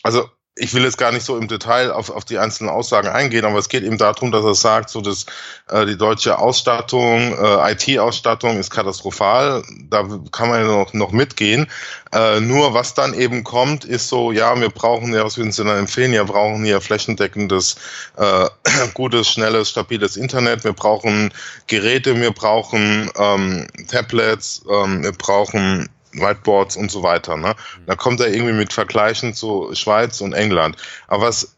also 0.03 0.29
ich 0.57 0.73
will 0.73 0.85
jetzt 0.85 0.99
gar 0.99 1.11
nicht 1.11 1.25
so 1.25 1.37
im 1.37 1.49
Detail 1.49 1.91
auf, 1.91 2.11
auf 2.11 2.25
die 2.25 2.39
einzelnen 2.39 2.71
Aussagen 2.71 3.09
eingehen, 3.09 3.45
aber 3.45 3.59
es 3.59 3.69
geht 3.69 3.83
eben 3.83 3.99
darum, 3.99 4.31
dass 4.31 4.45
er 4.45 4.55
sagt, 4.55 4.89
so 4.89 5.01
dass 5.01 5.27
äh, 5.69 5.85
die 5.85 5.99
deutsche 5.99 6.39
Ausstattung, 6.39 7.37
äh, 7.37 7.73
IT-Ausstattung 7.73 8.59
ist 8.59 8.71
katastrophal. 8.71 9.65
Da 9.91 10.07
kann 10.31 10.49
man 10.49 10.61
ja 10.61 10.67
noch, 10.67 10.93
noch 10.93 11.11
mitgehen. 11.11 11.67
Äh, 12.13 12.39
nur 12.41 12.73
was 12.73 12.95
dann 12.95 13.15
eben 13.15 13.43
kommt, 13.43 13.85
ist 13.85 14.09
so, 14.09 14.31
ja, 14.31 14.59
wir 14.61 14.71
brauchen 14.71 15.13
ja, 15.13 15.25
was 15.25 15.37
würden 15.37 15.51
Sie 15.51 15.65
dann 15.65 15.77
empfehlen? 15.77 16.13
Ja, 16.13 16.23
brauchen 16.23 16.65
hier 16.65 16.81
flächendeckendes, 16.81 17.75
äh, 18.17 18.49
gutes, 18.95 19.29
schnelles, 19.29 19.71
stabiles 19.71 20.17
Internet. 20.17 20.63
Wir 20.63 20.73
brauchen 20.73 21.33
Geräte, 21.67 22.21
wir 22.21 22.31
brauchen 22.31 23.11
ähm, 23.17 23.67
Tablets, 23.89 24.63
ähm, 24.71 25.03
wir 25.03 25.13
brauchen 25.13 25.89
Whiteboards 26.15 26.77
und 26.77 26.91
so 26.91 27.03
weiter. 27.03 27.37
Ne? 27.37 27.49
Mhm. 27.49 27.87
Da 27.87 27.97
kommt 27.97 28.21
er 28.21 28.29
irgendwie 28.29 28.53
mit 28.53 28.73
Vergleichen 28.73 29.35
zu 29.35 29.71
Schweiz 29.75 30.21
und 30.21 30.33
England. 30.33 30.77
Aber 31.09 31.25
was, 31.25 31.57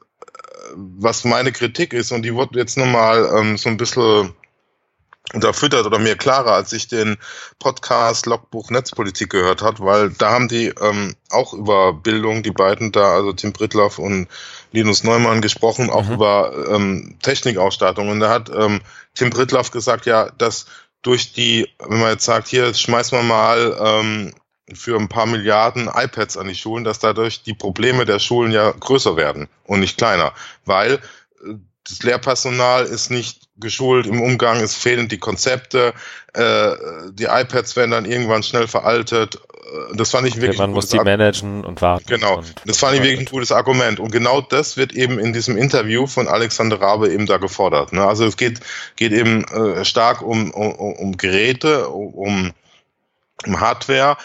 was 0.74 1.24
meine 1.24 1.52
Kritik 1.52 1.92
ist, 1.92 2.12
und 2.12 2.22
die 2.22 2.34
wird 2.34 2.54
jetzt 2.54 2.76
nochmal 2.76 3.30
ähm, 3.36 3.56
so 3.56 3.68
ein 3.68 3.76
bisschen 3.76 4.34
unterfüttert 5.32 5.86
oder 5.86 5.98
mir 5.98 6.16
klarer, 6.16 6.52
als 6.52 6.72
ich 6.72 6.86
den 6.86 7.16
Podcast 7.58 8.26
Logbuch 8.26 8.70
Netzpolitik 8.70 9.30
gehört 9.30 9.60
hat, 9.60 9.80
weil 9.80 10.10
da 10.10 10.30
haben 10.30 10.48
die 10.48 10.66
ähm, 10.80 11.16
auch 11.30 11.52
über 11.52 11.92
Bildung, 11.92 12.42
die 12.42 12.52
beiden 12.52 12.92
da, 12.92 13.14
also 13.14 13.32
Tim 13.32 13.52
Brittloff 13.52 13.98
und 13.98 14.28
Linus 14.72 15.02
Neumann 15.02 15.40
gesprochen, 15.40 15.90
auch 15.90 16.06
mhm. 16.06 16.14
über 16.14 16.68
ähm, 16.70 17.16
Technikausstattung. 17.22 18.08
Und 18.08 18.20
da 18.20 18.30
hat 18.30 18.50
ähm, 18.50 18.80
Tim 19.14 19.30
Brittloff 19.30 19.72
gesagt, 19.72 20.06
ja, 20.06 20.30
dass 20.38 20.66
durch 21.02 21.32
die, 21.32 21.68
wenn 21.80 22.00
man 22.00 22.10
jetzt 22.10 22.24
sagt, 22.24 22.48
hier 22.48 22.72
schmeißen 22.72 23.18
wir 23.18 23.22
mal 23.22 23.76
ähm, 23.80 24.32
für 24.72 24.98
ein 24.98 25.08
paar 25.08 25.26
Milliarden 25.26 25.88
iPads 25.92 26.36
an 26.36 26.48
die 26.48 26.54
Schulen, 26.54 26.84
dass 26.84 26.98
dadurch 26.98 27.42
die 27.42 27.54
Probleme 27.54 28.04
der 28.04 28.18
Schulen 28.18 28.52
ja 28.52 28.70
größer 28.72 29.16
werden 29.16 29.48
und 29.64 29.80
nicht 29.80 29.96
kleiner, 29.96 30.32
weil 30.64 30.94
äh, 30.94 31.54
das 31.88 32.02
Lehrpersonal 32.02 32.84
ist 32.84 33.10
nicht 33.10 33.46
geschult 33.58 34.06
im 34.06 34.20
Umgang, 34.20 34.60
es 34.60 34.74
fehlen 34.74 35.08
die 35.08 35.18
Konzepte, 35.18 35.94
äh, 36.34 36.72
die 37.12 37.24
iPads 37.24 37.76
werden 37.76 37.92
dann 37.92 38.04
irgendwann 38.04 38.42
schnell 38.42 38.66
veraltet. 38.66 39.36
Äh, 39.36 39.96
das 39.96 40.10
fand 40.10 40.26
ich 40.26 40.36
wirklich. 40.40 40.58
Man 40.58 40.72
muss 40.72 40.88
die 40.88 40.98
managen 40.98 41.64
und 41.64 41.80
warten. 41.80 42.04
Genau, 42.08 42.38
und 42.38 42.54
das 42.64 42.78
fand 42.78 42.96
ich 42.96 43.02
wirklich 43.02 43.20
ein 43.20 43.26
gutes 43.26 43.52
Argument. 43.52 44.00
Und 44.00 44.10
genau 44.10 44.40
das 44.40 44.76
wird 44.76 44.92
eben 44.92 45.18
in 45.18 45.32
diesem 45.32 45.56
Interview 45.56 46.06
von 46.06 46.28
Alexander 46.28 46.80
Rabe 46.80 47.12
eben 47.12 47.26
da 47.26 47.38
gefordert. 47.38 47.92
Ne? 47.92 48.04
Also 48.04 48.24
es 48.26 48.36
geht, 48.36 48.60
geht 48.96 49.12
eben 49.12 49.44
äh, 49.44 49.84
stark 49.84 50.22
um, 50.22 50.50
um, 50.50 50.72
um 50.72 51.16
Geräte, 51.16 51.88
um, 51.88 52.52
um 53.46 53.60
Hardware, 53.60 54.16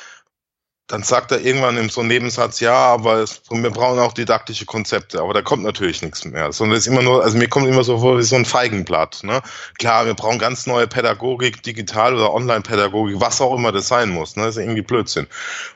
dann 0.92 1.04
sagt 1.04 1.32
er 1.32 1.40
irgendwann 1.40 1.78
in 1.78 1.90
so 1.90 2.02
einem 2.02 2.10
Nebensatz, 2.10 2.60
ja, 2.60 2.74
aber 2.74 3.18
es, 3.18 3.42
wir 3.50 3.70
brauchen 3.70 3.98
auch 4.00 4.12
didaktische 4.12 4.66
Konzepte, 4.66 5.22
aber 5.22 5.34
da 5.34 5.42
kommt 5.42 5.64
natürlich 5.64 6.02
nichts 6.02 6.26
mehr, 6.26 6.52
sondern 6.52 6.78
es 6.78 6.86
ist 6.86 6.92
immer 6.92 7.02
nur, 7.02 7.24
also 7.24 7.38
mir 7.38 7.48
kommt 7.48 7.68
immer 7.68 7.84
so 7.84 8.00
vor 8.00 8.18
wie 8.18 8.24
so 8.24 8.36
ein 8.36 8.44
Feigenblatt, 8.44 9.24
ne? 9.24 9.42
Klar, 9.80 10.06
wir 10.06 10.14
brauchen 10.16 10.38
ganz 10.38 10.68
neue 10.68 10.88
Pädagogik, 10.88 11.64
digital 11.64 12.14
oder 12.16 12.34
Online-Pädagogik, 12.34 13.22
was 13.22 13.40
auch 13.40 13.56
immer 13.56 13.72
das 13.72 13.88
sein 13.88 14.10
muss, 14.10 14.36
ne? 14.36 14.44
Das 14.44 14.58
ist 14.58 14.62
irgendwie 14.62 14.82
Blödsinn. 14.82 15.28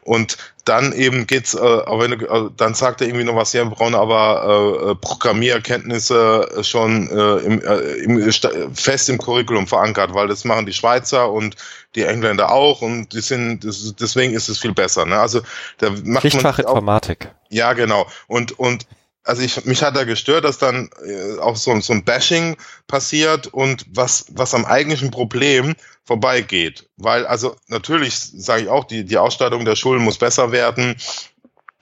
Und 0.01 0.37
dann 0.65 0.93
eben 0.93 1.27
geht's, 1.27 1.53
äh, 1.53 1.59
wenn 1.59 2.11
du, 2.11 2.25
äh, 2.25 2.49
dann 2.57 2.73
sagt 2.73 2.99
er 2.99 3.07
irgendwie 3.07 3.23
noch 3.23 3.35
was, 3.35 3.53
ja, 3.53 3.63
wir 3.63 3.69
brauchen 3.69 3.95
aber 3.95 4.81
äh, 4.83 4.91
äh 4.91 4.95
Programmierkenntnisse 4.95 6.63
schon 6.63 7.07
äh, 7.09 7.37
im, 7.37 7.61
äh, 7.61 7.75
im, 8.03 8.73
fest 8.73 9.09
im 9.09 9.19
Curriculum 9.19 9.67
verankert, 9.67 10.13
weil 10.13 10.27
das 10.27 10.43
machen 10.43 10.65
die 10.65 10.73
Schweizer 10.73 11.31
und 11.31 11.55
die 11.95 12.03
Engländer 12.03 12.51
auch 12.51 12.81
und 12.81 13.13
die 13.13 13.21
sind, 13.21 13.63
das, 13.63 13.93
deswegen 13.99 14.33
ist 14.33 14.49
es 14.49 14.57
viel 14.57 14.73
besser. 14.73 15.05
Ne? 15.05 15.17
Also 15.17 15.41
da 15.77 15.89
macht 16.03 16.21
Pflichtfach 16.21 16.57
man 16.57 16.67
Informatik. 16.67 17.31
Ja, 17.49 17.73
genau. 17.73 18.07
Und 18.27 18.57
und 18.59 18.85
also 19.25 19.41
ich, 19.41 19.65
mich 19.65 19.81
hat 19.81 19.95
da 19.95 20.03
gestört, 20.03 20.45
dass 20.45 20.59
dann 20.59 20.89
äh, 21.03 21.39
auch 21.39 21.55
so, 21.55 21.77
so 21.81 21.93
ein 21.93 22.03
Bashing 22.03 22.55
passiert 22.87 23.47
und 23.47 23.85
was, 23.89 24.25
was 24.29 24.53
am 24.53 24.65
eigentlichen 24.65 25.09
Problem 25.09 25.73
vorbeigeht. 26.03 26.87
Weil, 26.97 27.25
also 27.25 27.55
natürlich 27.67 28.15
sage 28.19 28.63
ich 28.63 28.69
auch, 28.69 28.83
die, 28.85 29.03
die 29.03 29.17
Ausstattung 29.17 29.65
der 29.65 29.75
Schulen 29.75 30.03
muss 30.03 30.19
besser 30.19 30.51
werden. 30.51 30.95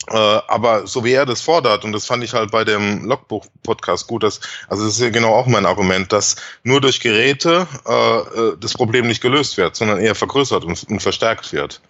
Äh, 0.09 0.15
aber 0.15 0.85
so 0.85 1.03
wie 1.03 1.13
er 1.13 1.25
das 1.25 1.41
fordert, 1.41 1.85
und 1.85 1.93
das 1.93 2.05
fand 2.05 2.23
ich 2.23 2.33
halt 2.33 2.51
bei 2.51 2.63
dem 2.63 3.05
Logbuch-Podcast 3.05 4.07
gut, 4.07 4.23
dass, 4.23 4.41
also 4.67 4.85
das 4.85 4.95
ist 4.95 5.01
ja 5.01 5.09
genau 5.09 5.33
auch 5.33 5.47
mein 5.47 5.65
Argument, 5.65 6.11
dass 6.11 6.35
nur 6.63 6.81
durch 6.81 6.99
Geräte 6.99 7.67
äh, 7.87 7.91
äh 7.93 8.57
das 8.59 8.73
Problem 8.73 9.07
nicht 9.07 9.21
gelöst 9.21 9.57
wird, 9.57 9.75
sondern 9.75 9.99
eher 9.99 10.15
vergrößert 10.15 10.65
und, 10.65 10.83
und 10.89 11.01
verstärkt 11.01 11.53
wird. 11.53 11.81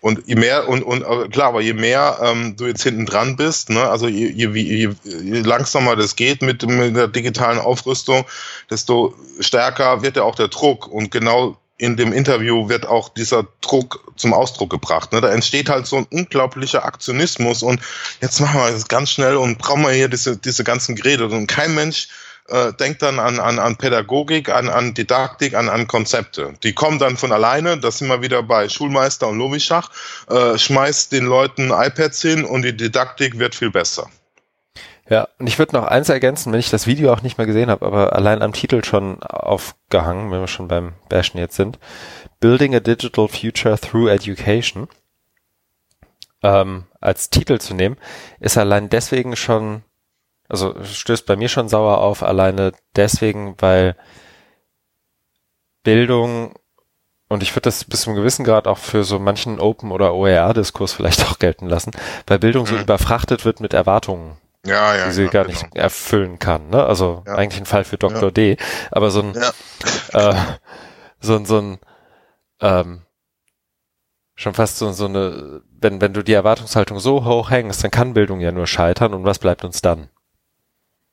Und 0.00 0.26
je 0.26 0.34
mehr, 0.34 0.66
und, 0.66 0.82
und 0.82 1.30
klar, 1.30 1.48
aber 1.48 1.60
je 1.60 1.74
mehr 1.74 2.18
ähm, 2.22 2.56
du 2.56 2.66
jetzt 2.66 2.82
hinten 2.82 3.04
dran 3.04 3.36
bist, 3.36 3.68
ne, 3.68 3.82
also 3.82 4.08
je, 4.08 4.30
je, 4.30 4.48
je, 4.48 4.90
je 5.04 5.40
langsamer 5.42 5.94
das 5.94 6.16
geht 6.16 6.40
mit, 6.40 6.66
mit 6.66 6.96
der 6.96 7.08
digitalen 7.08 7.58
Aufrüstung, 7.58 8.24
desto 8.70 9.14
stärker 9.40 10.00
wird 10.00 10.16
ja 10.16 10.22
auch 10.22 10.36
der 10.36 10.48
Druck. 10.48 10.86
Und 10.86 11.10
genau 11.10 11.58
in 11.80 11.96
dem 11.96 12.12
Interview 12.12 12.68
wird 12.68 12.86
auch 12.86 13.08
dieser 13.08 13.46
Druck 13.62 14.12
zum 14.16 14.34
Ausdruck 14.34 14.68
gebracht. 14.68 15.12
Ne? 15.12 15.22
Da 15.22 15.30
entsteht 15.30 15.70
halt 15.70 15.86
so 15.86 15.96
ein 15.96 16.06
unglaublicher 16.10 16.84
Aktionismus 16.84 17.62
und 17.62 17.80
jetzt 18.20 18.38
machen 18.38 18.60
wir 18.60 18.70
das 18.70 18.86
ganz 18.86 19.10
schnell 19.10 19.36
und 19.36 19.56
brauchen 19.56 19.82
wir 19.82 19.90
hier 19.90 20.08
diese, 20.08 20.36
diese 20.36 20.62
ganzen 20.62 20.94
Geräte. 20.94 21.26
Und 21.26 21.46
kein 21.46 21.74
Mensch 21.74 22.08
äh, 22.48 22.74
denkt 22.74 23.00
dann 23.00 23.18
an, 23.18 23.40
an, 23.40 23.58
an 23.58 23.76
Pädagogik, 23.76 24.50
an, 24.50 24.68
an 24.68 24.92
Didaktik, 24.92 25.54
an, 25.54 25.70
an 25.70 25.86
Konzepte. 25.86 26.52
Die 26.62 26.74
kommen 26.74 26.98
dann 26.98 27.16
von 27.16 27.32
alleine, 27.32 27.78
das 27.78 27.96
sind 27.96 28.08
wir 28.08 28.20
wieder 28.20 28.42
bei 28.42 28.68
Schulmeister 28.68 29.28
und 29.28 29.38
Lovischach, 29.38 29.88
äh, 30.28 30.58
schmeißt 30.58 31.12
den 31.12 31.24
Leuten 31.24 31.70
iPads 31.70 32.20
hin 32.20 32.44
und 32.44 32.60
die 32.60 32.76
Didaktik 32.76 33.38
wird 33.38 33.54
viel 33.54 33.70
besser. 33.70 34.10
Ja, 35.10 35.28
und 35.38 35.46
ich 35.48 35.58
würde 35.58 35.76
noch 35.76 35.84
eins 35.84 36.08
ergänzen, 36.08 36.52
wenn 36.52 36.60
ich 36.60 36.70
das 36.70 36.86
Video 36.86 37.12
auch 37.12 37.22
nicht 37.22 37.36
mehr 37.36 37.46
gesehen 37.46 37.68
habe, 37.68 37.84
aber 37.84 38.14
allein 38.14 38.42
am 38.42 38.52
Titel 38.52 38.82
schon 38.84 39.22
aufgehangen, 39.22 40.30
wenn 40.30 40.40
wir 40.40 40.46
schon 40.46 40.68
beim 40.68 40.94
Bashen 41.08 41.38
jetzt 41.38 41.56
sind. 41.56 41.78
Building 42.38 42.74
a 42.74 42.80
Digital 42.80 43.28
Future 43.28 43.78
Through 43.78 44.08
Education 44.08 44.88
ähm, 46.42 46.84
als 47.00 47.28
Titel 47.28 47.58
zu 47.58 47.74
nehmen, 47.74 47.96
ist 48.38 48.56
allein 48.56 48.88
deswegen 48.88 49.36
schon 49.36 49.82
also 50.50 50.74
stößt 50.82 51.26
bei 51.26 51.36
mir 51.36 51.48
schon 51.48 51.68
sauer 51.68 51.98
auf, 51.98 52.24
alleine 52.24 52.72
deswegen, 52.96 53.54
weil 53.58 53.96
Bildung 55.84 56.54
und 57.28 57.44
ich 57.44 57.52
würde 57.52 57.62
das 57.62 57.84
bis 57.84 58.02
zu 58.02 58.10
einem 58.10 58.16
gewissen 58.16 58.44
Grad 58.44 58.66
auch 58.66 58.78
für 58.78 59.04
so 59.04 59.20
manchen 59.20 59.60
Open- 59.60 59.92
oder 59.92 60.12
OER-Diskurs 60.12 60.92
vielleicht 60.92 61.24
auch 61.30 61.38
gelten 61.38 61.68
lassen, 61.68 61.92
weil 62.26 62.40
Bildung 62.40 62.66
so 62.66 62.74
mhm. 62.74 62.82
überfrachtet 62.82 63.44
wird 63.44 63.60
mit 63.60 63.72
Erwartungen, 63.72 64.36
ja, 64.66 64.96
ja, 64.96 65.06
die 65.06 65.12
sie 65.12 65.24
ja, 65.24 65.30
gar 65.30 65.44
genau. 65.44 65.58
nicht 65.58 65.76
erfüllen 65.76 66.38
kann. 66.38 66.68
Ne? 66.68 66.84
Also 66.84 67.22
ja. 67.26 67.34
eigentlich 67.34 67.60
ein 67.60 67.66
Fall 67.66 67.84
für 67.84 67.98
Dr. 67.98 68.30
D. 68.30 68.56
Aber 68.90 69.10
so 69.10 69.22
ein, 69.22 69.36
äh, 70.12 70.34
so 71.20 71.36
ein, 71.36 71.46
so 71.46 71.58
ein 71.58 71.78
ähm, 72.60 73.02
schon 74.40 74.54
fast 74.54 74.78
so, 74.78 74.90
so 74.92 75.06
eine, 75.06 75.62
wenn, 75.80 76.00
wenn 76.00 76.14
du 76.14 76.22
die 76.22 76.32
Erwartungshaltung 76.32 76.98
so 76.98 77.24
hoch 77.24 77.50
hängst, 77.50 77.84
dann 77.84 77.90
kann 77.90 78.14
Bildung 78.14 78.40
ja 78.40 78.52
nur 78.52 78.66
scheitern 78.66 79.14
und 79.14 79.24
was 79.24 79.38
bleibt 79.38 79.64
uns 79.64 79.82
dann? 79.82 80.08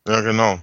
Ja, 0.07 0.21
genau. 0.21 0.59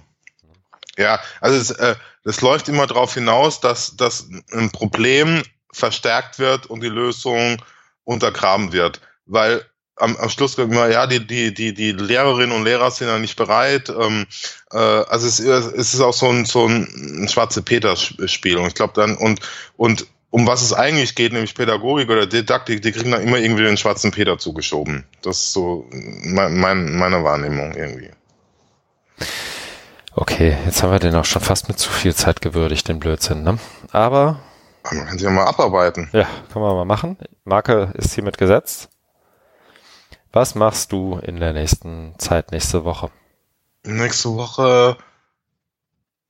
Ja, 0.97 1.19
also 1.41 1.57
es, 1.57 1.71
äh, 1.71 1.95
es 2.23 2.41
läuft 2.41 2.67
immer 2.69 2.87
darauf 2.87 3.13
hinaus, 3.13 3.59
dass, 3.59 3.95
dass 3.95 4.27
ein 4.51 4.71
Problem 4.71 5.43
verstärkt 5.71 6.39
wird 6.39 6.65
und 6.65 6.81
die 6.81 6.89
Lösung 6.89 7.61
untergraben 8.03 8.71
wird. 8.71 9.01
Weil 9.25 9.65
am, 9.97 10.15
am 10.17 10.29
Schluss 10.29 10.57
immer, 10.57 10.87
ja, 10.89 11.07
die, 11.07 11.25
die, 11.25 11.53
die, 11.53 11.73
die 11.73 11.91
Lehrerinnen 11.91 12.55
und 12.55 12.65
Lehrer 12.65 12.91
sind 12.91 13.07
ja 13.07 13.17
nicht 13.17 13.35
bereit. 13.35 13.89
Ähm, 13.89 14.25
äh, 14.71 14.77
also 14.77 15.27
es, 15.27 15.39
es 15.39 15.93
ist 15.93 16.01
auch 16.01 16.13
so 16.13 16.29
ein, 16.29 16.45
so 16.45 16.67
ein 16.67 17.27
schwarze 17.29 17.61
Peter-Spiel. 17.61 18.57
Und 18.57 18.67
ich 18.67 18.75
glaube 18.75 18.93
dann, 18.95 19.15
und, 19.17 19.39
und 19.77 20.07
um 20.29 20.47
was 20.47 20.61
es 20.61 20.73
eigentlich 20.73 21.15
geht, 21.15 21.31
nämlich 21.31 21.55
Pädagogik 21.55 22.09
oder 22.09 22.27
Didaktik, 22.27 22.81
die 22.81 22.91
kriegen 22.91 23.11
dann 23.11 23.21
immer 23.21 23.37
irgendwie 23.37 23.63
den 23.63 23.77
schwarzen 23.77 24.11
Peter 24.11 24.37
zugeschoben. 24.37 25.05
Das 25.21 25.37
ist 25.39 25.53
so 25.53 25.87
mein, 25.91 26.57
mein, 26.57 26.97
meine 26.97 27.23
Wahrnehmung 27.23 27.73
irgendwie. 27.73 28.09
Okay, 30.13 30.57
jetzt 30.65 30.83
haben 30.83 30.91
wir 30.91 30.99
den 30.99 31.15
auch 31.15 31.25
schon 31.25 31.41
fast 31.41 31.69
mit 31.69 31.79
zu 31.79 31.89
viel 31.89 32.13
Zeit 32.13 32.41
gewürdigt, 32.41 32.87
den 32.87 32.99
Blödsinn, 32.99 33.43
ne? 33.43 33.59
Aber. 33.91 34.39
Man 34.91 35.05
kann 35.05 35.17
sich 35.17 35.23
ja 35.25 35.31
mal 35.31 35.45
abarbeiten. 35.45 36.09
Ja, 36.11 36.27
können 36.51 36.65
wir 36.65 36.73
mal 36.73 36.85
machen. 36.85 37.17
Marke 37.43 37.91
ist 37.95 38.13
hiermit 38.13 38.37
gesetzt. 38.37 38.89
Was 40.35 40.53
machst 40.53 40.91
du 40.91 41.17
in 41.23 41.39
der 41.39 41.53
nächsten 41.53 42.13
Zeit, 42.17 42.51
nächste 42.51 42.83
Woche? 42.83 43.09
Nächste 43.85 44.35
Woche. 44.35 44.97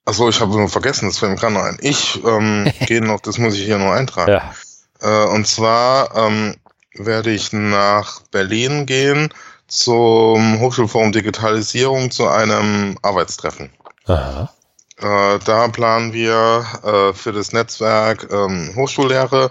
Achso, 0.05 0.30
ich 0.30 0.39
habe 0.39 0.55
nur 0.55 0.69
vergessen, 0.69 1.07
das 1.07 1.17
fällt 1.17 1.31
mir 1.31 1.38
gerade 1.39 1.53
noch 1.55 1.63
ein. 1.63 1.80
Ich 1.81 2.23
ähm, 2.23 2.71
gehe 2.85 3.01
noch, 3.01 3.19
das 3.19 3.39
muss 3.39 3.55
ich 3.55 3.65
hier 3.65 3.80
nur 3.80 3.91
eintragen. 3.95 4.31
Ja. 4.31 4.53
Äh, 5.01 5.27
und 5.30 5.47
zwar 5.47 6.15
ähm, 6.15 6.53
werde 6.93 7.31
ich 7.31 7.51
nach 7.51 8.21
Berlin 8.30 8.85
gehen 8.85 9.34
zum 9.65 10.59
Hochschulforum 10.59 11.11
Digitalisierung 11.11 12.11
zu 12.11 12.27
einem 12.27 12.99
Arbeitstreffen. 13.01 13.71
Aha. 14.05 14.53
Äh, 14.97 15.39
da 15.39 15.67
planen 15.69 16.13
wir 16.13 16.63
äh, 16.84 17.13
für 17.13 17.31
das 17.31 17.53
Netzwerk 17.53 18.31
ähm, 18.31 18.71
Hochschullehre 18.75 19.49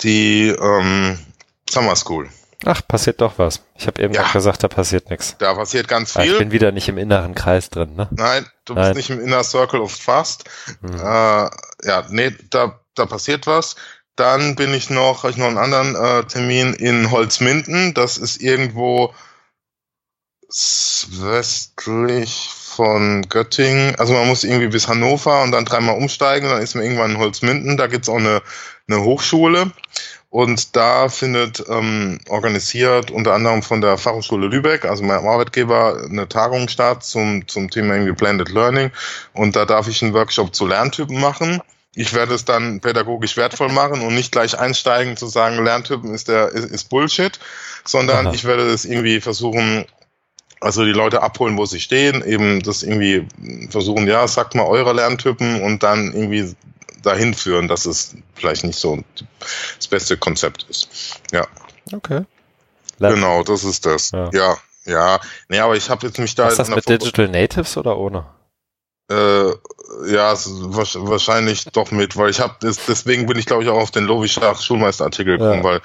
die 0.00 0.48
ähm, 0.48 1.20
Summer 1.70 1.94
School. 1.94 2.28
Ach, 2.64 2.80
passiert 2.86 3.20
doch 3.20 3.38
was. 3.38 3.62
Ich 3.76 3.86
habe 3.86 4.02
eben 4.02 4.14
ja. 4.14 4.30
gesagt, 4.30 4.62
da 4.62 4.68
passiert 4.68 5.10
nichts. 5.10 5.36
Da 5.38 5.54
passiert 5.54 5.88
ganz 5.88 6.12
viel. 6.12 6.32
ich 6.32 6.38
bin 6.38 6.52
wieder 6.52 6.72
nicht 6.72 6.88
im 6.88 6.98
inneren 6.98 7.34
Kreis 7.34 7.70
drin, 7.70 7.94
ne? 7.96 8.08
Nein, 8.12 8.46
du 8.64 8.74
Nein. 8.74 8.94
bist 8.94 8.96
nicht 8.96 9.10
im 9.10 9.24
Inner 9.24 9.42
Circle 9.42 9.80
of 9.80 9.98
Trust. 9.98 10.44
Hm. 10.80 10.94
Äh, 10.94 11.00
ja, 11.00 12.06
nee, 12.10 12.34
da, 12.50 12.80
da 12.94 13.06
passiert 13.06 13.46
was. 13.46 13.76
Dann 14.14 14.54
bin 14.54 14.74
ich 14.74 14.90
noch, 14.90 15.22
habe 15.22 15.32
ich 15.32 15.38
noch 15.38 15.46
einen 15.46 15.58
anderen 15.58 15.96
äh, 15.96 16.24
Termin 16.24 16.74
in 16.74 17.10
Holzminden. 17.10 17.94
Das 17.94 18.18
ist 18.18 18.40
irgendwo 18.40 19.14
westlich 21.18 22.50
von 22.52 23.22
Göttingen. 23.28 23.94
Also 23.96 24.12
man 24.12 24.28
muss 24.28 24.44
irgendwie 24.44 24.68
bis 24.68 24.88
Hannover 24.88 25.42
und 25.42 25.52
dann 25.52 25.64
dreimal 25.64 25.96
umsteigen, 25.96 26.48
dann 26.48 26.62
ist 26.62 26.74
man 26.74 26.84
irgendwann 26.84 27.12
in 27.12 27.18
Holzminden. 27.18 27.76
Da 27.76 27.86
gibt's 27.86 28.08
auch 28.08 28.16
eine, 28.16 28.42
eine 28.88 29.02
Hochschule. 29.02 29.72
Und 30.32 30.76
da 30.76 31.10
findet 31.10 31.62
ähm, 31.68 32.18
organisiert 32.26 33.10
unter 33.10 33.34
anderem 33.34 33.62
von 33.62 33.82
der 33.82 33.98
Fachhochschule 33.98 34.46
Lübeck, 34.46 34.86
also 34.86 35.04
meinem 35.04 35.28
Arbeitgeber, 35.28 36.06
eine 36.08 36.26
Tagung 36.26 36.68
statt 36.68 37.04
zum, 37.04 37.46
zum 37.48 37.68
Thema 37.68 37.96
irgendwie 37.96 38.14
Blended 38.14 38.48
Learning. 38.48 38.90
Und 39.34 39.56
da 39.56 39.66
darf 39.66 39.88
ich 39.88 40.02
einen 40.02 40.14
Workshop 40.14 40.54
zu 40.54 40.66
Lerntypen 40.66 41.20
machen. 41.20 41.60
ich 41.94 42.14
werde 42.14 42.32
es 42.32 42.46
dann 42.46 42.80
pädagogisch 42.80 43.36
wertvoll 43.36 43.68
machen 43.72 44.00
und 44.00 44.14
nicht 44.14 44.32
gleich 44.32 44.58
einsteigen 44.58 45.18
zu 45.18 45.26
sagen, 45.26 45.62
Lerntypen 45.62 46.14
ist 46.14 46.28
der 46.28 46.48
ist, 46.48 46.70
ist 46.70 46.88
Bullshit, 46.88 47.38
sondern 47.84 48.28
Aha. 48.28 48.34
ich 48.34 48.44
werde 48.44 48.62
es 48.62 48.86
irgendwie 48.86 49.20
versuchen, 49.20 49.84
also 50.62 50.86
die 50.86 50.92
Leute 50.92 51.22
abholen, 51.22 51.58
wo 51.58 51.66
sie 51.66 51.80
stehen, 51.80 52.24
eben 52.24 52.62
das 52.62 52.82
irgendwie 52.82 53.28
versuchen, 53.68 54.08
ja, 54.08 54.26
sagt 54.26 54.54
mal 54.54 54.64
eure 54.64 54.94
Lerntypen 54.94 55.60
und 55.60 55.82
dann 55.82 56.14
irgendwie 56.14 56.54
dahin 57.02 57.34
führen, 57.34 57.68
dass 57.68 57.86
es 57.86 58.14
vielleicht 58.34 58.64
nicht 58.64 58.78
so 58.78 59.02
das 59.76 59.88
beste 59.88 60.16
Konzept 60.16 60.66
ist. 60.68 61.20
Ja. 61.32 61.46
Okay. 61.92 62.24
Lern 62.98 63.14
genau, 63.14 63.42
das 63.42 63.64
ist 63.64 63.84
das. 63.86 64.10
Ja, 64.12 64.30
ja. 64.32 64.56
ja. 64.84 65.20
Nee, 65.48 65.58
aber 65.58 65.76
ich 65.76 65.90
habe 65.90 66.06
jetzt 66.06 66.18
mich 66.18 66.34
da. 66.34 66.48
Ist 66.48 66.58
das 66.58 66.68
mit 66.68 66.88
Digital 66.88 67.28
Natives 67.28 67.76
oder 67.76 67.96
ohne? 67.96 68.26
Äh, 69.10 69.50
ja, 70.06 70.34
wahrscheinlich 70.34 71.64
doch 71.66 71.90
mit, 71.90 72.16
weil 72.16 72.30
ich 72.30 72.40
habe 72.40 72.54
deswegen 72.62 73.26
bin 73.26 73.38
ich 73.38 73.46
glaube 73.46 73.62
ich 73.62 73.68
auch 73.68 73.80
auf 73.80 73.90
den 73.90 74.04
Lovischach 74.04 74.60
Schulmeisterartikel 74.60 75.36
gekommen, 75.36 75.62
ja. 75.62 75.64
weil 75.64 75.80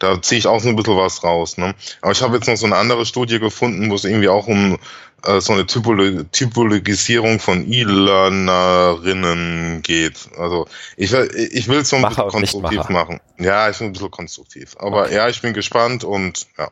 da 0.00 0.20
ziehe 0.20 0.40
ich 0.40 0.46
auch 0.48 0.60
so 0.60 0.68
ein 0.68 0.76
bisschen 0.76 0.96
was 0.96 1.22
raus. 1.22 1.58
Ne? 1.58 1.74
Aber 2.00 2.12
ich 2.12 2.22
habe 2.22 2.34
jetzt 2.34 2.48
noch 2.48 2.56
so 2.56 2.66
eine 2.66 2.76
andere 2.76 3.06
Studie 3.06 3.38
gefunden, 3.38 3.90
wo 3.90 3.94
es 3.94 4.04
irgendwie 4.04 4.28
auch 4.28 4.48
um 4.48 4.78
äh, 5.24 5.40
so 5.40 5.52
eine 5.52 5.66
Typolo 5.66 6.22
Typologisierung 6.24 7.38
von 7.40 7.70
E-Learnerinnen 7.70 9.82
geht. 9.82 10.28
Also 10.36 10.66
ich, 10.96 11.12
ich 11.12 11.68
will 11.68 11.80
es 11.80 11.90
so 11.90 11.96
ein 11.96 12.02
Macher 12.02 12.24
bisschen 12.24 12.40
konstruktiv 12.40 12.88
machen. 12.88 13.20
Ja, 13.38 13.70
ich 13.70 13.78
bin 13.78 13.88
ein 13.88 13.92
bisschen 13.92 14.10
konstruktiv. 14.10 14.76
Aber 14.78 15.04
okay. 15.04 15.16
ja, 15.16 15.28
ich 15.28 15.42
bin 15.42 15.52
gespannt 15.54 16.04
und 16.04 16.46
ja 16.58 16.70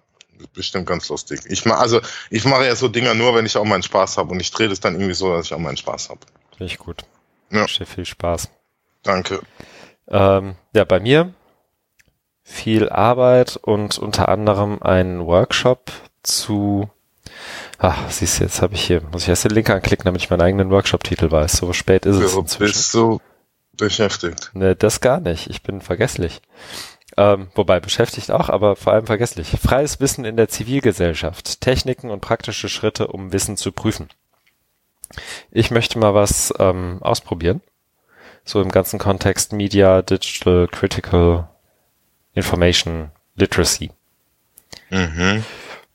bestimmt 0.55 0.87
ganz 0.87 1.09
lustig. 1.09 1.41
Ich 1.47 1.65
mach, 1.65 1.79
also 1.79 2.01
ich 2.31 2.45
mache 2.45 2.65
ja 2.65 2.75
so 2.75 2.89
Dinger 2.89 3.15
nur, 3.15 3.35
wenn 3.35 3.47
ich 3.47 3.57
auch 3.57 3.65
meinen 3.65 3.83
Spaß 3.83 4.19
habe 4.19 4.33
und 4.33 4.41
ich 4.41 4.51
drehe 4.51 4.69
das 4.69 4.81
dann 4.81 4.95
irgendwie 4.95 5.15
so, 5.15 5.35
dass 5.35 5.47
ich 5.47 5.55
auch 5.55 5.59
meinen 5.59 5.77
Spaß 5.77 6.11
habe. 6.11 6.21
Ich 6.59 6.79
gut. 6.79 7.05
Ja. 7.51 7.65
Ich 7.65 7.81
viel 7.87 8.05
Spaß. 8.05 8.49
Danke. 9.03 9.41
Ähm, 10.09 10.57
ja, 10.75 10.85
bei 10.85 11.01
mir 11.01 11.33
viel 12.43 12.89
Arbeit 12.89 13.57
und 13.57 13.99
unter 13.99 14.29
anderem 14.29 14.83
ein 14.83 15.27
Workshop 15.27 15.93
zu 16.23 16.91
Ach, 17.82 18.11
siehst 18.11 18.39
du, 18.39 18.44
jetzt 18.44 18.61
habe 18.61 18.74
ich 18.74 18.82
hier, 18.82 19.01
muss 19.11 19.23
ich 19.23 19.31
erst 19.31 19.44
den 19.44 19.52
Link 19.52 19.70
anklicken, 19.70 20.05
damit 20.05 20.20
ich 20.20 20.28
meinen 20.28 20.43
eigenen 20.43 20.70
Workshop-Titel 20.70 21.31
weiß. 21.31 21.52
So 21.52 21.73
spät 21.73 22.05
ist 22.05 22.16
es 22.16 22.35
inzwischen. 22.35 22.74
Bist 22.74 22.93
du 22.93 23.20
beschäftigt? 23.73 24.51
Ne, 24.52 24.77
das 24.77 25.01
gar 25.01 25.19
nicht. 25.19 25.48
Ich 25.48 25.62
bin 25.62 25.81
vergesslich. 25.81 26.43
Ähm, 27.16 27.48
wobei 27.55 27.81
beschäftigt 27.81 28.31
auch, 28.31 28.51
aber 28.51 28.77
vor 28.77 28.93
allem 28.93 29.07
vergesslich. 29.07 29.57
Freies 29.62 29.98
Wissen 29.98 30.27
in 30.27 30.36
der 30.36 30.48
Zivilgesellschaft. 30.48 31.62
Techniken 31.62 32.11
und 32.11 32.20
praktische 32.20 32.69
Schritte, 32.69 33.07
um 33.07 33.32
Wissen 33.32 33.57
zu 33.57 33.73
prüfen. 33.73 34.11
Ich 35.51 35.70
möchte 35.70 35.98
mal 35.98 36.15
was 36.15 36.52
ähm, 36.59 36.98
ausprobieren. 37.01 37.62
So 38.44 38.61
im 38.61 38.70
ganzen 38.70 38.98
Kontext 38.98 39.55
Media, 39.55 40.02
Digital, 40.02 40.69
Critical, 40.69 41.48
Information, 42.35 43.11
Literacy. 43.36 43.90
Mhm. 44.90 45.44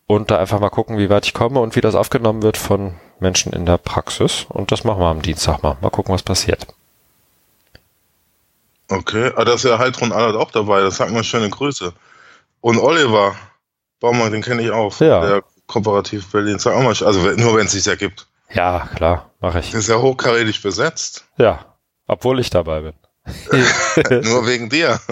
Und 0.07 0.29
da 0.29 0.37
einfach 0.37 0.59
mal 0.59 0.69
gucken, 0.69 0.97
wie 0.97 1.09
weit 1.09 1.25
ich 1.25 1.33
komme 1.33 1.59
und 1.59 1.75
wie 1.75 1.81
das 1.81 1.95
aufgenommen 1.95 2.43
wird 2.43 2.57
von 2.57 2.93
Menschen 3.19 3.53
in 3.53 3.65
der 3.65 3.77
Praxis. 3.77 4.45
Und 4.49 4.71
das 4.71 4.83
machen 4.83 4.99
wir 4.99 5.07
am 5.07 5.21
Dienstag 5.21 5.63
mal. 5.63 5.77
Mal 5.81 5.89
gucken, 5.89 6.13
was 6.13 6.21
passiert. 6.21 6.67
Okay, 8.87 9.31
ah, 9.35 9.43
da 9.43 9.53
ist 9.53 9.63
ja 9.63 9.79
Heidrun 9.79 10.11
Allert 10.11 10.35
auch 10.35 10.51
dabei, 10.51 10.81
das 10.81 10.97
sagt 10.97 11.11
man 11.11 11.23
schöne 11.23 11.49
Grüße. 11.49 11.91
Und 12.61 12.77
Oliver 12.77 13.35
Baumann, 13.99 14.31
den 14.31 14.43
kenne 14.43 14.61
ich 14.61 14.69
auch. 14.69 14.99
Ja. 14.99 15.25
Der 15.25 15.43
Kooperativ 15.65 16.31
Berlin, 16.31 16.59
sag 16.59 16.75
auch 16.75 16.83
mal, 16.83 16.89
also 16.89 17.19
nur 17.31 17.57
wenn 17.57 17.65
es 17.65 17.71
sich 17.71 17.87
ergibt. 17.87 18.27
Ja, 18.53 18.87
klar, 18.95 19.31
mache 19.39 19.59
ich. 19.59 19.73
Ist 19.73 19.89
ja 19.89 19.97
hochkarätig 19.97 20.61
besetzt. 20.61 21.25
Ja, 21.37 21.65
obwohl 22.05 22.39
ich 22.39 22.51
dabei 22.51 22.81
bin. 22.81 22.93
nur 24.23 24.45
wegen 24.45 24.69
dir. 24.69 24.99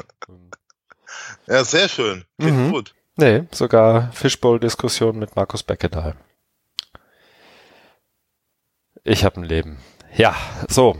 Ja, 1.45 1.65
sehr 1.65 1.89
schön. 1.89 2.23
Mhm. 2.37 2.71
gut. 2.71 2.93
Nee, 3.15 3.43
sogar 3.51 4.11
Fishbowl-Diskussion 4.13 5.17
mit 5.17 5.35
Markus 5.35 5.63
Beckedahl. 5.63 6.15
Ich 9.03 9.23
habe 9.23 9.41
ein 9.41 9.43
Leben. 9.43 9.79
Ja, 10.15 10.35
so. 10.67 10.97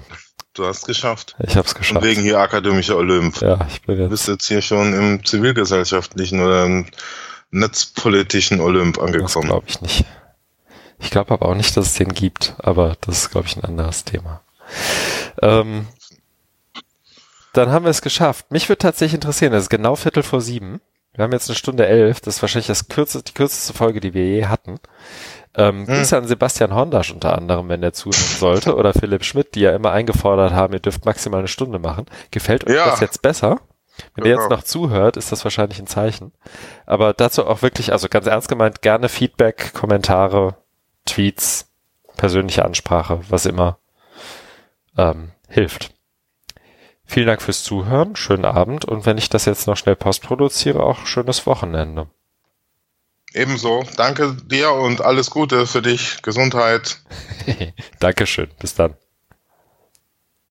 Du 0.54 0.66
hast 0.66 0.86
geschafft. 0.86 1.36
Ich 1.40 1.56
habe 1.56 1.68
es 1.68 1.74
geschafft. 1.74 2.02
Und 2.02 2.08
wegen 2.08 2.22
hier 2.22 2.40
akademischer 2.40 2.98
Olymp. 2.98 3.42
Ja, 3.42 3.66
ich 3.68 3.82
bin 3.82 3.98
jetzt. 3.98 4.06
Du 4.06 4.10
bist 4.10 4.28
jetzt 4.28 4.48
hier 4.48 4.62
schon 4.62 4.94
im 4.94 5.26
zivilgesellschaftlichen 5.26 6.40
oder 6.42 6.66
im 6.66 6.86
netzpolitischen 7.50 8.60
Olymp 8.60 9.00
angekommen. 9.00 9.48
glaube 9.48 9.66
ich 9.68 9.82
nicht. 9.82 10.06
Ich 11.00 11.10
glaube 11.10 11.34
aber 11.34 11.48
auch 11.48 11.56
nicht, 11.56 11.76
dass 11.76 11.88
es 11.88 11.94
den 11.96 12.14
gibt, 12.14 12.56
aber 12.60 12.96
das 13.02 13.24
ist, 13.24 13.32
glaube 13.32 13.48
ich, 13.48 13.58
ein 13.58 13.64
anderes 13.64 14.06
Thema. 14.06 14.42
Ähm, 15.42 15.88
dann 17.54 17.70
haben 17.72 17.86
wir 17.86 17.90
es 17.90 18.02
geschafft. 18.02 18.52
Mich 18.52 18.70
würde 18.70 18.80
tatsächlich 18.80 19.16
interessieren, 19.16 19.54
es 19.54 19.64
ist 19.64 19.70
genau 19.70 19.96
Viertel 19.96 20.24
vor 20.24 20.42
sieben. 20.42 20.82
Wir 21.14 21.24
haben 21.24 21.32
jetzt 21.32 21.50
eine 21.50 21.56
Stunde 21.56 21.86
elf, 21.86 22.22
das 22.22 22.38
ist 22.38 22.42
wahrscheinlich 22.42 22.68
das 22.68 22.88
kürzeste, 22.88 23.24
die 23.24 23.34
kürzeste 23.34 23.74
Folge, 23.74 24.00
die 24.00 24.14
wir 24.14 24.26
je 24.26 24.46
hatten. 24.48 24.80
Ähm, 25.56 25.86
hm. 25.88 25.96
Grüße 25.96 26.18
an 26.18 26.26
Sebastian 26.26 26.74
Hondasch 26.74 27.12
unter 27.12 27.38
anderem, 27.38 27.70
wenn 27.70 27.82
der 27.82 27.94
zuhören 27.94 28.38
sollte, 28.40 28.76
oder 28.76 28.94
Philipp 28.94 29.24
Schmidt, 29.24 29.54
die 29.54 29.62
ja 29.62 29.76
immer 29.76 29.92
eingefordert 29.92 30.54
haben, 30.54 30.74
ihr 30.74 30.80
dürft 30.80 31.06
maximal 31.06 31.40
eine 31.40 31.48
Stunde 31.48 31.78
machen. 31.78 32.08
Gefällt 32.32 32.66
euch 32.68 32.76
ja. 32.76 32.86
das 32.86 33.00
jetzt 33.00 33.22
besser? 33.22 33.60
Wenn 34.16 34.24
genau. 34.24 34.36
ihr 34.36 34.42
jetzt 34.42 34.50
noch 34.50 34.64
zuhört, 34.64 35.18
ist 35.18 35.32
das 35.32 35.44
wahrscheinlich 35.44 35.80
ein 35.80 35.86
Zeichen. 35.86 36.34
Aber 36.88 37.14
dazu 37.14 37.46
auch 37.46 37.62
wirklich, 37.62 37.92
also 37.92 38.10
ganz 38.10 38.26
ernst 38.26 38.50
gemeint, 38.50 38.82
gerne 38.82 39.08
Feedback, 39.08 39.74
Kommentare, 39.74 40.56
Tweets, 41.06 41.70
persönliche 42.18 42.66
Ansprache, 42.66 43.20
was 43.30 43.46
immer 43.46 43.78
ähm, 44.98 45.32
hilft. 45.48 45.93
Vielen 47.06 47.28
Dank 47.28 47.42
fürs 47.42 47.64
Zuhören, 47.64 48.16
schönen 48.16 48.46
Abend 48.46 48.86
und 48.86 49.06
wenn 49.06 49.18
ich 49.18 49.30
das 49.30 49.46
jetzt 49.46 49.68
noch 49.68 49.78
schnell 49.78 49.96
postproduziere, 49.96 50.82
auch 50.82 51.06
schönes 51.06 51.46
Wochenende. 51.46 52.08
Ebenso. 53.34 53.84
Danke 53.98 54.36
dir 54.46 54.72
und 54.72 55.02
alles 55.02 55.32
Gute 55.32 55.66
für 55.66 55.82
dich. 55.82 56.22
Gesundheit. 56.22 57.00
Dankeschön. 58.00 58.50
Bis 58.60 58.76
dann. 58.76 58.96